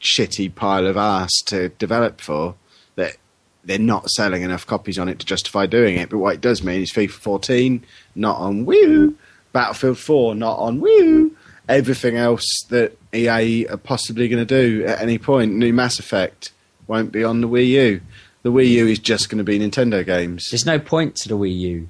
shitty 0.01 0.53
pile 0.53 0.87
of 0.87 0.97
ass 0.97 1.31
to 1.45 1.69
develop 1.69 2.21
for 2.21 2.55
that 2.95 3.17
they're 3.63 3.79
not 3.79 4.09
selling 4.09 4.41
enough 4.41 4.65
copies 4.65 4.97
on 4.97 5.07
it 5.07 5.19
to 5.19 5.25
justify 5.25 5.65
doing 5.65 5.95
it. 5.95 6.09
But 6.09 6.17
what 6.17 6.35
it 6.35 6.41
does 6.41 6.63
mean 6.63 6.81
is 6.81 6.91
FIFA 6.91 7.11
14 7.11 7.85
not 8.15 8.37
on 8.37 8.65
Wii 8.65 8.81
U, 8.81 9.17
Battlefield 9.53 9.97
4 9.97 10.35
not 10.35 10.57
on 10.57 10.81
Wii 10.81 10.99
U, 10.99 11.37
everything 11.69 12.17
else 12.17 12.45
that 12.69 12.97
EA 13.13 13.67
are 13.67 13.77
possibly 13.77 14.27
going 14.27 14.45
to 14.45 14.45
do 14.45 14.85
at 14.85 15.01
any 15.01 15.17
point. 15.17 15.53
New 15.53 15.73
Mass 15.73 15.99
Effect 15.99 16.51
won't 16.87 17.11
be 17.11 17.23
on 17.23 17.41
the 17.41 17.47
Wii 17.47 17.67
U. 17.67 18.01
The 18.43 18.51
Wii 18.51 18.69
U 18.69 18.87
is 18.87 18.99
just 18.99 19.29
going 19.29 19.37
to 19.37 19.43
be 19.43 19.59
Nintendo 19.59 20.05
games. 20.05 20.47
There's 20.49 20.65
no 20.65 20.79
point 20.79 21.15
to 21.17 21.29
the 21.29 21.37
Wii 21.37 21.57
U 21.59 21.89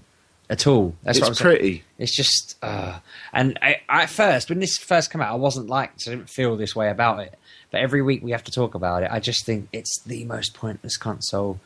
at 0.49 0.67
all. 0.67 0.95
That's 1.03 1.19
it's 1.19 1.41
pretty. 1.41 1.83
It's 1.97 2.15
just, 2.15 2.57
uh, 2.61 2.99
and 3.31 3.57
I, 3.61 3.81
at 3.87 4.09
first, 4.09 4.49
when 4.49 4.59
this 4.59 4.77
first 4.77 5.11
came 5.11 5.21
out, 5.21 5.31
I 5.31 5.35
wasn't 5.35 5.69
like, 5.69 5.91
I 6.05 6.11
didn't 6.11 6.29
feel 6.29 6.57
this 6.57 6.75
way 6.75 6.89
about 6.89 7.21
it. 7.21 7.39
But 7.71 7.81
every 7.81 8.01
week 8.01 8.21
we 8.23 8.31
have 8.31 8.43
to 8.43 8.51
talk 8.51 8.75
about 8.75 9.03
it. 9.03 9.09
I 9.11 9.19
just 9.19 9.45
think 9.45 9.69
it's 9.71 10.01
the 10.05 10.25
most 10.25 10.53
pointless 10.53 10.97
console 10.97 11.59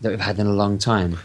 that 0.00 0.10
we've 0.10 0.20
had 0.20 0.38
in 0.38 0.46
a 0.46 0.52
long 0.52 0.78
time. 0.78 1.18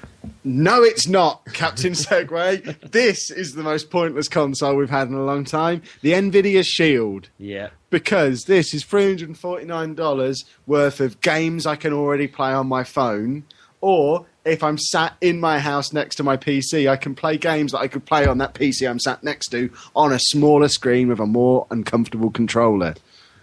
No, 0.44 0.84
it's 0.84 1.08
not, 1.08 1.44
Captain 1.54 1.94
Segway. 1.94 2.80
this 2.92 3.32
is 3.32 3.54
the 3.54 3.64
most 3.64 3.90
pointless 3.90 4.28
console 4.28 4.76
we've 4.76 4.90
had 4.90 5.08
in 5.08 5.14
a 5.16 5.24
long 5.24 5.46
time. 5.46 5.82
The 6.02 6.12
Nvidia 6.12 6.64
Shield. 6.64 7.30
Yeah. 7.40 7.70
because 7.90 8.44
this 8.44 8.74
is 8.74 8.84
$349 8.84 10.46
worth 10.66 11.00
of 11.00 11.22
games 11.22 11.66
I 11.66 11.76
can 11.76 11.94
already 11.94 12.28
play 12.28 12.52
on 12.52 12.68
my 12.68 12.84
phone. 12.84 13.44
Or 13.82 14.26
if 14.44 14.64
I'm 14.64 14.78
sat 14.78 15.16
in 15.22 15.40
my 15.40 15.60
house 15.60 15.94
next 15.94 16.16
to 16.16 16.24
my 16.24 16.36
PC, 16.38 16.90
I 16.90 16.98
can 16.98 17.16
play 17.16 17.38
games 17.38 17.72
that 17.72 17.80
I 17.80 17.88
could 17.88 18.06
play 18.06 18.26
on 18.26 18.40
that 18.40 18.54
PC 18.54 18.90
I'm 18.90 19.00
sat 19.00 19.24
next 19.24 19.50
to 19.50 19.70
on 19.96 20.12
a 20.12 20.20
smaller 20.20 20.68
screen 20.68 21.08
with 21.08 21.20
a 21.20 21.26
more 21.26 21.68
uncomfortable 21.70 22.32
controller. 22.32 22.96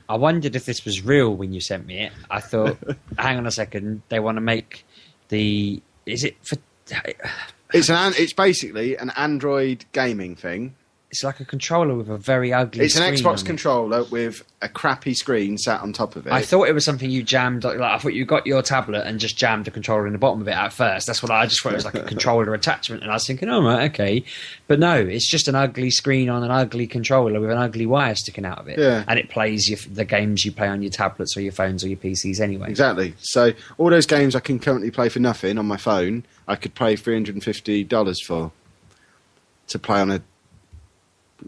I 0.09 0.17
wondered 0.17 0.55
if 0.55 0.67
this 0.67 0.85
was 0.85 1.05
real 1.05 1.35
when 1.35 1.53
you 1.53 1.61
sent 1.61 1.87
me 1.87 1.99
it. 2.01 2.13
I 2.31 2.41
thought, 2.41 2.77
hang 3.19 3.39
on 3.39 3.47
a 3.47 3.51
second, 3.51 4.03
they 4.09 4.21
want 4.21 4.37
to 4.37 4.41
make 4.43 4.85
the. 5.29 5.83
Is 6.07 6.25
it 6.25 6.37
for. 6.45 6.57
It's 7.73 7.89
an 7.89 7.97
an- 7.97 8.15
it's 8.17 8.33
basically 8.33 8.97
an 8.97 9.11
Android 9.17 9.85
gaming 9.91 10.37
thing. 10.37 10.77
It's 11.15 11.23
like 11.23 11.39
a 11.39 11.45
controller 11.45 11.95
with 11.95 12.11
a 12.11 12.19
very 12.19 12.53
ugly. 12.53 12.85
It's 12.85 12.97
an 12.97 13.03
Xbox 13.15 13.27
on 13.27 13.35
it. 13.39 13.47
controller 13.47 14.03
with 14.03 14.43
a 14.61 14.69
crappy 14.69 15.15
screen 15.15 15.57
sat 15.57 15.81
on 15.81 15.93
top 15.93 16.17
of 16.17 16.27
it. 16.27 16.33
I 16.33 16.43
thought 16.43 16.65
it 16.69 16.73
was 16.73 16.85
something 16.85 17.09
you 17.09 17.23
jammed. 17.23 17.63
Like 17.63 17.79
I 17.79 17.99
thought 17.99 18.15
you 18.15 18.25
got 18.25 18.49
your 18.49 18.63
tablet 18.63 19.07
and 19.07 19.21
just 19.21 19.37
jammed 19.37 19.65
the 19.65 19.71
controller 19.71 20.09
in 20.09 20.13
the 20.13 20.19
bottom 20.19 20.41
of 20.41 20.49
it 20.49 20.57
at 20.57 20.73
first. 20.73 21.07
That's 21.07 21.23
what 21.23 21.31
I 21.31 21.47
just 21.47 21.63
thought 21.63 21.71
it 21.71 21.77
was 21.77 21.85
like 21.85 21.95
a 21.95 22.03
controller 22.15 22.53
attachment, 22.53 23.03
and 23.03 23.13
I 23.13 23.15
was 23.15 23.29
thinking, 23.29 23.49
oh 23.49 23.63
right, 23.63 23.89
okay, 23.93 24.25
but 24.67 24.81
no, 24.81 24.97
it's 24.97 25.31
just 25.31 25.47
an 25.47 25.55
ugly 25.55 25.91
screen 25.91 26.29
on 26.29 26.43
an 26.43 26.51
ugly 26.51 26.89
controller 26.89 27.39
with 27.41 27.51
an 27.51 27.59
ugly 27.59 27.87
wire 27.87 28.17
sticking 28.17 28.45
out 28.45 28.59
of 28.59 28.67
it, 28.67 28.77
Yeah. 28.81 29.05
and 29.07 29.17
it 29.17 29.31
plays 29.31 29.69
your, 29.69 29.79
the 29.93 30.05
games 30.05 30.45
you 30.45 30.51
play 30.51 30.67
on 30.67 30.83
your 30.83 30.91
tablets 30.91 31.37
or 31.37 31.43
your 31.43 31.53
phones 31.53 31.85
or 31.85 31.89
your 31.89 31.99
PCs 31.99 32.41
anyway. 32.41 32.71
Exactly. 32.71 33.15
So 33.21 33.53
all 33.79 33.89
those 33.89 34.07
games 34.07 34.35
I 34.35 34.41
can 34.41 34.59
currently 34.59 34.91
play 34.91 35.09
for 35.11 35.21
nothing 35.21 35.59
on 35.59 35.67
my 35.67 35.77
phone, 35.77 36.25
I 36.49 36.57
could 36.57 36.75
pay 36.75 36.97
three 36.97 37.15
hundred 37.15 37.37
and 37.37 37.45
fifty 37.45 37.85
dollars 37.85 38.21
for 38.21 38.51
to 39.69 39.79
play 39.79 40.01
on 40.01 40.11
a. 40.11 40.21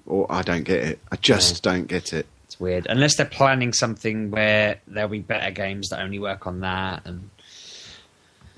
Or 0.04 0.26
I 0.30 0.42
don't 0.42 0.64
get 0.64 0.84
it. 0.84 0.98
I 1.10 1.16
just 1.16 1.62
don't 1.62 1.86
get 1.86 2.12
it. 2.12 2.26
It's 2.44 2.60
weird, 2.60 2.86
unless 2.88 3.16
they're 3.16 3.26
planning 3.26 3.72
something 3.72 4.30
where 4.30 4.80
there'll 4.86 5.08
be 5.08 5.20
better 5.20 5.50
games 5.50 5.88
that 5.88 6.00
only 6.00 6.18
work 6.18 6.46
on 6.46 6.60
that, 6.60 7.02
and 7.04 7.30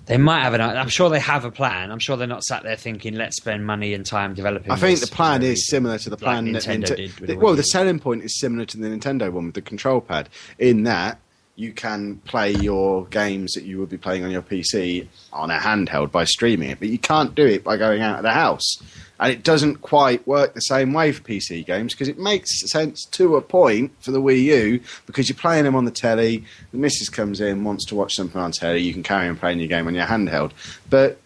they 0.06 0.16
might 0.18 0.40
have 0.40 0.54
an. 0.54 0.60
I'm 0.60 0.88
sure 0.88 1.08
they 1.10 1.20
have 1.20 1.44
a 1.44 1.50
plan. 1.50 1.90
I'm 1.90 1.98
sure 1.98 2.16
they're 2.16 2.26
not 2.26 2.44
sat 2.44 2.62
there 2.62 2.76
thinking, 2.76 3.14
"Let's 3.14 3.36
spend 3.36 3.66
money 3.66 3.94
and 3.94 4.04
time 4.04 4.34
developing." 4.34 4.72
I 4.72 4.76
think 4.76 5.00
the 5.00 5.06
plan 5.06 5.42
is 5.42 5.68
similar 5.68 5.98
to 5.98 6.10
the 6.10 6.16
Like 6.16 6.20
plan 6.20 6.52
that 6.52 6.64
Nintendo 6.64 6.84
Ninte- 6.84 6.96
did 6.96 7.28
the 7.28 7.36
well, 7.36 7.54
Wii 7.54 7.58
the 7.58 7.62
selling 7.62 7.98
point 7.98 8.24
is 8.24 8.38
similar 8.38 8.64
to 8.66 8.76
the 8.76 8.88
Nintendo 8.88 9.30
one 9.30 9.46
with 9.46 9.54
the 9.54 9.62
control 9.62 10.00
pad. 10.00 10.28
In 10.58 10.82
that 10.84 11.18
you 11.58 11.72
can 11.72 12.18
play 12.18 12.52
your 12.52 13.04
games 13.06 13.54
that 13.54 13.64
you 13.64 13.80
would 13.80 13.88
be 13.88 13.98
playing 13.98 14.24
on 14.24 14.30
your 14.30 14.42
PC 14.42 15.08
on 15.32 15.50
a 15.50 15.58
handheld 15.58 16.12
by 16.12 16.22
streaming 16.22 16.70
it, 16.70 16.78
but 16.78 16.86
you 16.86 16.98
can't 16.98 17.34
do 17.34 17.44
it 17.44 17.64
by 17.64 17.76
going 17.76 18.00
out 18.00 18.18
of 18.18 18.22
the 18.22 18.30
house. 18.30 18.80
And 19.18 19.32
it 19.32 19.42
doesn't 19.42 19.78
quite 19.78 20.24
work 20.24 20.54
the 20.54 20.60
same 20.60 20.92
way 20.92 21.10
for 21.10 21.20
PC 21.24 21.66
games 21.66 21.94
because 21.94 22.06
it 22.06 22.16
makes 22.16 22.60
sense 22.70 23.04
to 23.06 23.34
a 23.34 23.42
point 23.42 23.90
for 23.98 24.12
the 24.12 24.22
Wii 24.22 24.42
U 24.44 24.80
because 25.06 25.28
you're 25.28 25.36
playing 25.36 25.64
them 25.64 25.74
on 25.74 25.84
the 25.84 25.90
telly. 25.90 26.44
The 26.70 26.78
missus 26.78 27.08
comes 27.08 27.40
in, 27.40 27.64
wants 27.64 27.84
to 27.86 27.96
watch 27.96 28.14
something 28.14 28.40
on 28.40 28.52
telly. 28.52 28.78
You 28.78 28.92
can 28.92 29.02
carry 29.02 29.28
on 29.28 29.36
playing 29.36 29.58
your 29.58 29.66
game 29.66 29.88
on 29.88 29.96
your 29.96 30.06
handheld. 30.06 30.52
But 30.88 31.18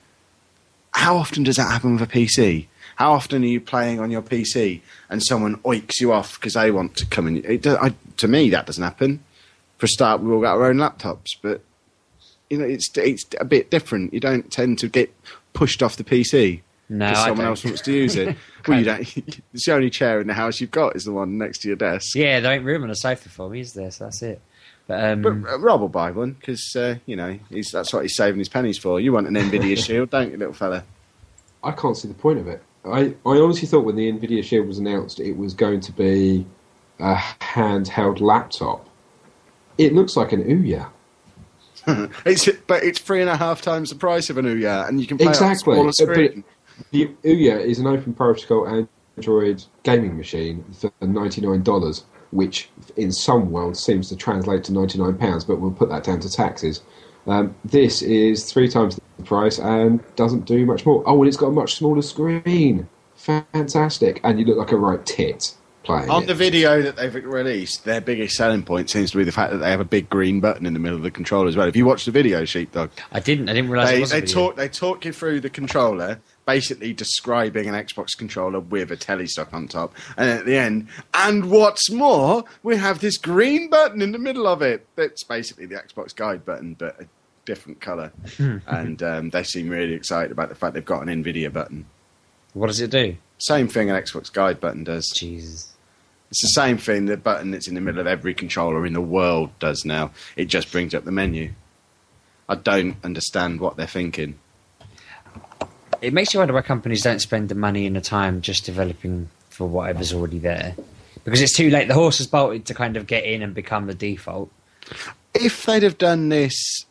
how 0.93 1.18
often 1.18 1.43
does 1.43 1.57
that 1.57 1.70
happen 1.70 1.93
with 1.93 2.03
a 2.03 2.07
PC? 2.11 2.68
How 2.97 3.12
often 3.12 3.43
are 3.43 3.47
you 3.47 3.61
playing 3.61 4.01
on 4.01 4.11
your 4.11 4.22
PC 4.22 4.80
and 5.11 5.22
someone 5.22 5.57
oiks 5.59 6.01
you 6.01 6.11
off 6.11 6.41
because 6.41 6.55
they 6.55 6.70
want 6.70 6.97
to 6.97 7.07
come 7.07 7.28
in? 7.28 7.45
It 7.45 7.66
I, 7.66 7.93
to 8.16 8.28
me, 8.28 8.49
that 8.49 8.64
doesn't 8.64 8.83
happen. 8.83 9.22
For 9.83 9.87
a 9.87 9.89
start, 9.89 10.22
we 10.22 10.33
all 10.33 10.41
got 10.41 10.59
our 10.59 10.66
own 10.66 10.76
laptops, 10.76 11.30
but 11.43 11.61
you 12.49 12.57
know, 12.57 12.64
it's 12.64 12.89
it's 12.97 13.24
a 13.41 13.45
bit 13.45 13.68
different. 13.68 14.14
You 14.14 14.20
don't 14.20 14.49
tend 14.49 14.78
to 14.78 14.89
get 14.89 15.12
pushed 15.55 15.83
off 15.83 15.97
the 15.97 16.05
PC 16.05 16.61
because 16.89 17.18
I 17.18 17.26
someone 17.26 17.39
don't. 17.39 17.47
else 17.47 17.64
wants 17.64 17.80
to 17.80 17.93
use 17.93 18.14
it. 18.14 18.37
well, 18.68 18.78
you 18.78 18.85
don't. 18.85 19.16
It's 19.53 19.66
the 19.66 19.74
only 19.74 19.91
chair 19.91 20.20
in 20.20 20.28
the 20.28 20.35
house 20.35 20.61
you've 20.61 20.70
got 20.70 20.95
is 20.95 21.03
the 21.03 21.11
one 21.11 21.37
next 21.37 21.62
to 21.62 21.68
your 21.68 21.76
desk. 21.76 22.14
Yeah, 22.14 22.39
there 22.39 22.53
ain't 22.53 22.64
room 22.64 22.85
on 22.85 22.91
a 22.91 22.95
sofa 22.95 23.28
for 23.28 23.51
me, 23.51 23.59
is 23.59 23.72
there? 23.72 23.91
So 23.91 24.05
that's 24.05 24.22
it. 24.22 24.41
But 24.87 25.03
um, 25.05 25.22
But 25.22 25.51
uh, 25.51 25.59
Rob 25.59 25.80
will 25.80 25.89
buy 25.89 26.12
one 26.12 26.35
because 26.35 26.76
uh, 26.76 26.99
you 27.05 27.16
know 27.16 27.37
he's, 27.51 27.72
that's 27.72 27.93
what 27.93 28.03
he's 28.03 28.14
saving 28.14 28.39
his 28.39 28.49
pennies 28.49 28.78
for. 28.78 29.01
You 29.01 29.12
want 29.12 29.26
an 29.26 29.35
Nvidia 29.35 29.76
Shield, 29.85 30.11
don't 30.11 30.30
you, 30.30 30.37
little 30.37 30.55
fella? 30.55 30.85
I 31.64 31.72
can't 31.72 31.97
see 31.97 32.07
the 32.07 32.14
point 32.14 32.39
of 32.39 32.47
it. 32.47 32.62
I, 32.85 33.16
I 33.26 33.37
honestly 33.37 33.66
thought 33.66 33.85
when 33.85 33.97
the 33.97 34.12
Nvidia 34.12 34.45
Shield 34.45 34.68
was 34.68 34.78
announced, 34.78 35.18
it 35.18 35.37
was 35.37 35.55
going 35.55 35.80
to 35.80 35.91
be 35.91 36.47
a 37.01 37.16
handheld 37.16 38.20
laptop. 38.20 38.89
It 39.79 39.95
looks 39.95 40.16
like 40.16 40.33
an 40.33 40.43
Ouya. 40.45 40.89
It's 42.25 42.49
but 42.68 42.85
it's 42.85 43.01
three 43.01 43.20
and 43.20 43.29
a 43.31 43.37
half 43.37 43.61
times 43.61 43.91
the 43.91 43.97
price 43.97 44.31
of 44.31 44.39
an 44.39 44.45
Ouya, 44.45 44.89
and 44.89 45.01
you 45.01 45.07
can 45.07 45.18
play 45.18 45.29
Exactly. 45.29 45.79
on 45.79 45.89
a 45.89 45.93
smaller 45.93 46.14
but- 46.14 46.14
screen. 46.31 46.45
The 46.91 47.07
Ouya 47.25 47.61
is 47.64 47.79
an 47.79 47.87
open 47.87 48.12
protocol 48.14 48.87
Android 49.16 49.64
gaming 49.83 50.16
machine 50.16 50.64
for 50.73 50.91
$99, 51.03 52.03
which 52.31 52.70
in 52.97 53.12
some 53.12 53.51
worlds 53.51 53.79
seems 53.83 54.09
to 54.09 54.16
translate 54.16 54.64
to 54.64 54.73
£99, 54.73 55.47
but 55.47 55.61
we'll 55.61 55.70
put 55.70 55.91
that 55.91 56.03
down 56.05 56.20
to 56.20 56.31
taxes. 56.31 56.81
Um, 57.27 57.55
this 57.64 58.03
is 58.03 58.51
three 58.51 58.68
times 58.68 58.99
the 59.18 59.23
price 59.25 59.59
and 59.59 60.01
doesn't 60.16 60.45
do 60.47 60.64
much 60.66 60.85
more. 60.87 61.03
Oh, 61.07 61.18
and 61.20 61.29
it's 61.29 61.37
got 61.37 61.49
a 61.49 61.53
much 61.53 61.75
smaller 61.75 62.03
screen. 62.03 62.89
Fantastic. 63.16 64.20
And 64.25 64.41
you 64.41 64.47
look 64.47 64.57
like 64.59 64.73
a 64.73 64.77
right 64.77 65.05
tit 65.07 65.55
playing 65.83 66.11
On 66.11 66.22
it. 66.22 66.26
the 66.26 66.35
video 66.35 66.83
that 66.83 66.97
they've 66.97 67.14
released, 67.14 67.85
their 67.85 68.01
biggest 68.01 68.37
selling 68.37 68.62
point 68.62 68.91
seems 68.91 69.11
to 69.12 69.18
be 69.18 69.24
the 69.24 69.33
fact 69.33 69.53
that 69.53 69.59
they 69.59 69.70
have 69.70 69.80
a 69.80 69.85
big 69.85 70.09
green 70.09 70.41
button 70.41 70.66
in 70.66 70.72
the 70.72 70.78
middle 70.78 70.97
of 70.97 71.03
the 71.03 71.11
controller 71.11 71.49
as 71.49 71.57
well. 71.57 71.68
If 71.68 71.76
you 71.76 71.85
watch 71.85 72.05
the 72.05 72.11
video, 72.11 72.45
Sheepdog, 72.45 72.91
I 73.11 73.20
didn't. 73.20 73.49
I 73.49 73.53
didn't 73.53 73.70
realize 73.70 73.91
it 73.91 73.93
they, 73.93 74.03
a 74.03 74.07
they 74.07 74.20
video. 74.20 74.35
talk 74.35 74.57
they 74.57 74.68
talk 74.68 75.05
you 75.05 75.12
through 75.12 75.41
the 75.41 75.51
controller, 75.51 76.20
basically 76.47 76.93
describing 76.93 77.68
an 77.68 77.74
Xbox 77.74 78.16
controller 78.16 78.61
with 78.61 78.91
a 78.91 78.97
telly 78.97 79.26
stock 79.26 79.53
on 79.53 79.68
top, 79.68 79.95
and 80.16 80.28
at 80.30 80.45
the 80.47 80.57
end, 80.57 80.89
and 81.14 81.51
what's 81.51 81.91
more, 81.91 82.45
we 82.62 82.76
have 82.76 83.01
this 83.01 83.16
green 83.18 83.68
button 83.68 84.03
in 84.03 84.12
the 84.12 84.18
middle 84.18 84.47
of 84.47 84.62
it. 84.62 84.87
That's 84.97 85.24
basically 85.24 85.66
the 85.66 85.76
Xbox 85.76 86.14
guide 86.14 86.45
button, 86.45 86.74
but 86.74 87.01
a 87.01 87.07
different 87.45 87.80
color. 87.80 88.12
and 88.39 89.03
um, 89.03 89.30
they 89.30 89.43
seem 89.43 89.68
really 89.68 89.95
excited 89.95 90.30
about 90.30 90.49
the 90.49 90.55
fact 90.55 90.74
they've 90.74 90.85
got 90.85 91.07
an 91.07 91.24
Nvidia 91.24 91.53
button. 91.53 91.87
What 92.55 92.68
does 92.68 92.80
it 92.80 92.91
do? 92.91 93.16
Same 93.39 93.66
thing 93.66 93.91
an 93.91 94.01
Xbox 94.01 94.33
guide 94.33 94.61
button 94.61 94.85
does. 94.85 95.09
Jesus. 95.09 95.72
It's 96.33 96.41
the 96.41 96.62
same 96.62 96.78
thing 96.78 97.05
the 97.05 97.18
button 97.18 97.51
that's 97.51 97.68
in 97.68 97.74
the 97.74 97.83
middle 97.83 98.01
of 98.01 98.07
every 98.07 98.33
controller 98.33 98.87
in 98.87 98.95
the 98.95 99.03
world 99.03 99.51
does 99.59 99.85
now. 99.85 100.12
It 100.35 100.47
just 100.47 100.72
brings 100.72 100.95
up 100.95 101.05
the 101.05 101.12
menu. 101.12 101.53
I 102.49 102.55
don't 102.55 102.97
understand 103.05 103.61
what 103.61 103.76
they're 103.76 103.87
thinking. 103.87 104.39
It 106.01 106.14
makes 106.14 106.33
you 106.33 106.41
wonder 106.41 106.55
why 106.55 106.62
companies 106.62 107.03
don't 107.03 107.18
spend 107.18 107.51
the 107.51 107.55
money 107.55 107.87
and 107.87 107.95
the 107.95 108.01
time 108.01 108.41
just 108.41 108.64
developing 108.64 109.28
for 109.51 109.68
whatever's 109.68 110.14
already 110.14 110.39
there. 110.39 110.74
Because 111.22 111.43
it's 111.43 111.55
too 111.55 111.68
late. 111.68 111.89
The 111.89 111.93
horse 111.93 112.16
has 112.16 112.28
bolted 112.28 112.64
to 112.64 112.72
kind 112.72 112.97
of 112.97 113.07
get 113.07 113.24
in 113.24 113.43
and 113.43 113.53
become 113.53 113.87
the 113.87 113.95
default. 113.95 114.51
If 115.35 115.66
they'd 115.66 115.83
have 115.83 115.99
done 115.99 116.30
this, 116.30 116.87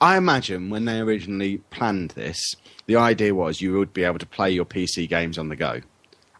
I 0.00 0.16
imagine 0.16 0.70
when 0.70 0.84
they 0.84 1.00
originally 1.00 1.56
planned 1.70 2.12
this, 2.12 2.54
the 2.86 2.94
idea 2.94 3.34
was 3.34 3.60
you 3.60 3.76
would 3.78 3.92
be 3.92 4.04
able 4.04 4.20
to 4.20 4.26
play 4.26 4.52
your 4.52 4.64
PC 4.64 5.08
games 5.08 5.38
on 5.38 5.48
the 5.48 5.56
go. 5.56 5.80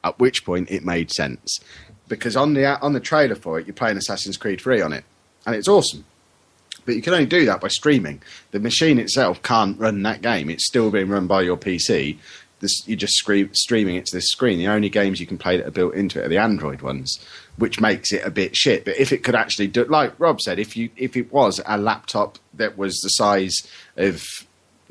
At 0.04 0.20
which 0.20 0.44
point 0.44 0.70
it 0.70 0.84
made 0.84 1.10
sense, 1.10 1.58
because 2.08 2.36
on 2.36 2.54
the 2.54 2.78
on 2.80 2.92
the 2.92 3.00
trailer 3.00 3.34
for 3.34 3.58
it, 3.58 3.66
you're 3.66 3.74
playing 3.74 3.96
Assassin's 3.96 4.36
Creed 4.36 4.60
3 4.60 4.80
on 4.80 4.92
it, 4.92 5.04
and 5.46 5.54
it's 5.54 5.68
awesome. 5.68 6.04
But 6.84 6.94
you 6.94 7.02
can 7.02 7.14
only 7.14 7.26
do 7.26 7.44
that 7.46 7.60
by 7.60 7.68
streaming. 7.68 8.22
The 8.52 8.60
machine 8.60 8.98
itself 8.98 9.42
can't 9.42 9.78
run 9.78 10.02
that 10.02 10.22
game. 10.22 10.48
It's 10.48 10.66
still 10.66 10.90
being 10.90 11.08
run 11.08 11.26
by 11.26 11.42
your 11.42 11.56
PC. 11.56 12.16
This, 12.60 12.86
you're 12.86 12.96
just 12.96 13.14
streaming 13.52 13.96
it 13.96 14.06
to 14.06 14.16
this 14.16 14.28
screen. 14.28 14.58
The 14.58 14.68
only 14.68 14.88
games 14.88 15.20
you 15.20 15.26
can 15.26 15.36
play 15.36 15.56
that 15.56 15.66
are 15.66 15.72
built 15.72 15.94
into 15.94 16.20
it 16.20 16.26
are 16.26 16.28
the 16.28 16.38
Android 16.38 16.80
ones, 16.80 17.18
which 17.56 17.80
makes 17.80 18.12
it 18.12 18.24
a 18.24 18.30
bit 18.30 18.56
shit. 18.56 18.84
But 18.84 18.96
if 18.96 19.12
it 19.12 19.24
could 19.24 19.34
actually 19.34 19.66
do, 19.66 19.84
like 19.84 20.18
Rob 20.18 20.40
said, 20.40 20.58
if 20.58 20.76
you 20.76 20.88
if 20.96 21.16
it 21.16 21.32
was 21.32 21.60
a 21.66 21.76
laptop 21.76 22.38
that 22.54 22.78
was 22.78 23.00
the 23.00 23.08
size 23.10 23.54
of 23.96 24.24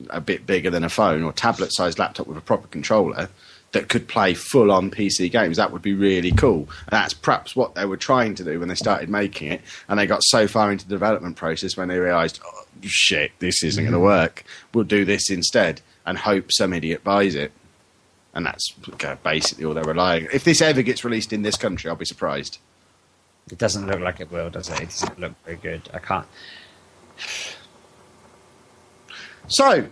a 0.09 0.19
bit 0.19 0.45
bigger 0.45 0.69
than 0.69 0.83
a 0.83 0.89
phone 0.89 1.23
or 1.23 1.31
tablet 1.31 1.73
sized 1.73 1.97
laptop 1.97 2.27
with 2.27 2.37
a 2.37 2.41
proper 2.41 2.67
controller 2.67 3.29
that 3.75 3.89
could 3.89 4.07
play 4.07 4.33
full 4.33 4.71
on 4.71 4.89
PC 4.89 5.29
games, 5.29 5.57
that 5.57 5.71
would 5.71 5.81
be 5.81 5.93
really 5.93 6.31
cool. 6.31 6.59
And 6.59 6.91
that's 6.91 7.13
perhaps 7.13 7.57
what 7.57 7.75
they 7.75 7.85
were 7.85 7.97
trying 7.97 8.33
to 8.35 8.43
do 8.43 8.57
when 8.57 8.69
they 8.69 8.75
started 8.75 9.09
making 9.09 9.51
it. 9.51 9.61
And 9.89 9.99
they 9.99 10.07
got 10.07 10.23
so 10.23 10.47
far 10.47 10.71
into 10.71 10.87
the 10.87 10.95
development 10.95 11.35
process 11.35 11.75
when 11.75 11.89
they 11.89 11.99
realised, 11.99 12.39
oh, 12.45 12.63
shit, 12.81 13.33
this 13.39 13.63
isn't 13.63 13.83
going 13.83 13.91
to 13.91 13.97
mm-hmm. 13.97 14.05
work. 14.05 14.45
We'll 14.73 14.85
do 14.85 15.03
this 15.03 15.29
instead 15.29 15.81
and 16.05 16.17
hope 16.17 16.53
some 16.53 16.71
idiot 16.71 17.03
buys 17.03 17.35
it. 17.35 17.51
And 18.33 18.45
that's 18.45 18.71
basically 19.23 19.65
all 19.65 19.73
they're 19.73 19.83
relying. 19.83 20.29
If 20.31 20.45
this 20.45 20.61
ever 20.61 20.81
gets 20.81 21.03
released 21.03 21.33
in 21.33 21.41
this 21.41 21.57
country, 21.57 21.89
I'll 21.89 21.97
be 21.97 22.05
surprised. 22.05 22.59
It 23.51 23.57
doesn't 23.57 23.87
look 23.87 23.99
like 23.99 24.21
it 24.21 24.31
will, 24.31 24.49
does 24.49 24.69
it? 24.69 24.79
It 24.79 24.89
doesn't 24.89 25.19
look 25.19 25.33
very 25.43 25.57
good. 25.57 25.89
I 25.93 25.99
can't. 25.99 26.27
So, 29.47 29.87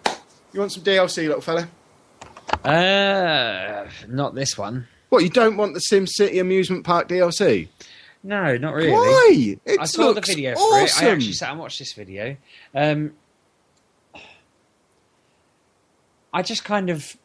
you 0.54 0.60
want 0.60 0.72
some 0.72 0.84
DLC, 0.84 1.28
little 1.28 1.42
fella? 1.42 1.68
Uh, 2.64 3.88
not 4.08 4.36
this 4.36 4.58
one. 4.58 4.88
What, 5.10 5.24
you 5.24 5.30
don't 5.30 5.58
want 5.58 5.74
the 5.74 5.80
Sim 5.80 6.08
City 6.08 6.40
amusement 6.40 6.84
park 6.86 7.08
DLC? 7.10 7.68
No, 8.24 8.58
not 8.58 8.74
really. 8.74 8.92
Why? 8.92 9.58
It 9.66 9.80
I 9.80 9.86
saw 9.86 10.14
the 10.14 10.22
video 10.22 10.56
for 10.56 10.62
awesome. 10.62 11.06
it. 11.08 11.10
I 11.10 11.14
actually 11.14 11.34
sat 11.34 11.52
and 11.52 11.60
watched 11.60 11.80
this 11.80 11.94
video. 11.94 12.38
Um, 12.74 13.14
I 16.34 16.42
just 16.42 16.64
kind 16.64 16.90
of 16.90 17.16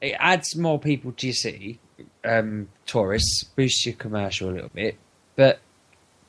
it 0.00 0.16
adds 0.18 0.56
more 0.56 0.78
people 0.78 1.12
to 1.12 1.26
your 1.26 1.34
city, 1.34 1.78
um, 2.24 2.68
tourists, 2.86 3.44
boosts 3.44 3.84
your 3.86 3.94
commercial 3.94 4.50
a 4.50 4.52
little 4.52 4.70
bit, 4.74 4.96
but 5.36 5.60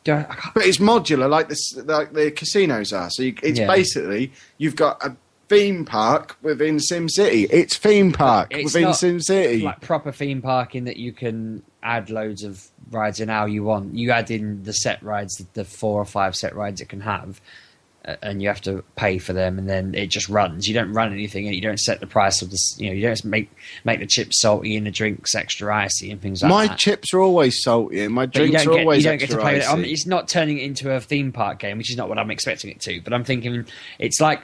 do 0.03 0.13
I, 0.13 0.19
I 0.29 0.35
can't, 0.35 0.53
But 0.53 0.65
it's 0.65 0.77
modular, 0.77 1.29
like 1.29 1.47
the 1.47 1.53
s- 1.53 1.83
like 1.85 2.13
the 2.13 2.31
casinos 2.31 2.93
are. 2.93 3.09
So 3.09 3.23
you, 3.23 3.35
it's 3.43 3.59
Yeah. 3.59 3.67
basically 3.67 4.31
you've 4.57 4.75
got 4.75 5.03
a 5.03 5.15
theme 5.51 5.85
park 5.85 6.37
within 6.41 6.79
Sim 6.79 7.09
City. 7.09 7.43
It's 7.51 7.77
theme 7.77 8.13
park 8.13 8.47
It's 8.51 8.65
within 8.65 8.83
not 8.83 8.95
Sim 8.95 9.19
City. 9.19 9.61
like 9.61 9.81
proper 9.81 10.11
theme 10.11 10.41
park 10.41 10.75
in 10.75 10.85
that 10.85 10.97
you 10.97 11.11
can 11.11 11.63
add 11.83 12.09
loads 12.09 12.43
of 12.43 12.65
rides 12.89 13.19
in 13.19 13.27
how 13.27 13.45
you 13.45 13.63
want. 13.63 13.95
You 13.95 14.11
add 14.11 14.31
in 14.31 14.63
the 14.63 14.73
set 14.73 15.03
rides, 15.03 15.35
the, 15.35 15.47
the 15.53 15.65
four 15.65 16.01
or 16.01 16.05
five 16.05 16.35
set 16.35 16.55
rides 16.55 16.79
it 16.79 16.87
can 16.87 17.01
have, 17.01 17.41
and 18.21 18.41
you 18.41 18.47
have 18.47 18.61
to 18.61 18.83
pay 18.95 19.17
for 19.17 19.33
them, 19.33 19.59
and 19.59 19.69
then 19.69 19.93
it 19.93 20.07
just 20.07 20.29
runs. 20.29 20.67
You 20.67 20.73
don't 20.73 20.93
run 20.93 21.11
anything, 21.11 21.47
and 21.47 21.55
you 21.55 21.61
don't 21.61 21.79
set 21.79 21.99
the 21.99 22.07
price 22.07 22.41
of 22.41 22.49
this. 22.49 22.75
You 22.79 22.87
know, 22.87 22.95
you 22.95 23.01
don't 23.01 23.25
make 23.25 23.51
make 23.83 23.99
the 23.99 24.07
chips 24.07 24.39
salty 24.41 24.77
and 24.77 24.87
the 24.87 24.91
drinks 24.91 25.35
extra 25.35 25.75
icy 25.75 26.11
and 26.11 26.21
things 26.21 26.41
like 26.41 26.49
my 26.49 26.63
that. 26.63 26.71
My 26.71 26.75
chips 26.77 27.13
are 27.13 27.19
always 27.19 27.61
salty, 27.61 28.01
and 28.01 28.13
my 28.13 28.25
But 28.25 28.35
drinks 28.35 28.65
are 28.65 28.71
get 28.71 28.79
always 28.79 29.03
you 29.03 29.09
don't 29.09 29.19
get 29.19 29.29
to 29.31 29.35
extra 29.35 29.53
with 29.53 29.63
it. 29.63 29.69
I 29.69 29.75
mean, 29.75 29.91
it's 29.91 30.07
not 30.07 30.27
turning 30.29 30.59
it 30.59 30.63
into 30.63 30.91
a 30.91 30.99
theme 31.01 31.31
park 31.31 31.59
game, 31.59 31.77
which 31.77 31.91
is 31.91 31.97
not 31.97 32.09
what 32.09 32.17
I'm 32.17 32.31
expecting 32.31 32.71
it 32.71 32.79
to. 32.81 33.01
But 33.01 33.13
I'm 33.13 33.23
thinking 33.23 33.65
it's 33.99 34.21
like 34.21 34.41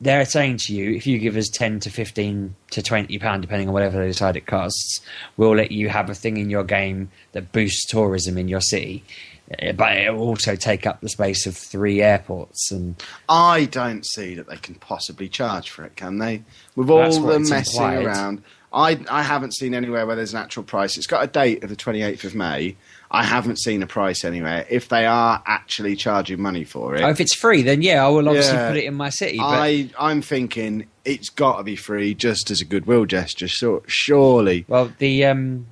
they're 0.00 0.24
saying 0.26 0.58
to 0.66 0.74
you, 0.74 0.94
if 0.94 1.06
you 1.06 1.18
give 1.18 1.36
us 1.36 1.48
ten 1.48 1.80
to 1.80 1.90
fifteen 1.90 2.54
to 2.70 2.82
twenty 2.82 3.18
pound, 3.18 3.42
depending 3.42 3.68
on 3.68 3.74
whatever 3.74 3.98
they 3.98 4.06
decide 4.08 4.36
it 4.36 4.46
costs, 4.46 5.00
we'll 5.36 5.54
let 5.56 5.72
you 5.72 5.88
have 5.88 6.10
a 6.10 6.14
thing 6.14 6.36
in 6.36 6.50
your 6.50 6.64
game 6.64 7.10
that 7.32 7.52
boosts 7.52 7.86
tourism 7.86 8.36
in 8.38 8.48
your 8.48 8.60
city. 8.60 9.04
Uh, 9.62 9.72
But 9.72 9.96
it 9.96 10.12
will 10.12 10.26
also 10.28 10.56
take 10.56 10.86
up 10.86 11.00
the 11.00 11.08
space 11.08 11.46
of 11.46 11.56
three 11.56 12.02
airports, 12.02 12.70
and 12.72 13.02
I 13.28 13.66
don't 13.66 14.04
see 14.04 14.34
that 14.34 14.48
they 14.48 14.56
can 14.56 14.74
possibly 14.74 15.28
charge 15.28 15.70
for 15.70 15.84
it, 15.84 15.96
can 15.96 16.18
they? 16.18 16.42
With 16.74 16.90
all 16.90 17.20
the 17.22 17.38
messing 17.38 17.82
implied. 17.82 18.04
around, 18.04 18.42
I 18.72 18.98
I 19.08 19.22
haven't 19.22 19.54
seen 19.54 19.72
anywhere 19.72 20.04
where 20.04 20.16
there's 20.16 20.34
an 20.34 20.40
actual 20.40 20.64
price. 20.64 20.96
It's 20.98 21.06
got 21.06 21.22
a 21.24 21.28
date 21.28 21.62
of 21.62 21.70
the 21.70 21.76
28th 21.76 22.24
of 22.24 22.34
May. 22.34 22.76
I 23.10 23.22
haven't 23.24 23.58
seen 23.60 23.82
a 23.82 23.86
price 23.86 24.24
anywhere. 24.24 24.66
If 24.68 24.88
they 24.88 25.06
are 25.06 25.42
actually 25.46 25.94
charging 25.96 26.40
money 26.42 26.64
for 26.64 26.96
it, 26.96 27.02
Oh, 27.02 27.08
if 27.08 27.20
it's 27.20 27.34
free, 27.34 27.62
then 27.62 27.82
yeah, 27.82 28.04
I 28.04 28.08
will 28.08 28.28
obviously 28.28 28.56
Yeah. 28.56 28.68
put 28.68 28.76
it 28.76 28.84
in 28.84 28.94
my 28.94 29.10
city. 29.10 29.38
But 29.38 29.44
I 29.46 29.90
I'm 29.98 30.22
thinking 30.22 30.86
it's 31.04 31.28
got 31.28 31.58
to 31.58 31.62
be 31.62 31.76
free 31.76 32.14
just 32.14 32.50
as 32.50 32.60
a 32.60 32.64
goodwill 32.64 33.04
gesture. 33.06 33.48
So, 33.48 33.84
surely, 33.86 34.64
Well, 34.66 34.92
the 34.98 35.24
um, 35.26 35.66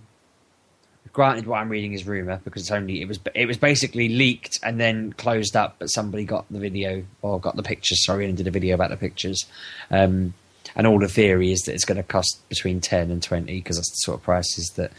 granted, 1.12 1.46
what 1.46 1.58
I'm 1.58 1.68
reading 1.68 1.92
is 1.92 2.06
rumor 2.06 2.40
because 2.44 2.62
it's 2.62 2.70
only 2.70 3.02
it 3.02 3.08
was 3.08 3.18
it 3.34 3.46
was 3.46 3.56
basically 3.56 4.08
leaked 4.10 4.58
and 4.62 4.80
then 4.80 5.12
closed 5.14 5.56
up, 5.56 5.76
but 5.80 5.86
somebody 5.86 6.24
got 6.24 6.46
the 6.50 6.60
video 6.60 7.04
or 7.22 7.40
got 7.40 7.56
the 7.56 7.62
pictures. 7.64 8.04
Sorry, 8.04 8.26
and 8.26 8.36
did 8.36 8.46
a 8.46 8.50
video 8.52 8.74
about 8.74 8.90
the 8.90 8.96
pictures. 8.96 9.44
Um, 9.90 10.34
and 10.76 10.86
all 10.86 10.98
the 10.98 11.08
theory 11.08 11.52
is 11.52 11.60
that 11.62 11.74
it's 11.74 11.84
going 11.84 11.96
to 11.98 12.02
cost 12.04 12.40
between 12.48 12.80
ten 12.80 13.10
and 13.10 13.22
twenty 13.22 13.56
because 13.58 13.76
that's 13.76 13.90
the 13.90 13.96
sort 13.96 14.18
of 14.18 14.22
prices 14.22 14.72
that. 14.76 14.92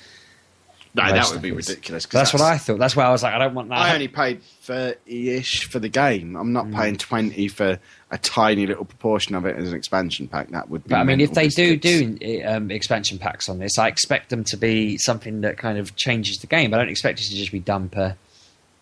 No, 0.96 1.12
that 1.12 1.30
would 1.32 1.42
be 1.42 1.52
ridiculous. 1.52 2.06
'cause 2.06 2.20
That's, 2.20 2.34
what 2.34 2.42
I 2.42 2.58
thought. 2.58 2.80
That's 2.80 2.96
why 2.96 3.06
I 3.06 3.12
was 3.12 3.22
like, 3.24 3.34
I 3.34 3.38
don't 3.40 3.54
want 3.54 3.70
that. 3.70 3.78
I 3.78 3.94
only 3.94 4.08
paid 4.08 4.42
thirty 4.44 5.30
ish 5.32 5.66
for 5.70 5.80
the 5.80 5.90
game. 5.90 6.36
I'm 6.36 6.50
Mm. 6.50 6.52
not 6.52 6.72
paying 6.72 6.96
twenty 6.98 7.48
for 7.48 7.80
a 8.12 8.18
tiny 8.18 8.66
little 8.66 8.86
proportion 8.86 9.36
of 9.36 9.46
it 9.46 9.56
as 9.58 9.70
an 9.70 9.76
expansion 9.76 10.28
pack. 10.28 10.50
That 10.52 10.70
would 10.70 10.84
be. 10.84 10.90
But 10.90 10.98
I 11.00 11.04
mean, 11.04 11.20
if 11.22 11.34
they 11.34 11.48
do 11.50 11.76
do 11.78 12.18
um, 12.46 12.72
expansion 12.72 13.18
packs 13.20 13.50
on 13.50 13.60
this, 13.60 13.78
I 13.78 13.88
expect 13.88 14.30
them 14.30 14.44
to 14.46 14.58
be 14.58 14.98
something 14.98 15.42
that 15.42 15.58
kind 15.58 15.78
of 15.78 15.96
changes 15.96 16.38
the 16.38 16.48
game. 16.48 16.74
I 16.74 16.78
don't 16.78 16.90
expect 16.90 17.20
it 17.20 17.24
to 17.26 17.36
just 17.36 17.52
be 17.52 17.60
dump 17.60 17.96
a 17.96 18.16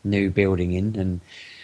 new 0.03 0.29
building 0.29 0.73
in, 0.73 0.95
and 0.97 1.21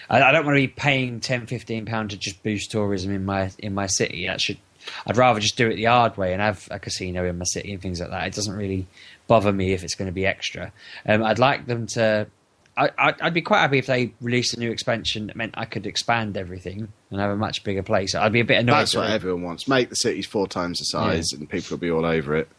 I, 0.10 0.22
I 0.24 0.32
don't 0.32 0.46
want 0.46 0.56
to 0.56 0.62
be 0.62 0.68
paying 0.68 1.20
10 1.20 1.46
15 1.46 1.86
pound 1.86 2.10
to 2.12 2.18
just 2.18 2.42
boost 2.42 2.72
tourism 2.72 3.14
in 3.14 3.26
my 3.26 3.52
in 3.60 3.74
my 3.76 3.88
city. 3.88 4.28
That 4.28 4.42
should. 4.42 4.58
I'd 5.06 5.18
rather 5.18 5.42
just 5.42 5.58
do 5.58 5.70
it 5.70 5.76
the 5.76 5.84
hard 5.84 6.16
way 6.18 6.32
and 6.32 6.42
have 6.42 6.68
a 6.72 6.80
casino 6.80 7.26
in 7.26 7.38
my 7.38 7.44
city 7.44 7.74
and 7.74 7.82
things 7.82 8.00
like 8.00 8.10
that. 8.12 8.28
It 8.28 8.34
doesn't 8.34 8.56
really 8.56 8.88
bother 9.30 9.54
me 9.54 9.72
if 9.72 9.86
it's 9.86 9.96
going 9.96 10.08
to 10.08 10.14
be 10.14 10.26
extra. 10.26 10.74
Um, 11.06 11.24
I'd 11.24 11.40
like 11.40 11.68
them 11.68 11.88
to. 11.88 12.28
I, 12.76 12.90
I'd, 12.98 13.22
I'd 13.22 13.34
be 13.34 13.42
quite 13.42 13.60
happy 13.60 13.78
if 13.78 13.86
they 13.86 14.14
released 14.20 14.54
a 14.54 14.60
new 14.60 14.72
expansion 14.72 15.28
that 15.28 15.38
meant 15.38 15.54
I 15.58 15.66
could 15.66 15.86
expand 15.86 16.36
everything 16.36 16.92
and 17.12 17.20
have 17.20 17.32
a 17.32 17.38
much 17.38 17.64
bigger 17.64 17.84
place. 17.84 18.16
I'd 18.16 18.34
be 18.34 18.40
a 18.42 18.46
bit 18.46 18.60
annoyed. 18.60 18.80
That's 18.80 18.96
what 18.96 19.10
everyone 19.10 19.44
wants. 19.44 19.68
Make 19.68 19.90
the 19.90 19.96
cities 19.96 20.26
four 20.26 20.48
times 20.48 20.80
the 20.80 20.86
size, 20.86 21.32
and 21.32 21.50
people 21.50 21.76
will 21.76 21.82
be 21.82 21.92
all 21.92 22.06
over 22.06 22.36
it. 22.36 22.50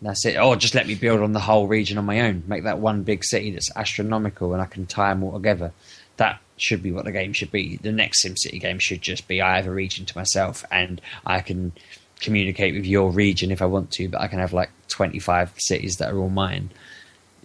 That's 0.00 0.24
it. 0.26 0.38
Or 0.38 0.56
just 0.56 0.74
let 0.74 0.86
me 0.86 0.94
build 0.94 1.20
on 1.20 1.32
the 1.32 1.40
whole 1.40 1.66
region 1.66 1.98
on 1.98 2.04
my 2.04 2.20
own. 2.20 2.44
Make 2.46 2.64
that 2.64 2.78
one 2.78 3.02
big 3.02 3.24
city 3.24 3.50
that's 3.50 3.70
astronomical 3.74 4.52
and 4.52 4.62
I 4.62 4.66
can 4.66 4.86
tie 4.86 5.08
them 5.10 5.24
all 5.24 5.32
together. 5.32 5.72
That 6.18 6.40
should 6.56 6.82
be 6.82 6.92
what 6.92 7.04
the 7.04 7.12
game 7.12 7.32
should 7.32 7.50
be. 7.50 7.78
The 7.78 7.92
next 7.92 8.24
SimCity 8.24 8.60
game 8.60 8.78
should 8.78 9.02
just 9.02 9.26
be 9.26 9.42
I 9.42 9.56
have 9.56 9.66
a 9.66 9.72
region 9.72 10.06
to 10.06 10.16
myself 10.16 10.64
and 10.70 11.00
I 11.26 11.40
can 11.40 11.72
communicate 12.20 12.74
with 12.74 12.86
your 12.86 13.10
region 13.10 13.50
if 13.50 13.60
I 13.60 13.66
want 13.66 13.90
to, 13.92 14.08
but 14.08 14.20
I 14.20 14.28
can 14.28 14.38
have 14.38 14.52
like 14.52 14.70
25 14.88 15.52
cities 15.58 15.96
that 15.96 16.12
are 16.12 16.18
all 16.18 16.30
mine 16.30 16.70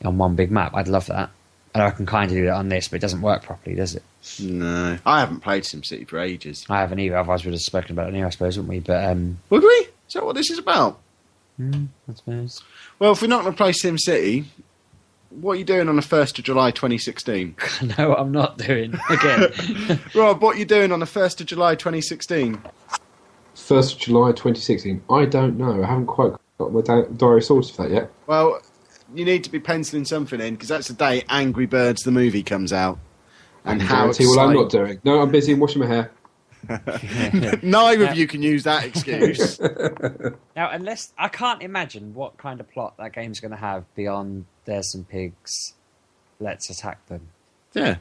on 0.04 0.18
one 0.18 0.36
big 0.36 0.52
map. 0.52 0.74
I'd 0.74 0.88
love 0.88 1.08
that. 1.08 1.30
And 1.74 1.82
I 1.82 1.90
can 1.90 2.06
kind 2.06 2.30
of 2.30 2.38
do 2.38 2.46
that 2.46 2.54
on 2.54 2.70
this, 2.70 2.88
but 2.88 2.98
it 2.98 3.02
doesn't 3.02 3.22
work 3.22 3.44
properly, 3.44 3.76
does 3.76 3.96
it? 3.96 4.04
No, 4.40 4.98
I 5.06 5.20
haven't 5.20 5.40
played 5.40 5.64
SimCity 5.64 6.08
for 6.08 6.20
ages. 6.20 6.66
I 6.70 6.80
haven't 6.80 7.00
either. 7.00 7.18
Otherwise, 7.18 7.44
we'd 7.44 7.52
have 7.52 7.62
spoken 7.62 7.92
about 7.92 8.10
it 8.10 8.16
here, 8.16 8.26
I 8.28 8.30
suppose, 8.30 8.58
wouldn't 8.58 8.70
we? 8.70 8.80
But 8.80 9.04
um, 9.04 9.40
Would 9.50 9.64
we? 9.64 9.68
Is 10.08 10.14
that 10.14 10.24
what 10.26 10.36
this 10.36 10.50
is 10.52 10.60
about? 10.60 11.00
I 11.60 11.88
suppose. 12.14 12.62
Well, 13.00 13.12
if 13.12 13.22
we're 13.22 13.28
not 13.28 13.44
going 13.44 13.54
to 13.54 13.58
play 13.58 13.72
SimCity, 13.72 14.46
what 15.30 15.54
are 15.54 15.56
you 15.56 15.66
doing 15.66 15.90
on 15.90 15.96
the 15.96 16.02
first 16.02 16.38
of 16.38 16.46
July, 16.46 16.72
2016? 16.72 17.56
no, 17.98 18.16
I'm 18.16 18.32
not 18.32 18.58
doing 18.58 19.00
again. 19.10 20.00
Rob, 20.16 20.42
what 20.42 20.56
are 20.56 20.60
you 20.60 20.66
doing 20.66 20.92
on 20.92 21.00
the 21.00 21.06
first 21.06 21.42
of 21.42 21.48
July, 21.48 21.76
2016? 21.76 22.62
First 23.56 23.94
of 23.94 24.00
July 24.00 24.30
2016. 24.30 25.02
I 25.10 25.26
don't 25.26 25.58
know. 25.58 25.84
I 25.84 25.88
haven't 25.88 26.08
quite 26.08 26.34
got 26.64 26.74
my 26.74 26.82
di- 26.82 27.08
diary 27.18 27.42
sorted 27.42 27.76
for 27.76 27.84
that 27.84 27.92
yet. 27.92 28.12
Well, 28.28 28.62
you 29.14 29.26
need 29.26 29.44
to 29.44 29.52
be 29.52 29.60
penciling 29.60 30.06
something 30.06 30.40
in 30.40 30.56
because 30.56 30.70
that's 30.70 30.88
the 30.88 30.94
day 30.94 31.24
Angry 31.30 31.66
Birds 31.66 32.04
the 32.04 32.12
movie 32.12 32.44
comes 32.44 32.72
out. 32.74 33.00
And 33.66 33.82
I 33.82 33.86
how 33.86 33.96
guarantee 34.02 34.28
what 34.28 34.40
I'm 34.40 34.54
not 34.54 34.70
doing. 34.70 35.00
No, 35.04 35.22
I'm 35.22 35.32
busy 35.32 35.54
washing 35.54 35.82
my 35.82 35.88
hair. 35.88 36.12
Neither 37.62 38.06
of 38.06 38.18
you 38.18 38.26
can 38.28 38.42
use 38.42 38.64
that 38.64 38.86
excuse. 38.86 39.60
Now, 40.56 40.70
unless 40.70 41.12
I 41.18 41.30
can't 41.30 41.64
imagine 41.64 42.14
what 42.14 42.38
kind 42.38 42.60
of 42.60 42.70
plot 42.70 42.96
that 42.98 43.12
game's 43.14 43.40
going 43.40 43.52
to 43.52 43.58
have 43.58 43.84
beyond 43.96 44.46
"There's 44.66 44.92
some 44.92 45.04
pigs, 45.04 45.74
let's 46.40 46.70
attack 46.70 47.06
them." 47.08 47.30
yeah. 47.74 47.98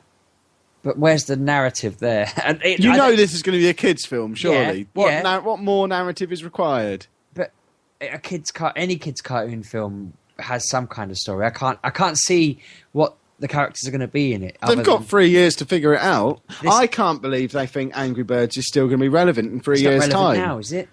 But 0.83 0.99
where's 0.99 1.25
the 1.25 1.37
narrative 1.37 1.99
there? 1.99 2.29
And 2.45 2.61
it, 2.63 2.81
You 2.81 2.91
I 2.91 2.97
know 2.97 3.17
this 3.17 3.35
is 3.35 3.43
going 3.43 3.57
to 3.57 3.63
be 3.63 3.69
a 3.69 3.75
kids' 3.75 4.05
film, 4.05 4.35
surely. 4.35 4.81
Yeah, 4.81 4.85
what 4.95 5.11
yeah. 5.11 5.23
na- 5.23 5.41
what 5.41 5.61
more 5.61 5.89
narrative 5.89 6.31
is 6.33 6.45
required? 6.45 7.07
A 8.13 8.19
kids 8.19 8.51
car- 8.51 8.73
any 8.77 8.97
kids 8.97 9.21
cartoon 9.21 9.63
film 9.63 10.13
has 10.39 10.69
some 10.69 10.87
kind 10.87 11.11
of 11.11 11.19
story. 11.19 11.47
I 11.47 11.51
can't 11.51 11.79
I 11.85 11.91
can't 11.91 12.19
see 12.19 12.59
what 12.93 13.15
the 13.39 13.49
characters 13.49 13.87
are 13.89 13.91
going 13.91 14.01
to 14.01 14.07
be 14.09 14.33
in 14.33 14.43
it. 14.45 14.57
They've 14.67 14.85
got 14.85 15.05
three 15.05 15.29
years 15.29 15.57
to 15.57 15.65
figure 15.65 15.95
it 15.95 16.01
out. 16.01 16.41
This- 16.63 16.73
I 16.73 16.87
can't 16.87 17.21
believe 17.21 17.53
they 17.53 17.67
think 17.67 17.93
Angry 17.97 18.23
Birds 18.23 18.57
is 18.57 18.67
still 18.69 18.87
going 18.87 18.99
to 18.99 19.05
be 19.05 19.09
relevant 19.09 19.53
in 19.53 19.61
three 19.61 19.75
it's 19.77 19.83
not 19.85 19.91
years' 19.91 20.01
relevant 20.09 20.37
time. 20.39 20.49
now, 20.49 20.59
is 20.59 20.73
it? 20.73 20.89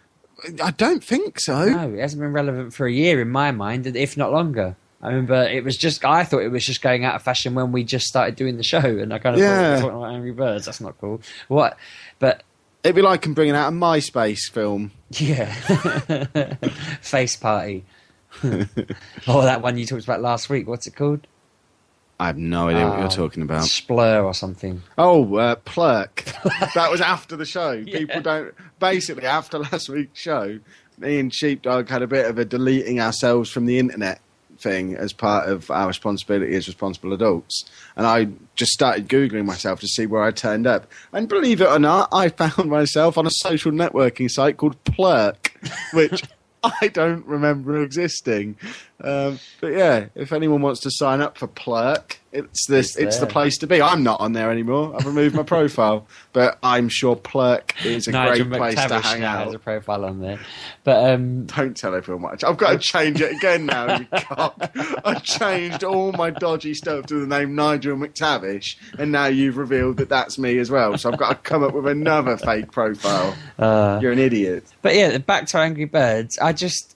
I 0.63 0.71
don't 0.71 1.03
think 1.03 1.39
so. 1.39 1.65
No, 1.65 1.93
it 1.93 1.99
hasn't 1.99 2.21
been 2.21 2.31
relevant 2.31 2.73
for 2.73 2.87
a 2.87 2.91
year 2.91 3.21
in 3.21 3.29
my 3.29 3.51
mind, 3.51 3.85
if 3.87 4.15
not 4.17 4.31
longer. 4.31 4.75
I 5.01 5.07
remember 5.09 5.43
it 5.43 5.63
was 5.63 5.77
just. 5.77 6.03
I 6.03 6.23
thought 6.23 6.41
it 6.43 6.49
was 6.49 6.65
just 6.65 6.81
going 6.81 7.05
out 7.05 7.15
of 7.15 7.21
fashion 7.21 7.55
when 7.55 7.71
we 7.71 7.83
just 7.83 8.05
started 8.05 8.35
doing 8.35 8.57
the 8.57 8.63
show, 8.63 8.79
and 8.79 9.13
I 9.13 9.19
kind 9.19 9.35
of 9.35 9.41
Yeah. 9.41 9.79
thought, 9.81 10.05
Angry 10.11 10.31
Birds. 10.31 10.65
That's 10.65 10.81
not 10.81 10.97
cool. 10.99 11.21
What? 11.49 11.77
But 12.19 12.43
It'd 12.83 12.95
be 12.95 13.01
like 13.01 13.21
them 13.23 13.33
bringing 13.33 13.55
out 13.55 13.67
a 13.67 13.75
MySpace 13.75 14.49
film. 14.51 14.91
Yeah. 15.11 15.51
Face 17.01 17.35
party. 17.35 17.85
oh, 18.43 19.41
that 19.41 19.61
one 19.61 19.77
you 19.77 19.85
talked 19.85 20.03
about 20.03 20.21
last 20.21 20.49
week. 20.49 20.67
What's 20.67 20.87
it 20.87 20.95
called? 20.95 21.27
I 22.21 22.27
have 22.27 22.37
no 22.37 22.67
idea 22.67 22.85
what 22.87 22.97
Oh, 22.97 23.01
you're 23.01 23.09
talking 23.09 23.43
about. 23.43 23.63
Splur 23.63 24.23
or 24.23 24.33
something. 24.33 24.83
Oh, 24.97 25.35
uh, 25.35 25.55
Plurk. 25.55 26.23
that 26.75 26.91
was 26.91 27.01
after 27.01 27.35
the 27.37 27.45
show. 27.45 27.83
People 27.83 28.21
don't. 28.21 28.53
Basically, 28.79 29.25
after 29.25 29.59
last 29.59 29.89
week's 29.89 30.19
show, 30.19 30.59
me 30.97 31.19
and 31.19 31.33
Sheepdog 31.33 31.87
had 31.89 32.01
a 32.01 32.07
bit 32.07 32.25
of 32.25 32.37
a 32.37 32.43
deleting 32.45 32.99
ourselves 32.99 33.49
from 33.49 33.65
the 33.65 33.79
internet 33.79 34.19
thing 34.59 34.95
as 34.95 35.13
part 35.13 35.49
of 35.49 35.69
our 35.71 35.87
responsibility 35.87 36.55
as 36.55 36.67
responsible 36.67 37.13
adults. 37.13 37.65
And 37.95 38.05
I 38.05 38.27
just 38.55 38.71
started 38.71 39.07
Googling 39.07 39.45
myself 39.45 39.79
to 39.81 39.87
see 39.87 40.05
where 40.05 40.23
I 40.23 40.31
turned 40.31 40.67
up. 40.67 40.87
And 41.13 41.27
believe 41.27 41.61
it 41.61 41.69
or 41.69 41.79
not, 41.79 42.09
I 42.11 42.29
found 42.29 42.69
myself 42.69 43.17
on 43.17 43.25
a 43.25 43.31
social 43.31 43.71
networking 43.71 44.29
site 44.29 44.57
called 44.57 44.83
Plurk, 44.83 45.53
which 45.93 46.23
I 46.63 46.89
don't 46.89 47.25
remember 47.25 47.81
existing. 47.81 48.57
Um, 49.01 49.39
but 49.61 49.73
yeah, 49.73 50.07
if 50.15 50.33
anyone 50.33 50.61
wants 50.61 50.81
to 50.81 50.91
sign 50.91 51.21
up 51.21 51.37
for 51.37 51.47
Plurk, 51.47 52.19
It's 52.31 52.67
the 52.67 52.79
It's 52.79 52.95
it's, 52.97 53.17
the 53.17 53.25
place 53.25 53.57
to 53.59 53.67
be. 53.67 53.81
I'm 53.81 54.03
not 54.03 54.19
on 54.19 54.33
there 54.33 54.51
anymore. 54.51 54.95
I've 54.95 55.05
removed 55.05 55.35
my 55.35 55.43
profile, 55.43 56.05
but 56.33 56.59
I'm 56.61 56.89
sure 56.89 57.15
Plurk 57.15 57.73
is 57.85 58.07
a 58.07 58.11
Nigel 58.11 58.45
great 58.45 58.57
place 58.57 58.75
to 58.75 58.99
hang 58.99 59.23
out. 59.23 59.45
has 59.45 59.53
a 59.53 59.59
profile 59.59 60.05
on 60.05 60.19
there, 60.19 60.39
but 60.83 61.11
um, 61.11 61.45
Don't 61.45 61.75
tell 61.75 61.95
everyone 61.95 62.23
much. 62.23 62.43
I've 62.43 62.57
got 62.57 62.73
to 62.73 62.77
change 62.77 63.21
it 63.21 63.35
again 63.35 63.65
now, 63.65 63.99
you 63.99 64.05
cock. 64.11 64.71
I've 65.05 65.23
changed 65.23 65.83
all 65.83 66.11
my 66.11 66.29
dodgy 66.29 66.73
stuff 66.73 67.05
to 67.07 67.25
the 67.25 67.27
name 67.27 67.55
Nigel 67.55 67.95
McTavish, 67.95 68.75
and 68.99 69.11
now 69.11 69.25
you've 69.25 69.57
revealed 69.57 69.97
that 69.97 70.09
that's 70.09 70.37
me 70.37 70.59
as 70.59 70.69
well. 70.69 70.97
So 70.97 71.11
I've 71.11 71.17
got 71.19 71.29
to 71.29 71.35
come 71.35 71.63
up 71.63 71.73
with 71.73 71.87
another 71.87 72.37
fake 72.37 72.71
profile. 72.71 73.35
uh, 73.59 73.99
You're 74.01 74.11
an 74.11 74.19
idiot. 74.19 74.65
But 74.81 74.95
yeah, 74.95 75.17
back 75.19 75.47
to 75.47 75.57
Angry 75.57 75.85
Birds. 75.85 76.37
I 76.37 76.53
just 76.53 76.95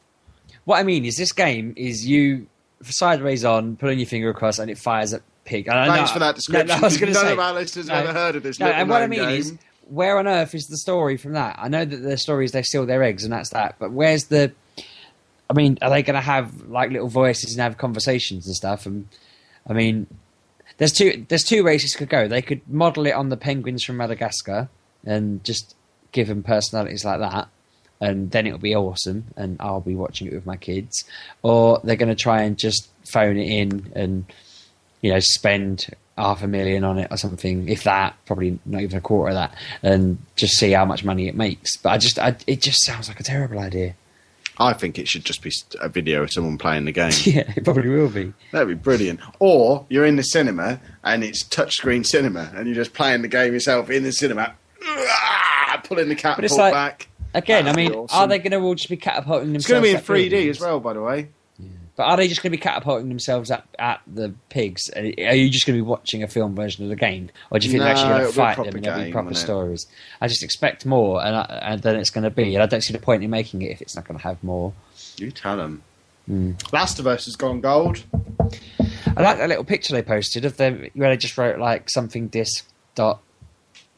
what 0.65 0.79
I 0.79 0.83
mean 0.83 1.05
is 1.05 1.15
this 1.17 1.31
game 1.31 1.73
is 1.77 2.05
you 2.05 2.47
sideways 2.83 3.45
on, 3.45 3.75
pulling 3.77 3.99
your 3.99 4.07
finger 4.07 4.29
across, 4.29 4.59
and 4.59 4.69
it 4.69 4.77
fires 4.77 5.13
at 5.13 5.21
pig. 5.45 5.67
And 5.67 5.91
Thanks 5.91 6.09
know- 6.09 6.13
for 6.13 6.19
that 6.19 6.35
description. 6.35 6.67
No, 6.67 6.75
no, 6.75 6.79
I 6.81 6.83
was 6.83 6.97
because 6.97 6.99
going 6.99 7.13
to 7.13 7.19
none 7.19 7.25
say, 7.27 7.33
of 7.33 7.39
our 7.39 7.53
listeners 7.53 7.87
no, 7.87 7.95
ever 7.95 8.13
heard 8.13 8.35
of 8.35 8.43
this. 8.43 8.59
no, 8.59 8.67
and 8.67 8.89
what 8.89 9.01
I 9.01 9.07
mean 9.07 9.19
game. 9.21 9.39
is, 9.39 9.57
where 9.89 10.17
on 10.17 10.27
earth 10.27 10.55
is 10.55 10.67
the 10.67 10.77
story 10.77 11.17
from 11.17 11.33
that? 11.33 11.57
I 11.59 11.67
know 11.67 11.83
that 11.85 11.97
the 11.97 12.17
story 12.17 12.45
is 12.45 12.51
they 12.51 12.63
steal 12.63 12.85
their 12.85 13.03
eggs, 13.03 13.23
and 13.23 13.33
that's 13.33 13.49
that. 13.49 13.75
But 13.79 13.91
where's 13.91 14.25
the? 14.25 14.53
I 15.49 15.53
mean, 15.53 15.77
are 15.81 15.89
they 15.89 16.03
going 16.03 16.15
to 16.15 16.21
have 16.21 16.69
like 16.69 16.91
little 16.91 17.09
voices 17.09 17.53
and 17.53 17.61
have 17.61 17.77
conversations 17.77 18.47
and 18.47 18.55
stuff? 18.55 18.85
And 18.85 19.07
I 19.67 19.73
mean, 19.73 20.07
there's 20.77 20.93
two 20.93 21.25
there's 21.27 21.43
two 21.43 21.63
ways 21.63 21.81
this 21.81 21.95
could 21.95 22.09
go. 22.09 22.27
They 22.27 22.41
could 22.41 22.61
model 22.69 23.05
it 23.05 23.11
on 23.11 23.29
the 23.29 23.37
penguins 23.37 23.83
from 23.83 23.97
Madagascar 23.97 24.69
and 25.05 25.43
just 25.43 25.75
give 26.13 26.27
them 26.27 26.43
personalities 26.43 27.03
like 27.03 27.19
that, 27.19 27.49
and 28.03 28.29
then 28.31 28.45
it'll 28.45 28.59
be 28.59 28.75
awesome, 28.75 29.25
and 29.37 29.57
I'll 29.59 29.81
be 29.81 29.95
watching 29.95 30.27
it 30.27 30.33
with 30.33 30.45
my 30.45 30.57
kids. 30.57 31.03
Or 31.41 31.79
they're 31.83 31.95
going 31.95 32.15
to 32.15 32.21
try 32.21 32.41
and 32.43 32.57
just 32.57 32.89
phone 33.11 33.37
it 33.37 33.47
in 33.47 33.91
and 33.95 34.25
you 35.01 35.11
know 35.11 35.19
spend 35.19 35.87
half 36.17 36.43
a 36.43 36.47
million 36.47 36.83
on 36.83 36.99
it 36.99 37.07
or 37.11 37.17
something, 37.17 37.67
if 37.67 37.83
that, 37.83 38.15
probably 38.25 38.59
not 38.65 38.81
even 38.81 38.97
a 38.97 39.01
quarter 39.01 39.29
of 39.29 39.35
that, 39.35 39.55
and 39.81 40.17
just 40.35 40.53
see 40.55 40.71
how 40.71 40.85
much 40.85 41.03
money 41.03 41.27
it 41.27 41.35
makes. 41.35 41.77
But 41.77 41.89
I 41.89 41.97
just, 41.97 42.19
I, 42.19 42.35
it 42.45 42.61
just 42.61 42.85
sounds 42.85 43.07
like 43.07 43.19
a 43.19 43.23
terrible 43.23 43.57
idea. 43.59 43.95
I 44.59 44.73
think 44.73 44.99
it 44.99 45.07
should 45.07 45.25
just 45.25 45.41
be 45.41 45.51
a 45.81 45.89
video 45.89 46.21
of 46.23 46.31
someone 46.31 46.59
playing 46.59 46.85
the 46.85 46.91
game. 46.91 47.11
Yeah, 47.25 47.51
it 47.55 47.63
probably 47.63 47.89
will 47.89 48.09
be. 48.09 48.33
That'd 48.51 48.67
be 48.67 48.75
brilliant. 48.75 49.19
Or 49.39 49.85
you're 49.89 50.05
in 50.05 50.15
the 50.15 50.23
cinema 50.23 50.79
and 51.03 51.23
it's 51.23 51.43
touchscreen 51.43 52.05
cinema 52.05 52.51
and 52.53 52.67
you're 52.67 52.75
just 52.75 52.93
playing 52.93 53.23
the 53.23 53.27
game 53.27 53.53
yourself 53.53 53.89
in 53.89 54.03
the 54.03 54.11
cinema, 54.11 54.53
pulling 55.83 56.09
the 56.09 56.15
catapult 56.15 56.51
like- 56.59 56.73
back. 56.73 57.07
Again, 57.33 57.67
I 57.67 57.75
mean, 57.75 57.93
awesome. 57.93 58.19
are 58.19 58.27
they 58.27 58.39
going 58.39 58.51
to 58.51 58.59
all 58.59 58.75
just 58.75 58.89
be 58.89 58.97
catapulting 58.97 59.53
themselves? 59.53 59.65
It's 59.65 59.69
going 59.69 59.83
to 59.83 59.89
be 60.07 60.23
in 60.23 60.27
3D 60.27 60.29
buildings? 60.29 60.57
as 60.57 60.61
well, 60.61 60.79
by 60.79 60.93
the 60.93 61.01
way. 61.01 61.29
But 61.95 62.03
are 62.03 62.17
they 62.17 62.27
just 62.27 62.41
going 62.41 62.51
to 62.51 62.57
be 62.57 62.61
catapulting 62.61 63.07
themselves 63.07 63.51
at, 63.51 63.67
at 63.77 64.01
the 64.07 64.33
pigs? 64.49 64.89
Are 64.95 65.03
you 65.03 65.49
just 65.49 65.67
going 65.67 65.77
to 65.77 65.83
be 65.83 65.87
watching 65.87 66.23
a 66.23 66.27
film 66.27 66.55
version 66.55 66.83
of 66.83 66.89
the 66.89 66.95
game, 66.95 67.29
or 67.51 67.59
do 67.59 67.67
you 67.67 67.71
think 67.71 67.81
No, 67.81 67.85
they're 67.85 67.93
actually 67.93 68.09
going 68.09 68.25
to 68.25 68.33
fight 68.33 68.57
them 68.57 68.75
and 68.75 68.83
there'll 68.83 69.05
be 69.05 69.11
proper 69.11 69.35
stories? 69.35 69.85
I 70.19 70.27
just 70.27 70.43
expect 70.43 70.87
more, 70.87 71.23
and, 71.23 71.35
I, 71.35 71.59
and 71.61 71.81
then 71.83 71.97
it's 71.97 72.09
going 72.09 72.23
to 72.23 72.31
be. 72.31 72.55
And 72.55 72.63
I 72.63 72.65
don't 72.65 72.81
see 72.81 72.93
the 72.93 72.99
point 72.99 73.23
in 73.23 73.29
making 73.29 73.61
it 73.61 73.69
if 73.69 73.81
it's 73.81 73.95
not 73.95 74.07
going 74.07 74.17
to 74.17 74.23
have 74.23 74.43
more. 74.43 74.73
You 75.17 75.29
tell 75.29 75.57
them. 75.57 75.83
Hmm. 76.25 76.53
Last 76.71 76.97
of 76.97 77.05
Us 77.05 77.25
has 77.25 77.35
gone 77.35 77.61
gold. 77.61 78.03
I 79.15 79.21
like 79.21 79.37
that 79.37 79.49
little 79.49 79.63
picture 79.63 79.93
they 79.93 80.01
posted 80.01 80.45
of 80.45 80.57
them 80.57 80.87
where 80.95 81.11
they 81.11 81.17
just 81.17 81.37
wrote 81.37 81.59
like 81.59 81.89
something 81.91 82.27
disc 82.27 82.65
dot 82.95 83.21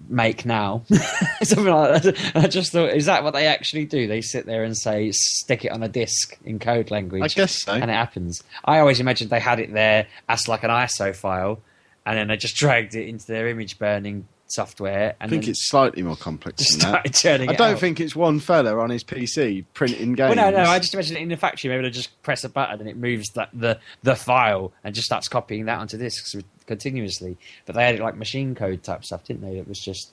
make 0.10 0.46
now 0.46 0.84
something 1.44 1.74
like 1.74 2.04
that. 2.04 2.32
I 2.36 2.48
just 2.48 2.72
thought, 2.72 2.90
is 2.90 3.06
that 3.06 3.24
what 3.24 3.34
they 3.34 3.48
actually 3.48 3.86
do? 3.86 4.08
They 4.08 4.22
sit 4.22 4.46
there 4.46 4.64
and 4.64 4.76
say 4.76 5.12
stick 5.12 5.66
it 5.66 5.72
on 5.72 5.84
a 5.84 5.88
disc 5.88 6.38
in 6.44 6.60
code 6.60 6.92
language. 6.92 7.24
I 7.24 7.28
guess 7.28 7.64
so. 7.64 7.74
and 7.74 7.90
it 7.90 7.94
happens. 7.94 8.44
I 8.64 8.80
always 8.80 9.00
imagined 9.00 9.30
they 9.30 9.40
had 9.40 9.60
it 9.60 9.74
there 9.74 10.08
as 10.28 10.48
like 10.48 10.64
an 10.64 10.70
ISO 10.70 11.16
file, 11.16 11.60
and 12.06 12.18
then 12.18 12.28
they 12.28 12.38
just 12.38 12.56
dragged 12.56 12.96
it 12.96 13.08
into 13.08 13.26
their 13.28 13.48
image 13.48 13.80
burning 13.80 14.28
software. 14.48 15.16
And 15.20 15.30
I 15.30 15.30
think 15.30 15.48
it's 15.48 15.70
slightly 15.70 16.04
more 16.04 16.16
complex 16.16 16.76
than 16.76 16.92
that. 16.92 17.26
I 17.26 17.54
don't 17.54 17.74
out. 17.74 17.80
think 17.80 18.00
it's 18.00 18.16
one 18.16 18.40
fella 18.40 18.78
on 18.80 18.90
his 18.90 19.04
PC 19.04 19.66
printing 19.74 20.14
games. 20.14 20.36
Well, 20.36 20.52
no, 20.52 20.64
no. 20.64 20.70
I 20.70 20.80
just 20.80 20.94
imagine 20.94 21.18
it 21.18 21.22
in 21.22 21.30
the 21.30 21.38
factory. 21.38 21.70
Maybe 21.70 21.84
they 21.84 21.90
just 21.90 22.22
press 22.22 22.44
a 22.44 22.50
button 22.50 22.80
and 22.80 22.90
it 22.90 22.98
moves 22.98 23.30
that, 23.36 23.50
the 23.54 23.80
the 24.04 24.16
file 24.16 24.72
and 24.84 24.94
just 24.94 25.06
starts 25.06 25.28
copying 25.28 25.66
that 25.66 25.80
onto 25.80 25.98
discs 25.98 26.36
continuously. 26.68 27.38
But 27.66 27.76
they 27.76 27.86
had 27.86 27.96
it 27.96 28.02
like 28.02 28.16
machine 28.16 28.56
code 28.56 28.84
type 28.84 29.06
stuff, 29.06 29.24
didn't 29.26 29.42
they? 29.42 29.58
It 29.58 29.68
was 29.68 29.80
just 29.80 30.12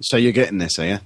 So 0.00 0.16
you're 0.16 0.32
getting 0.32 0.58
this, 0.58 0.78
are 0.78 0.86
you? 0.86 0.98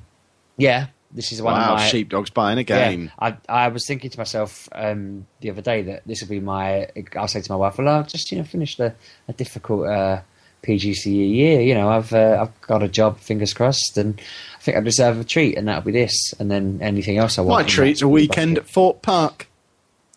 yeah. 0.56 0.86
This 1.12 1.30
is 1.30 1.40
one 1.40 1.54
wow, 1.54 1.74
of 1.74 1.78
my 1.78 1.86
Sheepdog's 1.86 2.30
buying 2.30 2.58
a 2.58 2.62
Yeah. 2.62 3.06
I 3.20 3.36
I 3.48 3.68
was 3.68 3.86
thinking 3.86 4.10
to 4.10 4.18
myself 4.18 4.68
um, 4.72 5.26
the 5.40 5.50
other 5.50 5.62
day 5.62 5.82
that 5.82 6.02
this 6.04 6.20
would 6.20 6.28
be 6.28 6.40
my. 6.40 6.88
I'll 7.14 7.28
say 7.28 7.40
to 7.40 7.52
my 7.52 7.56
wife, 7.56 7.78
"Well, 7.78 7.88
I've 7.88 8.08
just 8.08 8.30
you 8.32 8.38
know 8.38 8.44
finished 8.44 8.80
a, 8.80 8.92
a 9.28 9.32
difficult 9.32 9.86
uh, 9.86 10.20
PGCE 10.64 11.06
year. 11.34 11.60
You 11.60 11.74
know, 11.74 11.88
I've 11.88 12.12
uh, 12.12 12.38
I've 12.42 12.60
got 12.60 12.82
a 12.82 12.88
job, 12.88 13.18
fingers 13.20 13.54
crossed, 13.54 13.96
and 13.96 14.20
I 14.58 14.60
think 14.60 14.76
I 14.76 14.80
deserve 14.80 15.20
a 15.20 15.24
treat, 15.24 15.56
and 15.56 15.68
that'll 15.68 15.82
be 15.84 15.92
this, 15.92 16.34
and 16.40 16.50
then 16.50 16.80
anything 16.82 17.18
else 17.18 17.38
I 17.38 17.42
want. 17.42 17.64
My 17.64 17.68
treat's 17.68 18.02
a 18.02 18.08
weekend 18.08 18.58
at. 18.58 18.66
Thorpe 18.66 19.00
Park. 19.00 19.46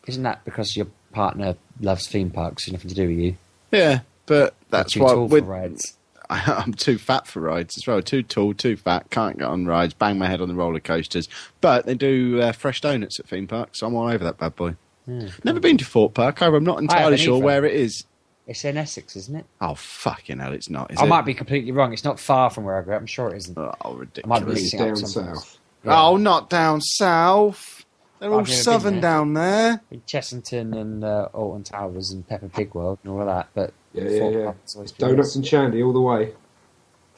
Isn't 0.07 0.23
that 0.23 0.43
because 0.43 0.75
your 0.75 0.87
partner 1.11 1.55
loves 1.79 2.07
theme 2.07 2.31
parks? 2.31 2.69
Nothing 2.69 2.89
to 2.89 2.95
do 2.95 3.07
with 3.07 3.19
you. 3.19 3.37
Yeah, 3.71 3.99
but 4.29 4.55
that's 4.69 4.93
too 4.93 5.01
why 5.01 5.13
tall 5.13 5.27
for 5.27 5.33
with- 5.35 5.45
rides. 5.45 5.95
I'm 6.31 6.73
too 6.75 6.99
fat 6.99 7.25
for 7.25 7.39
rides 7.41 7.75
as 7.75 7.87
well. 7.87 8.01
Too 8.03 8.21
tall, 8.21 8.53
too 8.53 8.77
fat. 8.77 9.09
Can't 9.09 9.39
get 9.39 9.47
on 9.47 9.65
rides. 9.65 9.95
Bang 9.95 10.19
my 10.19 10.27
head 10.27 10.41
on 10.41 10.47
the 10.47 10.53
roller 10.53 10.79
coasters. 10.79 11.27
But 11.59 11.87
they 11.87 11.95
do 11.95 12.39
uh, 12.39 12.51
fresh 12.51 12.81
donuts 12.81 13.19
at 13.19 13.27
theme 13.27 13.47
parks. 13.47 13.79
So 13.79 13.87
I'm 13.87 13.95
all 13.95 14.07
over 14.07 14.23
that 14.23 14.37
bad 14.37 14.55
boy. 14.55 14.75
Never 15.07 15.59
been 15.59 15.79
to 15.79 15.85
Thorpe 15.85 16.13
Park. 16.13 16.39
I'm 16.43 16.63
not 16.63 16.77
entirely 16.79 17.17
sure 17.17 17.37
either. 17.37 17.45
where 17.45 17.65
it 17.65 17.73
is. 17.73 18.05
It's 18.45 18.63
in 18.63 18.77
Essex, 18.77 19.15
isn't 19.15 19.35
it? 19.37 19.45
Oh 19.59 19.73
fucking 19.73 20.37
hell! 20.37 20.53
It's 20.53 20.69
not. 20.69 20.91
Is 20.91 20.99
I 20.99 21.05
it? 21.05 21.07
might 21.07 21.23
be 21.25 21.33
completely 21.33 21.71
wrong. 21.71 21.93
It's 21.93 22.03
not 22.03 22.19
far 22.19 22.51
from 22.51 22.63
where 22.63 22.77
I 22.77 22.83
grew 22.83 22.93
up. 22.93 23.01
I'm 23.01 23.07
sure 23.07 23.33
it 23.33 23.37
isn't. 23.37 23.57
Oh, 23.57 23.73
I 23.83 24.27
might 24.27 24.39
be 24.41 24.45
ridiculous. 24.51 24.61
It's 24.61 24.73
mixing 24.73 24.79
it 24.79 24.81
up 24.81 24.85
down 24.87 24.91
with 24.93 25.07
something 25.11 25.29
else. 25.31 25.45
south. 25.49 25.59
Yeah. 25.85 26.01
Oh, 26.03 26.17
not 26.17 26.49
down 26.51 26.81
south. 26.81 27.85
They're 28.19 28.31
all 28.31 28.39
I've 28.41 28.47
never 28.47 28.55
been 28.55 28.63
southern 28.63 28.93
there. 28.95 29.01
down 29.01 29.33
there. 29.33 29.81
with 29.89 30.05
Chessington 30.05 30.79
and 30.79 31.03
uh, 31.03 31.29
Alton 31.33 31.63
Towers 31.63 32.11
and 32.11 32.27
Peppa 32.27 32.49
Pig 32.49 32.75
World 32.75 32.99
and 33.03 33.13
all 33.13 33.21
of 33.21 33.27
that. 33.27 33.47
But 33.55 33.73
Yeah, 33.93 34.03
yeah, 34.03 34.19
Fort 34.19 34.33
yeah. 34.33 34.43
Park's 34.45 34.75
always 34.75 34.91
been 34.91 35.07
Donuts 35.09 35.35
and 35.35 35.45
shandy 35.45 35.81
all 35.83 35.93
the 35.93 36.01
way. 36.01 36.33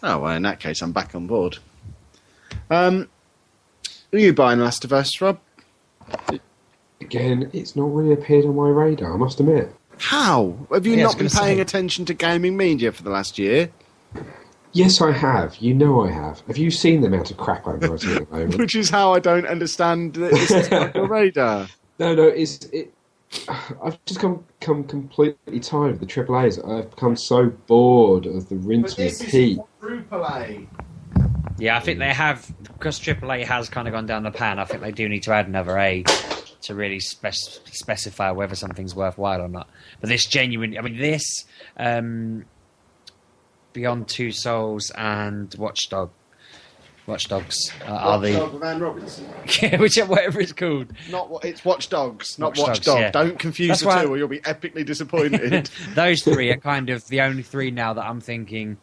Oh 0.04 0.20
well, 0.20 0.36
in 0.36 0.42
that 0.44 0.60
case, 0.60 0.82
I'm 0.82 0.92
back 0.92 1.14
on 1.16 1.28
board. 1.28 1.58
Um, 2.70 3.10
are 4.14 4.18
you 4.20 4.34
buying 4.34 4.60
Last 4.60 4.84
of 4.86 4.94
Us, 4.94 5.20
Rob? 5.22 5.40
Again, 7.00 7.50
it's 7.54 7.76
not 7.76 7.94
really 7.94 8.14
appeared 8.14 8.46
on 8.46 8.56
my 8.56 8.70
radar, 8.70 9.14
I 9.14 9.18
must 9.18 9.40
admit. 9.40 9.74
How 9.98 10.56
have 10.72 10.86
you 10.86 10.96
Yeah, 10.96 11.04
not 11.04 11.18
been 11.18 11.30
paying 11.30 11.58
say. 11.58 11.62
attention 11.62 12.06
to 12.06 12.14
gaming 12.14 12.56
media 12.58 12.92
for 12.92 13.04
the 13.04 13.10
last 13.10 13.38
year? 13.38 13.70
Yes, 14.74 15.02
I 15.02 15.12
have. 15.12 15.58
You 15.58 15.74
know 15.74 16.02
I 16.06 16.12
have. 16.12 16.42
Have 16.48 16.58
you 16.58 16.72
seen 16.72 17.02
the 17.02 17.08
amount 17.08 17.30
of 17.30 17.38
crap 17.38 17.68
I'm 17.68 17.80
writing 17.80 18.12
at 18.16 18.30
the 18.30 18.36
moment? 18.36 18.58
Which 18.58 18.76
is 18.76 18.90
how 18.90 19.14
I 19.14 19.20
don't 19.20 19.46
understand 19.46 20.14
that 20.14 20.32
this 20.32 20.50
is 20.52 20.72
on 20.72 20.92
your 20.96 21.08
radar. 21.10 21.68
No, 22.00 22.16
no, 22.16 22.24
it's 22.24 22.66
it. 22.66 22.94
I've 23.84 24.04
just 24.06 24.20
come 24.20 24.44
come 24.60 24.84
completely 24.84 25.60
tired 25.60 25.92
of 25.92 26.00
the 26.00 26.06
triple 26.06 26.40
A's. 26.40 26.60
I've 26.60 26.90
become 26.90 27.16
so 27.16 27.48
bored 27.48 28.26
of 28.26 28.50
the 28.50 28.56
rinse 28.58 28.98
and 28.98 29.12
repeat. 29.20 29.60
quadruple 29.80 30.26
A. 30.26 30.68
Yeah, 31.58 31.78
I 31.78 31.80
think 31.80 32.00
they 32.00 32.14
have 32.14 32.52
because 32.74 33.00
triple 33.00 33.32
A 33.32 33.44
has 33.44 33.70
kind 33.70 33.88
of 33.88 33.94
gone 33.94 34.06
down 34.06 34.24
the 34.24 34.32
pan. 34.32 34.60
I 34.60 34.66
think 34.66 34.82
they 34.82 34.92
do 34.92 35.08
need 35.08 35.24
to 35.24 35.32
add 35.32 35.48
another 35.48 35.78
A 35.78 36.04
to 36.64 36.76
really 36.76 37.00
spec- 37.00 37.34
specify 37.34 38.32
whether 38.32 38.56
something's 38.56 38.96
worthwhile 38.96 39.42
or 39.42 39.48
not. 39.48 39.70
But 40.00 40.10
this 40.10 40.26
genuine, 40.26 40.78
I 40.78 40.82
mean, 40.82 40.98
this 40.98 41.46
um, 41.78 42.46
Beyond 43.74 44.08
Two 44.08 44.32
Souls 44.32 44.92
and 44.96 45.54
Watchdog, 45.58 46.12
Watchdogs 47.08 47.72
uh, 47.88 47.92
are 47.92 48.20
they? 48.20 48.34
the 48.34 48.46
with 48.46 48.64
Anne 48.64 48.80
Robinson. 48.80 49.26
yeah, 49.62 49.78
whichever 49.78 50.12
whatever 50.12 50.40
it's 50.40 50.54
called. 50.54 50.88
Not 51.10 51.30
what 51.30 51.44
it's 51.46 51.66
Watchdogs, 51.66 52.38
not 52.38 52.50
Watchdogs. 52.50 52.68
Watch, 52.68 52.76
Dogs, 52.78 52.86
Dog. 52.86 53.00
yeah. 53.00 53.12
Don't 53.12 53.40
confuse 53.40 53.82
That's 53.82 53.96
the 53.96 54.02
two, 54.04 54.14
or 54.14 54.18
you'll 54.18 54.28
be 54.28 54.40
epically 54.42 54.86
disappointed. 54.86 55.70
Those 55.96 56.24
three 56.24 56.52
are 56.52 56.58
kind 56.58 56.90
of 56.90 57.08
the 57.08 57.22
only 57.22 57.44
three 57.44 57.72
now 57.72 57.94
that 57.94 58.06
I'm 58.06 58.22
thinking 58.22 58.78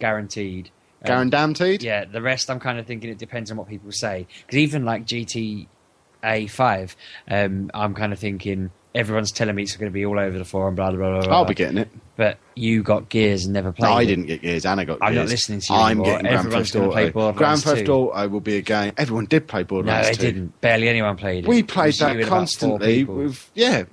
guaranteed. 0.00 0.70
Um, 1.04 1.30
Guaranteed. 1.30 1.82
Yeah, 1.82 2.04
the 2.04 2.20
rest 2.20 2.50
I'm 2.50 2.60
kind 2.60 2.78
of 2.78 2.86
thinking 2.86 3.08
it 3.10 3.18
depends 3.18 3.50
on 3.50 3.56
what 3.56 3.68
people 3.68 3.90
say. 3.90 4.26
Because 4.42 4.58
even 4.58 4.84
like 4.84 5.06
GTA 5.06 5.66
5, 6.50 6.96
um, 7.30 7.70
I'm 7.72 7.94
kind 7.94 8.12
of 8.12 8.18
thinking 8.18 8.70
everyone's 8.94 9.32
telling 9.32 9.54
me 9.54 9.62
it's 9.62 9.76
going 9.76 9.90
to 9.90 9.94
be 9.94 10.04
all 10.04 10.18
over 10.18 10.36
the 10.36 10.44
forum, 10.44 10.74
blah, 10.74 10.90
blah, 10.90 11.10
blah, 11.10 11.22
blah. 11.22 11.34
I'll 11.34 11.44
be 11.46 11.54
getting 11.54 11.78
it. 11.78 11.88
But 12.20 12.36
you 12.54 12.82
got 12.82 13.08
Gears 13.08 13.46
and 13.46 13.54
never 13.54 13.72
played 13.72 13.88
No, 13.88 13.94
I 13.94 14.04
didn't 14.04 14.26
get 14.26 14.42
Gears. 14.42 14.66
Anna 14.66 14.84
got 14.84 14.98
I'm 15.00 15.14
not 15.14 15.28
listening 15.28 15.60
to 15.60 15.72
you 15.72 15.78
I'm 15.78 15.86
anymore. 16.02 16.20
getting 16.20 16.30
Grand 16.50 16.52
Theft 16.52 16.76
Auto. 16.76 17.32
Grand 17.32 17.62
Theft 17.62 17.86
2. 17.86 17.92
Auto 17.94 18.28
will 18.28 18.40
be 18.40 18.56
a 18.58 18.60
game. 18.60 18.92
Everyone 18.98 19.24
did 19.24 19.48
play 19.48 19.62
board. 19.62 19.86
No, 19.86 19.92
Borderlands 19.92 20.18
they 20.18 20.26
2. 20.26 20.32
didn't. 20.34 20.60
Barely 20.60 20.90
anyone 20.90 21.16
played 21.16 21.44
it. 21.44 21.48
We 21.48 21.62
played 21.62 21.94
that 21.94 22.20
constantly. 22.26 23.04
With 23.04 23.50
yeah, 23.54 23.84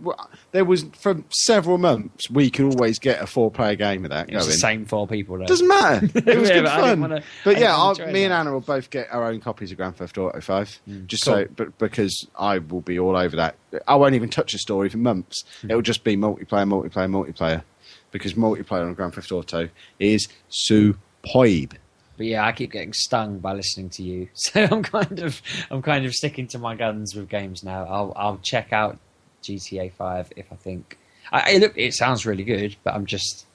there 0.52 0.66
was 0.66 0.84
for 1.00 1.24
several 1.30 1.78
months. 1.78 2.30
We 2.30 2.50
could 2.50 2.66
always 2.74 3.00
get 3.00 3.22
a 3.22 3.28
four-player 3.28 3.76
game 3.76 4.04
of 4.04 4.12
that 4.12 4.30
It 4.30 4.36
was 4.36 4.44
going. 4.44 4.52
the 4.52 4.58
same 4.58 4.86
four 4.86 5.08
people. 5.08 5.38
Though. 5.38 5.46
Doesn't 5.46 5.68
matter. 5.70 6.10
It 6.28 6.38
was 6.38 6.50
Yeah, 6.50 6.56
good 6.56 6.64
but 6.66 6.80
fun. 6.82 7.00
wanna- 7.00 7.24
but 7.46 7.58
yeah, 7.60 7.74
I'll, 7.74 7.96
join 7.96 8.12
me 8.12 8.26
and. 8.26 8.34
Anna 8.34 8.52
will 8.52 8.60
both 8.60 8.90
get 8.90 9.08
our 9.10 9.24
own 9.32 9.40
copies 9.40 9.72
of 9.72 9.78
Grand 9.78 9.96
Theft 9.96 10.18
Auto 10.18 10.42
Five, 10.42 10.82
just 11.06 11.24
cool. 11.24 11.34
so, 11.36 11.48
but 11.56 11.78
because 11.78 12.28
I 12.38 12.58
will 12.58 12.82
be 12.82 13.00
all 13.00 13.16
over 13.16 13.38
that. 13.38 13.56
I 13.88 13.96
won't 13.96 14.16
even 14.16 14.28
touch 14.28 14.54
a 14.54 14.58
story 14.58 14.90
for 14.90 14.98
months. 14.98 15.46
Hmm. 15.62 15.70
It'll 15.72 15.82
just 15.82 16.04
be 16.04 16.18
multiplayer, 16.18 16.68
multiplayer, 16.68 17.10
multiplayer. 17.10 17.64
Because 18.12 18.34
multiplayer 18.34 18.86
on 18.86 18.94
Grand 18.94 19.14
Theft 19.14 19.32
Auto 19.32 19.70
is 20.00 20.28
superb. 20.50 21.76
But 22.18 22.26
yeah, 22.26 22.46
I 22.46 22.52
keep 22.52 22.72
getting 22.72 22.94
stung 22.94 23.40
by 23.40 23.54
listening 23.54 23.90
to 23.92 24.04
you, 24.04 24.30
so 24.34 24.68
I'm 24.70 24.84
kind 24.84 25.20
of 25.20 25.42
I'm 25.70 25.82
kind 25.82 26.06
of 26.06 26.14
sticking 26.14 26.48
to 26.48 26.60
my 26.60 26.76
guns 26.76 27.16
with 27.16 27.30
games 27.30 27.64
now. 27.64 27.86
I'll 27.86 28.14
I'll 28.16 28.40
check 28.42 28.74
out 28.74 28.98
GTA 29.44 29.92
Five 29.94 30.32
if 30.36 30.52
I 30.52 30.56
think 30.56 30.98
I, 31.32 31.52
it, 31.52 31.62
look, 31.62 31.74
it 31.76 31.94
sounds 31.94 32.26
really 32.26 32.44
good, 32.44 32.76
but 32.84 32.94
I'm 32.94 33.06
just 33.06 33.46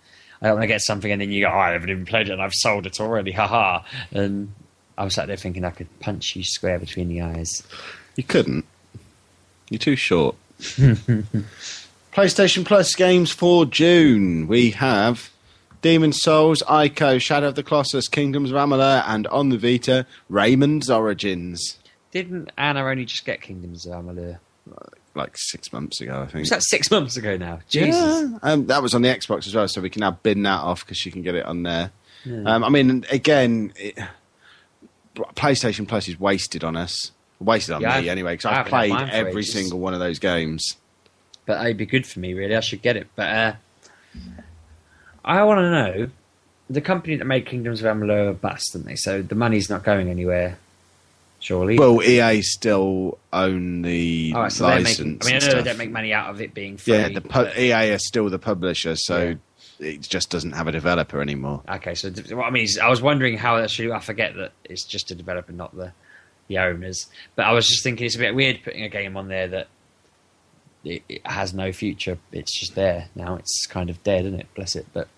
I 0.41 0.47
don't 0.47 0.57
want 0.57 0.65
to 0.65 0.69
get 0.69 0.81
something 0.81 1.11
and 1.11 1.21
then 1.21 1.31
you 1.31 1.45
go, 1.45 1.51
oh, 1.53 1.59
I 1.59 1.71
haven't 1.71 1.91
even 1.91 2.05
played 2.05 2.29
it 2.29 2.33
and 2.33 2.43
I've 2.43 2.55
sold 2.55 2.87
it 2.87 3.01
already, 3.01 3.33
haha. 3.33 3.83
And 4.11 4.53
I 4.99 5.05
was 5.05 5.15
sat 5.15 5.29
there 5.29 5.37
thinking 5.37 5.65
I 5.65 5.71
could 5.71 5.89
punch 6.01 6.37
you 6.37 6.45
square 6.45 6.79
between 6.79 7.09
the 7.09 7.23
eyes. 7.23 7.63
You 8.17 8.25
couldn't. 8.25 8.65
You're 9.71 9.79
too 9.79 9.97
short. 9.97 10.37
PlayStation 12.13 12.65
Plus 12.65 12.95
games 12.95 13.31
for 13.31 13.65
June. 13.65 14.47
We 14.47 14.71
have 14.73 15.31
Demon 15.81 16.13
Souls, 16.13 16.63
Ico, 16.69 17.21
Shadow 17.21 17.49
of 17.49 17.55
the 17.55 17.63
Colossus, 17.63 18.07
Kingdoms 18.09 18.51
of 18.51 18.57
Amalur, 18.57 19.03
and 19.07 19.27
on 19.29 19.49
the 19.49 19.57
Vita, 19.59 20.07
Rayman's 20.31 20.91
Origins. 20.91 21.79
Didn't 22.11 22.51
Anna 22.59 22.85
only 22.85 23.07
just 23.07 23.25
get 23.25 23.41
Kingdoms 23.41 23.87
of 23.87 23.93
Amalur? 24.05 24.39
Like 25.15 25.33
six 25.37 25.73
months 25.73 26.01
ago, 26.01 26.21
I 26.23 26.27
think. 26.27 26.41
Was 26.43 26.51
that 26.51 26.63
six 26.63 26.91
months 26.91 27.17
ago 27.17 27.37
now? 27.37 27.61
Jesus. 27.69 27.95
Yeah, 28.31 28.39
um, 28.43 28.67
that 28.67 28.83
was 28.83 28.95
on 28.95 29.03
the 29.03 29.09
Xbox 29.09 29.47
as 29.47 29.55
well, 29.55 29.69
so 29.69 29.81
we 29.81 29.91
can 29.91 30.01
now 30.01 30.13
bin 30.13 30.43
that 30.45 30.61
off 30.61 30.85
because 30.85 30.97
she 30.99 31.11
can 31.11 31.23
get 31.23 31.35
it 31.35 31.45
on 31.45 31.63
there. 31.65 31.93
Yeah. 32.25 32.43
Um, 32.47 32.65
I 32.65 32.69
mean, 32.71 33.05
again, 33.11 33.73
it, 33.77 33.99
PlayStation 35.17 35.87
Plus 35.89 36.09
is 36.09 36.19
wasted 36.21 36.65
on 36.65 36.77
us. 36.77 37.11
Wasted 37.41 37.75
on 37.75 37.83
Yeah, 37.83 37.89
me 37.89 37.95
I've- 37.95 38.09
anyway, 38.11 38.33
because 38.35 38.47
I 38.47 38.61
I've 38.61 38.67
played 38.67 38.93
every 38.93 39.41
ages. 39.43 39.53
single 39.53 39.81
one 39.81 39.93
of 39.95 40.01
those 40.01 40.19
games. 40.19 40.77
But 41.47 41.61
it'd 41.65 41.77
be 41.77 41.87
good 41.87 42.07
for 42.07 42.21
me 42.21 42.35
really. 42.35 42.57
I 42.57 42.61
should 42.61 42.83
get 42.83 42.97
it. 42.97 43.09
But 43.17 43.29
uh, 43.29 43.53
I 45.25 45.43
want 45.45 45.59
to 45.59 45.71
know 45.71 46.09
the 46.71 46.81
company 46.81 47.17
that 47.17 47.25
made 47.25 47.47
Kingdoms 47.47 47.83
of 47.83 47.87
Amalur 47.97 48.31
are 48.31 48.33
bust, 48.33 48.73
didn't 48.73 48.87
they? 48.87 48.97
So 48.97 49.23
the 49.23 49.35
money's 49.35 49.69
not 49.71 49.85
going 49.85 50.09
anywhere. 50.09 50.59
Surely. 51.41 51.77
Well, 51.77 52.01
EA 52.03 52.41
still 52.43 53.19
own 53.33 53.83
the 53.83 54.33
right, 54.33 54.53
so 54.53 54.65
license. 54.67 54.99
making. 55.01 55.19
I 55.23 55.27
mean, 55.27 55.35
I 55.43 55.47
know 55.49 55.55
they 55.57 55.63
don't 55.65 55.79
make 55.79 55.91
money 55.91 56.13
out 56.13 56.31
of 56.31 56.41
it 56.41 56.55
being 56.55 56.77
free. 56.77 56.95
Yeah, 56.95 57.09
the 57.09 57.21
pu- 57.21 57.29
but- 57.29 57.59
EA 57.59 57.93
is 57.95 58.07
still 58.07 58.31
the 58.31 58.39
publisher, 58.39 58.95
so 58.95 59.37
Yeah. 59.81 59.89
it 59.89 60.03
just 60.03 60.31
doesn't 60.31 60.53
have 60.53 60.69
a 60.69 60.73
developer 60.73 61.21
anymore. 61.21 61.63
Okay, 61.69 61.97
so 61.97 62.11
what 62.37 62.47
I 62.47 62.51
mean 62.51 62.63
is, 62.63 62.79
I 62.79 62.89
was 62.89 63.03
wondering 63.03 63.37
how 63.39 63.57
actually 63.59 63.91
I 63.91 63.99
forget 63.99 64.37
that 64.37 64.53
it's 64.65 64.85
just 64.85 65.11
a 65.11 65.17
developer, 65.17 65.51
not 65.53 65.77
the 65.77 65.93
the 66.47 66.59
owners. 66.59 67.07
But 67.35 67.47
I 67.47 67.53
was 67.53 67.69
just 67.69 67.83
thinking 67.83 68.07
it's 68.07 68.15
a 68.15 68.19
bit 68.21 68.35
weird 68.37 68.61
putting 68.63 68.85
a 68.85 68.89
game 68.89 69.17
on 69.17 69.27
there 69.29 69.49
that 69.49 69.67
it, 70.85 71.03
it 71.09 71.27
has 71.27 71.55
no 71.55 71.73
future. 71.73 72.19
It's 72.33 72.59
just 72.59 72.75
there 72.75 73.09
now. 73.15 73.37
It's 73.37 73.67
kind 73.67 73.91
of 73.91 74.03
dead, 74.03 74.27
isn't 74.27 74.41
it? 74.41 74.49
Bless 74.55 74.77
it. 74.77 74.87
But 74.93 75.09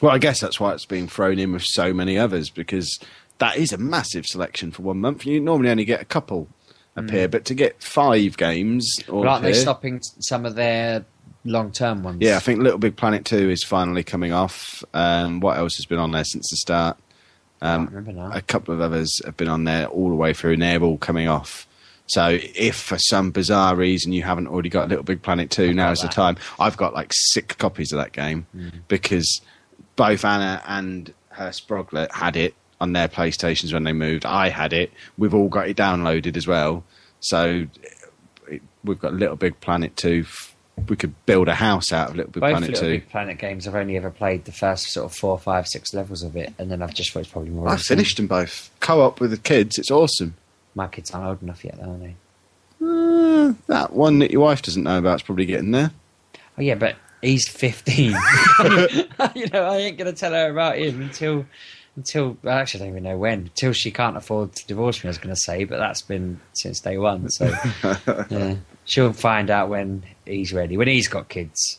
Well, 0.00 0.12
I 0.12 0.18
guess 0.18 0.40
that's 0.40 0.58
why 0.60 0.72
it's 0.72 0.86
being 0.86 1.08
thrown 1.08 1.38
in 1.38 1.52
with 1.52 1.64
so 1.64 1.92
many 1.92 2.18
others 2.18 2.50
because 2.50 2.98
that 3.38 3.56
is 3.56 3.72
a 3.72 3.78
massive 3.78 4.26
selection 4.26 4.70
for 4.70 4.82
one 4.82 5.00
month. 5.00 5.26
You 5.26 5.40
normally 5.40 5.70
only 5.70 5.84
get 5.84 6.00
a 6.00 6.06
couple 6.06 6.48
appear, 6.96 7.28
but 7.28 7.44
to 7.46 7.54
get 7.54 7.82
five 7.82 8.36
games 8.36 8.86
but 9.06 9.26
aren't 9.26 9.42
they 9.42 9.54
stopping 9.54 10.00
some 10.02 10.44
of 10.44 10.54
their 10.54 11.04
long 11.44 11.72
term 11.72 12.02
ones? 12.02 12.18
Yeah, 12.20 12.36
I 12.36 12.40
think 12.40 12.60
Little 12.60 12.78
Big 12.78 12.96
Planet 12.96 13.24
2 13.24 13.50
is 13.50 13.64
finally 13.64 14.04
coming 14.04 14.32
off. 14.32 14.84
Um, 14.92 15.40
what 15.40 15.56
else 15.56 15.76
has 15.76 15.86
been 15.86 15.98
on 15.98 16.12
there 16.12 16.24
since 16.24 16.50
the 16.50 16.56
start? 16.56 16.98
Um, 17.62 17.86
can't 17.86 17.96
remember 17.96 18.12
now. 18.12 18.36
a 18.36 18.42
couple 18.42 18.74
of 18.74 18.80
others 18.80 19.20
have 19.24 19.36
been 19.36 19.48
on 19.48 19.64
there 19.64 19.86
all 19.86 20.08
the 20.08 20.14
way 20.14 20.32
through, 20.32 20.54
and 20.54 20.62
they're 20.62 20.82
all 20.82 20.98
coming 20.98 21.28
off. 21.28 21.66
So, 22.12 22.38
if 22.40 22.76
for 22.76 22.98
some 22.98 23.30
bizarre 23.30 23.76
reason 23.76 24.12
you 24.12 24.22
haven't 24.22 24.48
already 24.48 24.68
got 24.68 24.88
Little 24.88 25.04
Big 25.04 25.22
Planet 25.22 25.50
2, 25.50 25.72
now 25.74 25.90
is 25.92 26.00
the 26.00 26.08
time. 26.08 26.36
I've 26.58 26.76
got 26.76 26.92
like 26.94 27.12
six 27.14 27.54
copies 27.56 27.92
of 27.92 27.98
that 27.98 28.12
game 28.12 28.46
Mm. 28.56 28.72
because 28.88 29.40
both 29.96 30.24
Anna 30.24 30.62
and 30.66 31.12
her 31.30 31.50
Sproglet 31.50 32.10
had 32.12 32.36
it 32.36 32.54
on 32.80 32.94
their 32.94 33.06
PlayStations 33.08 33.72
when 33.72 33.84
they 33.84 33.92
moved. 33.92 34.24
I 34.26 34.48
had 34.48 34.72
it. 34.72 34.90
We've 35.18 35.34
all 35.34 35.48
got 35.48 35.68
it 35.68 35.76
downloaded 35.76 36.36
as 36.36 36.46
well. 36.46 36.82
So, 37.20 37.66
it, 38.48 38.62
we've 38.82 38.98
got 39.00 39.14
Little 39.14 39.36
Big 39.36 39.60
Planet 39.60 39.96
2. 39.96 40.24
We 40.88 40.96
could 40.96 41.14
build 41.26 41.46
a 41.48 41.54
house 41.54 41.92
out 41.92 42.10
of 42.10 42.16
Little 42.16 42.32
Big 42.32 42.40
Both 42.40 42.50
Planet 42.52 42.70
Little 42.70 42.84
2. 42.88 42.90
Big 43.00 43.08
Planet 43.10 43.38
games, 43.38 43.68
I've 43.68 43.74
only 43.74 43.96
ever 43.96 44.10
played 44.10 44.46
the 44.46 44.52
first 44.52 44.86
sort 44.90 45.04
of 45.04 45.14
four, 45.16 45.38
five, 45.38 45.68
six 45.68 45.92
levels 45.94 46.22
of 46.22 46.34
it, 46.36 46.54
and 46.58 46.70
then 46.70 46.82
I've 46.82 46.94
just 46.94 47.14
it's 47.14 47.28
probably 47.28 47.50
more. 47.50 47.68
I 47.68 47.74
of 47.74 47.78
the 47.78 47.84
same. 47.84 47.96
finished 47.98 48.16
them 48.16 48.26
both. 48.26 48.70
Co 48.80 49.02
op 49.02 49.20
with 49.20 49.30
the 49.30 49.36
kids. 49.36 49.78
It's 49.78 49.90
awesome. 49.90 50.34
My 50.74 50.86
kids 50.86 51.10
aren't 51.10 51.26
old 51.26 51.42
enough 51.42 51.64
yet, 51.64 51.78
though, 51.78 51.92
are 51.92 51.98
they? 51.98 52.16
Uh, 52.82 53.54
that 53.66 53.92
one 53.92 54.20
that 54.20 54.30
your 54.30 54.42
wife 54.42 54.62
doesn't 54.62 54.84
know 54.84 54.98
about 54.98 55.16
is 55.16 55.22
probably 55.22 55.46
getting 55.46 55.70
there. 55.72 55.90
Oh 56.56 56.62
yeah, 56.62 56.74
but 56.74 56.96
he's 57.20 57.48
fifteen. 57.48 58.12
you 59.34 59.46
know, 59.52 59.64
I 59.64 59.76
ain't 59.78 59.98
gonna 59.98 60.12
tell 60.12 60.32
her 60.32 60.50
about 60.50 60.78
him 60.78 61.02
until 61.02 61.46
until 61.96 62.36
well, 62.42 62.56
actually 62.58 62.82
I 62.82 62.84
don't 62.86 62.94
even 62.94 63.04
know 63.04 63.18
when. 63.18 63.40
Until 63.40 63.72
she 63.72 63.90
can't 63.90 64.16
afford 64.16 64.54
to 64.54 64.66
divorce 64.66 65.02
me, 65.02 65.08
I 65.08 65.10
was 65.10 65.18
gonna 65.18 65.36
say, 65.36 65.64
but 65.64 65.78
that's 65.78 66.02
been 66.02 66.40
since 66.54 66.80
day 66.80 66.96
one. 66.98 67.28
So 67.30 67.52
yeah, 68.30 68.56
she'll 68.84 69.12
find 69.12 69.50
out 69.50 69.68
when 69.68 70.04
he's 70.24 70.52
ready. 70.52 70.76
When 70.76 70.88
he's 70.88 71.08
got 71.08 71.28
kids. 71.28 71.78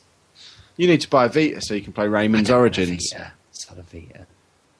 You 0.78 0.88
need 0.88 1.02
to 1.02 1.10
buy 1.10 1.26
a 1.26 1.30
Vita 1.30 1.62
so 1.62 1.74
you 1.74 1.82
can 1.82 1.94
play 1.94 2.06
Rayman's 2.06 2.50
I 2.50 2.54
don't 2.54 2.62
want 2.62 2.78
a 2.78 2.82
Origins. 2.82 3.12
Vita. 3.12 3.34
It's 3.52 3.70
not 3.70 3.80
a 3.80 3.84
Vita. 3.84 4.26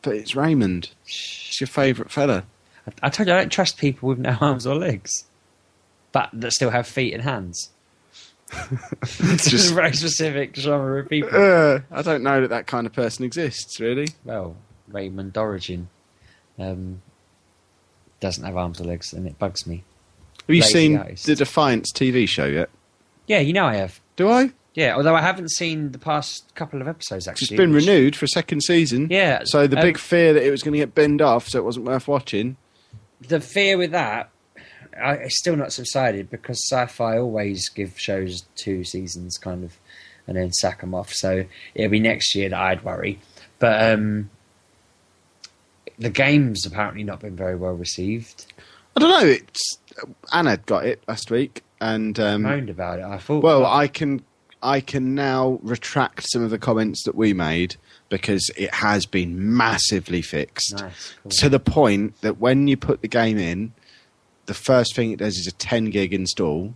But 0.02 0.16
it's 0.16 0.36
Raymond. 0.36 0.90
It's 1.06 1.60
your 1.60 1.68
favourite 1.68 2.12
fella. 2.12 2.46
I, 2.88 3.08
I 3.08 3.10
told 3.10 3.28
you 3.28 3.34
I 3.34 3.38
don't 3.38 3.52
trust 3.52 3.78
people 3.78 4.10
with 4.10 4.20
no 4.20 4.38
arms 4.42 4.66
or 4.68 4.76
legs, 4.76 5.26
but 6.12 6.30
that 6.34 6.52
still 6.54 6.70
have 6.72 6.88
feet 6.88 7.14
and 7.14 7.24
hands. 7.24 7.70
it's 9.02 9.46
Just- 9.50 9.72
a 9.72 9.74
very 9.76 9.94
specific 9.94 10.56
genre 10.56 11.02
of 11.02 11.10
people. 11.10 11.30
Uh, 11.34 11.80
I 11.92 12.02
don't 12.02 12.24
know 12.24 12.42
that 12.42 12.50
that 12.50 12.68
kind 12.68 12.86
of 12.88 12.94
person 12.94 13.24
exists, 13.26 13.80
really. 13.80 14.08
well, 14.26 14.56
Rayman 14.92 15.36
Origin 15.38 15.88
um, 16.60 17.02
doesn't 18.20 18.44
have 18.44 18.58
arms 18.58 18.82
or 18.82 18.84
legs, 18.86 19.14
and 19.14 19.26
it 19.28 19.40
bugs 19.40 19.66
me. 19.66 19.84
Have 20.48 20.56
you 20.56 20.62
Lazy 20.62 20.74
seen 20.74 20.98
artist. 20.98 21.26
the 21.28 21.36
Defiance 21.36 21.92
TV 21.94 22.28
show 22.28 22.46
yet? 22.46 22.70
Yeah, 23.28 23.40
you 23.40 23.54
know 23.54 23.66
I 23.66 23.76
have. 23.76 24.02
Do 24.18 24.30
I? 24.30 24.52
Yeah, 24.74 24.96
although 24.96 25.16
I 25.16 25.22
haven't 25.22 25.52
seen 25.52 25.92
the 25.92 25.98
past 26.00 26.54
couple 26.56 26.82
of 26.82 26.88
episodes 26.88 27.28
actually. 27.28 27.46
It's 27.46 27.56
been 27.58 27.72
which- 27.74 27.86
renewed 27.86 28.16
for 28.16 28.26
a 28.26 28.30
second 28.30 28.62
season. 28.64 29.08
Yeah, 29.10 29.42
So 29.46 29.68
the 29.68 29.78
um, 29.78 29.82
big 29.84 29.98
fear 29.98 30.34
that 30.34 30.44
it 30.46 30.52
was 30.52 30.62
going 30.64 30.74
to 30.74 30.80
get 30.80 30.94
binned 30.96 31.22
off, 31.22 31.48
so 31.48 31.60
it 31.60 31.64
wasn't 31.64 31.86
worth 31.86 32.08
watching. 32.08 32.58
The 33.28 33.40
fear 33.40 33.78
with 33.78 33.92
that, 33.92 34.30
I, 35.02 35.14
it's 35.14 35.38
still 35.38 35.56
not 35.56 35.74
subsided 35.74 36.30
because 36.30 36.68
Sci-Fi 36.70 37.18
always 37.18 37.70
give 37.70 38.00
shows 38.00 38.46
two 38.56 38.84
seasons, 38.84 39.38
kind 39.38 39.64
of, 39.64 39.78
and 40.28 40.38
then 40.38 40.52
sack 40.52 40.82
them 40.82 40.94
off. 40.94 41.12
So 41.14 41.46
it'll 41.76 41.92
be 41.92 42.00
next 42.00 42.36
year 42.36 42.50
that 42.50 42.60
I'd 42.60 42.84
worry. 42.84 43.20
But 43.60 43.94
um, 43.94 44.30
the 46.00 46.10
game's 46.10 46.66
apparently 46.66 47.04
not 47.04 47.20
been 47.20 47.36
very 47.36 47.56
well 47.56 47.74
received. 47.74 48.52
I 48.96 49.00
don't 49.00 49.10
know. 49.10 49.30
It's 49.30 49.78
Anna 50.34 50.58
got 50.58 50.86
it 50.86 51.02
last 51.08 51.32
week, 51.32 51.64
and 51.80 52.20
um, 52.20 52.42
Moaned 52.42 52.70
about 52.70 53.00
it. 53.00 53.06
I 53.06 53.18
thought. 53.18 53.44
Well, 53.44 53.66
I 53.66 53.88
can 53.88 54.24
I 54.64 54.82
can 54.82 55.16
now 55.16 55.60
retract 55.62 56.30
some 56.30 56.44
of 56.44 56.50
the 56.50 56.58
comments 56.58 57.04
that 57.06 57.16
we 57.16 57.34
made 57.34 57.76
because 58.12 58.52
it 58.58 58.72
has 58.76 59.06
been 59.08 59.56
massively 59.56 60.22
fixed 60.22 60.76
nice. 60.78 61.16
Cool. 61.24 61.32
to 61.32 61.50
the 61.50 61.60
point 61.60 62.20
that 62.22 62.40
when 62.40 62.68
you 62.68 62.76
put 62.78 63.02
the 63.02 63.08
game 63.08 63.38
in, 63.40 63.72
the 64.46 64.54
first 64.54 64.96
thing 64.96 65.12
it 65.12 65.20
does 65.20 65.38
is 65.38 65.48
a 65.48 65.54
10 65.54 65.86
gig 65.86 66.14
install, 66.14 66.76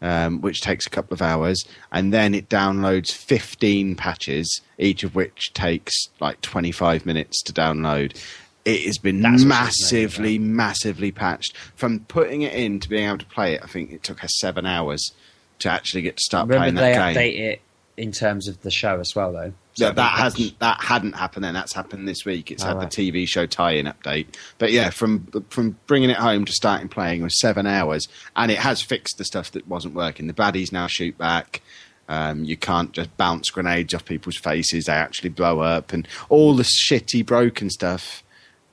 um, 0.00 0.40
which 0.40 0.62
takes 0.62 0.86
a 0.86 0.90
couple 0.90 1.12
of 1.12 1.20
hours, 1.20 1.64
and 1.92 2.12
then 2.14 2.34
it 2.34 2.48
downloads 2.48 3.12
15 3.12 3.94
patches, 3.94 4.62
each 4.78 5.04
of 5.04 5.14
which 5.14 5.52
takes 5.52 5.92
like 6.18 6.40
25 6.40 7.04
minutes 7.04 7.42
to 7.42 7.52
download. 7.52 8.18
It 8.64 8.86
has 8.86 8.96
been 8.96 9.20
That's 9.20 9.32
what 9.32 9.38
she's 9.38 9.44
moaning 9.44 9.48
massively, 9.48 10.38
massively 10.38 11.12
patched. 11.12 11.56
From 11.76 12.00
putting 12.00 12.40
it 12.40 12.54
in 12.54 12.80
to 12.80 12.88
being 12.88 13.06
able 13.06 13.18
to 13.18 13.26
play 13.26 13.54
it, 13.54 13.60
I 13.62 13.66
think 13.66 13.92
it 13.92 14.02
took 14.02 14.24
us 14.24 14.30
seven 14.38 14.64
hours 14.64 15.12
to 15.58 15.68
actually 15.68 16.02
get 16.02 16.16
to 16.16 16.22
start 16.22 16.48
Remember 16.48 16.62
playing 16.62 16.74
they 16.76 16.98
that 16.98 17.14
game. 17.14 17.22
update 17.22 17.38
it 17.38 17.60
in 17.98 18.12
terms 18.12 18.48
of 18.48 18.62
the 18.62 18.70
show 18.70 18.98
as 18.98 19.14
well, 19.14 19.32
though. 19.32 19.52
So 19.74 19.86
Yeah, 19.86 19.92
that 19.92 20.18
hasn't 20.18 20.58
that 20.58 20.80
hadn't 20.82 21.14
happened 21.14 21.44
then. 21.44 21.54
That's 21.54 21.74
happened 21.74 22.06
this 22.06 22.24
week. 22.24 22.50
It's 22.50 22.62
Oh, 22.62 22.68
had 22.68 22.76
right. 22.76 22.90
the 22.90 23.10
TV 23.12 23.26
show 23.26 23.46
tie-in 23.46 23.86
update. 23.86 24.26
But 24.58 24.70
yeah, 24.72 24.90
from 24.90 25.26
from 25.48 25.78
bringing 25.86 26.10
it 26.10 26.16
home 26.18 26.44
to 26.44 26.52
starting 26.52 26.88
playing 26.88 27.22
was 27.22 27.40
seven 27.40 27.66
hours, 27.66 28.06
and 28.36 28.50
it 28.50 28.58
has 28.58 28.82
fixed 28.82 29.16
the 29.18 29.24
stuff 29.24 29.50
that 29.52 29.66
wasn't 29.66 29.94
working. 29.94 30.26
The 30.26 30.34
baddies 30.34 30.72
now 30.72 30.86
shoot 30.88 31.16
back. 31.16 31.62
Um, 32.08 32.44
you 32.44 32.56
can't 32.56 32.92
just 32.92 33.16
bounce 33.16 33.48
grenades 33.48 33.94
off 33.94 34.04
people's 34.04 34.36
faces; 34.36 34.84
they 34.84 34.92
actually 34.92 35.30
blow 35.30 35.60
up, 35.60 35.92
and 35.92 36.06
all 36.28 36.54
the 36.54 36.64
shitty 36.64 37.24
broken 37.24 37.70
stuff 37.70 38.22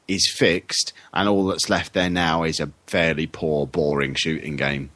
is 0.10 0.30
fixed, 0.36 0.92
and 1.14 1.30
all 1.30 1.46
that's 1.46 1.70
left 1.70 1.94
there 1.94 2.10
now 2.10 2.44
is 2.44 2.60
a 2.60 2.72
fairly 2.88 3.28
poor, 3.28 3.66
boring 3.68 4.16
shooting 4.16 4.58
game, 4.58 4.90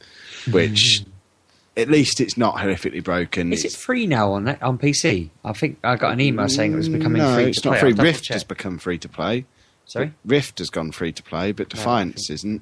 which. 0.52 1.04
At 1.76 1.90
least 1.90 2.22
it's 2.22 2.38
not 2.38 2.56
horrifically 2.58 3.04
broken. 3.04 3.52
Is 3.52 3.66
it 3.66 3.72
free 3.72 4.06
now 4.06 4.34
on 4.34 4.48
on 4.48 4.78
PC? 4.78 5.30
I 5.44 5.54
think 5.54 5.80
I 5.84 5.96
got 5.96 6.14
an 6.14 6.22
email 6.22 6.48
saying 6.48 6.74
it 6.74 6.76
was 6.76 6.90
becoming 6.90 7.22
no, 7.22 7.34
free 7.36 7.46
it's 7.46 7.62
to 7.62 7.70
not 7.70 7.80
play. 7.80 7.94
free. 7.94 8.04
Rift 8.04 8.26
check. 8.26 8.36
has 8.36 8.44
become 8.44 8.78
free 8.78 9.00
to 9.00 9.10
play. 9.10 9.46
Sorry. 9.86 10.14
Rift 10.24 10.60
has 10.60 10.70
gone 10.70 10.92
free 10.92 11.12
to 11.12 11.24
play, 11.24 11.52
but 11.52 11.70
Defiance 11.70 12.30
isn't. 12.30 12.62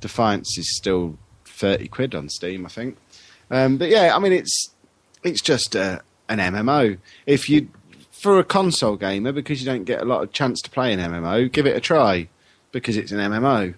Defiance 0.00 0.56
is 0.56 0.74
still 0.76 1.18
thirty 1.44 1.86
quid 1.86 2.14
on 2.14 2.28
Steam, 2.28 2.64
I 2.64 2.70
think. 2.70 2.96
Um, 3.50 3.76
but 3.76 3.88
yeah, 3.90 4.16
I 4.16 4.18
mean 4.18 4.32
it's 4.32 4.70
it's 5.22 5.42
just 5.42 5.74
a, 5.74 6.00
an 6.28 6.38
MMO. 6.38 6.98
If 7.26 7.48
you, 7.48 7.68
for 8.10 8.38
a 8.38 8.44
console 8.44 8.96
gamer, 8.96 9.32
because 9.32 9.60
you 9.60 9.66
don't 9.66 9.84
get 9.84 10.00
a 10.00 10.04
lot 10.04 10.22
of 10.22 10.32
chance 10.32 10.60
to 10.62 10.70
play 10.70 10.92
an 10.92 10.98
MMO, 10.98 11.50
give 11.52 11.66
it 11.66 11.76
a 11.76 11.80
try 11.80 12.28
because 12.72 12.96
it's 12.96 13.12
an 13.12 13.18
MMO 13.18 13.74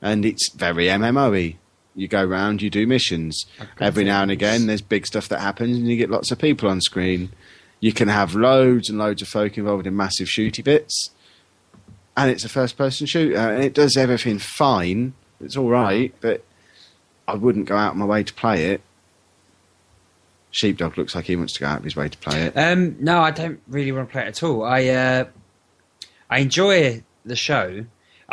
and 0.00 0.24
it's 0.24 0.52
very 0.52 0.86
MMO-y. 0.86 1.56
You 1.94 2.08
go 2.08 2.24
around, 2.24 2.60
you 2.60 2.70
do 2.70 2.86
missions. 2.86 3.46
Every 3.80 4.04
now 4.04 4.22
and 4.22 4.30
again, 4.30 4.66
there's 4.66 4.80
big 4.82 5.06
stuff 5.06 5.28
that 5.28 5.40
happens, 5.40 5.76
and 5.76 5.86
you 5.88 5.96
get 5.96 6.10
lots 6.10 6.30
of 6.30 6.38
people 6.38 6.68
on 6.68 6.80
screen. 6.80 7.30
You 7.80 7.92
can 7.92 8.08
have 8.08 8.34
loads 8.34 8.88
and 8.88 8.98
loads 8.98 9.22
of 9.22 9.28
folk 9.28 9.56
involved 9.56 9.86
in 9.86 9.96
massive 9.96 10.26
shooty 10.26 10.64
bits, 10.64 11.10
and 12.16 12.30
it's 12.30 12.44
a 12.44 12.48
first-person 12.48 13.06
shooter, 13.06 13.36
and 13.36 13.62
it 13.62 13.74
does 13.74 13.96
everything 13.96 14.38
fine. 14.38 15.14
It's 15.40 15.56
all 15.56 15.68
right, 15.68 16.12
but 16.20 16.44
I 17.28 17.34
wouldn't 17.34 17.66
go 17.66 17.76
out 17.76 17.92
of 17.92 17.96
my 17.96 18.06
way 18.06 18.24
to 18.24 18.34
play 18.34 18.70
it. 18.70 18.80
Sheepdog 20.50 20.96
looks 20.96 21.14
like 21.14 21.24
he 21.24 21.36
wants 21.36 21.52
to 21.54 21.60
go 21.60 21.66
out 21.66 21.78
of 21.78 21.84
his 21.84 21.96
way 21.96 22.08
to 22.08 22.18
play 22.18 22.42
it. 22.42 22.56
Um, 22.56 22.96
no, 23.00 23.20
I 23.20 23.30
don't 23.30 23.60
really 23.66 23.92
want 23.92 24.08
to 24.08 24.12
play 24.12 24.22
it 24.22 24.28
at 24.28 24.42
all. 24.42 24.64
I 24.64 24.86
uh, 24.86 25.24
I 26.30 26.38
enjoy 26.38 27.02
the 27.24 27.36
show. 27.36 27.84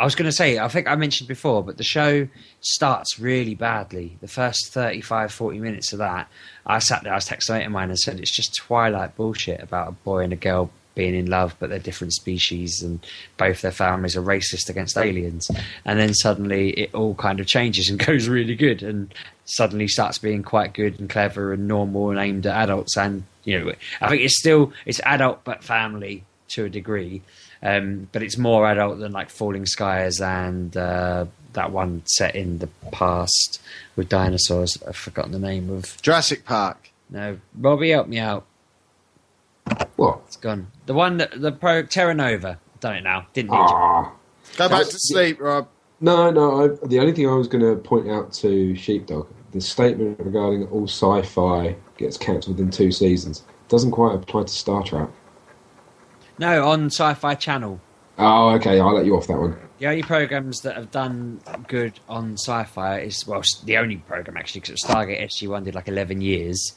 I 0.02 0.04
was 0.04 0.16
going 0.16 0.28
to 0.28 0.32
say, 0.32 0.58
I 0.58 0.66
think 0.66 0.88
I 0.88 0.96
mentioned 0.96 1.28
before, 1.28 1.62
but 1.62 1.76
the 1.76 1.84
show 1.84 2.26
starts 2.60 3.20
really 3.20 3.54
badly. 3.54 4.16
The 4.20 4.26
first 4.26 4.72
35, 4.72 5.30
40 5.32 5.60
minutes 5.60 5.92
of 5.92 6.00
that, 6.00 6.28
I 6.66 6.80
sat 6.80 7.04
there, 7.04 7.12
I 7.12 7.14
was 7.14 7.28
texting 7.28 7.50
mate 7.50 7.66
of 7.66 7.70
mine 7.70 7.88
and 7.88 7.96
said, 7.96 8.18
it's 8.18 8.34
just 8.34 8.56
Twilight 8.56 9.14
bullshit 9.14 9.62
about 9.62 9.88
a 9.90 9.92
boy 9.92 10.24
and 10.24 10.32
a 10.32 10.36
girl 10.36 10.72
being 10.96 11.14
in 11.14 11.26
love, 11.26 11.54
but 11.60 11.70
they're 11.70 11.78
different 11.78 12.14
species 12.14 12.82
and 12.82 12.98
both 13.36 13.60
their 13.60 13.70
families 13.70 14.16
are 14.16 14.22
racist 14.22 14.68
against 14.68 14.98
aliens. 14.98 15.48
And 15.84 16.00
then 16.00 16.14
suddenly 16.14 16.70
it 16.70 16.92
all 16.96 17.14
kind 17.14 17.38
of 17.38 17.46
changes 17.46 17.88
and 17.88 17.96
goes 18.04 18.28
really 18.28 18.56
good 18.56 18.82
and 18.82 19.14
suddenly 19.44 19.86
starts 19.86 20.18
being 20.18 20.42
quite 20.42 20.74
good 20.74 20.98
and 20.98 21.08
clever 21.08 21.52
and 21.52 21.68
normal 21.68 22.10
and 22.10 22.18
aimed 22.18 22.44
at 22.48 22.60
adults. 22.64 22.96
And, 22.96 23.22
you 23.44 23.56
know, 23.56 23.72
I 24.00 24.08
think 24.08 24.22
it's 24.22 24.40
still, 24.40 24.72
it's 24.84 25.00
adult 25.04 25.44
but 25.44 25.62
family 25.62 26.24
to 26.48 26.64
a 26.64 26.68
degree. 26.68 27.22
Um, 27.62 28.08
but 28.10 28.22
it's 28.22 28.36
more 28.36 28.66
adult 28.66 28.98
than 28.98 29.12
like 29.12 29.30
Falling 29.30 29.66
Skies 29.66 30.20
and 30.20 30.76
uh, 30.76 31.26
that 31.52 31.70
one 31.70 32.02
set 32.06 32.34
in 32.34 32.58
the 32.58 32.66
past 32.90 33.60
with 33.94 34.08
dinosaurs. 34.08 34.82
I've 34.86 34.96
forgotten 34.96 35.32
the 35.32 35.38
name 35.38 35.70
of. 35.70 36.00
Jurassic 36.02 36.44
Park. 36.44 36.90
No, 37.10 37.38
Robbie, 37.58 37.90
help 37.90 38.08
me 38.08 38.18
out. 38.18 38.46
What? 39.96 40.22
It's 40.26 40.36
gone. 40.36 40.68
The 40.86 40.94
one 40.94 41.18
that 41.18 41.40
the 41.40 41.52
pro 41.52 41.82
Terra 41.84 42.14
Nova. 42.14 42.58
Done 42.80 42.96
it 42.96 43.04
now. 43.04 43.26
Didn't 43.32 43.52
need 43.52 43.58
you. 43.58 43.62
Ah. 43.64 44.12
Go 44.56 44.68
back 44.68 44.70
That's- 44.70 44.90
to 44.92 44.98
sleep, 44.98 45.40
Rob. 45.40 45.68
No, 46.00 46.32
no. 46.32 46.64
I, 46.64 46.86
the 46.86 46.98
only 46.98 47.12
thing 47.12 47.28
I 47.28 47.34
was 47.34 47.46
going 47.46 47.62
to 47.62 47.80
point 47.80 48.10
out 48.10 48.32
to 48.34 48.74
Sheepdog, 48.74 49.28
the 49.52 49.60
statement 49.60 50.18
regarding 50.18 50.66
all 50.66 50.88
sci-fi 50.88 51.76
gets 51.96 52.16
cancelled 52.16 52.56
within 52.56 52.72
two 52.72 52.90
seasons, 52.90 53.44
doesn't 53.68 53.92
quite 53.92 54.16
apply 54.16 54.42
to 54.42 54.48
Star 54.48 54.82
Trek. 54.82 55.08
No, 56.38 56.68
on 56.68 56.86
Sci-Fi 56.86 57.34
Channel. 57.36 57.80
Oh, 58.18 58.50
okay. 58.50 58.80
I'll 58.80 58.94
let 58.94 59.06
you 59.06 59.16
off 59.16 59.26
that 59.26 59.38
one. 59.38 59.56
The 59.78 59.86
only 59.88 60.02
programs 60.02 60.60
that 60.60 60.76
have 60.76 60.90
done 60.90 61.40
good 61.68 61.98
on 62.08 62.34
Sci-Fi 62.34 63.00
is 63.00 63.26
well, 63.26 63.42
the 63.64 63.78
only 63.78 63.96
program 63.96 64.36
actually 64.36 64.60
because 64.60 64.82
Stargate 64.82 65.20
SG 65.22 65.48
One 65.48 65.64
did 65.64 65.74
like 65.74 65.88
eleven 65.88 66.20
years, 66.20 66.74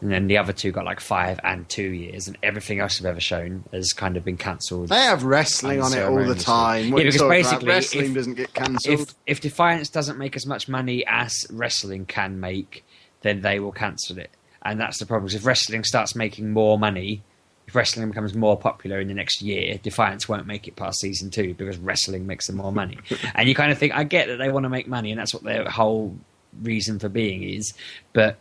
and 0.00 0.12
then 0.12 0.28
the 0.28 0.38
other 0.38 0.52
two 0.52 0.70
got 0.70 0.84
like 0.84 1.00
five 1.00 1.40
and 1.42 1.68
two 1.68 1.82
years, 1.88 2.28
and 2.28 2.38
everything 2.44 2.78
else 2.78 2.98
they've 2.98 3.06
ever 3.10 3.18
shown 3.18 3.64
has 3.72 3.92
kind 3.92 4.16
of 4.16 4.24
been 4.24 4.36
cancelled. 4.36 4.88
They 4.90 4.94
have 5.00 5.24
wrestling 5.24 5.80
on 5.82 5.92
it 5.94 6.02
all 6.04 6.24
the 6.24 6.34
time. 6.36 6.90
What 6.92 6.98
Yeah, 6.98 7.04
because 7.10 7.16
talking 7.16 7.26
about? 7.26 7.30
basically, 7.30 7.68
wrestling 7.68 8.04
if- 8.06 8.14
doesn't 8.14 8.34
get 8.34 8.54
cancelled. 8.54 9.00
if 9.00 9.14
if 9.26 9.40
Defiance 9.40 9.88
doesn't 9.88 10.18
make 10.18 10.36
as 10.36 10.46
much 10.46 10.68
money 10.68 11.04
as 11.08 11.34
wrestling 11.50 12.06
can 12.06 12.38
make, 12.38 12.84
then 13.22 13.40
they 13.40 13.58
will 13.58 13.72
cancel 13.72 14.18
it, 14.18 14.30
and 14.62 14.78
that's 14.78 14.98
the 14.98 15.06
problem. 15.06 15.26
'cause 15.28 15.34
if 15.34 15.44
wrestling 15.44 15.82
starts 15.82 16.14
making 16.14 16.52
more 16.52 16.78
money, 16.78 17.24
if 17.66 17.74
wrestling 17.74 18.08
becomes 18.08 18.34
more 18.34 18.56
popular 18.56 19.00
in 19.00 19.08
the 19.08 19.14
next 19.14 19.42
year, 19.42 19.78
Defiance 19.82 20.28
won't 20.28 20.46
make 20.46 20.68
it 20.68 20.76
past 20.76 21.00
season 21.00 21.30
two 21.30 21.54
because 21.54 21.78
wrestling 21.78 22.26
makes 22.26 22.46
them 22.46 22.56
more 22.56 22.72
money. 22.72 22.98
and 23.34 23.48
you 23.48 23.54
kind 23.54 23.72
of 23.72 23.78
think, 23.78 23.94
I 23.94 24.04
get 24.04 24.28
that 24.28 24.36
they 24.36 24.50
want 24.50 24.64
to 24.64 24.70
make 24.70 24.86
money, 24.88 25.10
and 25.10 25.18
that's 25.18 25.34
what 25.34 25.42
their 25.42 25.68
whole 25.68 26.16
reason 26.62 26.98
for 26.98 27.08
being 27.08 27.42
is, 27.42 27.74
but 28.12 28.38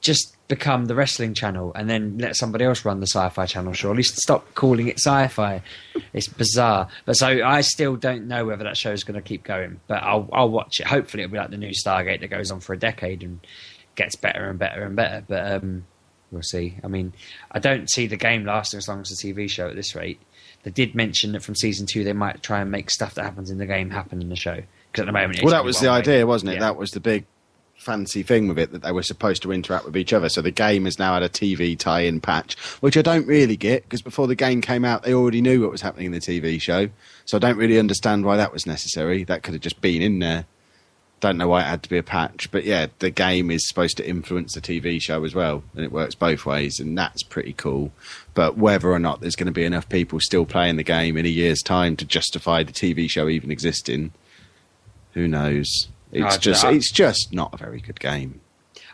just 0.00 0.36
become 0.48 0.86
the 0.86 0.94
wrestling 0.94 1.32
channel 1.32 1.72
and 1.74 1.88
then 1.88 2.18
let 2.18 2.36
somebody 2.36 2.64
else 2.64 2.84
run 2.84 3.00
the 3.00 3.06
sci-fi 3.06 3.46
channel 3.46 3.72
show. 3.72 3.90
At 3.90 3.96
least 3.96 4.16
stop 4.16 4.54
calling 4.54 4.88
it 4.88 4.98
sci-fi 4.98 5.62
it's 6.12 6.28
bizarre 6.28 6.88
but 7.04 7.14
so 7.14 7.26
i 7.26 7.60
still 7.60 7.96
don't 7.96 8.28
know 8.28 8.44
whether 8.44 8.64
that 8.64 8.76
show 8.76 8.92
is 8.92 9.04
going 9.04 9.14
to 9.14 9.26
keep 9.26 9.44
going 9.44 9.80
but 9.86 10.02
i'll 10.02 10.28
i'll 10.32 10.50
watch 10.50 10.80
it 10.80 10.86
hopefully 10.86 11.22
it'll 11.22 11.32
be 11.32 11.38
like 11.38 11.50
the 11.50 11.56
new 11.56 11.70
stargate 11.70 12.20
that 12.20 12.28
goes 12.28 12.50
on 12.50 12.60
for 12.60 12.72
a 12.72 12.78
decade 12.78 13.22
and 13.22 13.40
gets 13.94 14.16
better 14.16 14.48
and 14.48 14.58
better 14.58 14.84
and 14.84 14.96
better 14.96 15.24
but 15.26 15.52
um 15.52 15.84
we'll 16.32 16.42
see 16.42 16.76
i 16.82 16.88
mean 16.88 17.12
i 17.52 17.58
don't 17.58 17.90
see 17.90 18.06
the 18.06 18.16
game 18.16 18.44
lasting 18.44 18.78
as 18.78 18.88
long 18.88 19.00
as 19.00 19.08
the 19.08 19.16
tv 19.16 19.48
show 19.48 19.68
at 19.68 19.76
this 19.76 19.94
rate 19.94 20.20
they 20.64 20.70
did 20.70 20.94
mention 20.94 21.32
that 21.32 21.42
from 21.42 21.54
season 21.54 21.86
two 21.86 22.04
they 22.04 22.12
might 22.12 22.42
try 22.42 22.60
and 22.60 22.70
make 22.70 22.90
stuff 22.90 23.14
that 23.14 23.24
happens 23.24 23.50
in 23.50 23.58
the 23.58 23.66
game 23.66 23.90
happen 23.90 24.20
in 24.20 24.28
the 24.28 24.36
show 24.36 24.62
because 24.92 25.02
at 25.02 25.06
the 25.06 25.12
moment 25.12 25.36
it's 25.36 25.44
well, 25.44 25.52
that 25.52 25.64
was 25.64 25.80
the 25.80 25.86
way. 25.86 25.94
idea, 25.94 26.26
wasn't 26.26 26.50
it? 26.50 26.54
Yeah. 26.54 26.60
That 26.60 26.76
was 26.76 26.90
the 26.90 27.00
big 27.00 27.24
fancy 27.78 28.22
thing 28.22 28.46
with 28.46 28.58
it 28.58 28.70
that 28.72 28.82
they 28.82 28.92
were 28.92 29.02
supposed 29.02 29.42
to 29.42 29.52
interact 29.52 29.84
with 29.84 29.96
each 29.96 30.12
other. 30.12 30.28
So 30.28 30.40
the 30.40 30.50
game 30.50 30.84
has 30.84 30.98
now 30.98 31.14
had 31.14 31.22
a 31.22 31.28
TV 31.28 31.76
tie-in 31.76 32.20
patch, 32.20 32.56
which 32.80 32.96
I 32.96 33.02
don't 33.02 33.26
really 33.26 33.56
get 33.56 33.82
because 33.84 34.02
before 34.02 34.26
the 34.26 34.34
game 34.36 34.60
came 34.60 34.84
out, 34.84 35.02
they 35.02 35.14
already 35.14 35.40
knew 35.40 35.62
what 35.62 35.70
was 35.70 35.80
happening 35.80 36.06
in 36.06 36.12
the 36.12 36.20
TV 36.20 36.60
show. 36.60 36.88
So 37.24 37.36
I 37.36 37.40
don't 37.40 37.56
really 37.56 37.78
understand 37.78 38.24
why 38.24 38.36
that 38.36 38.52
was 38.52 38.66
necessary. 38.66 39.24
That 39.24 39.42
could 39.42 39.54
have 39.54 39.62
just 39.62 39.80
been 39.80 40.02
in 40.02 40.18
there. 40.18 40.44
Don't 41.22 41.38
know 41.38 41.46
why 41.46 41.60
it 41.60 41.66
had 41.66 41.84
to 41.84 41.88
be 41.88 41.98
a 41.98 42.02
patch, 42.02 42.50
but 42.50 42.64
yeah, 42.64 42.88
the 42.98 43.08
game 43.08 43.52
is 43.52 43.68
supposed 43.68 43.96
to 43.98 44.06
influence 44.08 44.54
the 44.54 44.60
TV 44.60 45.00
show 45.00 45.22
as 45.24 45.36
well, 45.36 45.62
and 45.76 45.84
it 45.84 45.92
works 45.92 46.16
both 46.16 46.44
ways, 46.44 46.80
and 46.80 46.98
that's 46.98 47.22
pretty 47.22 47.52
cool. 47.52 47.92
But 48.34 48.58
whether 48.58 48.90
or 48.90 48.98
not 48.98 49.20
there's 49.20 49.36
going 49.36 49.46
to 49.46 49.52
be 49.52 49.64
enough 49.64 49.88
people 49.88 50.18
still 50.18 50.44
playing 50.44 50.78
the 50.78 50.82
game 50.82 51.16
in 51.16 51.24
a 51.24 51.28
year's 51.28 51.62
time 51.62 51.94
to 51.98 52.04
justify 52.04 52.64
the 52.64 52.72
TV 52.72 53.08
show 53.08 53.28
even 53.28 53.52
existing, 53.52 54.10
who 55.12 55.28
knows? 55.28 55.86
It's 56.10 56.34
I- 56.34 56.38
just 56.38 56.64
I- 56.64 56.72
it's 56.72 56.90
just 56.90 57.32
not 57.32 57.54
a 57.54 57.56
very 57.56 57.80
good 57.80 58.00
game. 58.00 58.40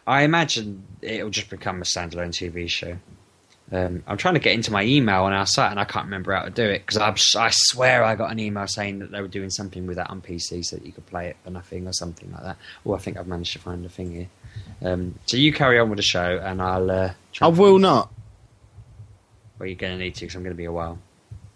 I 0.07 0.23
imagine 0.23 0.85
it'll 1.01 1.31
just 1.31 1.49
become 1.49 1.81
a 1.81 1.85
standalone 1.85 2.33
TV 2.33 2.69
show. 2.69 2.99
Um, 3.71 4.03
I'm 4.07 4.17
trying 4.17 4.35
to 4.35 4.41
get 4.41 4.55
into 4.55 4.73
my 4.73 4.83
email 4.83 5.25
on 5.25 5.35
our 5.35 5.45
site 5.45 5.71
and 5.71 5.79
I 5.79 5.85
can't 5.85 6.07
remember 6.07 6.33
how 6.33 6.45
to 6.45 6.51
do 6.51 6.65
it 6.65 6.87
because 6.87 6.97
I 7.37 7.51
swear 7.53 8.03
I 8.03 8.15
got 8.15 8.31
an 8.31 8.39
email 8.39 8.67
saying 8.67 9.01
that 9.01 9.11
they 9.11 9.21
were 9.21 9.29
doing 9.29 9.51
something 9.51 9.87
with 9.87 9.97
that 9.97 10.09
on 10.09 10.23
PC 10.23 10.65
so 10.65 10.77
that 10.77 10.87
you 10.87 10.93
could 10.93 11.07
play 11.07 11.29
it 11.29 11.37
for 11.45 11.51
nothing 11.51 11.87
or 11.87 11.93
something 11.93 12.33
like 12.33 12.43
that. 12.43 12.57
Oh, 12.87 12.95
I 12.95 12.99
think 12.99 13.19
I've 13.19 13.27
managed 13.27 13.53
to 13.53 13.59
find 13.59 13.85
a 13.85 13.91
thing 13.91 14.13
here. 14.13 14.29
Um, 14.81 15.19
so 15.27 15.37
you 15.37 15.53
carry 15.53 15.79
on 15.79 15.91
with 15.91 15.99
the 15.99 16.03
show 16.03 16.41
and 16.43 16.63
I'll. 16.63 16.91
Uh, 16.91 17.13
try 17.33 17.47
I 17.47 17.51
will 17.51 17.79
not. 17.79 18.11
Well, 19.59 19.69
you're 19.69 19.77
going 19.77 19.99
to 19.99 20.03
need 20.03 20.15
to 20.15 20.21
because 20.21 20.37
I'm 20.37 20.43
going 20.43 20.55
to 20.55 20.59
be 20.59 20.65
a 20.65 20.73
while. 20.73 20.99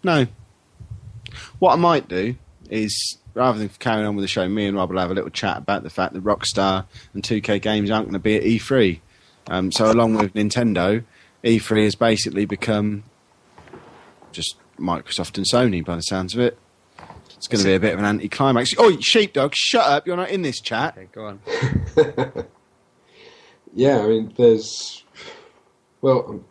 No. 0.03 0.27
What 1.57 1.73
I 1.73 1.77
might 1.77 2.07
do 2.07 2.35
is 2.69 3.17
rather 3.33 3.57
than 3.57 3.69
carrying 3.79 4.05
on 4.05 4.15
with 4.15 4.23
the 4.23 4.27
show, 4.27 4.47
me 4.47 4.67
and 4.67 4.77
Rob 4.77 4.91
will 4.91 4.99
have 4.99 5.09
a 5.09 5.15
little 5.15 5.29
chat 5.29 5.57
about 5.57 5.83
the 5.83 5.89
fact 5.89 6.13
that 6.13 6.23
Rockstar 6.23 6.85
and 7.13 7.23
2K 7.23 7.61
Games 7.61 7.89
aren't 7.89 8.05
going 8.05 8.13
to 8.13 8.19
be 8.19 8.35
at 8.35 8.43
E3. 8.43 8.99
Um, 9.47 9.71
so 9.71 9.91
along 9.91 10.15
with 10.15 10.33
Nintendo, 10.33 11.03
E3 11.43 11.83
has 11.83 11.95
basically 11.95 12.45
become 12.45 13.03
just 14.31 14.55
Microsoft 14.79 15.37
and 15.37 15.45
Sony 15.45 15.83
by 15.83 15.95
the 15.95 16.01
sounds 16.01 16.33
of 16.33 16.39
it. 16.39 16.57
It's 17.37 17.47
going 17.47 17.59
to 17.59 17.65
be 17.67 17.73
a 17.75 17.79
bit 17.79 17.93
of 17.93 17.99
an 17.99 18.05
anticlimax. 18.05 18.71
Oh, 18.77 18.97
sheepdog, 19.01 19.53
shut 19.53 19.85
up! 19.85 20.07
You're 20.07 20.15
not 20.15 20.29
in 20.29 20.41
this 20.43 20.61
chat. 20.61 20.97
Okay, 20.97 21.07
go 21.11 21.25
on. 21.25 21.39
Yeah, 23.75 24.01
I 24.03 24.07
mean, 24.07 24.31
there's. 24.37 25.03
Well, 26.01 26.25
um, 26.29 26.45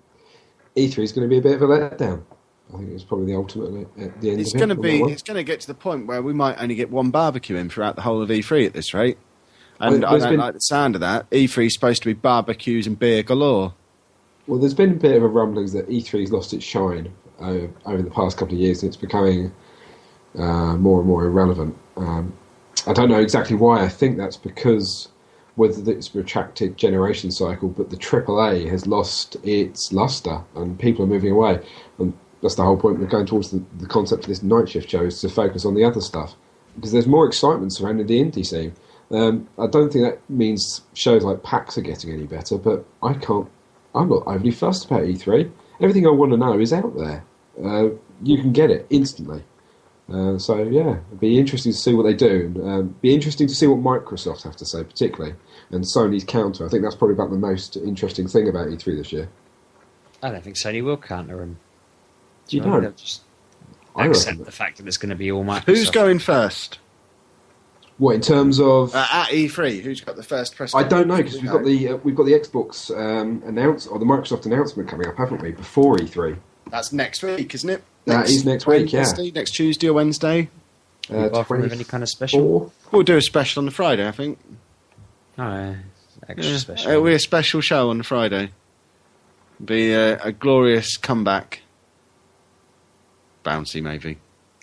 E3 0.77 0.99
is 1.05 1.13
going 1.13 1.29
to 1.29 1.33
be 1.33 1.39
a 1.39 1.41
bit 1.41 1.55
of 1.55 1.63
a 1.63 1.67
letdown. 1.69 2.25
I 2.75 2.79
think 2.79 2.91
it's 2.91 3.05
probably 3.05 3.27
the 3.27 3.37
ultimate 3.37 3.87
at 3.99 4.21
the 4.21 4.31
end 4.31 4.41
It's 4.41 4.51
of 4.53 4.57
it. 4.57 4.59
going 4.59 4.69
to 4.71 4.75
be. 4.83 5.03
It's 5.13 5.23
going 5.23 5.37
to 5.37 5.45
get 5.45 5.61
to 5.61 5.67
the 5.69 5.75
point 5.75 6.07
where 6.09 6.21
we 6.21 6.33
might 6.33 6.61
only 6.61 6.75
get 6.75 6.91
one 6.91 7.11
barbecue 7.11 7.55
in 7.57 7.69
throughout 7.69 7.95
the 7.95 8.03
whole 8.03 8.23
of 8.23 8.29
E3 8.29 8.67
at 8.67 8.73
this 8.73 8.93
rate. 8.93 9.19
And 9.79 10.01
Well, 10.03 10.07
I 10.07 10.11
there's 10.11 10.23
don't 10.25 10.33
been- 10.33 10.41
like 10.41 10.55
the 10.55 10.59
sound 10.61 10.97
of 10.97 11.01
that. 11.03 11.31
E3 11.31 11.67
is 11.67 11.75
supposed 11.75 12.03
to 12.03 12.09
be 12.09 12.15
barbecues 12.15 12.87
and 12.89 12.99
beer 12.99 13.23
galore. 13.23 13.75
Well, 14.47 14.59
there's 14.59 14.75
been 14.75 14.93
a 14.93 14.97
bit 14.97 15.17
of 15.17 15.23
a 15.23 15.29
rumblings 15.29 15.73
that 15.73 15.89
E3's 15.89 16.33
lost 16.33 16.53
its 16.53 16.65
shine 16.65 17.13
uh, 17.41 17.67
over 17.87 18.03
the 18.03 18.11
past 18.11 18.37
couple 18.37 18.55
of 18.55 18.61
years, 18.61 18.83
and 18.83 18.89
it's 18.89 19.01
becoming 19.01 19.53
uh, 20.37 20.77
more 20.77 20.99
and 20.99 21.09
more 21.09 21.25
irrelevant. 21.25 21.77
Um, 21.97 22.33
I 22.87 22.93
don't 22.93 23.09
know 23.09 23.21
exactly 23.21 23.57
why. 23.57 23.85
I 23.85 23.89
think 23.89 24.17
that's 24.17 24.37
because 24.37 25.09
whether 25.55 25.91
it's 25.91 26.15
retracted 26.15 26.77
generation 26.77 27.31
cycle, 27.31 27.69
but 27.69 27.91
the 27.91 27.97
AAA 27.97 28.69
has 28.71 28.87
lost 28.87 29.37
its 29.45 29.93
luster, 29.93 30.43
and 30.57 30.79
people 30.79 31.05
are 31.05 31.09
moving 31.09 31.33
away. 31.33 31.61
And 31.99 32.13
that's 32.41 32.57
the 32.57 32.65
whole 32.65 32.77
point. 32.77 32.99
We're 32.99 33.07
going 33.07 33.27
towards 33.27 33.51
the, 33.51 33.63
the 33.79 33.87
concept 33.87 34.25
of 34.25 34.29
this 34.29 34.43
night 34.43 34.69
shift 34.69 34.91
show 34.91 35.03
is 35.03 35.21
to 35.21 35.29
focus 35.29 35.65
on 35.65 35.75
the 35.75 35.85
other 35.85 36.01
stuff 36.01 36.35
because 36.75 36.93
there's 36.93 37.07
more 37.07 37.27
excitement 37.27 37.73
surrounding 37.73 38.07
the 38.07 38.21
indie 38.21 38.47
scene. 38.47 38.73
Um, 39.11 39.47
I 39.59 39.67
don't 39.67 39.93
think 39.93 40.05
that 40.07 40.31
means 40.31 40.81
shows 40.95 41.23
like 41.23 41.43
PAX 41.43 41.77
are 41.77 41.83
getting 41.83 42.13
any 42.13 42.25
better, 42.25 42.57
but 42.57 42.85
I 43.03 43.15
can't. 43.15 43.49
I'm 43.95 44.09
not 44.09 44.23
overly 44.27 44.51
fussed 44.51 44.87
about 44.87 45.03
E3. 45.03 45.51
Everything 45.81 46.07
I 46.07 46.11
want 46.11 46.33
to 46.33 46.37
know 46.39 46.59
is 46.59 46.73
out 46.73 46.97
there. 46.97 47.25
Uh, 47.63 47.91
you 48.23 48.39
can 48.39 48.53
get 48.53 48.71
it 48.71 48.87
instantly. 48.91 49.43
Uh, 50.13 50.39
so 50.39 50.63
yeah, 50.63 50.99
it'd 51.09 51.21
be 51.21 51.39
interesting 51.39 51.73
to 51.73 51.79
see 51.79 51.95
what 51.95 52.03
they 52.05 52.15
do. 52.15 52.53
And, 52.55 52.69
um, 52.69 52.97
be 53.01 53.15
interesting 53.15 53.47
to 53.47 53.55
see 53.55 53.67
what 53.67 53.79
Microsoft 53.79 54.43
have 54.43 54.57
to 54.57 54.65
say, 54.67 54.83
particularly, 54.85 55.35
and 55.71 55.85
Sony's 55.85 56.25
counter. 56.25 56.67
I 56.67 56.69
think 56.69 56.83
that's 56.83 56.95
probably 56.97 57.15
about 57.15 57.31
the 57.31 57.37
most 57.37 57.77
interesting 57.77 58.29
thing 58.29 58.49
about 58.49 58.69
E3 58.69 58.97
this 58.97 59.13
year. 59.13 59.29
I 60.23 60.31
don't 60.31 60.43
think 60.43 60.57
Sony 60.57 60.83
will 60.85 60.97
counter 60.97 61.39
them. 61.39 61.59
You 62.49 62.61
I 62.61 62.65
don't? 62.65 62.83
they'll 62.83 62.93
just 62.93 63.23
I 63.97 64.07
accept 64.07 64.27
reckon. 64.33 64.45
the 64.45 64.53
fact 64.53 64.77
that 64.79 64.87
it's 64.87 64.97
going 64.97 65.11
to 65.11 65.17
be 65.17 65.33
all 65.33 65.45
Microsoft. 65.45 65.65
Who's 65.65 65.91
going 65.91 66.19
first? 66.19 66.79
What 68.03 68.17
in 68.17 68.21
terms 68.21 68.59
of? 68.59 68.93
Uh, 68.97 69.07
at 69.13 69.29
E3, 69.29 69.81
who's 69.81 70.01
got 70.01 70.17
the 70.17 70.25
first 70.25 70.57
press 70.57 70.75
I 70.75 70.83
don't 70.83 71.07
know 71.07 71.19
because 71.19 71.41
we've 71.41 71.53
got 71.53 71.63
the 71.65 71.91
uh, 71.91 71.97
we've 71.99 72.17
got 72.17 72.27
the 72.27 72.33
Xbox 72.33 72.91
um, 72.91 73.41
announce 73.47 73.87
or 73.87 74.01
the 74.01 74.05
Microsoft 74.05 74.45
announcement 74.45 74.89
coming 74.89 75.07
up, 75.07 75.17
haven't 75.17 75.41
we? 75.41 75.53
Before 75.53 75.97
E 76.03 76.07
E3. 76.07 76.37
That's 76.69 76.93
next 76.93 77.23
week, 77.23 77.55
isn't 77.55 77.71
it? 77.71 77.85
That 78.07 78.29
is 78.29 78.45
next 78.45 78.67
week, 78.67 78.93
yeah. 78.93 79.05
Next 79.33 79.53
Tuesday 79.53 79.87
or 79.87 79.93
Wednesday. 79.93 80.51
Uh, 81.09 81.29
Apart 81.29 81.47
from 81.47 81.61
with 81.61 81.73
any 81.73 81.85
kind 81.85 82.03
of 82.03 82.09
special? 82.09 82.73
We'll 82.91 83.05
do 83.05 83.17
a 83.17 83.23
special 83.23 83.61
on 83.61 83.67
the 83.67 83.71
Friday, 83.71 84.09
I 84.09 84.11
think. 84.11 84.37
Oh, 85.39 85.45
uh, 85.45 85.75
extra 86.29 86.51
Yeah. 86.51 86.59
special. 86.59 86.91
It'll 86.91 87.05
be 87.05 87.15
a 87.15 87.21
special 87.21 87.61
show 87.61 87.89
on 87.89 87.99
the 87.99 88.05
Friday. 88.05 88.51
Be 89.65 89.93
a, 89.93 90.19
a 90.21 90.33
glorious 90.33 90.97
comeback. 90.97 91.61
Bouncy, 93.45 93.81
maybe. 93.81 94.19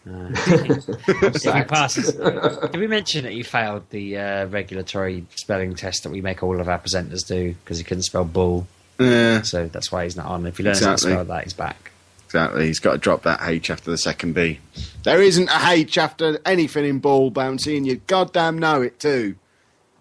Uh, 0.08 0.30
if 0.34 1.44
he 1.44 1.64
passes, 1.64 2.14
did 2.72 2.78
we 2.78 2.88
mention 2.88 3.24
that 3.26 3.34
he 3.34 3.44
failed 3.44 3.84
the 3.90 4.18
uh, 4.18 4.46
regulatory 4.48 5.26
spelling 5.36 5.76
test 5.76 6.04
that 6.04 6.10
we 6.10 6.22
make 6.22 6.42
all 6.42 6.60
of 6.62 6.70
our 6.70 6.80
presenters 6.80 7.28
do 7.28 7.54
because 7.64 7.78
he 7.78 7.84
couldn't 7.84 8.04
spell 8.04 8.24
bull? 8.26 8.66
Yeah, 9.00 9.42
So 9.44 9.68
that's 9.68 9.92
why 9.92 10.04
he's 10.06 10.16
not 10.18 10.26
on. 10.28 10.46
If 10.46 10.58
he 10.58 10.64
learns 10.64 10.80
how 10.80 10.88
to 10.88 10.94
Exactly. 10.94 11.12
spell 11.14 11.26
that, 11.26 11.44
he's 11.46 11.54
back. 11.54 11.92
exactly. 12.26 12.68
He's 12.68 12.80
got 12.80 12.92
to 12.94 12.98
drop 12.98 13.24
that 13.24 13.40
H 13.44 13.70
after 13.70 13.92
the 13.92 13.98
second 13.98 14.34
B. 14.34 14.60
There 15.04 15.22
isn't 15.22 15.50
a 15.50 15.70
H 15.72 15.98
after 15.98 16.40
anything 16.46 16.86
in 16.86 17.00
ball, 17.00 17.32
Bouncy, 17.32 17.78
and 17.78 17.86
you 17.88 18.02
goddamn 18.08 18.58
know 18.58 18.82
it 18.82 19.00
too. 19.00 19.36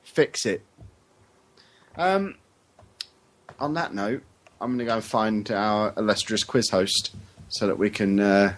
Fix 0.04 0.46
it. 0.46 0.62
Um, 1.96 2.36
on 3.60 3.74
that 3.74 3.94
note, 3.94 4.22
I'm 4.60 4.70
going 4.70 4.78
to 4.80 4.84
go 4.84 4.94
and 4.94 5.04
find 5.04 5.50
our 5.50 5.92
illustrious 5.96 6.44
quiz 6.44 6.70
host 6.70 7.14
so 7.48 7.66
that 7.66 7.78
we 7.78 7.90
can 7.90 8.18
uh, 8.20 8.54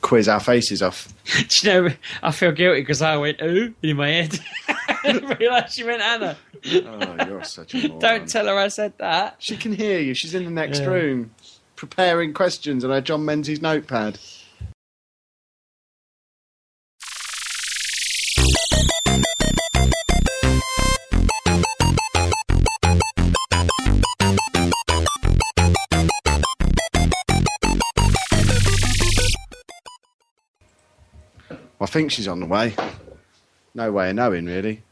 quiz 0.00 0.28
our 0.28 0.40
faces 0.40 0.82
off. 0.82 1.08
Do 1.24 1.46
you 1.70 1.82
know, 1.82 1.88
I 2.22 2.30
feel 2.32 2.52
guilty 2.52 2.80
because 2.80 3.02
I 3.02 3.16
went, 3.16 3.40
ooh, 3.42 3.74
in 3.82 3.96
my 3.96 4.08
head. 4.08 4.38
I 4.68 4.98
didn't 5.12 5.38
realise 5.38 5.74
she 5.74 5.82
meant 5.84 6.02
Anna. 6.02 6.36
Oh, 6.66 7.26
you're 7.26 7.44
such 7.44 7.74
a 7.74 7.78
moron. 7.88 7.98
Don't 8.00 8.28
tell 8.28 8.46
her 8.46 8.56
I 8.58 8.68
said 8.68 8.92
that. 8.98 9.36
She 9.38 9.56
can 9.56 9.72
hear 9.72 9.98
you. 10.00 10.14
She's 10.14 10.34
in 10.34 10.44
the 10.44 10.50
next 10.50 10.80
Yeah. 10.80 10.86
room, 10.86 11.30
preparing 11.76 12.32
questions 12.34 12.84
on 12.84 12.90
her 12.90 13.00
John 13.00 13.24
Menzies 13.24 13.62
notepad. 13.62 14.18
I 31.80 31.86
think 31.86 32.10
she's 32.10 32.28
on 32.28 32.40
the 32.40 32.46
way. 32.46 32.74
No 33.74 33.90
way 33.92 34.10
of 34.10 34.16
knowing, 34.16 34.46
really. 34.46 34.82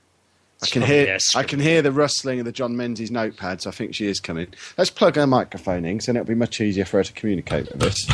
I 0.62 0.66
can 0.66 0.82
hear. 0.82 1.19
I 1.36 1.43
can 1.44 1.60
hear 1.60 1.82
the 1.82 1.93
rustling 1.93 2.40
of 2.40 2.44
the 2.44 2.52
John 2.52 2.77
Menzies 2.77 3.10
notepads. 3.10 3.66
I 3.66 3.70
think 3.70 3.94
she 3.94 4.06
is 4.06 4.19
coming. 4.19 4.48
Let's 4.77 4.90
plug 4.90 5.15
her 5.16 5.27
microphone 5.27 5.85
in, 5.85 6.01
so 6.01 6.10
it'll 6.12 6.24
be 6.24 6.35
much 6.35 6.60
easier 6.60 6.85
for 6.85 6.98
her 6.98 7.05
to 7.05 7.12
communicate 7.12 7.70
with 7.73 7.82
us. 7.82 8.06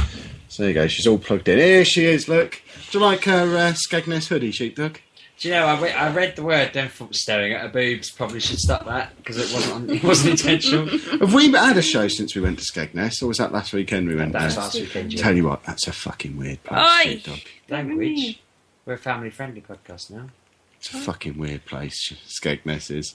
So 0.48 0.62
there 0.62 0.68
you 0.70 0.74
go. 0.74 0.86
She's 0.86 1.06
all 1.06 1.18
plugged 1.18 1.48
in. 1.48 1.58
Here 1.58 1.84
she 1.84 2.04
is. 2.04 2.28
Look. 2.28 2.60
Do 2.90 2.98
you 2.98 3.04
like 3.04 3.24
her 3.24 3.56
uh, 3.56 3.72
Skegness 3.72 4.28
hoodie, 4.28 4.50
sheepdog? 4.50 4.98
Do 5.38 5.48
you 5.48 5.54
know, 5.54 5.66
I, 5.66 5.80
re- 5.80 5.92
I 5.92 6.12
read 6.12 6.36
the 6.36 6.44
word, 6.44 6.70
then 6.74 6.88
thought 6.88 7.14
staring 7.14 7.54
at 7.54 7.62
her 7.62 7.68
boobs. 7.68 8.10
Probably 8.10 8.38
should 8.38 8.58
stop 8.58 8.84
that 8.86 9.16
because 9.16 9.36
it 9.36 9.52
wasn't 9.52 9.74
on, 9.74 9.90
it 9.90 10.04
wasn't 10.04 10.30
intentional. 10.32 10.86
Have 11.18 11.34
we 11.34 11.50
had 11.50 11.76
a 11.76 11.82
show 11.82 12.06
since 12.08 12.36
we 12.36 12.40
went 12.40 12.60
to 12.60 12.64
Skegness, 12.64 13.20
or 13.20 13.26
was 13.26 13.38
that 13.38 13.52
last 13.52 13.72
weekend 13.72 14.06
we 14.06 14.14
went 14.14 14.32
That 14.32 14.44
was 14.44 14.56
last 14.56 14.74
weekend. 14.74 15.10
Jim. 15.10 15.20
Tell 15.20 15.36
you 15.36 15.44
what, 15.44 15.64
that's 15.64 15.88
a 15.88 15.92
fucking 15.92 16.36
weird 16.36 16.62
place, 16.62 16.78
Oi! 16.80 17.10
sheepdog. 17.14 17.38
Language. 17.68 18.40
We're 18.86 18.94
a 18.94 18.98
family 18.98 19.30
friendly 19.30 19.62
podcast 19.62 20.10
now. 20.10 20.26
It's 20.76 20.92
a 20.92 20.98
fucking 20.98 21.38
weird 21.38 21.64
place. 21.64 22.12
Skegness 22.26 22.90
is. 22.90 23.14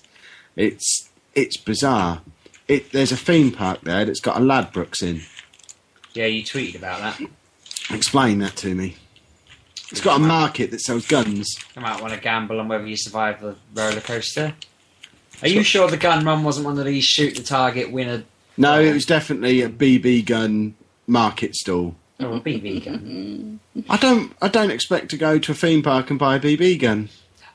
It's 0.56 1.10
it's 1.36 1.58
bizarre. 1.58 2.22
It 2.68 2.92
there's 2.92 3.12
a 3.12 3.18
theme 3.18 3.52
park 3.52 3.82
there 3.82 4.04
that's 4.06 4.20
got 4.20 4.38
a 4.38 4.40
Ladbrokes 4.40 5.04
in. 5.04 5.22
Yeah, 6.14 6.26
you 6.26 6.44
tweeted 6.44 6.76
about 6.76 7.00
that. 7.00 7.30
Explain 7.92 8.40
that 8.40 8.56
to 8.58 8.74
me. 8.74 8.96
It's 9.92 10.02
got 10.02 10.18
a 10.18 10.24
market 10.24 10.72
that 10.72 10.82
sells 10.82 11.08
guns. 11.08 11.56
I 11.76 11.80
might 11.80 12.02
want 12.02 12.14
to 12.14 12.20
gamble 12.20 12.60
on 12.60 12.68
whether 12.68 12.86
you 12.86 12.98
survive 12.98 13.42
the 13.42 13.56
roller 13.74 14.02
coaster. 14.02 14.54
Are 15.42 15.48
you 15.48 15.64
sure 15.64 15.88
the 15.88 15.98
gun 15.98 16.26
run 16.26 16.44
wasn't 16.44 16.66
one 16.66 16.78
of 16.78 16.86
these 16.86 17.06
shoot 17.06 17.36
the 17.36 17.44
target 17.44 17.92
winner? 17.92 18.24
No, 18.58 18.80
it 18.82 18.94
was 18.94 19.06
definitely 19.06 19.62
a 19.62 19.70
BB 19.70 20.26
gun 20.26 20.76
market 21.08 21.56
stall. 21.56 21.96
A 22.20 22.26
BB 22.26 22.84
gun. 22.84 23.60
I 23.90 23.96
don't 23.96 24.34
I 24.42 24.50
don't 24.50 24.72
expect 24.72 25.10
to 25.12 25.18
go 25.18 25.40
to 25.40 25.52
a 25.54 25.56
theme 25.56 25.82
park 25.82 26.10
and 26.10 26.20
buy 26.20 26.36
a 26.36 26.40
BB 26.40 26.80
gun. 26.80 27.08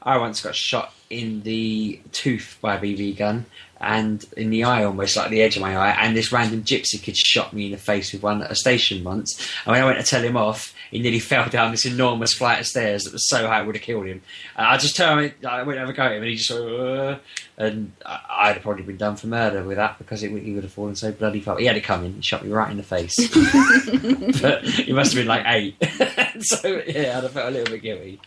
I 0.02 0.16
once 0.16 0.40
got 0.40 0.54
shot 0.54 0.93
in 1.10 1.42
the 1.42 2.00
tooth 2.12 2.58
by 2.60 2.76
a 2.76 2.80
BB 2.80 3.16
gun 3.16 3.46
and 3.80 4.24
in 4.36 4.48
the 4.50 4.64
eye 4.64 4.82
almost 4.84 5.16
like 5.16 5.30
the 5.30 5.42
edge 5.42 5.56
of 5.56 5.62
my 5.62 5.76
eye 5.76 5.90
and 6.00 6.16
this 6.16 6.32
random 6.32 6.62
gypsy 6.62 7.00
kid 7.02 7.16
shot 7.16 7.52
me 7.52 7.66
in 7.66 7.72
the 7.72 7.76
face 7.76 8.12
with 8.12 8.22
one 8.22 8.40
at 8.42 8.50
a 8.50 8.54
station 8.54 9.04
once. 9.04 9.38
And 9.66 9.72
when 9.72 9.82
I 9.82 9.84
went 9.84 9.98
to 9.98 10.04
tell 10.04 10.22
him 10.22 10.36
off 10.36 10.72
he 10.90 11.00
nearly 11.00 11.18
fell 11.32 11.48
down 11.50 11.70
this 11.70 11.84
enormous 11.84 12.32
flight 12.32 12.60
of 12.60 12.66
stairs 12.66 13.04
that 13.04 13.12
was 13.12 13.28
so 13.28 13.46
high 13.46 13.60
it 13.60 13.66
would 13.66 13.74
have 13.76 13.82
killed 13.84 14.06
him. 14.06 14.22
And 14.56 14.66
I 14.66 14.76
just 14.78 14.96
turned 14.96 15.34
I 15.46 15.62
went 15.64 15.78
over 15.78 15.92
to 15.92 15.96
go 15.96 16.02
at 16.04 16.12
him 16.12 16.22
and 16.22 16.30
he 16.30 16.36
just 16.36 16.48
sort 16.48 16.62
uh, 16.80 17.18
and 17.58 17.92
I- 18.06 18.20
I'd 18.30 18.54
have 18.54 18.62
probably 18.62 18.84
been 18.84 18.96
done 18.96 19.16
for 19.16 19.26
murder 19.26 19.62
with 19.64 19.76
that 19.76 19.98
because 19.98 20.22
it, 20.22 20.30
he 20.30 20.52
would 20.52 20.64
have 20.64 20.72
fallen 20.72 20.96
so 20.96 21.12
bloody 21.12 21.40
far. 21.40 21.58
He 21.58 21.66
had 21.66 21.76
it 21.76 21.82
coming 21.84 22.14
he 22.14 22.22
shot 22.22 22.44
me 22.44 22.50
right 22.50 22.70
in 22.70 22.76
the 22.78 22.82
face. 22.82 23.14
But 24.40 24.64
he 24.64 24.92
must 24.92 25.12
have 25.12 25.20
been 25.20 25.28
like 25.28 25.44
eight. 25.46 25.76
So 26.40 26.82
yeah 26.86 27.18
I'd 27.18 27.22
have 27.24 27.32
felt 27.32 27.48
a 27.48 27.50
little 27.50 27.72
bit 27.72 27.82
guilty. 27.82 28.20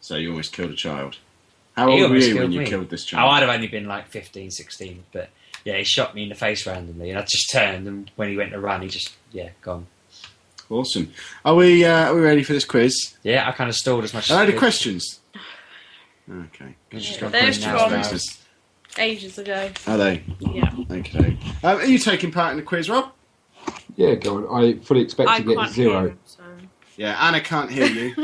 So 0.00 0.16
you 0.16 0.30
almost 0.30 0.52
killed 0.52 0.70
a 0.70 0.74
child. 0.76 1.18
How 1.76 1.88
He 1.90 2.02
old 2.02 2.10
were 2.10 2.18
you 2.18 2.36
when 2.38 2.52
you 2.52 2.60
me. 2.60 2.66
killed 2.66 2.90
this 2.90 3.04
child? 3.04 3.26
Oh. 3.28 3.30
I'd 3.32 3.40
have 3.42 3.50
only 3.54 3.68
been 3.68 3.86
like 3.86 4.08
15, 4.08 4.50
16, 4.50 5.04
but 5.12 5.30
yeah, 5.64 5.76
he 5.78 5.84
shot 5.84 6.14
me 6.14 6.24
in 6.24 6.28
the 6.28 6.34
face 6.34 6.66
randomly, 6.66 7.10
and 7.10 7.18
I 7.18 7.22
just 7.22 7.50
turned, 7.50 7.86
and 7.86 8.10
when 8.16 8.28
he 8.28 8.36
went 8.36 8.50
to 8.52 8.60
run, 8.60 8.82
he 8.82 8.88
just 8.88 9.14
yeah, 9.32 9.50
gone. 9.62 9.86
Awesome. 10.68 11.12
Are 11.44 11.54
we 11.54 11.84
uh, 11.84 12.10
are 12.10 12.14
we 12.14 12.20
ready 12.20 12.42
for 12.44 12.52
this 12.52 12.64
quiz? 12.64 13.14
Yeah, 13.22 13.48
I 13.48 13.52
kind 13.52 13.68
of 13.68 13.74
stalled 13.76 14.04
as 14.04 14.14
much. 14.14 14.30
Are 14.30 14.34
as 14.34 14.36
there 14.36 14.38
I 14.38 14.42
any 14.44 14.52
could. 14.52 14.58
questions? 14.60 15.20
Okay. 16.30 16.76
Just 16.92 17.18
got 17.20 17.32
They're 17.32 17.42
questions 17.42 18.38
now. 18.96 19.02
Ages 19.04 19.38
ago. 19.38 19.70
Are 19.86 19.96
they? 19.96 20.22
Yeah. 20.40 20.72
Okay. 20.90 21.36
Um, 21.62 21.78
are 21.78 21.84
you 21.84 21.98
taking 21.98 22.30
part 22.32 22.52
in 22.52 22.56
the 22.56 22.62
quiz, 22.62 22.88
Rob? 22.88 23.12
Yeah, 23.96 24.14
go 24.14 24.46
on. 24.48 24.64
I 24.64 24.78
fully 24.78 25.00
expect 25.02 25.28
I 25.28 25.38
to 25.40 25.44
get 25.44 25.56
can't 25.56 25.70
zero. 25.72 26.00
hear 26.00 26.08
'em, 26.10 26.18
so. 26.24 26.42
Yeah, 26.96 27.16
Anna 27.26 27.40
can't 27.40 27.70
hear 27.70 27.86
you 27.86 28.14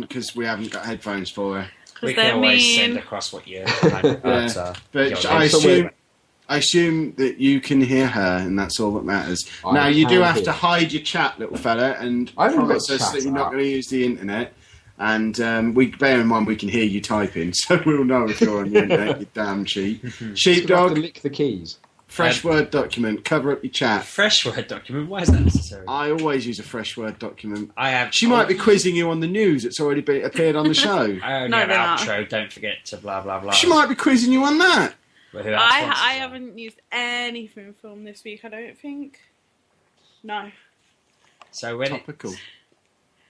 because 0.00 0.34
we 0.36 0.44
haven't 0.46 0.70
got 0.72 0.84
headphones 0.84 1.30
for 1.30 1.60
her. 1.62 1.70
We 2.02 2.08
Because 2.08 2.14
can 2.14 2.24
they're 2.24 2.34
always 2.34 2.62
mean. 2.62 2.78
send 2.78 2.96
across 2.98 3.32
what 3.32 3.46
your 3.48 3.64
kind 3.66 4.04
of 4.06 4.24
words 4.24 4.56
are. 4.56 4.74
But 4.92 5.24
I 5.26 5.44
assume 5.44 5.90
I 6.48 6.58
assume 6.58 7.12
that 7.16 7.38
you 7.38 7.60
can 7.60 7.80
hear 7.80 8.06
her, 8.06 8.38
and 8.38 8.56
that's 8.58 8.78
all 8.78 8.92
that 8.94 9.04
matters. 9.04 9.48
I 9.64 9.72
now 9.72 9.86
you 9.88 10.06
do 10.06 10.20
have 10.20 10.36
hear. 10.36 10.44
to 10.44 10.52
hide 10.52 10.92
your 10.92 11.02
chat, 11.02 11.38
little 11.40 11.56
fella, 11.56 11.92
and 11.98 12.30
I 12.38 12.44
haven't 12.44 12.66
promise 12.66 12.88
us 12.90 13.10
that 13.12 13.22
you're 13.22 13.32
not 13.32 13.50
going 13.50 13.64
to 13.64 13.68
use 13.68 13.88
the 13.88 14.04
internet. 14.04 14.52
And 14.98 15.38
um, 15.40 15.74
we 15.74 15.88
bear 15.88 16.20
in 16.20 16.26
mind 16.28 16.46
we 16.46 16.56
can 16.56 16.68
hear 16.68 16.84
you 16.84 17.00
typing, 17.02 17.52
so 17.54 17.82
we'll 17.84 18.04
know 18.04 18.28
if 18.28 18.40
you're 18.40 18.60
on 18.60 18.70
the 18.70 18.82
internet. 18.82 19.20
You 19.20 19.26
damn 19.34 19.64
cheat, 19.64 20.02
You 20.04 20.10
have 20.10 20.18
to 20.18 20.36
sheepdog. 20.36 20.98
lick 20.98 21.20
the 21.22 21.30
keys. 21.30 21.78
Fresh 22.16 22.44
Um, 22.44 22.50
word 22.50 22.70
document. 22.70 23.24
Cover 23.24 23.52
up 23.52 23.62
your 23.62 23.70
chat. 23.70 24.04
fresh 24.04 24.44
word 24.46 24.66
document. 24.68 25.08
Why 25.08 25.20
is 25.20 25.28
that 25.28 25.42
necessary? 25.42 25.84
I 25.86 26.10
always 26.10 26.46
use 26.46 26.58
a 26.58 26.62
fresh 26.62 26.96
word 26.96 27.18
document. 27.18 27.72
I 27.76 27.90
have. 27.90 28.14
She 28.14 28.26
might 28.26 28.48
be 28.48 28.54
quizzing 28.54 28.96
you 28.96 29.10
on 29.10 29.20
the 29.20 29.26
news 29.26 29.64
that's 29.64 29.78
already 29.80 30.00
been, 30.00 30.24
appeared 30.24 30.56
on 30.56 30.66
the 30.66 30.74
show. 30.86 31.18
I 31.22 31.34
only 31.36 31.48
No, 31.48 31.58
have 31.58 31.68
they're 31.68 31.76
not. 31.78 31.98
outro. 32.00 32.28
Don't 32.28 32.50
forget 32.52 32.84
to 32.86 32.96
blah 32.96 33.20
blah 33.20 33.40
blah. 33.40 33.52
She 33.52 33.66
might 33.66 33.88
be 33.88 33.94
quizzing 33.94 34.32
you 34.32 34.44
on 34.44 34.56
that. 34.58 34.94
But 35.32 35.44
who 35.44 35.52
our 35.52 35.58
I, 35.60 35.92
I 35.94 36.12
haven't 36.14 36.58
used 36.58 36.80
anything 36.90 37.74
from 37.82 38.04
this 38.04 38.24
week, 38.24 38.44
I 38.44 38.48
don't 38.48 38.78
think. 38.78 39.20
No. 40.22 40.50
So 41.50 41.76
when 41.76 41.92
it, 41.92 41.98
Topical. 42.00 42.34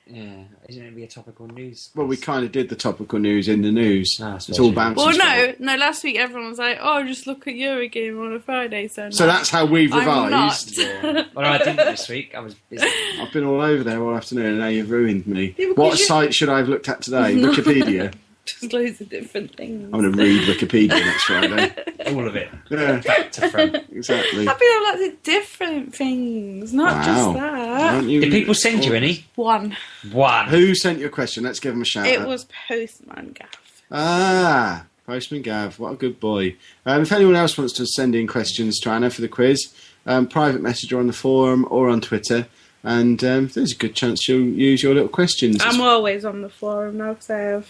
Yeah, 0.08 0.44
isn't 0.68 0.84
it 0.86 0.94
be 0.94 1.02
a 1.02 1.08
topical 1.08 1.48
news? 1.48 1.90
Well, 1.96 2.06
we 2.06 2.16
kind 2.16 2.44
of 2.44 2.52
did 2.52 2.68
the 2.68 2.76
topical 2.76 3.18
news 3.18 3.48
in 3.48 3.62
the 3.62 3.72
news. 3.72 4.18
Ah, 4.22 4.36
it's 4.36 4.56
all 4.60 4.66
we 4.66 4.70
did. 4.70 4.76
bouncing. 4.76 5.04
Well, 5.04 5.16
no, 5.18 5.54
no. 5.58 5.76
Last 5.76 6.04
week 6.04 6.16
everyone 6.16 6.48
was 6.50 6.60
like, 6.60 6.78
"Oh, 6.80 7.04
just 7.04 7.26
look 7.26 7.48
at 7.48 7.54
Eurogamer 7.54 8.24
on 8.26 8.32
a 8.34 8.38
Friday." 8.38 8.86
So, 8.86 9.10
So 9.10 9.26
no. 9.26 9.32
that's 9.32 9.50
how 9.50 9.64
we've 9.66 9.92
I'm 9.92 9.98
revised. 10.00 10.78
not. 10.78 10.86
Yeah. 10.86 11.24
Well, 11.34 11.44
I 11.52 11.58
didn't 11.58 11.76
this 11.76 12.08
week. 12.08 12.36
I 12.36 12.38
was 12.40 12.54
busy. 12.70 12.86
I've 13.20 13.32
been 13.32 13.44
all 13.44 13.60
over 13.60 13.82
there 13.82 14.00
all 14.00 14.14
afternoon, 14.14 14.46
and 14.46 14.58
now 14.60 14.68
you've 14.68 14.90
ruined 14.90 15.26
me. 15.26 15.56
Yeah, 15.58 15.70
what 15.74 15.98
you- 15.98 16.04
site 16.04 16.32
should 16.32 16.50
I 16.50 16.58
have 16.58 16.68
looked 16.68 16.88
at 16.88 17.02
today? 17.02 17.34
Wikipedia. 17.34 18.14
just 18.60 18.72
loads 18.72 19.00
of 19.00 19.08
different 19.08 19.54
things. 19.56 19.84
I'm 19.92 20.00
going 20.00 20.12
to 20.12 20.18
read 20.18 20.42
Wikipedia 20.48 20.88
next 20.90 21.24
Friday. 21.24 21.74
All 22.14 22.26
of 22.26 22.36
it. 22.36 22.48
Yeah, 22.70 23.00
Back 23.00 23.32
to 23.32 23.48
front. 23.50 23.76
exactly. 23.92 24.46
I've 24.48 24.58
been 24.58 24.66
on 24.68 24.84
lots 24.84 25.06
of 25.12 25.22
different 25.22 25.94
things, 25.94 26.72
not 26.72 26.94
Wow. 26.94 27.04
just 27.04 27.34
that. 27.34 28.04
You- 28.04 28.20
Did 28.20 28.30
people 28.32 28.54
send 28.54 28.84
you 28.84 28.94
any? 28.94 29.26
One. 29.34 29.76
One. 30.12 30.46
Who 30.48 30.74
sent 30.74 30.98
you 31.00 31.06
a 31.06 31.10
question? 31.10 31.44
Let's 31.44 31.60
give 31.60 31.72
them 31.74 31.82
a 31.82 31.84
shout 31.84 32.06
It 32.06 32.20
out. 32.20 32.28
was 32.28 32.46
Postman 32.68 33.32
Gaff. 33.34 33.82
Ah, 33.90 34.84
Postman 35.06 35.42
Gav, 35.42 35.78
what 35.78 35.92
a 35.92 35.96
good 35.96 36.18
boy. 36.20 36.56
Um, 36.84 37.02
if 37.02 37.12
anyone 37.12 37.36
else 37.36 37.56
wants 37.56 37.72
to 37.74 37.86
send 37.86 38.14
in 38.14 38.26
questions 38.26 38.78
to 38.80 38.90
Anna 38.90 39.10
for 39.10 39.20
the 39.20 39.28
quiz, 39.28 39.72
um, 40.06 40.26
private 40.26 40.60
message 40.62 40.90
her 40.90 40.98
on 40.98 41.06
the 41.06 41.12
forum 41.12 41.66
or 41.70 41.88
on 41.88 42.00
Twitter, 42.00 42.46
and 42.82 43.22
um, 43.24 43.48
there's 43.48 43.72
a 43.72 43.76
good 43.76 43.94
chance 43.94 44.22
she'll 44.22 44.40
use 44.40 44.82
your 44.82 44.94
little 44.94 45.08
questions. 45.08 45.58
I'm 45.60 45.80
always 45.80 46.24
on 46.24 46.42
the 46.42 46.48
forum 46.48 46.98
now 46.98 47.14
because 47.14 47.30
I 47.30 47.38
have 47.38 47.68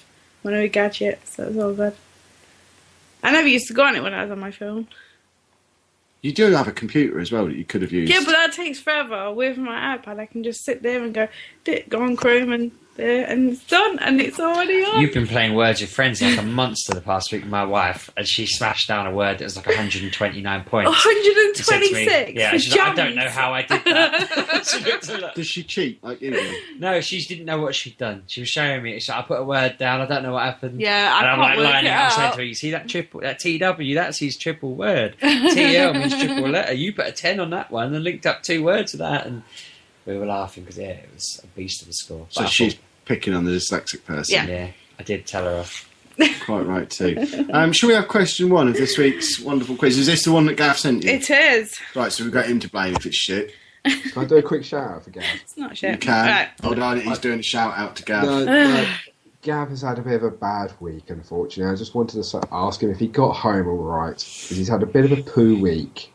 the 0.55 0.68
gadgets, 0.68 1.36
so 1.36 1.48
it's 1.48 1.56
all 1.59 1.74
good. 1.74 1.94
I 3.23 3.32
never 3.32 3.48
used 3.48 3.66
to 3.68 3.74
go 3.74 3.85
on 3.85 3.97
it 3.97 4.02
when 4.02 4.14
I 4.14 4.23
was 4.23 4.31
on 4.31 4.39
my 4.39 4.51
phone. 4.51 4.86
you 6.23 6.32
do 6.32 6.51
have 6.51 6.66
a 6.68 6.73
computer 6.73 7.20
as 7.20 7.31
well 7.31 7.47
that 7.47 7.55
you 7.56 7.64
could 7.64 7.82
have 7.82 7.93
used. 7.93 8.12
Yeah, 8.12 8.20
but 8.24 8.32
that 8.32 8.52
takes 8.52 8.81
forever. 8.81 9.32
With 9.32 9.59
my 9.59 9.97
iPad, 9.97 10.18
I 10.18 10.27
can 10.27 10.43
just 10.43 10.64
sit 10.64 10.82
there 10.82 11.02
and 11.02 11.14
go, 11.14 11.28
"D- 11.64 11.85
go 11.89 12.02
on 12.02 12.16
Chrome 12.16 12.52
and 12.52 12.73
there, 12.97 13.27
and 13.27 13.51
it's 13.51 13.64
done, 13.66 13.98
and 14.01 14.20
it's 14.20 14.40
already 14.40 14.82
on. 14.85 15.01
You've 15.01 15.14
been 15.14 15.27
playing 15.27 15.55
Words 15.55 15.81
with 15.81 15.90
Friends 15.90 16.20
like 16.23 16.39
a 16.39 16.43
monster 16.43 16.94
the 16.94 17.01
past 17.01 17.31
week 17.32 17.43
with 17.43 17.51
my 17.51 17.64
wife, 17.64 18.10
and 18.16 18.27
she 18.27 18.47
smashed 18.47 18.89
down 18.89 19.06
a 19.06 19.12
word 19.12 19.39
that 19.39 19.44
was 19.44 19.56
like 19.56 19.66
129 19.66 20.64
points. 20.64 21.06
She 21.56 21.62
said 21.62 21.81
to 21.81 21.94
me- 21.94 22.06
126. 22.06 22.32
Yeah, 22.39 22.51
she's 22.59 22.70
like, 22.77 22.81
I 22.81 22.94
don't 22.94 23.14
know 23.14 23.28
how 23.31 23.55
I 23.55 23.62
did 23.62 23.82
that. 23.85 24.66
She 24.66 24.85
looked 24.85 25.09
at 25.09 25.35
Does 25.35 25.47
she 25.47 25.62
cheat 25.62 26.02
like 26.05 26.20
you 26.20 26.36
no, 26.78 27.01
she 27.01 27.20
didn't 27.24 27.47
know 27.47 27.60
what 27.60 27.74
she'd 27.74 27.97
done. 27.97 28.24
She 28.27 28.40
was 28.40 28.48
showing 28.51 28.82
me. 28.82 28.94
She's 28.94 29.09
like, 29.09 29.18
I 29.18 29.23
put 29.23 29.40
a 29.40 29.44
word 29.44 29.78
down. 29.78 30.01
I 30.02 30.06
don't 30.06 30.23
know 30.23 30.32
what 30.32 30.43
happened. 30.44 30.81
Yeah, 30.81 31.12
I 31.14 31.20
and 31.20 31.28
I'm 31.28 31.36
can't 31.36 31.40
like 31.40 31.56
work 31.59 31.66
lining 31.73 31.93
it 31.93 31.94
up 31.97 32.12
saying 32.12 32.27
out. 32.28 32.32
to 32.32 32.39
her, 32.39 32.44
you 32.44 32.55
see 32.55 32.70
that 32.73 32.89
triple, 32.89 33.20
that 33.20 33.39
TW, 33.39 33.94
that's 33.94 34.18
his 34.18 34.36
triple 34.36 34.74
word. 34.74 35.16
TL 35.23 35.94
means 35.98 36.14
triple 36.23 36.48
letter. 36.51 36.74
You 36.74 36.93
put 36.93 37.06
a 37.06 37.12
10 37.12 37.40
on 37.40 37.51
that 37.51 37.70
one 37.70 37.94
and 37.94 38.05
linked 38.05 38.27
up 38.27 38.43
two 38.43 38.62
words 38.62 38.90
to 38.93 38.98
that. 38.98 39.27
And 39.27 39.43
we 40.05 40.18
were 40.18 40.27
laughing 40.27 40.64
because, 40.64 40.78
yeah, 40.78 40.89
it 40.90 41.09
was 41.14 41.40
a 41.43 41.47
beast 41.48 41.82
of 41.82 41.89
a 41.89 41.93
score. 41.93 42.27
So 42.31 42.43
I 42.43 42.47
she's 42.47 42.74
thought- 42.74 42.82
picking 43.06 43.32
on 43.32 43.44
the 43.44 43.52
dyslexic 43.52 44.04
person. 44.04 44.34
Yeah. 44.34 44.46
yeah, 44.46 44.70
I 44.98 45.02
did 45.02 45.26
tell 45.26 45.44
her 45.44 45.60
off. 45.60 45.88
Quite 46.44 46.66
right 46.66 46.88
too. 46.88 47.46
Um, 47.52 47.72
shall 47.72 47.88
we 47.88 47.94
have 47.94 48.08
question 48.08 48.48
one 48.50 48.68
of 48.68 48.74
this 48.74 48.96
week's 48.98 49.38
wonderful 49.40 49.76
quiz? 49.76 49.98
Is 49.98 50.06
this 50.06 50.24
the 50.24 50.32
one 50.32 50.46
that 50.46 50.56
Gav 50.56 50.78
sent 50.78 51.04
you? 51.04 51.10
It 51.10 51.28
is. 51.30 51.78
Right, 51.94 52.10
so 52.12 52.24
we've 52.24 52.32
got 52.32 52.46
him 52.46 52.58
to 52.60 52.70
blame 52.70 52.94
if 52.96 53.04
it's 53.06 53.16
shit. 53.16 53.52
Can 53.84 54.22
I 54.22 54.24
do 54.24 54.36
a 54.36 54.42
quick 54.42 54.64
shout 54.64 54.90
out 54.90 55.04
for 55.04 55.10
Gav? 55.10 55.24
It's 55.42 55.56
not 55.56 55.76
shit. 55.76 55.92
You 55.92 55.98
can. 55.98 56.26
Right. 56.26 56.48
Hold 56.62 56.78
on, 56.78 57.00
he's 57.00 57.18
doing 57.18 57.40
a 57.40 57.42
shout 57.42 57.76
out 57.76 57.96
to 57.96 58.02
Gav. 58.02 58.24
No, 58.24 58.44
no, 58.44 58.86
Gav 59.42 59.68
has 59.68 59.82
had 59.82 59.98
a 59.98 60.02
bit 60.02 60.14
of 60.14 60.22
a 60.24 60.30
bad 60.30 60.72
week, 60.80 61.10
unfortunately. 61.10 61.70
I 61.70 61.76
just 61.76 61.94
wanted 61.94 62.22
to 62.22 62.48
ask 62.50 62.82
him 62.82 62.90
if 62.90 62.98
he 62.98 63.08
got 63.08 63.34
home 63.36 63.68
all 63.68 63.76
right, 63.76 64.16
because 64.16 64.48
he's 64.56 64.68
had 64.68 64.82
a 64.82 64.86
bit 64.86 65.04
of 65.04 65.16
a 65.18 65.22
poo 65.22 65.60
week. 65.60 66.12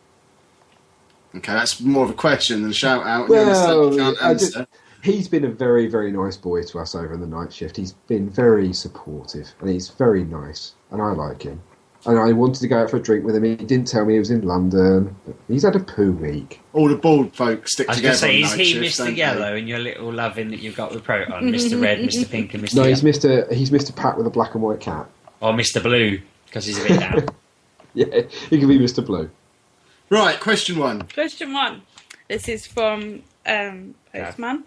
Okay, 1.36 1.54
that's 1.54 1.80
more 1.80 2.04
of 2.04 2.10
a 2.10 2.14
question 2.16 2.62
than 2.64 2.72
a 2.72 2.74
shout 2.74 3.06
out. 3.06 3.26
and 3.30 3.34
you 3.36 3.40
understand 3.40 3.80
Well, 3.80 3.92
you 3.94 3.98
can't 4.00 4.22
I 4.24 4.34
did- 4.34 4.44
answer. 4.44 4.68
He's 5.04 5.28
been 5.28 5.46
a 5.46 5.50
very, 5.50 5.88
very 5.88 6.12
nice 6.12 6.38
boy 6.38 6.64
to 6.64 6.80
us 6.80 6.96
over 6.96 7.14
in 7.14 7.22
the 7.22 7.28
night 7.28 7.54
shift. 7.54 7.78
He's 7.78 7.94
been 8.08 8.30
very 8.30 8.74
supportive, 8.74 9.54
and 9.60 9.70
he's 9.70 9.90
very 9.90 10.24
nice, 10.24 10.74
and 10.92 11.02
I 11.02 11.12
like 11.12 11.44
him. 11.44 11.62
And 12.06 12.18
I 12.18 12.32
wanted 12.32 12.62
to 12.62 12.68
go 12.68 12.82
out 12.82 12.90
for 12.90 12.98
a 12.98 13.00
drink 13.00 13.26
with 13.26 13.36
him. 13.36 13.44
He 13.44 13.56
didn't 13.56 13.88
tell 13.88 14.06
me 14.06 14.14
he 14.14 14.20
was 14.20 14.32
in 14.32 14.42
London. 14.42 15.16
He's 15.48 15.62
had 15.62 15.76
a 15.76 15.80
poo 15.80 16.14
week. 16.14 16.60
All 16.74 16.88
the 16.88 16.96
bald 16.96 17.36
folk 17.36 17.68
stick 17.68 17.88
together. 17.88 18.08
I 18.08 18.12
was 18.12 18.22
going 18.22 18.32
together. 18.32 18.48
to 18.48 18.56
say, 18.56 18.64
is 18.64 18.74
he 18.74 18.82
shifts, 18.82 19.00
Mr. 19.00 19.06
don't 19.06 19.18
Yellow 19.18 19.56
in 19.56 19.68
your 19.68 19.78
little 19.78 20.12
loving 20.12 20.50
that 20.50 20.62
you've 20.62 20.76
got 20.76 20.92
with 20.92 21.04
Proton? 21.04 21.52
Mm-hmm. 21.52 21.54
Mr. 21.54 21.80
Red, 21.80 22.00
Mr. 22.10 22.28
Pink, 22.28 22.56
and 22.56 22.64
Mr. 22.64 22.76
No, 22.76 22.82
Yellow? 22.82 22.90
he's 22.90 23.04
Mister. 23.04 23.54
He's 23.54 23.72
Mister 23.72 23.94
Pat 23.94 24.18
with 24.18 24.26
a 24.26 24.32
black 24.32 24.56
and 24.56 24.64
white 24.64 24.80
cat. 24.80 25.08
Or 25.42 25.54
Mr. 25.54 25.82
Blue, 25.82 26.20
because 26.48 26.66
he's 26.66 26.84
a 26.84 26.88
bit 26.88 27.00
down. 27.00 27.26
Yeah, 27.94 28.22
he 28.50 28.58
could 28.58 28.70
be 28.70 28.80
Mister 28.80 29.02
Blue. 29.02 29.30
Right, 30.10 30.40
question 30.40 30.80
one. 30.80 31.02
Question 31.14 31.52
one. 31.52 31.82
This 32.30 32.48
is 32.48 32.66
from 32.66 33.22
um, 33.46 33.96
Postman. 34.14 34.64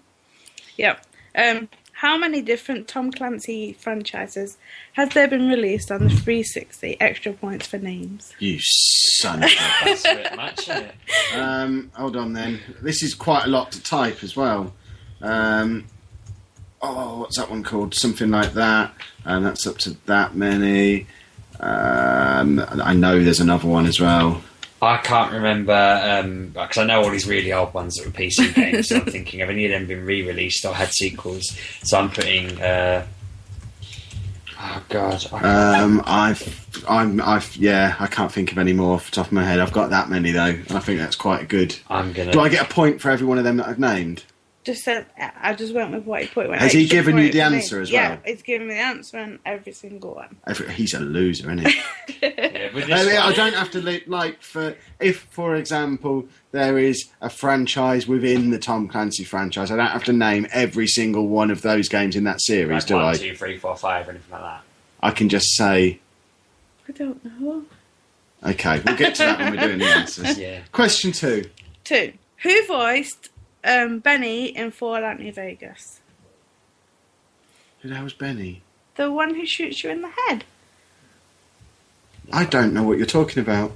Yep. 0.76 1.06
Um, 1.36 1.68
how 1.92 2.18
many 2.18 2.42
different 2.42 2.88
Tom 2.88 3.12
Clancy 3.12 3.72
franchises 3.72 4.59
has 4.94 5.10
there 5.10 5.28
been 5.28 5.48
released 5.48 5.90
on 5.90 6.05
the 6.05 6.10
360? 6.10 7.01
Extra 7.01 7.32
points 7.32 7.66
for 7.66 7.78
names. 7.78 8.34
You 8.40 8.59
son 8.60 9.42
of 9.44 9.51
a... 9.51 9.84
That's 9.84 10.05
a 10.05 10.14
bit 10.14 10.68
it? 10.68 10.94
um, 11.36 11.90
hold 11.94 12.16
on 12.16 12.32
then. 12.32 12.60
This 12.82 13.02
is 13.02 13.14
quite 13.14 13.44
a 13.44 13.48
lot 13.48 13.72
to 13.72 13.82
type 13.82 14.22
as 14.22 14.36
well. 14.36 14.74
Um, 15.22 15.86
oh, 16.82 17.20
what's 17.20 17.38
that 17.38 17.48
one 17.48 17.62
called? 17.62 17.94
Something 17.94 18.30
like 18.30 18.52
that. 18.55 18.92
And 19.24 19.46
that's 19.46 19.66
up 19.66 19.78
to 19.78 19.96
that 20.06 20.34
many. 20.34 21.06
Um, 21.60 22.62
I 22.70 22.92
know 22.92 23.22
there's 23.22 23.40
another 23.40 23.68
one 23.68 23.86
as 23.86 24.01
well. 24.01 24.42
I 24.85 24.98
can't 24.98 25.32
remember, 25.32 26.48
because 26.52 26.78
I 26.78 26.85
know 26.85 27.02
all 27.02 27.11
these 27.11 27.27
really 27.27 27.52
old 27.52 27.74
ones 27.74 27.97
that 27.97 28.06
were 28.06 28.12
PC 28.12 28.55
games, 28.55 28.89
so 28.89 28.97
I'm 28.97 29.06
thinking, 29.06 29.40
have 29.40 29.51
any 29.51 29.66
of 29.66 29.73
them 29.73 29.86
been 29.86 30.05
re 30.05 30.27
released 30.27 30.65
or 30.65 30.74
had 30.74 30.90
sequels? 30.93 31.56
So 31.82 31.98
I'm 31.98 32.11
putting. 32.11 32.61
Uh, 32.61 33.06
oh, 34.61 34.82
God. 34.89 35.27
Um, 35.32 36.02
I've, 36.06 36.85
I'm, 36.89 37.20
I've, 37.20 37.55
yeah, 37.56 37.97
I 37.98 38.06
can't 38.06 38.32
think 38.32 38.52
of 38.52 38.59
any 38.59 38.73
more 38.73 38.94
off 38.94 39.11
the 39.11 39.16
top 39.16 39.27
of 39.27 39.32
my 39.32 39.44
head. 39.44 39.61
I've 39.61 39.73
got 39.73 39.90
that 39.90 40.09
many 40.09 40.32
though, 40.32 40.44
and 40.47 40.73
I 40.73 40.81
think 40.81 40.98
that's 40.98 41.16
quite 41.16 41.48
good. 41.48 41.77
I'm 41.89 42.12
gonna. 42.12 42.32
Do 42.32 42.40
I 42.40 42.48
get 42.48 42.70
a 42.70 42.73
point 42.73 43.01
for 43.01 43.11
every 43.11 43.27
one 43.27 43.39
of 43.39 43.44
them 43.44 43.59
that 43.59 43.69
I've 43.69 43.78
named? 43.78 44.24
Just 44.65 44.82
said, 44.82 45.05
I 45.19 45.53
just 45.55 45.74
went 45.74 45.93
with 45.93 46.05
what 46.07 46.23
he 46.23 46.28
put. 46.28 46.49
went 46.49 46.61
Has 46.62 46.73
he 46.73 46.86
given 46.86 47.19
you 47.19 47.31
the 47.31 47.43
answer 47.43 47.77
names. 47.77 47.89
as 47.89 47.91
Yeah, 47.91 48.09
well? 48.11 48.19
it's 48.24 48.43
given 48.43 48.66
me 48.69 48.74
the 48.74 48.81
answer 48.81 49.19
on 49.19 49.39
every 49.45 49.73
single 49.73 50.15
one. 50.15 50.36
Every, 50.47 50.73
he's 50.73 50.95
a 50.95 51.01
loser, 51.01 51.53
isn't 51.53 51.66
he? 51.69 51.81
Yeah, 52.23 53.23
I, 53.24 53.28
I 53.28 53.32
don't 53.35 53.55
have 53.55 53.70
to 53.73 53.81
li- 53.81 54.03
like 54.07 54.41
for 54.41 54.74
if, 54.99 55.20
for 55.31 55.55
example, 55.57 56.27
there 56.53 56.78
is 56.78 57.09
a 57.20 57.28
franchise 57.28 58.07
within 58.09 58.51
the 58.51 58.59
Tom 58.59 58.89
Clancy 58.89 59.23
franchise. 59.24 59.70
I 59.70 59.77
don't 59.77 59.86
have 59.89 60.05
to 60.05 60.12
name 60.15 60.47
every 60.51 60.86
single 60.86 61.28
one 61.28 61.51
of 61.51 61.61
those 61.62 61.89
games 61.89 62.16
in 62.16 62.24
that 62.24 62.41
series, 62.41 62.70
like 62.70 62.86
do 62.86 62.95
one, 62.95 63.05
I? 63.05 63.15
two, 63.15 63.36
three, 63.36 63.59
four, 63.59 63.77
five, 63.77 64.09
or 64.09 64.12
anything 64.12 64.32
like 64.32 64.41
that. 64.43 64.62
I 65.03 65.11
can 65.11 65.28
just 65.28 65.55
say, 65.57 66.01
I 66.89 66.93
don't 66.93 67.23
know. 67.41 67.65
okay, 68.47 68.81
we'll 68.85 68.97
get 68.97 69.15
to 69.16 69.23
that 69.24 69.39
when 69.39 69.55
we're 69.55 69.66
doing 69.66 69.78
the 69.78 69.85
answers. 69.86 70.39
Yeah. 70.39 70.61
Question 70.73 71.12
two. 71.12 71.51
Two. 71.85 72.15
Who 72.39 72.66
voiced 72.66 73.28
um, 73.65 73.99
Benny 73.99 74.47
in 74.47 74.70
Fallout 74.70 75.19
New 75.19 75.32
Vegas? 75.32 76.01
Who 77.81 77.89
the 77.89 77.97
hell's 77.97 78.12
Benny? 78.15 78.62
The 78.97 79.11
one 79.11 79.35
who 79.35 79.45
shoots 79.47 79.82
you 79.85 79.91
in 79.91 80.03
the 80.03 80.11
head. 80.28 80.45
I 82.32 82.45
don't 82.45 82.73
know 82.73 82.82
what 82.82 82.97
you're 82.99 83.07
talking 83.07 83.43
about. 83.43 83.73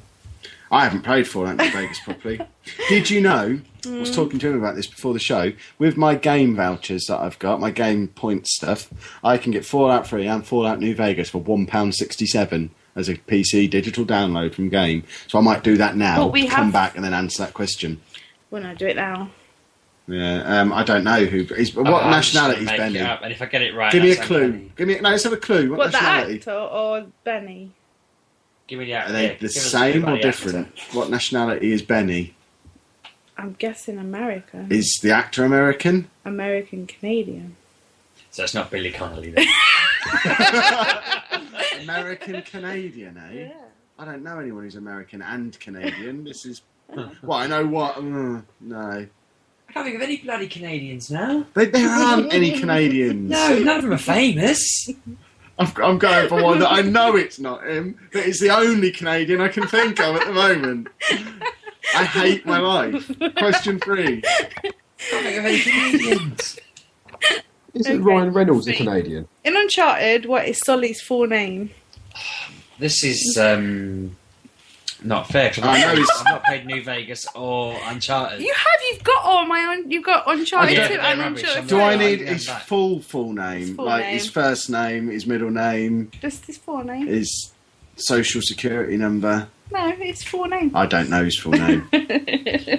I 0.71 0.85
haven't 0.85 1.03
played 1.03 1.27
Fallout 1.27 1.57
New 1.57 1.71
Vegas 1.71 1.99
properly. 2.01 2.41
Did 2.89 3.09
you 3.11 3.21
know? 3.21 3.61
I 3.87 3.91
was 3.91 4.15
talking 4.15 4.39
to 4.41 4.49
him 4.51 4.59
about 4.59 4.75
this 4.75 4.87
before 4.87 5.15
the 5.15 5.19
show. 5.19 5.53
With 5.79 5.97
my 5.97 6.15
game 6.15 6.55
vouchers 6.55 7.07
that 7.07 7.21
I've 7.21 7.39
got, 7.39 7.59
my 7.61 7.71
game 7.71 8.09
point 8.09 8.47
stuff, 8.47 8.91
I 9.25 9.39
can 9.39 9.53
get 9.53 9.65
Fallout 9.65 10.07
3 10.07 10.27
and 10.27 10.47
Fallout 10.47 10.79
New 10.79 10.95
Vegas 10.95 11.31
for 11.31 11.41
£1.67 11.43 12.71
as 12.97 13.09
a 13.09 13.15
PC 13.15 13.71
digital 13.71 14.05
download 14.05 14.53
from 14.53 14.69
game. 14.69 15.05
So 15.27 15.39
I 15.39 15.43
might 15.43 15.63
do 15.65 15.77
that 15.79 15.97
now, 15.97 16.25
But 16.25 16.33
we 16.33 16.49
come 16.49 16.65
have- 16.65 16.73
back 16.73 16.97
and 16.97 17.05
then 17.05 17.15
answer 17.15 17.45
that 17.45 17.55
question. 17.55 18.01
Well, 18.51 18.63
no, 18.63 18.75
do 18.75 18.87
it 18.87 18.97
now. 18.97 19.31
Yeah, 20.09 20.61
um, 20.63 20.73
I 20.73 20.83
don't 20.85 21.05
know 21.05 21.25
who. 21.27 21.41
Is, 21.55 21.75
what 21.75 21.87
Oh, 21.87 21.97
I'm 21.97 22.11
nationality 22.11 22.63
is 22.63 22.67
just 22.67 22.77
gonna 22.79 22.91
make 22.91 22.99
Benny? 23.01 23.11
up, 23.11 23.21
and 23.23 23.31
if 23.33 23.43
I 23.43 23.47
get 23.47 23.61
it 23.63 23.75
right, 23.75 23.93
Give 23.93 24.03
me 24.03 24.13
a 24.13 24.17
clue. 24.17 24.51
Benny. 24.53 24.73
Give 24.75 24.89
me. 24.89 24.99
No, 25.01 25.11
let's 25.11 25.25
have 25.25 25.33
a 25.35 25.37
clue. 25.37 25.69
What, 25.71 25.79
What, 25.79 25.93
the 25.93 25.99
nationality? 26.01 26.35
actor 26.39 26.53
or 26.53 27.07
Benny? 27.25 27.73
Give 28.67 28.79
me 28.79 28.87
the 28.87 28.95
Are 28.95 28.97
actor. 29.01 29.13
they 29.13 29.23
yeah, 29.27 29.33
the 29.35 29.39
give 29.41 29.45
us 29.51 29.57
a 29.57 29.61
clue 29.61 29.93
same 29.93 30.05
or 30.09 30.13
the 30.17 30.23
different? 30.23 30.67
actor. 30.69 30.97
What 30.99 31.11
nationality 31.11 31.73
is 31.73 31.83
Benny? 31.83 32.35
I'm 33.37 33.53
guessing 33.59 33.99
American. 33.99 34.73
Is 34.73 34.99
the 35.03 35.11
actor 35.13 35.45
American? 35.45 36.09
American 36.25 36.87
Canadian. 36.87 37.57
So 38.31 38.45
it's 38.45 38.55
not 38.55 38.71
Billy 38.71 38.91
Connolly 38.93 39.31
then. 39.31 39.47
American 41.83 42.43
Canadian, 42.43 43.17
eh? 43.19 43.51
I 43.99 44.05
don't 44.05 44.23
know 44.23 44.39
anyone 44.39 44.65
who's 44.65 44.77
American 44.77 45.23
and 45.23 45.59
Canadian. 45.61 46.25
This 46.29 46.47
is. 46.47 46.63
Well, 47.23 47.39
I 47.39 47.47
know 47.47 47.67
what. 47.67 47.97
mm, 47.97 48.43
no. 48.61 49.07
I 49.69 49.73
can't 49.73 49.85
think 49.85 49.97
of 49.97 50.03
any 50.03 50.17
bloody 50.19 50.49
Canadians 50.49 51.11
now. 51.11 51.45
There, 51.55 51.67
there 51.67 51.89
aren't 51.89 52.33
any 52.33 52.59
Canadians. 52.59 53.31
No, 53.31 53.59
none 53.59 53.77
of 53.77 53.83
them 53.83 53.93
are 53.93 53.99
famous. 53.99 54.89
I'm, 55.59 55.73
I'm 55.83 55.99
going 55.99 56.29
for 56.29 56.43
one 56.43 56.61
that 56.61 56.73
I 56.73 56.83
know 56.83 57.17
it's 57.17 57.39
not 57.39 57.67
him, 57.67 57.99
but 58.13 58.25
it's 58.25 58.41
the 58.41 58.51
only 58.51 58.91
Canadian 58.91 59.41
I 59.41 59.49
can 59.49 59.67
think 59.67 60.01
of 60.01 60.17
at 60.17 60.27
the 60.27 60.33
moment. 60.33 60.89
I 61.95 62.05
hate 62.05 62.47
my 62.47 62.59
life. 62.59 63.11
Question 63.37 63.79
three. 63.81 64.23
can't 64.23 64.75
think 64.99 65.39
of 65.39 65.45
any 65.45 65.61
Canadians. 65.61 66.59
Isn't 67.75 67.93
Okay, 67.93 68.03
Ryan 68.03 68.33
Reynolds 68.33 68.69
a. 68.69 68.75
Canadian? 68.75 69.29
In 69.45 69.57
Uncharted, 69.57 70.27
what 70.27 70.47
is 70.49 70.59
Sully's 70.65 71.03
full 71.03 71.27
name? 71.27 71.71
This 72.79 73.05
is 73.05 73.37
um, 73.39 74.17
not 75.05 75.29
fair. 75.29 75.51
'cause 75.51 75.65
I 75.65 75.73
I've, 75.73 75.81
know 75.81 75.87
not, 75.87 75.99
it's- 75.99 76.19
I've 76.21 76.25
not 76.27 76.45
played 76.45 76.67
New 76.67 76.83
Vegas 76.83 77.27
or 77.35 77.79
Uncharted. 77.87 78.41
You 78.41 78.53
have, 78.55 78.81
you've 78.91 79.05
got 79.05 79.25
all 79.25 79.47
my 79.47 79.61
own. 79.77 79.91
You've 79.91 80.05
got 80.05 80.25
Uncharted 80.27 80.79
I 80.79 80.89
two 80.89 80.95
don't- 80.97 81.05
and 81.05 81.21
rubbish. 81.21 81.43
Uncharted 81.43 81.69
Do. 81.69 81.81
I 81.81 81.97
need 81.97 82.21
his 82.21 82.47
back. 82.47 82.63
full 82.63 83.01
full 83.01 83.33
name? 83.33 83.59
His 83.61 83.71
full 83.77 83.85
like 83.85 84.05
name. 84.05 84.15
his 84.15 84.31
first 84.31 84.71
name, 84.71 85.09
his 85.09 85.27
middle 85.27 85.51
name, 85.51 86.11
Just 86.21 86.47
his 86.47 86.57
full 86.59 86.83
name? 86.85 87.07
his 87.07 87.53
social 87.97 88.41
security 88.43 88.97
number? 88.97 89.49
No, 89.71 89.93
it's 90.01 90.23
full 90.25 90.47
name. 90.47 90.71
I 90.75 90.87
don't 90.87 91.11
know 91.11 91.25
his 91.25 91.39
full 91.39 91.53
name. 91.53 91.87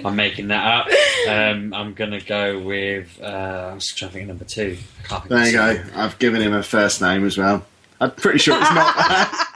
I'm 0.04 0.16
making 0.16 0.48
that 0.48 0.66
up. 0.66 0.88
Um, 1.28 1.72
I'm 1.72 1.94
gonna 1.94 2.20
go 2.20 2.58
with. 2.58 3.16
Uh, 3.22 3.68
I 3.70 3.74
was 3.74 3.86
trying 3.94 4.08
to 4.10 4.12
think 4.14 4.22
of 4.24 4.28
number 4.30 4.44
two. 4.44 4.76
I 5.04 5.08
can't 5.08 5.22
think 5.22 5.28
There 5.28 5.46
you 5.46 5.78
the 5.78 5.84
go. 5.92 6.00
I've 6.00 6.18
given 6.18 6.42
him 6.42 6.52
a 6.52 6.64
first 6.64 7.00
name 7.00 7.24
as 7.24 7.38
well. 7.38 7.64
I'm 8.00 8.10
pretty 8.10 8.38
sure 8.40 8.58
it's 8.60 8.70
not 8.72 8.96
that. 8.96 9.46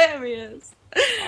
That's 0.00 0.12
hilarious. 0.12 0.70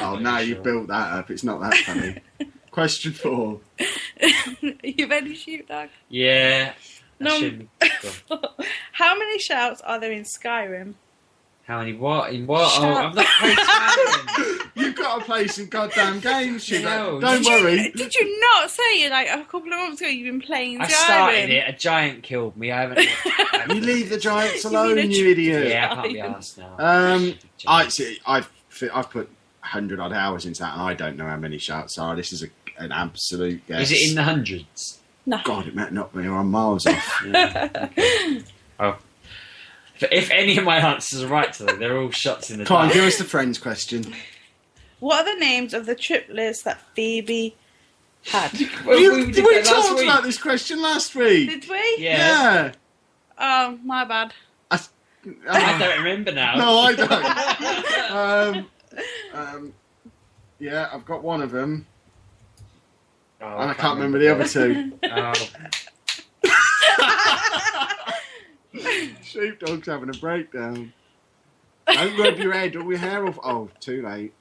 Oh, 0.00 0.18
now 0.20 0.38
you've 0.38 0.62
built 0.62 0.88
that 0.88 1.12
up. 1.12 1.30
It's 1.30 1.44
not 1.44 1.60
that 1.60 1.74
funny. 1.78 2.16
Question 2.70 3.12
four. 3.12 3.60
you 4.82 5.06
ready 5.06 5.28
to 5.30 5.34
shoot, 5.34 5.68
Doug? 5.68 5.90
Yeah. 6.08 6.72
I 7.20 7.24
No. 7.24 7.38
shouldn't- 7.38 7.68
go 8.28 8.36
on. 8.36 8.66
How 8.92 9.16
many 9.18 9.38
shouts 9.38 9.80
are 9.82 10.00
there 10.00 10.12
in 10.12 10.22
Skyrim? 10.24 10.94
How 11.66 11.78
many 11.78 11.92
what? 11.92 12.32
In 12.32 12.46
what? 12.46 12.70
Shut 12.72 12.82
Oh. 12.84 12.94
I'm 12.94 13.14
not 13.14 13.26
playing 13.38 13.56
Skyrim. 13.56 14.68
You've 14.74 14.96
got 14.96 15.18
to 15.20 15.24
play 15.26 15.46
some 15.48 15.66
goddamn 15.66 16.18
games, 16.20 16.68
you 16.70 16.82
know. 16.82 17.20
Don't 17.20 17.42
Did 17.42 17.46
worry. 17.62 17.74
You, 17.82 17.92
did 17.92 18.14
you 18.14 18.40
not 18.40 18.70
say 18.70 19.08
like 19.10 19.28
a 19.28 19.44
couple 19.44 19.72
of 19.72 19.78
months 19.78 20.00
ago 20.00 20.08
you've 20.10 20.32
been 20.32 20.40
playing 20.40 20.80
I 20.80 20.86
Skyrim? 20.86 21.04
started 21.04 21.50
it. 21.50 21.68
A 21.68 21.72
giant 21.76 22.22
killed 22.22 22.56
me. 22.56 22.72
I 22.72 22.80
haven't. 22.80 22.98
I 22.98 23.02
haven't- 23.58 23.76
You 23.76 23.82
leave 23.82 24.08
the 24.08 24.18
giants 24.18 24.64
alone, 24.64 24.96
need 24.96 25.10
a 25.10 25.14
you 25.14 25.28
idiot. 25.30 25.68
Yeah, 25.68 25.92
I 25.92 25.94
can't 25.94 26.12
be 26.14 26.20
asked 26.20 26.58
now. 26.58 26.74
Um, 26.78 27.34
I 27.68 27.88
see. 27.88 28.18
I've 28.26 28.50
I've 28.90 29.10
put 29.10 29.28
hundred 29.60 30.00
odd 30.00 30.12
hours 30.12 30.44
into 30.46 30.60
that, 30.60 30.72
and 30.74 30.82
I 30.82 30.94
don't 30.94 31.16
know 31.16 31.26
how 31.26 31.36
many 31.36 31.58
shouts 31.58 31.98
are. 31.98 32.16
This 32.16 32.32
is 32.32 32.42
a, 32.42 32.46
an 32.78 32.90
absolute 32.92 33.66
guess. 33.66 33.90
Is 33.90 33.92
it 33.92 34.08
in 34.10 34.14
the 34.16 34.22
hundreds? 34.24 34.98
No. 35.24 35.38
God, 35.44 35.68
it 35.68 35.74
might 35.74 35.92
not 35.92 36.12
be. 36.14 36.26
I'm 36.26 36.50
miles 36.50 36.86
off. 36.86 37.22
Yeah. 37.26 37.68
okay. 37.74 38.42
Oh. 38.80 38.98
If, 40.00 40.10
if 40.10 40.30
any 40.32 40.58
of 40.58 40.64
my 40.64 40.78
answers 40.78 41.22
are 41.22 41.28
right 41.28 41.52
today, 41.52 41.76
they're 41.76 41.96
all 41.96 42.10
shots 42.10 42.50
in 42.50 42.58
the 42.58 42.64
Come 42.64 42.76
on, 42.78 42.82
dark. 42.86 42.94
give 42.94 43.04
us 43.04 43.18
the 43.18 43.24
friends 43.24 43.58
question. 43.58 44.12
What 44.98 45.24
are 45.26 45.34
the 45.34 45.38
names 45.40 45.74
of 45.74 45.86
the 45.86 45.94
triplets 45.94 46.62
that 46.62 46.80
Phoebe 46.94 47.54
had? 48.24 48.50
Well, 48.84 48.98
we 48.98 49.08
we 49.10 49.24
we, 49.26 49.32
did 49.32 49.44
that 49.44 49.64
talked 49.64 49.98
week. 50.00 50.08
about 50.08 50.24
this 50.24 50.38
question 50.38 50.82
last 50.82 51.14
week. 51.14 51.48
Did 51.50 51.68
we? 51.70 51.96
Yeah. 51.98 52.16
Yeah. 52.16 52.72
Oh, 53.38 53.78
my 53.84 54.04
bad. 54.04 54.32
I 54.72 54.80
Uh, 55.48 55.78
don't 55.78 55.98
remember 55.98 56.32
now. 56.32 56.56
no, 56.56 56.78
I 56.80 56.94
don't. 56.96 58.10
um, 58.56 58.66
um, 59.34 59.72
yeah, 60.58 60.88
I've 60.92 61.04
got 61.04 61.22
one 61.22 61.42
of 61.42 61.50
them, 61.50 61.86
Oh, 63.40 63.58
and 63.58 63.70
I 63.70 63.74
can't 63.74 63.96
remember 63.96 64.18
the 64.18 64.28
other 64.28 64.46
two. 64.46 64.92
Oh. 65.04 65.32
Sheepdog's 69.22 69.86
having 69.86 70.08
a 70.08 70.18
breakdown. 70.18 70.92
Don't 71.86 72.18
rub 72.18 72.38
your 72.38 72.52
head 72.52 72.76
or 72.76 72.82
your 72.84 72.98
hair 72.98 73.26
off. 73.26 73.38
Oh, 73.42 73.68
too 73.80 74.02
late. 74.02 74.32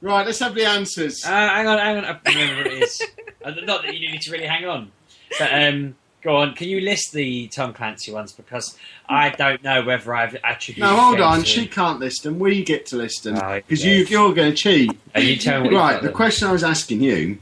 Right, 0.00 0.24
let's 0.26 0.38
have 0.38 0.54
the 0.54 0.64
answers. 0.64 1.24
Uh, 1.24 1.28
hang 1.28 1.66
on, 1.66 1.78
hang 1.78 1.98
on. 1.98 2.04
I 2.04 2.18
remember 2.26 2.56
what 2.62 2.66
it 2.72 2.82
is. 2.82 3.02
Uh, 3.44 3.50
Not 3.64 3.82
that 3.82 3.94
you 3.96 4.10
need 4.10 4.20
to 4.22 4.30
really 4.30 4.46
hang 4.46 4.64
on. 4.64 4.90
But 5.38 5.52
um, 5.52 5.96
go 6.22 6.36
on. 6.36 6.54
Can 6.54 6.68
you 6.68 6.80
list 6.80 7.12
the 7.12 7.48
Tom 7.48 7.72
Clancy 7.72 8.12
ones 8.12 8.32
because 8.32 8.76
I 9.08 9.30
don't 9.30 9.62
know 9.62 9.82
whether 9.82 10.14
I've 10.14 10.34
attributed. 10.44 10.78
no, 10.80 10.96
hold 10.96 11.20
on. 11.20 11.40
to- 11.40 11.46
She 11.46 11.66
can't 11.66 12.00
list 12.00 12.22
them. 12.24 12.38
We 12.38 12.62
get 12.64 12.86
to 12.86 12.96
list 12.96 13.24
them 13.24 13.36
Right, 13.36 13.66
because 13.66 13.84
yeah. 13.84 13.92
you, 13.94 14.04
you're 14.04 14.34
going 14.34 14.50
to 14.52 14.56
cheat. 14.56 14.90
Are 15.14 15.20
you 15.20 15.36
telling 15.36 15.70
me? 15.70 15.76
Right, 15.76 16.00
the 16.00 16.08
then? 16.08 16.16
question 16.16 16.48
I 16.48 16.52
was 16.52 16.64
asking 16.64 17.02
you 17.02 17.38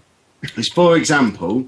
is, 0.57 0.69
for 0.75 0.97
example, 0.97 1.67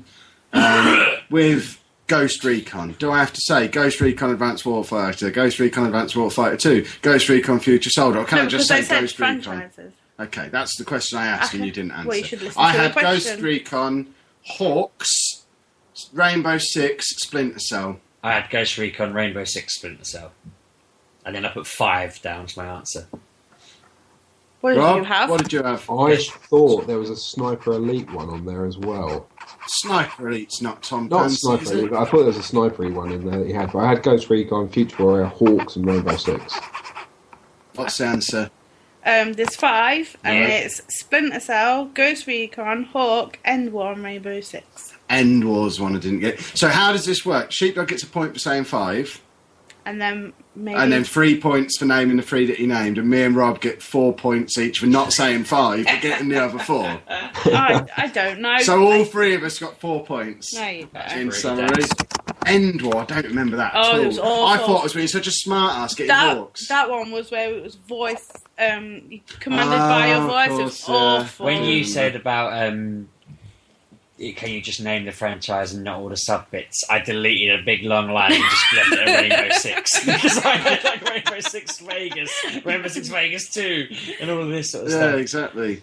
um, 0.52 1.06
with 1.30 1.82
Ghost 2.06 2.42
Recon, 2.44 2.94
do 2.98 3.10
I 3.10 3.18
have 3.18 3.32
to 3.32 3.40
say 3.42 3.68
Ghost 3.68 4.00
Recon 4.00 4.30
Advanced 4.30 4.64
Warfighter, 4.64 5.32
Ghost 5.32 5.58
Recon 5.58 5.86
Advanced 5.86 6.14
Warfighter 6.14 6.58
2, 6.58 6.86
Ghost 7.02 7.28
Recon 7.28 7.60
Future 7.60 7.90
Soldier, 7.90 8.20
or 8.20 8.24
can 8.24 8.38
no, 8.38 8.44
I 8.44 8.46
just 8.46 8.68
because 8.68 8.86
say 8.86 8.94
I 8.94 8.98
said 8.98 9.00
Ghost 9.02 9.18
Recon? 9.18 9.40
franchises. 9.42 9.92
Okay, 10.20 10.48
that's 10.48 10.76
the 10.78 10.84
question 10.84 11.18
I 11.18 11.26
asked 11.26 11.54
and 11.54 11.64
you 11.64 11.70
didn't 11.70 11.92
answer. 11.92 12.08
Well, 12.08 12.16
you 12.18 12.24
should 12.24 12.42
listen 12.42 12.60
I 12.60 12.72
to 12.72 12.78
the 12.78 12.82
had 12.88 12.94
Ghost. 13.02 13.40
Recon, 13.40 14.14
Hawks, 14.44 15.44
Rainbow 16.12 16.58
Six, 16.58 17.06
Splinter 17.16 17.58
Cell. 17.58 18.00
I 18.22 18.32
had 18.32 18.50
Ghost 18.50 18.78
Recon 18.78 19.12
Rainbow 19.14 19.44
Six 19.44 19.76
Splinter 19.76 20.04
Cell, 20.04 20.32
and 21.24 21.34
then 21.34 21.44
I 21.44 21.50
put 21.50 21.66
five 21.66 22.20
down 22.22 22.44
as 22.46 22.56
my 22.56 22.66
answer. 22.66 23.06
What 24.60 24.72
did 24.74 24.78
Rob, 24.80 24.96
you 24.98 25.04
have? 25.04 25.30
what 25.30 25.40
did 25.42 25.52
you 25.52 25.62
have? 25.62 25.88
I 25.88 26.16
thought 26.16 26.88
there 26.88 26.98
was 26.98 27.10
a 27.10 27.16
Sniper 27.16 27.72
Elite 27.72 28.10
one 28.12 28.28
on 28.28 28.44
there 28.44 28.66
as 28.66 28.76
well. 28.76 29.28
Sniper 29.68 30.28
Elite's 30.30 30.60
not 30.60 30.82
Tom 30.82 31.06
Not 31.08 31.18
Clancy, 31.18 31.36
Sniper 31.36 31.72
Elite, 31.74 31.90
but 31.90 32.00
I 32.00 32.04
thought 32.06 32.16
there 32.18 32.26
was 32.26 32.38
a 32.38 32.42
Sniper 32.42 32.88
one 32.90 33.12
in 33.12 33.24
there 33.24 33.38
that 33.38 33.46
he 33.46 33.52
had. 33.52 33.70
But 33.72 33.78
I 33.80 33.88
had 33.90 34.02
Ghost 34.02 34.28
Recon, 34.30 34.68
Future 34.68 35.04
Warrior, 35.04 35.26
Hawks, 35.26 35.76
and 35.76 35.86
Rainbow 35.86 36.16
Six. 36.16 36.58
What's 37.76 37.98
the 37.98 38.06
answer? 38.06 38.50
Um, 39.06 39.34
there's 39.34 39.54
five, 39.54 40.16
and 40.24 40.38
Yeah. 40.38 40.48
it's 40.48 40.82
Splinter 40.98 41.38
Cell, 41.38 41.84
Ghost 41.94 42.26
Recon, 42.26 42.82
Hawk, 42.84 43.38
EndWar, 43.46 43.92
and 43.92 44.02
Rainbow 44.02 44.40
Six. 44.40 44.87
End 45.10 45.48
Wars 45.48 45.80
one 45.80 45.96
I 45.96 45.98
didn't 45.98 46.20
get. 46.20 46.40
So 46.40 46.68
how 46.68 46.92
does 46.92 47.04
this 47.06 47.24
work? 47.24 47.50
Sheepdog 47.52 47.88
gets 47.88 48.02
a 48.02 48.06
point 48.06 48.32
for 48.34 48.38
saying 48.38 48.64
five. 48.64 49.20
And 49.86 49.98
then 49.98 50.34
maybe. 50.54 50.78
And 50.78 50.92
then 50.92 51.02
three 51.02 51.40
points 51.40 51.78
for 51.78 51.86
naming 51.86 52.18
the 52.18 52.22
three 52.22 52.44
that 52.46 52.56
he 52.58 52.66
named, 52.66 52.98
and 52.98 53.08
me 53.08 53.22
and 53.22 53.34
Rob 53.34 53.58
get 53.62 53.82
four 53.82 54.12
points 54.12 54.58
each 54.58 54.80
for 54.80 54.86
not 54.86 55.14
saying 55.14 55.44
five, 55.44 55.86
but 55.86 56.02
getting 56.02 56.28
the 56.28 56.44
other 56.44 56.58
four. 56.58 56.84
I, 57.08 57.86
I 57.96 58.06
don't 58.08 58.40
know. 58.40 58.58
So 58.58 58.82
all 58.84 59.06
three 59.06 59.34
of 59.34 59.42
us 59.44 59.58
got 59.58 59.80
four 59.80 60.04
points. 60.04 60.52
No, 60.54 60.68
you 60.68 60.88
don't. 60.92 61.12
In 61.18 61.32
summary. 61.32 61.84
EndWar. 62.44 62.96
I 62.96 63.04
don't 63.04 63.26
remember 63.28 63.56
that 63.56 63.72
Oh, 63.74 63.94
at 63.96 64.00
it 64.02 64.06
was 64.08 64.18
all. 64.18 64.46
I 64.46 64.58
thought 64.58 64.80
I 64.80 64.82
was 64.84 64.92
being 64.94 65.08
such 65.08 65.26
a 65.26 65.30
smart 65.32 65.74
ass 65.74 65.94
getting 65.94 66.08
that, 66.08 66.36
hawks. 66.36 66.68
that 66.68 66.90
one 66.90 67.10
was 67.10 67.30
where 67.30 67.54
it 67.54 67.62
was 67.62 67.74
voice 67.76 68.30
um, 68.58 69.20
commanded 69.40 69.78
by 69.78 70.08
your 70.08 70.20
voice. 70.26 70.28
of 70.28 70.28
voice. 70.28 70.46
It 70.46 70.48
course, 70.48 70.60
was 70.60 70.88
yeah. 70.88 70.94
awful. 70.94 71.46
When 71.46 71.64
you 71.64 71.82
Mm. 71.82 71.86
said 71.86 72.16
about 72.16 72.68
um, 72.68 73.08
it- 73.17 73.17
can 74.36 74.50
you 74.50 74.60
just 74.60 74.80
name 74.82 75.04
the 75.04 75.12
franchise 75.12 75.72
and 75.72 75.84
not 75.84 76.00
all 76.00 76.08
the 76.08 76.16
sub 76.16 76.50
bits? 76.50 76.82
I 76.90 76.98
deleted 76.98 77.60
a 77.60 77.62
big 77.62 77.84
long 77.84 78.08
line 78.10 78.32
and 78.32 78.42
just 78.42 78.72
left 78.74 78.92
it 78.92 78.98
at 79.08 79.20
Rainbow 79.20 79.54
Six 79.58 80.04
because 80.04 80.38
I 80.44 80.56
had 80.56 80.84
like 80.84 81.08
Rainbow 81.08 81.40
Six 81.40 81.78
Vegas, 81.80 82.32
Rainbow 82.64 82.88
Six 82.88 83.08
Vegas 83.08 83.52
Two, 83.52 83.88
and 84.20 84.30
all 84.30 84.42
of 84.42 84.48
this 84.48 84.72
sort 84.72 84.84
of 84.86 84.90
yeah, 84.90 84.96
stuff. 84.98 85.14
Yeah, 85.14 85.20
exactly. 85.20 85.82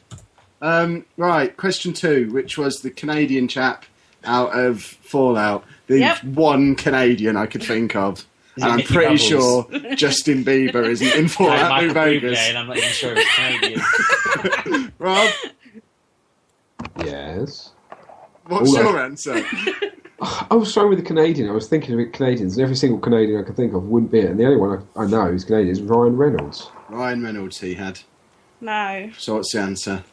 Um, 0.62 1.06
right, 1.18 1.56
question 1.56 1.94
two, 1.94 2.30
which 2.32 2.58
was 2.58 2.82
the 2.82 2.90
Canadian 2.92 3.48
chap 3.48 3.86
out 4.24 4.58
of 4.58 4.82
Fallout, 4.82 5.64
the 5.88 6.00
Yep. 6.00 6.24
one 6.24 6.76
Canadian 6.76 7.38
I 7.38 7.46
could 7.46 7.64
think 7.64 7.96
of. 7.96 8.26
And 8.58 8.64
I'm 8.64 8.82
pretty 8.84 9.18
Bubbles? 9.18 9.22
sure 9.22 9.68
Justin 9.96 10.46
Bieber 10.46 10.86
isn't 10.88 11.14
in 11.14 11.28
Fallout 11.28 11.82
New 11.82 11.88
Michael 11.90 11.94
Bublé, 11.94 12.22
Vegas. 12.22 12.40
and 12.40 12.58
I'm 12.58 12.68
not 12.68 12.78
even 12.78 12.90
sure 12.90 13.14
it's 13.14 13.36
Canadian. 13.36 14.94
Rob, 14.98 15.30
Yes. 17.04 17.72
What's 18.48 18.70
All 18.76 18.84
your 18.84 19.00
answer? 19.00 19.44
I 20.22 20.56
was 20.56 20.74
trying 20.74 20.90
with 20.90 20.98
the 21.00 21.04
Canadian. 21.06 21.50
I 21.50 21.54
was 21.54 21.68
thinking 21.68 21.94
of 21.94 22.00
it 22.00 22.14
Canadians, 22.14 22.56
and 22.56 22.64
every 22.64 22.76
single 22.76 23.00
Canadian 23.00 23.40
I 23.40 23.44
could 23.44 23.56
think 23.56 23.74
of 23.74 23.84
wouldn't 23.84 24.12
be 24.12 24.20
it. 24.20 24.32
And 24.32 24.40
the 24.40 24.46
only 24.46 24.58
one 24.58 24.86
I, 24.96 25.02
I 25.02 25.08
know 25.08 25.26
who's 25.30 25.44
Canadian 25.44 25.72
is 25.72 25.82
Ryan 25.82 26.16
Reynolds. 26.16 26.70
Ryan 26.90 27.24
Reynolds, 27.24 27.60
he 27.60 27.74
had. 27.74 28.00
No, 28.62 29.12
So 29.18 29.36
what's 29.36 29.52
the 29.52 29.60
answer? 29.60 30.04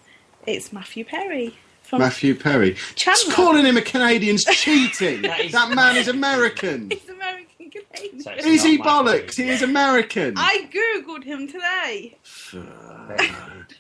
it's 0.46 0.72
Matthew 0.72 1.04
Perry. 1.04 1.56
From 1.82 2.00
Matthew 2.00 2.34
Perry. 2.34 2.74
Chandler. 2.96 3.32
Calling 3.34 3.64
him 3.66 3.76
a 3.76 3.82
Canadian's 3.82 4.44
cheating. 4.44 5.22
That 5.22 5.40
is- 5.40 5.52
that 5.52 5.74
man 5.74 5.96
is 5.96 6.09
American. 6.09 6.90
He's 6.90 7.09
American 7.09 7.70
Canadian. 7.70 8.20
So 8.22 8.30
it's 8.32 8.46
Is 8.46 8.62
he 8.64 8.78
Michael 8.78 9.04
bollocks? 9.04 9.34
He 9.36 9.48
is 9.48 9.62
American. 9.62 10.34
I 10.36 10.68
googled 10.72 11.22
him 11.24 11.46
today. 11.46 12.16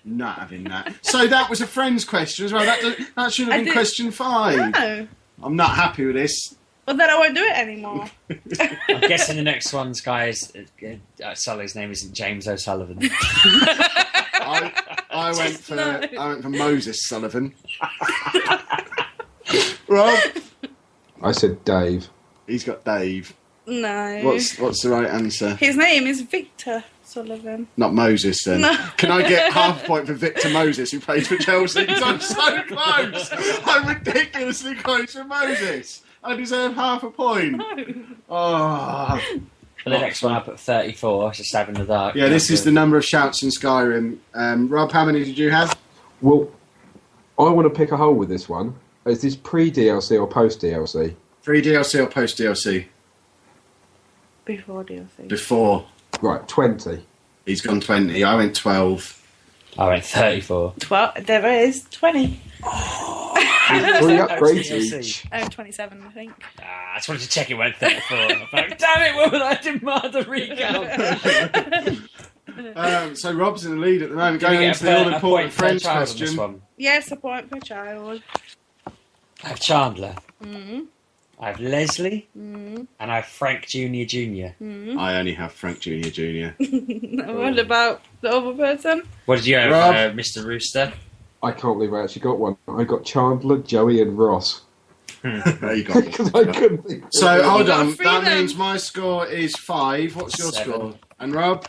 Not 0.04 0.38
having 0.38 0.64
that. 0.64 0.94
So 1.02 1.26
that 1.28 1.48
was 1.48 1.60
a 1.60 1.66
friend's 1.66 2.04
question 2.04 2.44
as 2.44 2.52
well. 2.52 2.64
That, 2.64 2.80
that 3.16 3.32
should 3.32 3.46
have 3.46 3.54
I 3.54 3.58
been 3.58 3.66
did- 3.66 3.74
question 3.74 4.10
five. 4.10 4.72
No, 4.72 5.06
I'm 5.42 5.56
not 5.56 5.76
happy 5.76 6.04
with 6.06 6.16
this. 6.16 6.56
well 6.86 6.96
then 6.96 7.08
I 7.08 7.16
won't 7.18 7.34
do 7.36 7.42
it 7.44 7.56
anymore. 7.56 8.06
I'm 8.88 9.00
guessing 9.02 9.36
the 9.36 9.42
next 9.42 9.72
one's 9.72 10.00
guys. 10.00 10.52
Uh, 10.82 10.96
uh, 11.24 11.34
Sully's 11.34 11.74
name 11.76 11.92
isn't 11.92 12.14
James 12.14 12.48
O'Sullivan. 12.48 12.98
I, 14.44 14.72
I 15.10 15.32
went 15.36 15.50
Just 15.52 15.62
for 15.62 15.76
no. 15.76 16.00
I 16.18 16.28
went 16.28 16.42
for 16.42 16.48
Moses 16.50 17.06
Sullivan. 17.08 17.54
Rob, 19.88 20.18
I 21.22 21.32
said 21.32 21.64
Dave. 21.64 22.08
he's 22.46 22.64
got 22.64 22.84
Dave. 22.84 23.34
no. 23.66 24.20
What's 24.24 24.58
what's 24.58 24.82
the 24.82 24.90
right 24.90 25.08
answer? 25.08 25.54
His 25.56 25.76
name 25.76 26.06
is 26.06 26.22
Victor 26.22 26.84
Sullivan. 27.12 27.68
Not 27.76 27.92
Moses 27.94 28.42
then. 28.44 28.62
No. 28.62 28.76
Can 28.96 29.10
I 29.10 29.26
get 29.28 29.52
half 29.52 29.84
a 29.84 29.86
point 29.86 30.06
for 30.06 30.14
Victor 30.14 30.48
Moses 30.50 30.90
who 30.90 31.00
plays 31.00 31.28
for 31.28 31.36
Chelsea? 31.36 31.84
'Cause 31.86 32.02
I'm 32.02 32.20
so 32.20 32.62
close. 32.62 33.30
I'm 33.66 33.86
ridiculously 33.88 34.74
close 34.76 35.12
for 35.12 35.24
Moses. 35.24 36.02
I 36.24 36.34
deserve 36.36 36.74
half 36.74 37.02
a 37.02 37.10
point. 37.10 37.60
Oh. 38.30 39.20
For 39.82 39.90
the 39.90 39.98
next 39.98 40.22
one, 40.22 40.32
I 40.32 40.40
put 40.40 40.60
34. 40.60 41.30
It's 41.30 41.40
a 41.40 41.44
stab 41.44 41.68
in 41.68 41.74
the 41.74 41.84
dark. 41.84 42.14
Yeah, 42.14 42.28
this 42.28 42.50
is 42.50 42.62
the 42.64 42.70
number 42.70 42.96
of 42.96 43.04
shouts 43.04 43.42
in 43.42 43.48
Skyrim. 43.50 44.18
Um, 44.32 44.68
Rob, 44.68 44.92
how 44.92 45.04
many 45.04 45.24
did 45.24 45.36
you 45.36 45.50
have? 45.50 45.76
Well, 46.20 46.48
I 47.38 47.42
want 47.50 47.66
to 47.66 47.70
pick 47.76 47.90
a 47.90 47.96
hole 47.96 48.14
with 48.14 48.28
this 48.28 48.48
one. 48.48 48.76
Is 49.04 49.20
this 49.22 49.34
pre 49.34 49.70
DLC 49.72 50.16
or 50.20 50.28
post 50.28 50.60
DLC? 50.60 51.16
Free 51.40 51.60
DLC 51.60 51.98
or 52.00 52.06
post 52.06 52.38
DLC? 52.38 52.86
Before 54.44 54.84
DLC. 54.84 55.26
Before. 55.28 55.86
Right, 56.22 56.46
20. 56.48 57.04
He's 57.44 57.60
gone 57.60 57.80
20. 57.80 58.22
I 58.24 58.34
went 58.36 58.54
12. 58.56 59.18
I 59.78 59.88
went 59.88 60.04
34. 60.04 60.74
Twelve. 60.80 61.14
There 61.24 61.46
is 61.64 61.84
twenty. 61.90 62.26
Three 62.58 62.66
upgrades 64.18 64.68
DLC. 64.68 65.00
each. 65.02 65.24
Oh, 65.32 65.48
27, 65.48 66.02
I 66.06 66.10
think. 66.10 66.32
Ah, 66.60 66.92
I 66.92 66.96
just 66.96 67.08
wanted 67.08 67.22
to 67.22 67.28
check 67.30 67.50
it 67.50 67.54
went 67.54 67.76
34. 67.76 68.16
I'm 68.18 68.40
like, 68.52 68.78
Damn 68.78 69.02
it, 69.02 69.16
woman, 69.16 69.40
I 69.42 69.54
demand 69.54 70.14
a 70.14 70.24
recount. 70.24 72.00
Um, 72.76 73.16
so 73.16 73.32
Rob's 73.32 73.64
in 73.64 73.76
the 73.76 73.80
lead 73.80 74.02
at 74.02 74.10
the 74.10 74.14
moment, 74.16 74.42
going 74.42 74.62
into 74.62 74.84
the 74.84 74.94
all 74.94 75.08
important 75.08 75.22
point 75.22 75.52
French 75.54 75.82
child 75.84 76.08
on 76.10 76.16
question. 76.26 76.62
Yes, 76.76 77.10
a 77.10 77.16
point 77.16 77.50
per 77.50 77.60
child. 77.60 78.22
I 79.42 79.48
have 79.48 79.58
Chandler. 79.58 80.14
Mm. 80.44 80.86
I 81.42 81.48
have 81.48 81.60
Leslie. 81.60 82.28
Mm. 82.38 82.86
And 83.00 83.10
I 83.12 83.16
have 83.16 83.26
Frank 83.26 83.66
Junior 83.66 84.06
Junior. 84.06 84.54
Mm. 84.62 84.96
I 84.98 85.18
only 85.18 85.34
have 85.34 85.52
Frank 85.52 85.80
Junior 85.80 86.08
Junior. 86.10 86.54
what 86.58 87.58
about 87.58 88.00
the 88.22 88.30
other 88.30 88.54
person? 88.54 89.02
What 89.26 89.36
did 89.36 89.46
you 89.46 89.56
have, 89.56 89.70
Rob. 89.72 89.94
uh, 89.94 90.10
Mr. 90.12 90.44
Rooster? 90.44 90.92
I 91.42 91.50
can't 91.50 91.76
believe 91.76 91.92
I 91.92 92.04
actually 92.04 92.22
got 92.22 92.38
one. 92.38 92.56
I 92.68 92.84
got 92.84 93.04
Chandler, 93.04 93.58
Joey, 93.58 94.00
and 94.00 94.16
Ross 94.16 94.62
there 95.22 95.74
you 95.76 95.84
go. 95.84 95.94
I. 96.34 97.00
So 97.10 97.42
hold 97.48 97.70
on, 97.70 97.90
that 97.96 98.24
then. 98.24 98.38
means 98.38 98.56
my 98.56 98.76
score 98.76 99.26
is 99.26 99.54
five. 99.56 100.16
What's 100.16 100.38
your 100.38 100.50
Seven. 100.52 100.72
score? 100.72 100.94
And 101.20 101.34
Rob 101.34 101.66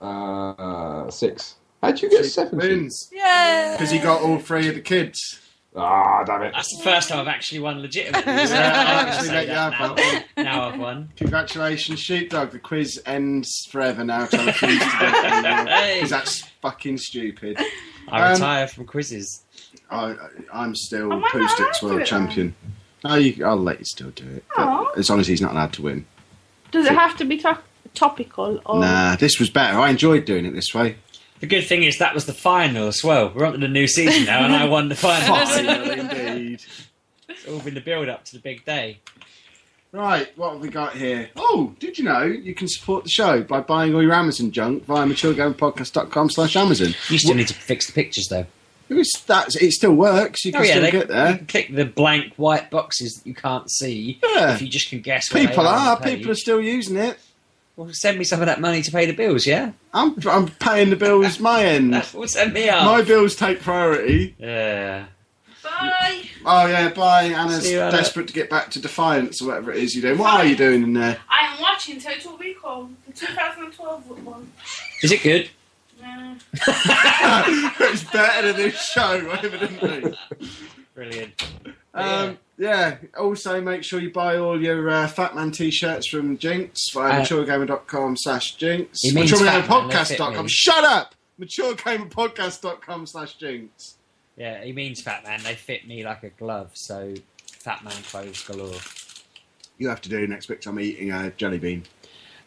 Uh, 0.00 1.10
six. 1.10 1.56
How'd 1.82 2.00
you 2.02 2.10
get 2.10 2.24
seven? 2.26 2.58
wins 2.58 3.10
Yeah. 3.12 3.72
because 3.72 3.90
he 3.90 3.98
got 3.98 4.20
all 4.22 4.38
three 4.38 4.68
of 4.68 4.74
the 4.74 4.80
kids. 4.80 5.40
Ah, 5.74 6.22
damn 6.24 6.42
it. 6.42 6.52
That's 6.54 6.76
the 6.76 6.82
first 6.84 7.08
time 7.08 7.20
I've 7.20 7.28
actually 7.28 7.60
won 7.60 7.80
legitimately. 7.80 8.22
So 8.46 8.54
actually 8.56 9.28
let 9.30 9.46
you 9.48 9.54
have 9.54 9.72
now. 9.72 9.94
that 9.94 10.24
now 10.36 10.68
I've 10.68 10.78
won. 10.78 11.08
Congratulations, 11.16 11.98
Sheepdog. 11.98 12.50
The 12.50 12.58
quiz 12.58 13.00
ends 13.06 13.66
forever 13.70 14.04
now. 14.04 14.26
So 14.26 14.38
I 14.38 14.46
refuse 14.46 14.78
to 14.78 14.84
do 14.84 15.06
it 15.06 15.68
Hey. 15.68 15.94
because 15.96 16.10
that's 16.10 16.40
fucking 16.60 16.98
stupid. 16.98 17.58
I 18.08 18.20
Um, 18.26 18.32
retire 18.34 18.68
from 18.68 18.84
quizzes. 18.84 19.44
I, 19.90 20.14
I'm 20.52 20.74
still 20.74 21.10
Am 21.12 21.18
I 21.18 21.20
not 21.20 21.30
Pooh 21.32 21.38
allowed 21.38 21.50
Sticks 21.50 21.82
world 21.82 22.04
champion. 22.06 22.54
Oh, 23.04 23.14
you, 23.16 23.44
I'll 23.44 23.56
let 23.56 23.78
you 23.78 23.84
still 23.86 24.10
do 24.10 24.28
it, 24.28 24.44
but 24.54 24.96
as 24.98 25.08
long 25.10 25.20
as 25.20 25.26
he's 25.26 25.40
not 25.40 25.52
allowed 25.52 25.72
to 25.74 25.82
win. 25.82 26.04
Does 26.70 26.86
it 26.86 26.92
have 26.92 27.16
to 27.16 27.24
be 27.24 27.38
to- 27.38 27.58
topical 27.94 28.60
or? 28.66 28.80
Nah, 28.80 29.16
this 29.16 29.38
was 29.40 29.50
better. 29.50 29.78
I 29.78 29.90
enjoyed 29.90 30.24
doing 30.24 30.44
it 30.46 30.52
this 30.54 30.72
way. 30.74 30.96
The 31.42 31.48
good 31.48 31.66
thing 31.66 31.82
is 31.82 31.98
that 31.98 32.14
was 32.14 32.26
the 32.26 32.32
final 32.32 32.86
as 32.86 33.02
well. 33.02 33.32
We're 33.34 33.46
on 33.46 33.54
to 33.54 33.58
the 33.58 33.66
new 33.66 33.88
season 33.88 34.26
now, 34.26 34.44
and 34.44 34.54
I 34.54 34.68
won 34.68 34.88
the 34.88 34.94
final. 34.94 35.44
Finally, 35.44 35.98
indeed. 35.98 36.64
It's 37.28 37.48
all 37.48 37.58
been 37.58 37.74
the 37.74 37.80
build 37.80 38.08
up 38.08 38.24
to 38.26 38.34
the 38.34 38.38
big 38.38 38.64
day. 38.64 39.00
Right, 39.90 40.28
what 40.38 40.52
have 40.52 40.60
we 40.60 40.68
got 40.68 40.94
here? 40.94 41.30
Oh, 41.34 41.74
did 41.80 41.98
you 41.98 42.04
know 42.04 42.22
you 42.22 42.54
can 42.54 42.68
support 42.68 43.02
the 43.02 43.10
show 43.10 43.42
by 43.42 43.58
buying 43.60 43.92
all 43.92 44.00
your 44.00 44.12
Amazon 44.12 44.52
junk 44.52 44.84
via 44.84 45.04
maturegamepodcast.com 45.04 46.30
slash 46.30 46.54
Amazon? 46.54 46.94
You 47.08 47.18
still 47.18 47.34
need 47.34 47.48
to 47.48 47.54
fix 47.54 47.88
the 47.88 47.92
pictures 47.92 48.28
though. 48.30 48.46
It, 48.88 48.94
was, 48.94 49.10
that's, 49.26 49.56
it 49.56 49.72
still 49.72 49.94
works. 49.94 50.44
You 50.44 50.52
oh, 50.54 50.58
can 50.58 50.62
oh 50.62 50.64
yeah, 50.64 50.70
still 50.70 50.82
they, 50.82 50.90
get 50.92 51.08
you 51.08 51.14
there. 51.14 51.36
can 51.38 51.46
click 51.46 51.74
the 51.74 51.86
blank 51.86 52.34
white 52.36 52.70
boxes 52.70 53.14
that 53.14 53.26
you 53.26 53.34
can't 53.34 53.68
see. 53.68 54.20
Yeah. 54.22 54.54
If 54.54 54.62
you 54.62 54.68
just 54.68 54.90
can 54.90 55.00
guess. 55.00 55.28
People 55.28 55.66
are. 55.66 55.96
are. 55.96 56.00
People 56.00 56.30
are 56.30 56.36
still 56.36 56.60
using 56.60 56.96
it. 56.96 57.18
Well, 57.82 57.92
send 57.92 58.16
me 58.16 58.22
some 58.22 58.38
of 58.40 58.46
that 58.46 58.60
money 58.60 58.80
to 58.80 58.92
pay 58.92 59.06
the 59.06 59.12
bills. 59.12 59.44
Yeah. 59.44 59.72
I'm, 59.92 60.14
I'm 60.28 60.46
paying 60.46 60.90
the 60.90 60.96
bills 60.96 61.40
my 61.40 61.64
end. 61.64 61.92
Well, 62.14 62.28
send 62.28 62.52
me 62.52 62.68
up. 62.68 62.84
My 62.84 63.02
bills 63.02 63.34
take 63.34 63.60
priority. 63.60 64.36
Yeah. 64.38 65.06
Bye. 65.64 66.22
Oh 66.44 66.66
yeah, 66.66 66.90
bye. 66.90 67.24
Anna's 67.24 67.64
See 67.64 67.72
you, 67.72 67.80
Anna. 67.80 67.90
desperate 67.90 68.28
to 68.28 68.32
get 68.32 68.48
back 68.48 68.70
to 68.70 68.80
Defiance 68.80 69.42
or 69.42 69.48
whatever 69.48 69.72
it 69.72 69.78
is 69.82 69.96
you're 69.96 70.02
doing. 70.02 70.18
What 70.18 70.34
are 70.34 70.44
you 70.44 70.54
doing 70.54 70.84
in 70.84 70.92
there? 70.92 71.18
I 71.28 71.52
am 71.52 71.60
watching 71.60 72.00
Total 72.00 72.36
Recall, 72.38 72.88
the 73.08 73.12
2012 73.14 74.24
one. 74.24 74.52
Is 75.02 75.10
it 75.10 75.22
good? 75.24 75.50
Yeah. 76.00 76.34
it's 77.80 78.04
better 78.04 78.52
than 78.52 78.56
this 78.56 78.80
show, 78.80 79.28
evidently. 79.42 80.16
Brilliant. 80.94 81.48
Um, 81.94 82.38
yeah. 82.62 82.96
Also, 83.18 83.60
make 83.60 83.82
sure 83.82 84.00
you 84.00 84.12
buy 84.12 84.36
all 84.36 84.62
your 84.62 84.88
uh, 84.88 85.08
Fat 85.08 85.34
Man 85.34 85.50
t-shirts 85.50 86.06
from 86.06 86.38
Jinx 86.38 86.90
via 86.92 87.20
Uh, 87.20 87.24
maturegamer.com 87.24 88.16
slash 88.16 88.54
Jinx. 88.54 89.00
He 89.02 89.12
means 89.12 89.30
Fat 89.32 89.40
Man, 89.40 89.60
they 89.60 89.66
fit 90.04 90.20
Maturegamerpodcast.com. 90.20 90.44
me. 90.44 90.48
Shut 90.48 90.84
up! 90.84 91.14
Maturegamerpodcast.com 91.40 93.06
slash 93.06 93.34
Jinx. 93.34 93.96
Yeah, 94.36 94.62
he 94.64 94.72
means 94.72 95.02
fat 95.02 95.24
man. 95.24 95.42
They 95.42 95.54
fit 95.54 95.86
me 95.86 96.04
like 96.04 96.22
a 96.22 96.30
glove. 96.30 96.70
So 96.74 97.14
fat 97.46 97.84
man 97.84 97.92
clothes 97.92 98.42
galore. 98.44 98.80
You 99.78 99.88
have 99.88 100.00
to 100.02 100.08
do 100.08 100.26
next 100.26 100.48
week. 100.48 100.64
I'm 100.66 100.78
eating 100.80 101.10
a 101.10 101.30
jelly 101.32 101.58
bean. 101.58 101.82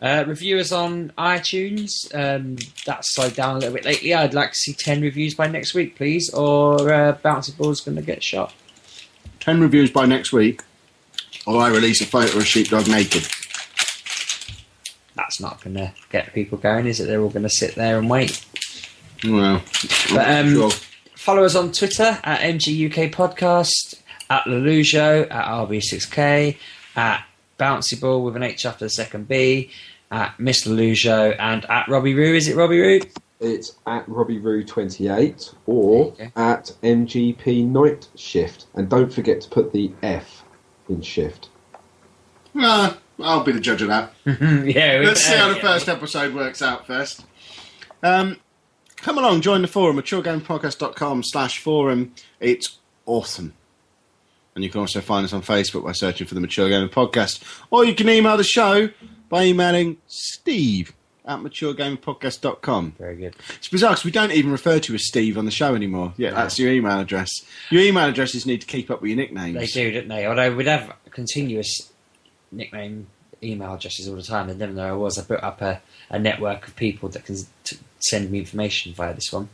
Uh, 0.02 0.24
reviewers 0.28 0.72
on 0.72 1.12
iTunes. 1.18 1.92
Um, 2.14 2.58
that's 2.86 3.14
slowed 3.14 3.36
down 3.36 3.58
a 3.58 3.60
little 3.60 3.76
bit 3.76 3.86
lately. 3.86 4.14
I'd 4.14 4.34
like 4.34 4.52
to 4.52 4.56
see 4.60 4.74
10 4.74 5.02
reviews 5.02 5.36
by 5.36 5.48
next 5.48 5.74
week, 5.74 5.96
please, 5.96 6.34
or 6.34 6.92
uh, 6.92 7.18
Bouncy 7.24 7.56
Ball's 7.58 7.82
going 7.82 7.96
to 7.98 8.04
get 8.04 8.24
shot. 8.24 8.54
10 9.46 9.62
reviews 9.62 9.92
by 9.92 10.08
next 10.08 10.34
week, 10.34 10.62
or 11.46 11.62
I 11.62 11.70
release 11.70 12.02
a 12.02 12.06
photo 12.08 12.38
of 12.40 12.48
Sheepdog 12.48 12.88
naked. 12.88 13.28
That's 15.16 15.40
not 15.40 15.64
going 15.64 15.76
to 15.76 15.94
get 16.12 16.34
people 16.34 16.58
going, 16.58 16.88
is 16.88 17.00
it? 17.00 17.06
They're 17.06 17.22
all 17.22 17.30
going 17.30 17.44
to 17.44 17.50
sit 17.50 17.76
there 17.76 18.00
and 18.00 18.10
wait. 18.10 18.44
Well, 19.24 19.62
But, 20.12 20.30
um, 20.30 20.52
sure. 20.52 20.72
Follow 21.16 21.44
us 21.44 21.56
on 21.56 21.72
Twitter 21.72 22.20
at 22.24 22.40
MGUK 22.42 23.12
Podcast, 23.14 24.02
at 24.32 24.46
Lelujo, 24.46 25.30
at 25.32 25.46
RB6K, 25.46 26.58
at 26.96 27.24
Bouncy 27.60 28.02
Ball 28.02 28.24
with 28.24 28.36
an 28.36 28.42
H 28.42 28.66
after 28.66 28.86
the 28.86 28.90
second 28.90 29.28
B, 29.28 29.70
at 30.10 30.40
Miss 30.40 30.66
Lelujo, 30.66 31.36
and 31.40 31.66
at 31.66 31.88
Robbie 31.88 32.16
Roo. 32.16 32.34
Is 32.34 32.48
it 32.48 32.56
Robbie 32.56 32.80
Roo? 32.80 33.00
It's 33.40 33.76
at 33.86 34.08
Robbie 34.08 34.40
Roo 34.40 34.64
28 34.64 35.54
or 35.66 36.14
at 36.36 36.72
MGP 36.82 37.68
Night 37.68 38.08
Shift. 38.16 38.68
And 38.76 38.90
don't 38.90 39.12
forget 39.12 39.42
to 39.42 39.50
put 39.50 39.74
the 39.74 39.92
F 40.02 40.44
in 40.88 41.02
shift. 41.02 41.50
Ah, 42.56 42.98
I'll 43.20 43.44
be 43.44 43.52
the 43.52 43.60
judge 43.60 43.82
of 43.82 43.90
that. 43.90 44.14
yeah. 44.26 45.02
Let's 45.04 45.22
see 45.22 45.36
how 45.36 45.50
the 45.50 45.56
yeah. 45.56 45.62
first 45.62 45.90
episode 45.90 46.34
works 46.34 46.62
out 46.62 46.88
first. 46.88 47.26
Um, 48.02 48.38
come 48.98 49.18
along, 49.18 49.42
join 49.42 49.62
the 49.62 49.68
forum, 49.68 49.98
maturegamepodcast.com 49.98 51.24
slash 51.24 51.60
forum. 51.60 52.14
It's 52.40 52.80
awesome. 53.06 53.54
And 54.56 54.64
you 54.64 54.70
can 54.70 54.80
also 54.80 55.02
find 55.02 55.26
us 55.26 55.34
on 55.34 55.42
Facebook 55.42 55.84
by 55.84 55.92
searching 55.92 56.26
for 56.28 56.36
the 56.36 56.42
Mature 56.42 56.70
Gamer 56.70 56.88
Podcast. 56.88 57.44
Or 57.70 57.84
you 57.84 57.94
can 57.94 58.08
email 58.08 58.38
the 58.38 58.46
show 58.46 58.90
by 59.28 59.44
emailing 59.44 59.98
steve 60.08 60.94
at 61.26 61.40
maturegamerpodcast.com. 61.40 62.96
Very 62.98 63.16
good. 63.16 63.36
It's 63.56 63.68
bizarre 63.68 63.92
because 63.92 64.06
we 64.06 64.12
don't 64.12 64.32
even 64.32 64.52
refer 64.52 64.80
to 64.80 64.92
you 64.92 64.96
as 64.96 65.08
Steve 65.08 65.38
on 65.38 65.46
the 65.46 65.52
show 65.52 65.76
anymore. 65.76 66.14
Yeah, 66.18 66.32
that's 66.32 66.60
your 66.60 66.72
email 66.72 67.00
address. 67.00 67.32
Your 67.70 67.82
email 67.82 68.08
addresses 68.08 68.46
need 68.46 68.62
to 68.62 68.68
keep 68.68 68.90
up 68.92 69.02
with 69.02 69.10
your 69.10 69.18
nicknames. 69.18 69.58
They 69.58 69.66
do, 69.66 69.92
don't 69.92 70.08
they? 70.08 70.26
Although 70.26 70.56
we'd 70.56 70.68
have 70.68 70.94
continuous 71.10 71.92
nickname 72.52 73.08
email 73.44 73.74
addresses 73.74 74.08
all 74.08 74.16
the 74.16 74.24
time, 74.24 74.50
and 74.50 74.60
then 74.60 74.76
there 74.76 74.88
I 74.88 74.94
was. 74.94 75.18
I 75.18 75.24
built 75.24 75.44
up 75.44 75.62
a, 75.62 75.82
a 76.10 76.20
network 76.20 76.68
of 76.68 76.76
people 76.76 77.10
that 77.10 77.26
can 77.26 77.38
t- 77.64 77.78
send 78.00 78.30
me 78.32 78.40
information 78.40 78.94
via 78.94 79.14
this 79.14 79.32
one. 79.32 79.50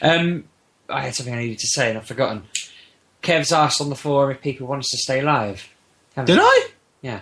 Um, 0.00 0.44
I 0.88 1.02
had 1.02 1.14
something 1.14 1.34
I 1.34 1.38
needed 1.38 1.58
to 1.60 1.68
say 1.68 1.88
and 1.88 1.98
I've 1.98 2.06
forgotten. 2.06 2.44
Kev's 3.22 3.52
asked 3.52 3.80
on 3.80 3.88
the 3.88 3.94
forum 3.96 4.32
if 4.32 4.42
people 4.42 4.66
want 4.66 4.80
us 4.80 4.90
to 4.90 4.98
stay 4.98 5.22
live. 5.22 5.68
Did? 6.24 6.38
I? 6.40 6.68
Yeah. 7.00 7.20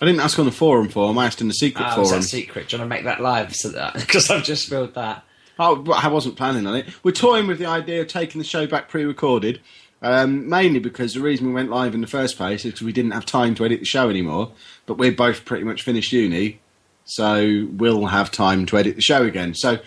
I 0.00 0.06
didn't 0.06 0.20
ask 0.20 0.38
on 0.38 0.46
the 0.46 0.52
forum 0.52 0.88
form. 0.88 1.18
I 1.18 1.26
asked 1.26 1.40
in 1.40 1.48
the 1.48 1.54
secret 1.54 1.84
was 1.84 2.08
forum. 2.08 2.22
that 2.22 2.26
secret? 2.26 2.68
Do 2.68 2.76
you 2.76 2.80
want 2.80 2.90
to 2.90 2.96
make 2.96 3.04
that 3.04 3.20
live? 3.20 3.54
So 3.54 3.68
that 3.70 3.94
because 3.98 4.30
I've 4.30 4.44
just 4.44 4.66
spilled 4.66 4.94
that. 4.94 5.24
Oh, 5.58 5.84
I 5.92 6.08
wasn't 6.08 6.36
planning 6.36 6.66
on 6.66 6.74
it. 6.74 6.86
We're 7.02 7.12
toying 7.12 7.46
with 7.46 7.58
the 7.58 7.66
idea 7.66 8.00
of 8.00 8.08
taking 8.08 8.38
the 8.38 8.46
show 8.46 8.66
back 8.66 8.88
pre-recorded, 8.88 9.60
um, 10.00 10.48
mainly 10.48 10.78
because 10.78 11.12
the 11.12 11.20
reason 11.20 11.46
we 11.46 11.52
went 11.52 11.68
live 11.68 11.94
in 11.94 12.00
the 12.00 12.06
first 12.06 12.38
place 12.38 12.64
is 12.64 12.72
because 12.72 12.86
we 12.86 12.94
didn't 12.94 13.10
have 13.10 13.26
time 13.26 13.54
to 13.56 13.66
edit 13.66 13.80
the 13.80 13.84
show 13.84 14.08
anymore. 14.08 14.52
But 14.86 14.96
we're 14.96 15.12
both 15.12 15.44
pretty 15.44 15.64
much 15.64 15.82
finished 15.82 16.12
uni, 16.12 16.60
so 17.04 17.68
we'll 17.72 18.06
have 18.06 18.30
time 18.30 18.64
to 18.66 18.78
edit 18.78 18.96
the 18.96 19.02
show 19.02 19.22
again. 19.22 19.54
So 19.54 19.80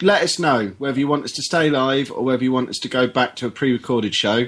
let 0.00 0.22
us 0.22 0.40
know 0.40 0.72
whether 0.78 0.98
you 0.98 1.06
want 1.06 1.24
us 1.24 1.32
to 1.32 1.42
stay 1.42 1.70
live 1.70 2.10
or 2.10 2.24
whether 2.24 2.42
you 2.42 2.50
want 2.50 2.68
us 2.68 2.78
to 2.78 2.88
go 2.88 3.06
back 3.06 3.36
to 3.36 3.46
a 3.46 3.50
pre-recorded 3.50 4.16
show. 4.16 4.46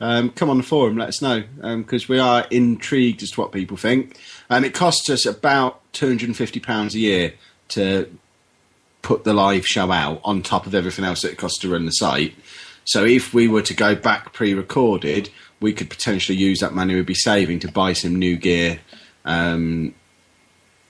Um, 0.00 0.30
come 0.30 0.50
on 0.50 0.58
the 0.58 0.62
forum, 0.64 0.98
let 0.98 1.08
us 1.08 1.22
know 1.22 1.44
because 1.62 2.08
we 2.08 2.18
are 2.18 2.46
intrigued 2.50 3.22
as 3.22 3.30
to 3.30 3.40
what 3.40 3.52
people 3.52 3.76
think. 3.76 4.18
Um, 4.52 4.64
it 4.64 4.74
costs 4.74 5.08
us 5.08 5.24
about 5.24 5.80
two 5.94 6.08
hundred 6.08 6.28
and 6.28 6.36
fifty 6.36 6.60
pounds 6.60 6.94
a 6.94 6.98
year 6.98 7.32
to 7.68 8.14
put 9.00 9.24
the 9.24 9.32
live 9.32 9.66
show 9.66 9.90
out 9.90 10.20
on 10.24 10.42
top 10.42 10.66
of 10.66 10.74
everything 10.74 11.06
else 11.06 11.22
that 11.22 11.32
it 11.32 11.38
costs 11.38 11.58
to 11.60 11.72
run 11.72 11.86
the 11.86 11.92
site. 11.92 12.34
So 12.84 13.02
if 13.06 13.32
we 13.32 13.48
were 13.48 13.62
to 13.62 13.72
go 13.72 13.94
back 13.94 14.34
pre-recorded, 14.34 15.30
we 15.60 15.72
could 15.72 15.88
potentially 15.88 16.36
use 16.36 16.60
that 16.60 16.74
money 16.74 16.94
we'd 16.94 17.06
be 17.06 17.14
saving 17.14 17.60
to 17.60 17.72
buy 17.72 17.94
some 17.94 18.16
new 18.16 18.36
gear, 18.36 18.80
um, 19.24 19.94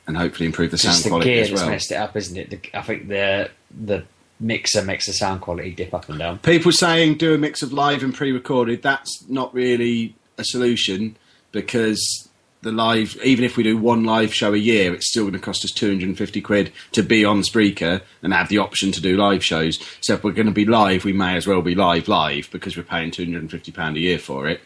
and 0.09 0.16
hopefully 0.16 0.47
improve 0.47 0.72
the 0.72 0.78
sound 0.78 0.94
Just 0.94 1.05
the 1.05 1.10
quality 1.10 1.32
gear 1.32 1.44
as 1.44 1.51
that's 1.51 1.66
messed 1.66 1.93
it 1.93 1.97
up, 1.97 2.16
isn't 2.16 2.36
it? 2.36 2.51
The, 2.51 2.76
I 2.76 2.82
think 2.82 3.06
the 3.06 3.48
the 3.70 4.05
mixer 4.40 4.82
makes 4.82 5.06
the 5.06 5.12
sound 5.12 5.40
quality 5.40 5.70
dip 5.70 5.94
up 5.94 6.09
and 6.09 6.18
down. 6.18 6.40
People 6.40 6.72
saying 6.72 7.14
do 7.14 7.32
a 7.32 7.39
mix 7.39 7.62
of 7.62 7.72
live 7.72 8.02
and 8.02 8.12
pre-recorded. 8.12 8.82
That's 8.82 9.24
not 9.28 9.55
really 9.55 10.16
a 10.36 10.43
solution 10.43 11.16
because 11.52 12.28
the 12.62 12.72
live, 12.72 13.18
even 13.24 13.44
if 13.44 13.56
we 13.56 13.64
do 13.64 13.76
one 13.76 14.05
live 14.05 14.32
show 14.32 14.55
a 14.55 14.59
year, 14.59 14.94
it's 14.94 15.09
still 15.09 15.24
going 15.24 15.34
to 15.34 15.39
cost 15.40 15.64
us 15.64 15.72
250 15.72 16.40
quid 16.40 16.72
to 16.93 17.02
be 17.02 17.24
on 17.24 17.43
Spreaker 17.43 18.02
and 18.22 18.32
have 18.32 18.48
the 18.48 18.59
option 18.59 18.93
to 18.93 19.01
do 19.01 19.16
live 19.16 19.44
shows. 19.44 19.80
So 20.01 20.14
if 20.14 20.24
we're 20.24 20.32
going 20.32 20.47
to 20.47 20.52
be 20.52 20.64
live, 20.64 21.05
we 21.05 21.12
may 21.12 21.36
as 21.36 21.47
well 21.47 21.60
be 21.60 21.74
live 21.74 22.06
live 22.06 22.48
because 22.52 22.76
we're 22.76 22.84
paying 22.84 23.10
250 23.10 23.72
pound 23.72 23.97
a 23.97 24.01
year 24.01 24.18
for 24.18 24.48
it. 24.48 24.60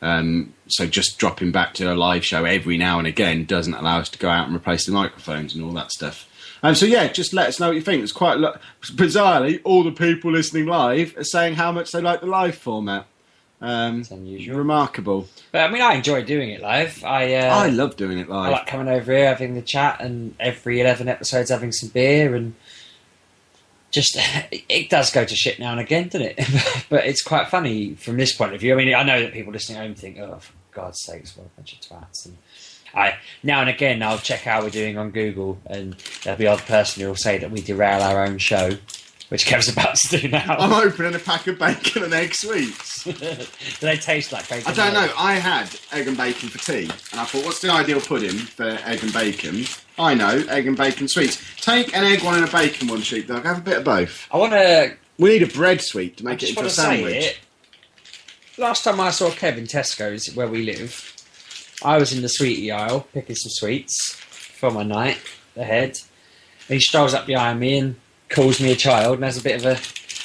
Um, 0.00 0.54
so 0.68 0.86
just 0.86 1.18
dropping 1.18 1.52
back 1.52 1.74
to 1.74 1.92
a 1.92 1.94
live 1.94 2.24
show 2.24 2.44
every 2.44 2.76
now 2.76 2.98
and 2.98 3.06
again 3.06 3.44
doesn't 3.44 3.74
allow 3.74 3.98
us 3.98 4.08
to 4.10 4.18
go 4.18 4.28
out 4.28 4.46
and 4.46 4.56
replace 4.56 4.86
the 4.86 4.92
microphones 4.92 5.54
and 5.54 5.64
all 5.64 5.72
that 5.72 5.90
stuff. 5.90 6.28
And 6.64 6.76
so, 6.76 6.86
yeah, 6.86 7.08
just 7.08 7.32
let 7.32 7.48
us 7.48 7.58
know 7.58 7.68
what 7.68 7.76
you 7.76 7.82
think. 7.82 8.04
It's 8.04 8.12
quite 8.12 8.38
lo- 8.38 8.56
bizarrely, 8.82 9.60
all 9.64 9.82
the 9.82 9.90
people 9.90 10.30
listening 10.30 10.66
live 10.66 11.16
are 11.16 11.24
saying 11.24 11.54
how 11.54 11.72
much 11.72 11.90
they 11.90 12.00
like 12.00 12.20
the 12.20 12.26
live 12.26 12.54
format. 12.56 13.06
Um, 13.62 14.00
It's 14.00 14.10
unusual. 14.10 14.58
remarkable. 14.58 15.28
But 15.52 15.62
I 15.62 15.70
mean, 15.70 15.80
I 15.82 15.94
enjoy 15.94 16.24
doing 16.24 16.50
it 16.50 16.60
live. 16.60 17.02
I 17.04 17.34
uh, 17.34 17.54
I 17.54 17.68
love 17.68 17.96
doing 17.96 18.18
it 18.18 18.28
live. 18.28 18.48
I 18.48 18.50
like 18.50 18.66
coming 18.66 18.88
over 18.88 19.12
here, 19.12 19.26
having 19.28 19.54
the 19.54 19.62
chat, 19.62 20.00
and 20.00 20.34
every 20.40 20.80
eleven 20.80 21.08
episodes 21.08 21.50
having 21.50 21.70
some 21.72 21.90
beer, 21.90 22.34
and 22.34 22.54
just 23.92 24.16
it 24.50 24.90
does 24.90 25.12
go 25.12 25.24
to 25.24 25.36
shit 25.36 25.58
now 25.60 25.70
and 25.72 25.80
again, 25.80 26.08
doesn't 26.08 26.34
it? 26.38 26.84
but 26.90 27.06
it's 27.06 27.22
quite 27.22 27.48
funny 27.48 27.94
from 27.94 28.16
this 28.16 28.34
point 28.34 28.52
of 28.54 28.60
view. 28.60 28.74
I 28.74 28.76
mean, 28.76 28.94
I 28.94 29.04
know 29.04 29.20
that 29.20 29.32
people 29.32 29.52
listening 29.52 29.78
at 29.78 29.84
home 29.86 29.94
think, 29.94 30.18
"Oh, 30.18 30.38
for 30.40 30.52
God's 30.72 31.00
sakes, 31.02 31.36
what 31.36 31.46
a 31.46 31.50
bunch 31.56 31.74
of 31.74 31.80
twats!" 31.80 32.26
And 32.26 32.36
I 32.94 33.16
now 33.44 33.60
and 33.60 33.70
again 33.70 34.02
I'll 34.02 34.18
check 34.18 34.40
how 34.40 34.62
we're 34.62 34.70
doing 34.70 34.98
on 34.98 35.10
Google, 35.12 35.58
and 35.66 35.94
there'll 36.24 36.38
be 36.38 36.46
odd 36.48 36.60
person 36.60 37.02
who 37.02 37.08
will 37.08 37.16
say 37.16 37.38
that 37.38 37.50
we 37.50 37.60
derail 37.60 38.02
our 38.02 38.24
own 38.24 38.38
show, 38.38 38.76
which 39.32 39.46
Kev's 39.46 39.66
about 39.66 39.96
to 39.96 40.18
do 40.18 40.28
now. 40.28 40.56
I'm 40.58 40.74
opening 40.74 41.14
a 41.14 41.18
pack 41.18 41.46
of 41.46 41.58
bacon 41.58 42.04
and 42.04 42.12
egg 42.12 42.34
sweets. 42.34 43.04
Do 43.04 43.16
they 43.80 43.96
taste 43.96 44.30
like 44.30 44.46
bacon? 44.46 44.70
I 44.70 44.74
don't 44.74 44.92
know. 44.92 45.10
I 45.16 45.32
had 45.36 45.74
egg 45.90 46.06
and 46.06 46.18
bacon 46.18 46.50
for 46.50 46.58
tea, 46.58 46.82
and 46.82 47.18
I 47.18 47.24
thought, 47.24 47.42
what's 47.46 47.60
the 47.62 47.70
ideal 47.70 48.02
pudding 48.02 48.36
for 48.36 48.64
egg 48.84 49.02
and 49.02 49.10
bacon? 49.10 49.64
I 49.98 50.12
know, 50.12 50.44
egg 50.50 50.66
and 50.66 50.76
bacon 50.76 51.08
sweets. 51.08 51.42
Take 51.56 51.96
an 51.96 52.04
egg 52.04 52.22
one 52.22 52.34
and 52.34 52.46
a 52.46 52.52
bacon 52.52 52.88
one, 52.88 53.00
sheepdog. 53.00 53.44
Have 53.44 53.56
a 53.56 53.62
bit 53.62 53.78
of 53.78 53.84
both. 53.84 54.28
I 54.30 54.36
want 54.36 54.52
to 54.52 54.98
We 55.16 55.30
need 55.30 55.44
a 55.44 55.46
bread 55.46 55.80
sweet 55.80 56.18
to 56.18 56.26
make 56.26 56.42
it 56.42 56.50
into 56.50 56.66
a 56.66 56.68
sandwich. 56.68 57.40
Last 58.58 58.84
time 58.84 59.00
I 59.00 59.08
saw 59.08 59.30
Kev 59.30 59.56
in 59.56 59.64
Tesco's, 59.64 60.36
where 60.36 60.46
we 60.46 60.62
live, 60.62 61.10
I 61.82 61.96
was 61.96 62.12
in 62.12 62.20
the 62.20 62.28
sweetie 62.28 62.70
aisle 62.70 63.08
picking 63.14 63.36
some 63.36 63.50
sweets 63.50 64.14
for 64.14 64.70
my 64.70 64.82
night 64.82 65.22
ahead. 65.56 65.98
And 66.68 66.74
he 66.74 66.80
strolls 66.80 67.14
up 67.14 67.26
behind 67.26 67.60
me 67.60 67.78
and 67.78 67.96
calls 68.32 68.60
me 68.60 68.72
a 68.72 68.76
child 68.76 69.14
and 69.16 69.24
has 69.24 69.38
a 69.38 69.42
bit 69.42 69.64
of 69.64 69.66
a. 69.66 69.78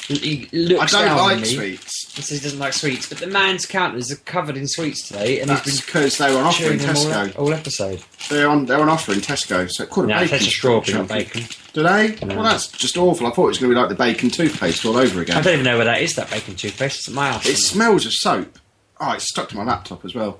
He 0.07 0.47
I 0.53 0.85
don't 0.85 0.89
down 0.89 1.09
on 1.09 1.17
like 1.17 1.39
me 1.41 1.45
sweets. 1.45 2.15
and 2.15 2.23
says 2.23 2.37
he 2.39 2.43
doesn't 2.43 2.59
like 2.59 2.71
sweets. 2.71 3.09
But 3.09 3.17
the 3.17 3.27
man's 3.27 3.65
counters 3.65 4.09
are 4.09 4.15
covered 4.15 4.55
in 4.55 4.65
sweets 4.65 5.05
today, 5.05 5.41
and 5.41 5.49
That's 5.49 5.65
he's 5.69 5.85
because 5.85 6.17
they 6.17 6.31
were 6.31 6.39
on 6.39 6.45
offer 6.45 6.63
in 6.71 6.79
chewing 6.79 6.93
them 6.93 6.95
all, 6.95 7.03
Tesco. 7.27 7.39
all 7.39 7.53
episode. 7.53 8.03
They're 8.29 8.47
on 8.47 8.65
they're 8.67 8.79
on 8.79 8.87
offer 8.87 9.11
in 9.11 9.19
Tesco. 9.19 9.69
So 9.69 9.85
called 9.85 10.05
a 10.05 10.09
No, 10.09 10.15
bacon. 10.19 10.31
that's 10.31 10.47
a 10.47 10.49
strawberry, 10.49 10.97
not 10.97 11.09
chunky. 11.09 11.23
bacon. 11.25 11.43
Do 11.73 11.83
they? 11.83 12.15
No. 12.25 12.35
Well, 12.35 12.43
that's 12.43 12.67
just 12.69 12.95
awful. 12.97 13.27
I 13.27 13.31
thought 13.31 13.45
it 13.45 13.47
was 13.49 13.57
going 13.59 13.69
to 13.71 13.75
be 13.75 13.79
like 13.81 13.89
the 13.89 13.95
bacon 13.95 14.29
toothpaste 14.29 14.85
all 14.85 14.95
over 14.95 15.21
again. 15.21 15.35
I 15.35 15.39
again. 15.41 15.43
don't 15.43 15.53
even 15.59 15.65
know 15.65 15.75
where 15.75 15.85
that 15.85 16.01
is. 16.01 16.15
That 16.15 16.31
bacon 16.31 16.55
toothpaste. 16.55 16.99
It's 16.99 17.07
at 17.09 17.13
my 17.13 17.29
house. 17.33 17.45
It 17.45 17.57
smells 17.57 18.05
of 18.05 18.13
soap. 18.13 18.59
Oh, 19.01 19.11
it's 19.11 19.27
stuck 19.29 19.49
to 19.49 19.57
my 19.57 19.63
laptop 19.65 20.05
as 20.05 20.15
well. 20.15 20.39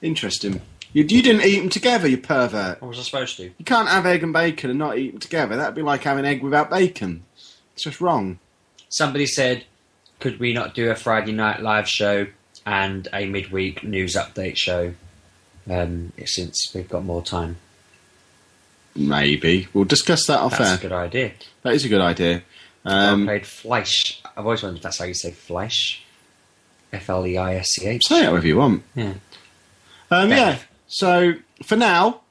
Interesting. 0.00 0.60
You, 0.92 1.02
you 1.04 1.22
didn't 1.22 1.42
eat 1.42 1.58
them 1.60 1.68
together, 1.68 2.08
you 2.08 2.18
pervert. 2.18 2.80
What 2.80 2.88
was 2.88 2.98
I 2.98 3.02
supposed 3.02 3.36
to? 3.36 3.44
You 3.44 3.64
can't 3.64 3.88
have 3.88 4.06
egg 4.06 4.22
and 4.22 4.32
bacon 4.32 4.70
and 4.70 4.78
not 4.78 4.96
eat 4.98 5.10
them 5.12 5.20
together. 5.20 5.56
That'd 5.56 5.74
be 5.74 5.82
like 5.82 6.02
having 6.02 6.24
egg 6.24 6.42
without 6.42 6.70
bacon. 6.70 7.24
It's 7.74 7.84
just 7.84 8.00
wrong. 8.00 8.38
somebody 8.88 9.26
said, 9.26 9.64
could 10.18 10.40
we 10.40 10.52
not 10.52 10.74
do 10.74 10.90
a 10.90 10.94
Friday 10.96 11.32
night 11.32 11.60
live 11.60 11.88
show 11.88 12.26
and 12.66 13.06
a 13.12 13.26
midweek 13.26 13.84
news 13.84 14.14
update 14.16 14.56
show 14.56 14.94
um, 15.70 16.12
since 16.24 16.72
we've 16.74 16.88
got 16.88 17.04
more 17.04 17.22
time? 17.22 17.56
Maybe 18.96 19.68
we'll 19.72 19.84
discuss 19.84 20.26
that 20.26 20.40
off 20.40 20.58
That's 20.58 20.70
air. 20.70 20.76
a 20.76 20.80
good 20.80 20.92
idea. 20.92 21.32
That 21.62 21.74
is 21.74 21.84
a 21.84 21.88
good 21.88 22.00
idea. 22.00 22.42
I 22.84 23.08
Um, 23.08 23.26
played 23.26 23.42
Fleisch. 23.42 24.20
I've 24.36 24.44
always 24.44 24.62
wondered 24.62 24.78
if 24.78 24.82
that's 24.82 24.98
how 24.98 25.04
you 25.04 25.14
say 25.14 25.30
Fleisch. 25.30 26.00
F 26.92 27.08
L 27.10 27.26
E 27.26 27.36
I 27.36 27.56
S 27.56 27.68
C 27.74 27.86
H. 27.86 28.02
say 28.08 28.20
it 28.20 28.24
however 28.24 28.46
you 28.46 28.56
want. 28.56 28.82
Yeah. 28.94 29.12
Um, 30.10 30.30
yeah. 30.30 30.58
So 30.88 31.34
for 31.62 31.76
now, 31.76 32.22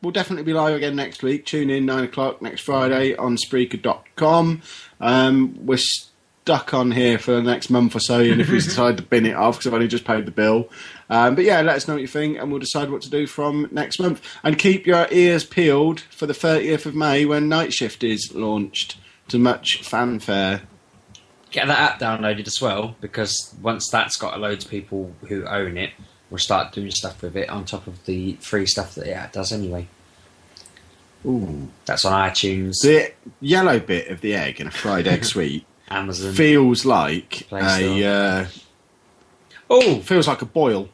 we'll 0.00 0.12
definitely 0.12 0.44
be 0.44 0.52
live 0.52 0.74
again 0.74 0.96
next 0.96 1.22
week. 1.22 1.44
Tune 1.44 1.70
in 1.70 1.84
nine 1.84 2.04
o'clock 2.04 2.40
next 2.40 2.62
Friday 2.62 3.14
on 3.16 3.36
Spreaker.com. 3.36 4.62
Um, 5.00 5.66
we're 5.66 5.78
stuck 5.78 6.72
on 6.72 6.92
here 6.92 7.18
for 7.18 7.32
the 7.32 7.42
next 7.42 7.68
month 7.68 7.94
or 7.94 8.00
so, 8.00 8.20
and 8.20 8.40
if 8.40 8.48
we 8.48 8.54
decide 8.60 8.96
to 8.96 9.02
bin 9.02 9.26
it 9.26 9.34
off 9.34 9.56
because 9.56 9.66
I've 9.66 9.74
only 9.74 9.88
just 9.88 10.04
paid 10.04 10.24
the 10.24 10.30
bill. 10.30 10.68
Um, 11.10 11.34
but 11.34 11.44
yeah, 11.44 11.60
let 11.60 11.76
us 11.76 11.88
know 11.88 11.94
what 11.94 12.00
you 12.00 12.08
think, 12.08 12.38
and 12.38 12.50
we'll 12.50 12.60
decide 12.60 12.90
what 12.90 13.02
to 13.02 13.10
do 13.10 13.26
from 13.26 13.68
next 13.70 13.98
month. 13.98 14.22
And 14.42 14.58
keep 14.58 14.86
your 14.86 15.08
ears 15.10 15.44
peeled 15.44 16.00
for 16.00 16.26
the 16.26 16.32
30th 16.32 16.86
of 16.86 16.94
May 16.94 17.26
when 17.26 17.48
Night 17.48 17.72
Shift 17.72 18.04
is 18.04 18.32
launched 18.34 18.96
to 19.28 19.38
much 19.38 19.82
fanfare. 19.82 20.62
Get 21.50 21.66
that 21.66 21.78
app 21.78 22.00
downloaded 22.00 22.46
as 22.46 22.60
well 22.60 22.94
because 23.00 23.54
once 23.60 23.88
that's 23.90 24.16
got 24.16 24.38
loads 24.38 24.64
of 24.64 24.70
people 24.70 25.14
who 25.28 25.44
own 25.46 25.76
it, 25.78 25.90
we'll 26.30 26.38
start 26.38 26.72
doing 26.72 26.90
stuff 26.90 27.22
with 27.22 27.36
it 27.36 27.48
on 27.48 27.64
top 27.64 27.86
of 27.86 28.04
the 28.06 28.34
free 28.34 28.66
stuff 28.66 28.94
that 28.94 29.08
app 29.12 29.32
does 29.32 29.52
anyway. 29.52 29.88
Ooh. 31.26 31.68
That's 31.84 32.04
on 32.04 32.12
iTunes, 32.12 32.74
The 32.82 33.12
yellow 33.40 33.80
bit 33.80 34.08
of 34.08 34.20
the 34.20 34.34
egg 34.34 34.60
in 34.60 34.66
a 34.66 34.70
fried 34.70 35.06
egg 35.06 35.24
sweet 35.24 35.66
Amazon. 35.90 36.32
feels 36.32 36.84
like 36.84 37.50
a 37.50 38.04
uh, 38.04 38.46
oh, 39.70 40.00
feels 40.00 40.28
like 40.28 40.42
a 40.42 40.46
boil. 40.46 40.88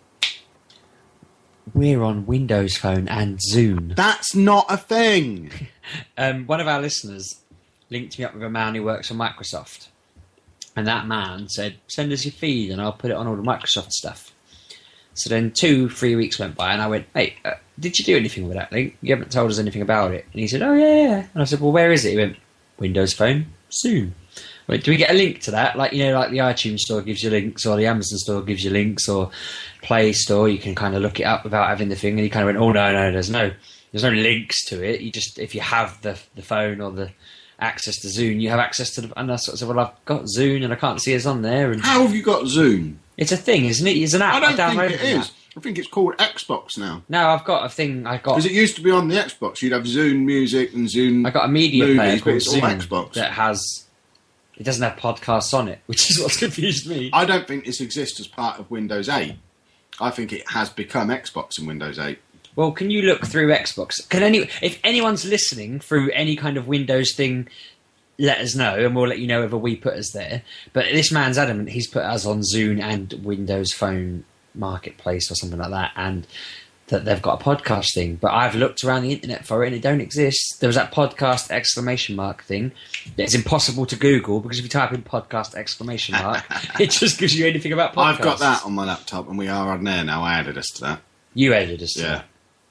We're 1.73 2.02
on 2.02 2.27
Windows 2.27 2.77
Phone 2.77 3.09
and 3.09 3.39
Zune. 3.39 3.97
That's 3.97 4.35
not 4.35 4.66
a 4.69 4.77
thing. 4.77 5.51
Um, 6.16 6.47
one 6.47 6.61
of 6.61 6.66
our 6.66 6.81
listeners 6.81 7.43
linked 7.90 8.19
me 8.19 8.24
up 8.24 8.32
with 8.32 8.43
a 8.43 8.48
man 8.48 8.74
who 8.74 8.82
works 8.82 9.09
for 9.09 9.15
Microsoft. 9.15 9.89
And 10.74 10.86
that 10.86 11.06
man 11.06 11.48
said, 11.51 11.77
send 11.89 12.11
us 12.11 12.24
your 12.24 12.32
feed 12.32 12.70
and 12.70 12.81
I'll 12.81 12.93
put 12.94 13.11
it 13.11 13.16
on 13.19 13.27
all 13.27 13.36
the 13.36 13.43
Microsoft 13.43 13.90
stuff. 13.90 14.32
So 15.15 15.31
then 15.31 15.53
two, 15.53 15.89
three 15.89 16.16
weeks 16.16 16.39
went 16.39 16.57
by 16.57 16.73
and 16.73 16.82
I 16.82 16.89
went, 16.89 17.07
hey, 17.15 17.36
uh, 17.45 17.53
did 17.78 17.99
you 17.99 18.05
do 18.05 18.16
anything 18.16 18.47
with 18.47 18.57
that 18.57 18.73
link? 18.73 18.97
You 19.01 19.15
haven't 19.15 19.32
told 19.32 19.51
us 19.51 19.59
anything 19.59 19.82
about 19.82 20.12
it. 20.12 20.27
And 20.32 20.41
he 20.41 20.49
said, 20.49 20.62
oh, 20.62 20.74
yeah, 20.74 20.95
yeah. 20.95 21.27
And 21.32 21.43
I 21.43 21.45
said, 21.45 21.61
well, 21.61 21.73
where 21.73 21.93
is 21.93 22.05
it? 22.05 22.11
He 22.11 22.16
went, 22.16 22.36
Windows 22.78 23.12
Phone, 23.12 23.47
soon. 23.69 24.15
I 24.36 24.73
went, 24.73 24.85
do 24.85 24.91
we 24.91 24.97
get 24.97 25.11
a 25.11 25.15
link 25.15 25.41
to 25.43 25.51
that? 25.53 25.77
Like, 25.77 25.93
you 25.93 26.05
know, 26.05 26.19
like 26.19 26.31
the 26.31 26.39
iTunes 26.39 26.81
store 26.81 27.03
gives 27.03 27.23
you 27.23 27.31
links 27.31 27.66
or 27.66 27.77
the 27.77 27.86
Amazon 27.86 28.19
store 28.19 28.43
gives 28.43 28.65
you 28.65 28.70
links 28.70 29.09
or 29.09 29.31
Play 29.82 30.12
Store, 30.12 30.49
you 30.49 30.59
can 30.59 30.74
kind 30.74 30.95
of 30.95 31.03
look 31.03 31.20
it 31.20 31.24
up 31.24 31.45
without 31.45 31.69
having 31.69 31.89
the 31.89 31.97
thing. 31.97 32.12
And 32.12 32.20
he 32.20 32.31
kind 32.31 32.49
of 32.49 32.55
went, 32.55 32.59
oh, 32.59 32.73
no, 32.73 32.93
no, 32.93 33.12
there's 33.12 33.31
no, 33.31 33.53
there's 33.93 34.05
no 34.05 34.11
links 34.11 34.65
to 34.66 34.82
it. 34.82 35.01
You 35.01 35.12
just, 35.12 35.39
if 35.39 35.55
you 35.55 35.61
have 35.61 36.01
the, 36.03 36.19
the 36.35 36.43
phone 36.43 36.81
or 36.81 36.91
the 36.91 37.11
access 37.61 37.99
to 38.01 38.09
Zune, 38.09 38.41
you 38.41 38.51
have 38.51 38.59
access 38.59 38.91
to 38.95 39.03
the, 39.03 39.19
and 39.19 39.31
I 39.31 39.36
sort 39.36 39.55
of 39.55 39.59
said, 39.61 39.69
well, 39.69 39.81
I've 39.81 40.05
got 40.07 40.23
Zune 40.23 40.65
and 40.65 40.73
I 40.73 40.77
can't 40.77 41.01
see 41.01 41.15
us 41.15 41.27
on 41.27 41.43
there. 41.43 41.70
And 41.70 41.82
How 41.82 42.03
have 42.03 42.15
you 42.15 42.23
got 42.23 42.47
Zoom? 42.47 42.99
It's 43.16 43.32
a 43.32 43.36
thing, 43.36 43.66
isn't 43.66 43.86
it? 43.86 43.93
It's 43.93 44.15
an 44.15 44.23
app. 44.23 44.35
I 44.35 44.41
don't 44.41 44.57
downloaded 44.57 44.99
think 44.99 45.03
it 45.03 45.15
an 45.16 45.24
I 45.57 45.61
think 45.61 45.78
it's 45.78 45.89
called 45.89 46.16
Xbox 46.16 46.77
now. 46.77 47.03
No, 47.09 47.28
I've 47.28 47.45
got 47.45 47.65
a 47.65 47.69
thing. 47.69 48.07
I 48.07 48.19
got 48.19 48.36
Because 48.36 48.47
it 48.47 48.53
used 48.53 48.74
to 48.77 48.82
be 48.82 48.91
on 48.91 49.09
the 49.09 49.15
Xbox. 49.15 49.62
You'd 49.62 49.73
have 49.73 49.85
Zune 49.85 50.24
Music 50.24 50.74
and 50.74 50.89
Zune. 50.89 51.27
I 51.27 51.31
got 51.31 51.45
a 51.45 51.49
media 51.49 51.85
movies, 51.85 51.99
player 51.99 52.19
called 52.19 52.43
Zoom 52.43 52.61
Xbox. 52.62 53.12
that 53.15 53.32
has. 53.32 53.85
It 54.57 54.62
doesn't 54.62 54.82
have 54.82 54.99
podcasts 54.99 55.53
on 55.53 55.69
it, 55.69 55.81
which 55.86 56.11
is 56.11 56.20
what's 56.20 56.36
confused 56.39 56.89
me. 56.89 57.11
I 57.12 57.24
don't 57.24 57.47
think 57.47 57.65
this 57.66 57.81
exists 57.81 58.20
as 58.20 58.27
part 58.27 58.59
of 58.61 58.70
Windows 58.70 59.09
8. 59.09 59.35
I 60.01 60.11
think 60.11 60.32
it 60.32 60.49
has 60.51 60.70
become 60.70 61.09
Xbox 61.09 61.59
in 61.59 61.66
Windows 61.66 61.99
8. 61.99 62.19
Well, 62.57 62.70
can 62.70 62.91
you 62.91 63.03
look 63.03 63.27
through 63.27 63.49
Xbox? 63.49 64.09
Can 64.09 64.23
any 64.23 64.49
if 64.62 64.78
anyone's 64.85 65.24
listening 65.24 65.81
through 65.81 66.11
any 66.11 66.36
kind 66.36 66.57
of 66.57 66.69
Windows 66.69 67.15
thing, 67.15 67.49
let 68.19 68.39
us 68.39 68.55
know, 68.55 68.74
and 68.77 68.95
we'll 68.95 69.09
let 69.09 69.19
you 69.19 69.27
know 69.27 69.41
whether 69.43 69.57
we 69.57 69.77
put 69.77 69.95
us 69.95 70.11
there. 70.12 70.43
But 70.73 70.86
this 70.93 71.11
man's 71.12 71.39
adamant 71.39 71.70
he's 71.70 71.89
put 71.89 72.03
us 72.05 72.24
on 72.27 72.41
Zune 72.43 72.81
and 72.81 73.12
Windows 73.24 73.73
Phone 73.73 74.24
Marketplace 74.55 75.31
or 75.31 75.35
something 75.35 75.59
like 75.59 75.70
that, 75.70 75.93
and 75.97 76.27
that 76.89 77.05
they've 77.07 77.23
got 77.23 77.41
a 77.41 77.45
podcast 77.45 77.95
thing. 77.95 78.16
But 78.16 78.32
I've 78.32 78.55
looked 78.55 78.85
around 78.85 79.03
the 79.03 79.12
internet 79.12 79.47
for 79.47 79.65
it, 79.65 79.69
and 79.69 79.77
it 79.77 79.82
don't 79.82 80.01
exist. 80.01 80.61
There 80.61 80.69
was 80.69 80.77
that 80.77 80.93
podcast 80.93 81.51
exclamation 81.51 82.15
mark 82.15 82.45
thing. 82.45 82.73
It's 83.16 83.35
impossible 83.35 83.86
to 83.86 83.97
Google 83.97 84.41
because 84.41 84.59
if 84.59 84.65
you 84.65 84.69
type 84.69 84.93
in 84.93 85.03
podcast 85.03 85.55
exclamation 85.55 86.12
mark, 86.15 86.45
it 86.81 86.91
just 86.91 87.19
gives 87.19 87.35
you 87.36 87.47
anything 87.47 87.73
about 87.73 87.95
podcasts. 87.95 88.05
I've 88.15 88.20
got 88.20 88.39
that 88.41 88.65
on 88.65 88.74
my 88.74 88.85
laptop, 88.85 89.28
and 89.28 89.39
we 89.39 89.49
are 89.49 89.70
on 89.73 89.85
there 89.85 90.05
now. 90.05 90.23
I 90.23 90.35
added 90.35 90.59
us 90.59 90.70
to 90.73 90.81
that. 90.82 91.01
You 91.32 91.53
added 91.55 91.82
us. 91.82 91.95
to 91.95 92.01
Yeah. 92.03 92.09
that. 92.09 92.24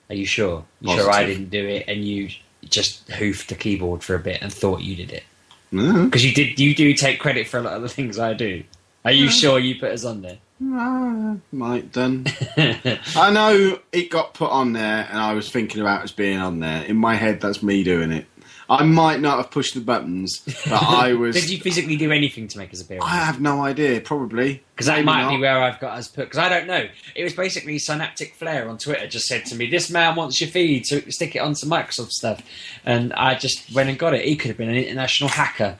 Are 0.09 0.15
you 0.15 0.25
sure? 0.25 0.63
You 0.79 0.95
sure 0.95 1.09
I 1.11 1.25
didn't 1.25 1.49
do 1.49 1.65
it 1.65 1.85
and 1.87 2.05
you 2.05 2.29
just 2.69 3.09
hoofed 3.09 3.49
the 3.49 3.55
keyboard 3.55 4.03
for 4.03 4.15
a 4.15 4.19
bit 4.19 4.41
and 4.41 4.53
thought 4.53 4.81
you 4.81 4.95
did 4.95 5.11
it? 5.11 5.23
Because 5.73 6.23
you 6.23 6.33
did. 6.33 6.59
You 6.59 6.75
do 6.75 6.93
take 6.93 7.19
credit 7.19 7.47
for 7.47 7.57
a 7.57 7.61
lot 7.61 7.73
of 7.73 7.81
the 7.81 7.89
things 7.89 8.19
I 8.19 8.33
do. 8.33 8.63
Are 9.05 9.11
you 9.11 9.29
sure 9.29 9.59
you 9.59 9.79
put 9.79 9.91
us 9.91 10.05
on 10.05 10.21
there? 10.21 10.37
Ah, 10.71 11.35
might 11.51 11.91
done. 11.91 12.25
I 12.57 13.31
know 13.31 13.79
it 13.91 14.09
got 14.09 14.33
put 14.33 14.49
on 14.49 14.73
there, 14.73 15.07
and 15.09 15.19
I 15.19 15.33
was 15.33 15.51
thinking 15.51 15.81
about 15.81 16.03
us 16.03 16.11
being 16.11 16.37
on 16.37 16.59
there. 16.59 16.83
In 16.85 16.95
my 16.95 17.15
head, 17.15 17.41
that's 17.41 17.61
me 17.61 17.83
doing 17.83 18.11
it. 18.11 18.25
I 18.79 18.83
might 18.83 19.19
not 19.19 19.37
have 19.37 19.51
pushed 19.51 19.73
the 19.73 19.81
buttons, 19.81 20.41
but 20.69 20.81
I 20.83 21.13
was. 21.19 21.35
Did 21.35 21.49
you 21.49 21.59
physically 21.59 21.95
do 21.95 22.11
anything 22.11 22.47
to 22.49 22.57
make 22.57 22.73
us 22.73 22.81
appear? 22.81 22.99
I 23.01 23.17
have 23.17 23.41
no 23.41 23.61
idea. 23.63 24.01
Probably 24.01 24.63
Because 24.75 24.87
that 24.87 25.03
might 25.05 25.29
be 25.29 25.39
where 25.39 25.61
I've 25.61 25.79
got 25.79 25.97
us 25.97 26.07
put. 26.07 26.25
Because 26.25 26.39
I 26.39 26.49
don't 26.49 26.67
know. 26.67 26.87
It 27.15 27.23
was 27.23 27.33
basically 27.33 27.79
Synaptic 27.79 28.35
Flare 28.35 28.67
on 28.69 28.77
Twitter 28.77 29.07
just 29.07 29.25
said 29.25 29.45
to 29.47 29.55
me, 29.55 29.69
"This 29.69 29.89
man 29.89 30.15
wants 30.15 30.39
your 30.41 30.49
feed, 30.49 30.85
so 30.85 30.99
stick 31.09 31.35
it 31.35 31.39
onto 31.39 31.65
Microsoft 31.67 32.11
stuff." 32.11 32.41
And 32.85 33.13
I 33.13 33.35
just 33.35 33.73
went 33.73 33.89
and 33.89 33.97
got 33.97 34.13
it. 34.13 34.25
He 34.25 34.35
could 34.35 34.49
have 34.49 34.57
been 34.57 34.69
an 34.69 34.75
international 34.75 35.29
hacker. 35.29 35.77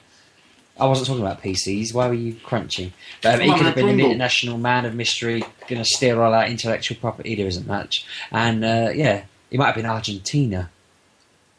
I 0.78 0.86
wasn't 0.86 1.06
talking 1.06 1.22
about 1.22 1.40
PCs. 1.42 1.94
Why 1.94 2.08
were 2.08 2.14
you 2.14 2.34
crunching? 2.34 2.92
But 3.22 3.36
um, 3.36 3.40
he 3.42 3.52
could 3.52 3.66
have 3.66 3.76
been 3.76 3.88
an 3.88 4.00
international 4.00 4.58
man 4.58 4.84
of 4.84 4.94
mystery, 4.94 5.44
going 5.68 5.80
to 5.80 5.84
steal 5.84 6.20
all 6.20 6.34
our 6.34 6.46
intellectual 6.46 6.98
property. 7.00 7.36
There 7.36 7.46
isn't 7.46 7.66
much. 7.66 8.04
And 8.32 8.64
uh, 8.64 8.90
yeah, 8.92 9.24
he 9.50 9.56
might 9.56 9.66
have 9.66 9.76
been 9.76 9.86
Argentina. 9.86 10.70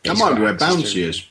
That 0.05 0.11
He's 0.11 0.19
might 0.19 0.35
be 0.35 0.41
where 0.41 0.53
access 0.53 0.75
to- 0.75 0.81
Bouncy 0.81 1.01
is. 1.01 1.25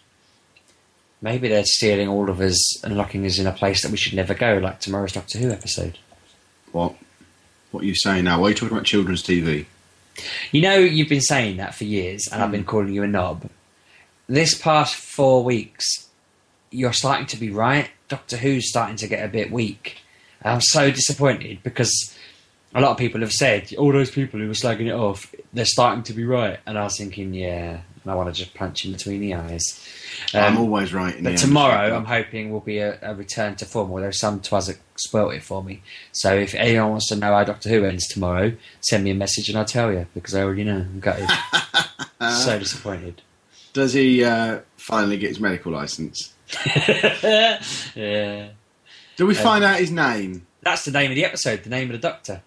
Maybe 1.23 1.49
they're 1.49 1.65
stealing 1.65 2.09
all 2.09 2.29
of 2.29 2.41
us 2.41 2.85
and 2.85 2.99
locking 2.99 3.25
us 3.25 3.39
in 3.39 3.47
a 3.47 3.53
place 3.53 3.83
that 3.83 3.91
we 3.91 3.97
should 3.97 4.13
never 4.13 4.35
go, 4.35 4.59
like 4.59 4.81
tomorrow's 4.81 5.13
Doctor 5.13 5.39
Who 5.39 5.51
episode. 5.51 5.99
What? 6.73 6.95
What 7.71 7.83
are 7.83 7.87
you 7.87 7.95
saying 7.95 8.25
now? 8.25 8.41
Why 8.41 8.47
are 8.47 8.49
you 8.51 8.55
talking 8.55 8.77
about 8.77 8.85
children's 8.85 9.23
TV? 9.23 9.65
You 10.53 10.61
know, 10.61 10.77
you've 10.77 11.09
been 11.09 11.23
saying 11.23 11.57
that 11.57 11.75
for 11.75 11.85
years, 11.85 12.29
and 12.31 12.43
I've 12.43 12.51
been 12.51 12.63
hmm. 12.63 12.69
calling 12.69 12.93
you 12.93 13.03
a 13.03 13.07
knob. 13.07 13.49
This 14.29 14.57
past 14.57 14.97
four 14.97 15.43
weeks, 15.43 16.09
you're 16.71 16.93
starting 16.93 17.27
to 17.27 17.37
be 17.37 17.51
right. 17.51 17.91
Doctor 18.09 18.37
Who's 18.37 18.69
starting 18.69 18.97
to 18.97 19.09
get 19.09 19.25
a 19.25 19.29
bit 19.29 19.51
weak. 19.51 20.03
And 20.43 20.53
I'm 20.53 20.61
so 20.61 20.91
disappointed 20.91 21.63
because 21.63 22.15
a 22.75 22.81
lot 22.81 22.91
of 22.91 22.99
people 22.99 23.23
have 23.23 23.33
said, 23.33 23.73
all 23.79 23.93
those 23.93 24.11
people 24.11 24.41
who 24.41 24.49
were 24.49 24.53
slagging 24.53 24.89
it 24.89 24.93
off, 24.93 25.35
they're 25.53 25.65
starting 25.65 26.03
to 26.05 26.13
be 26.13 26.25
right. 26.25 26.59
And 26.67 26.79
I 26.79 26.85
was 26.85 26.99
thinking, 26.99 27.33
yeah, 27.33 27.81
and 28.05 28.13
I 28.13 28.15
want 28.15 28.33
to 28.33 28.39
just 28.39 28.55
punch 28.55 28.85
him 28.85 28.93
between 28.93 29.21
the 29.21 29.35
eyes. 29.35 29.89
I'm 30.33 30.55
Um, 30.57 30.59
always 30.59 30.93
right. 30.95 31.17
But 31.23 31.39
tomorrow, 31.39 31.97
I'm 31.97 32.05
hoping 32.05 32.51
will 32.53 32.61
be 32.61 32.79
a, 32.79 32.99
a 33.03 33.15
return 33.15 33.57
to 33.57 33.65
form. 33.65 33.91
Although 33.91 34.11
some 34.13 34.41
twaz 34.41 34.69
have 34.69 34.79
spoilt 34.97 35.35
it 35.35 35.43
for 35.43 35.63
me. 35.65 35.83
So 36.13 36.35
if 36.37 36.55
anyone 36.55 36.91
wants 36.91 37.09
to 37.09 37.17
know 37.17 37.33
how 37.35 37.43
Doctor 37.45 37.69
Who 37.71 37.85
ends 37.85 38.07
tomorrow, 38.07 38.53
send 38.81 39.03
me 39.05 39.11
a 39.11 39.15
message 39.15 39.49
and 39.49 39.59
I'll 39.59 39.65
tell 39.65 39.91
you 39.93 40.07
because 40.15 40.35
I 40.35 40.43
already 40.43 40.65
know. 40.65 40.77
I'm 40.81 41.01
gutted. 41.01 41.29
so 42.45 42.59
disappointed. 42.59 43.23
Does 43.73 43.93
he 43.95 44.23
uh, 44.23 44.61
finally 44.77 45.17
get 45.17 45.31
his 45.31 45.41
medical 45.41 45.73
license? 45.73 46.33
yeah, 47.97 48.49
Do 49.17 49.27
we 49.27 49.37
Um, 49.37 49.43
find 49.43 49.65
out 49.65 49.79
his 49.81 49.91
name? 49.91 50.47
that's 50.63 50.85
the 50.85 50.91
name 50.93 51.11
of 51.11 51.15
the 51.17 51.25
episode. 51.25 51.63
The 51.65 51.71
name 51.71 51.89
of 51.91 52.01
the 52.01 52.07
Doctor. 52.09 52.43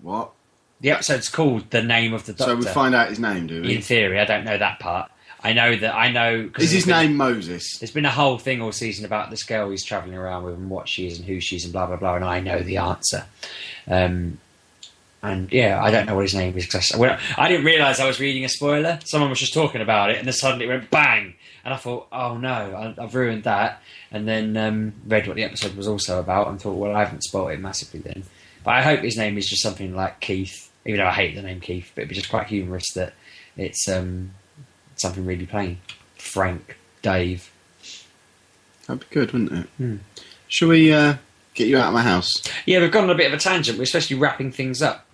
What? 0.00 0.32
The 0.80 0.90
episode's 0.90 1.28
called 1.28 1.70
"The 1.70 1.82
Name 1.82 2.12
of 2.14 2.26
the 2.26 2.32
Doctor." 2.32 2.52
So 2.52 2.56
we 2.56 2.64
find 2.66 2.94
out 2.94 3.08
his 3.08 3.18
name, 3.18 3.46
do 3.46 3.62
we? 3.62 3.76
In 3.76 3.82
theory, 3.82 4.18
I 4.20 4.24
don't 4.24 4.44
know 4.44 4.58
that 4.58 4.78
part. 4.80 5.10
I 5.42 5.52
know 5.52 5.76
that 5.76 5.94
I 5.94 6.10
know. 6.10 6.48
'cause 6.48 6.64
Is 6.64 6.70
his 6.72 6.86
been- 6.86 6.96
name 6.96 7.16
Moses? 7.16 7.76
There's 7.78 7.90
been 7.90 8.06
a 8.06 8.10
whole 8.10 8.38
thing 8.38 8.62
all 8.62 8.72
season 8.72 9.04
about 9.04 9.30
this 9.30 9.42
girl 9.44 9.70
he's 9.70 9.84
travelling 9.84 10.16
around 10.16 10.44
with 10.44 10.54
and 10.54 10.70
what 10.70 10.88
she 10.88 11.06
is 11.06 11.18
and 11.18 11.26
who 11.28 11.38
she 11.40 11.56
is 11.56 11.64
and 11.64 11.72
blah 11.72 11.86
blah 11.86 11.96
blah, 11.96 12.16
and 12.16 12.24
I 12.24 12.40
know 12.40 12.60
the 12.60 12.78
answer. 12.78 13.24
Um, 13.88 14.38
and 15.22 15.50
yeah, 15.52 15.82
I 15.82 15.90
don't 15.90 16.06
know 16.06 16.14
what 16.16 16.22
his 16.22 16.34
name 16.34 16.56
is 16.56 16.66
because 16.66 16.92
I, 16.92 16.98
I, 17.02 17.18
I 17.38 17.48
didn't 17.48 17.64
realise 17.64 17.98
I 18.00 18.06
was 18.06 18.20
reading 18.20 18.44
a 18.44 18.48
spoiler. 18.48 18.98
Someone 19.04 19.30
was 19.30 19.40
just 19.40 19.54
talking 19.54 19.80
about 19.80 20.10
it, 20.10 20.16
and 20.18 20.26
then 20.26 20.32
suddenly 20.34 20.66
it 20.66 20.68
went 20.68 20.90
bang, 20.90 21.34
and 21.64 21.72
I 21.72 21.76
thought, 21.78 22.08
oh 22.12 22.36
no, 22.36 22.94
I, 22.98 23.02
I've 23.02 23.14
ruined 23.14 23.44
that. 23.44 23.80
And 24.12 24.28
then 24.28 24.56
um, 24.56 24.92
read 25.06 25.26
what 25.26 25.34
the 25.36 25.42
episode 25.44 25.76
was 25.76 25.88
also 25.88 26.20
about 26.20 26.48
and 26.48 26.60
thought, 26.60 26.74
well, 26.76 26.94
I 26.94 27.00
haven't 27.00 27.24
spoiled 27.24 27.50
it 27.52 27.60
massively 27.60 27.98
then. 28.00 28.22
But 28.64 28.74
I 28.76 28.82
hope 28.82 29.00
his 29.00 29.16
name 29.16 29.36
is 29.38 29.46
just 29.46 29.62
something 29.62 29.94
like 29.94 30.20
Keith, 30.20 30.70
even 30.86 30.98
though 30.98 31.06
I 31.06 31.12
hate 31.12 31.34
the 31.34 31.42
name 31.42 31.60
Keith, 31.60 31.92
but 31.94 32.02
it'd 32.02 32.08
be 32.08 32.14
just 32.14 32.30
quite 32.30 32.46
humorous 32.46 32.92
that 32.94 33.12
it's 33.56 33.86
um, 33.88 34.32
something 34.96 35.24
really 35.24 35.46
plain. 35.46 35.78
Frank, 36.16 36.76
Dave. 37.02 37.52
That'd 38.86 39.08
be 39.08 39.14
good, 39.14 39.32
wouldn't 39.32 39.52
it? 39.52 39.66
Hmm. 39.76 39.96
Shall 40.48 40.68
we 40.68 40.92
uh, 40.92 41.16
get 41.54 41.68
you 41.68 41.78
out 41.78 41.88
of 41.88 41.94
my 41.94 42.02
house? 42.02 42.30
Yeah, 42.66 42.80
we've 42.80 42.90
gone 42.90 43.04
on 43.04 43.10
a 43.10 43.14
bit 43.14 43.32
of 43.32 43.38
a 43.38 43.42
tangent. 43.42 43.78
We're 43.78 43.86
supposed 43.86 44.08
to 44.08 44.14
be 44.14 44.20
wrapping 44.20 44.52
things 44.52 44.82
up. 44.82 45.06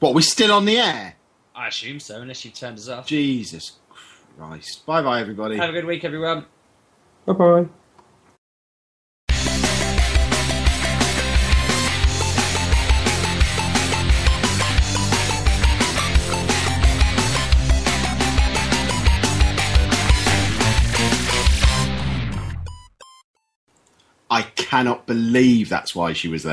What? 0.00 0.14
We're 0.14 0.20
still 0.20 0.52
on 0.52 0.64
the 0.64 0.78
air? 0.78 1.14
I 1.54 1.68
assume 1.68 2.00
so, 2.00 2.20
unless 2.20 2.44
you've 2.44 2.54
turned 2.54 2.78
us 2.78 2.88
off. 2.88 3.06
Jesus 3.06 3.72
Christ! 4.36 4.84
Bye 4.84 5.02
bye, 5.02 5.20
everybody. 5.20 5.56
Have 5.56 5.70
a 5.70 5.72
good 5.72 5.84
week, 5.84 6.04
everyone. 6.04 6.46
Bye 7.26 7.32
bye. 7.32 7.66
I 24.34 24.42
cannot 24.42 25.06
believe 25.06 25.68
that's 25.68 25.94
why 25.94 26.12
she 26.12 26.26
was 26.26 26.42
there. 26.42 26.52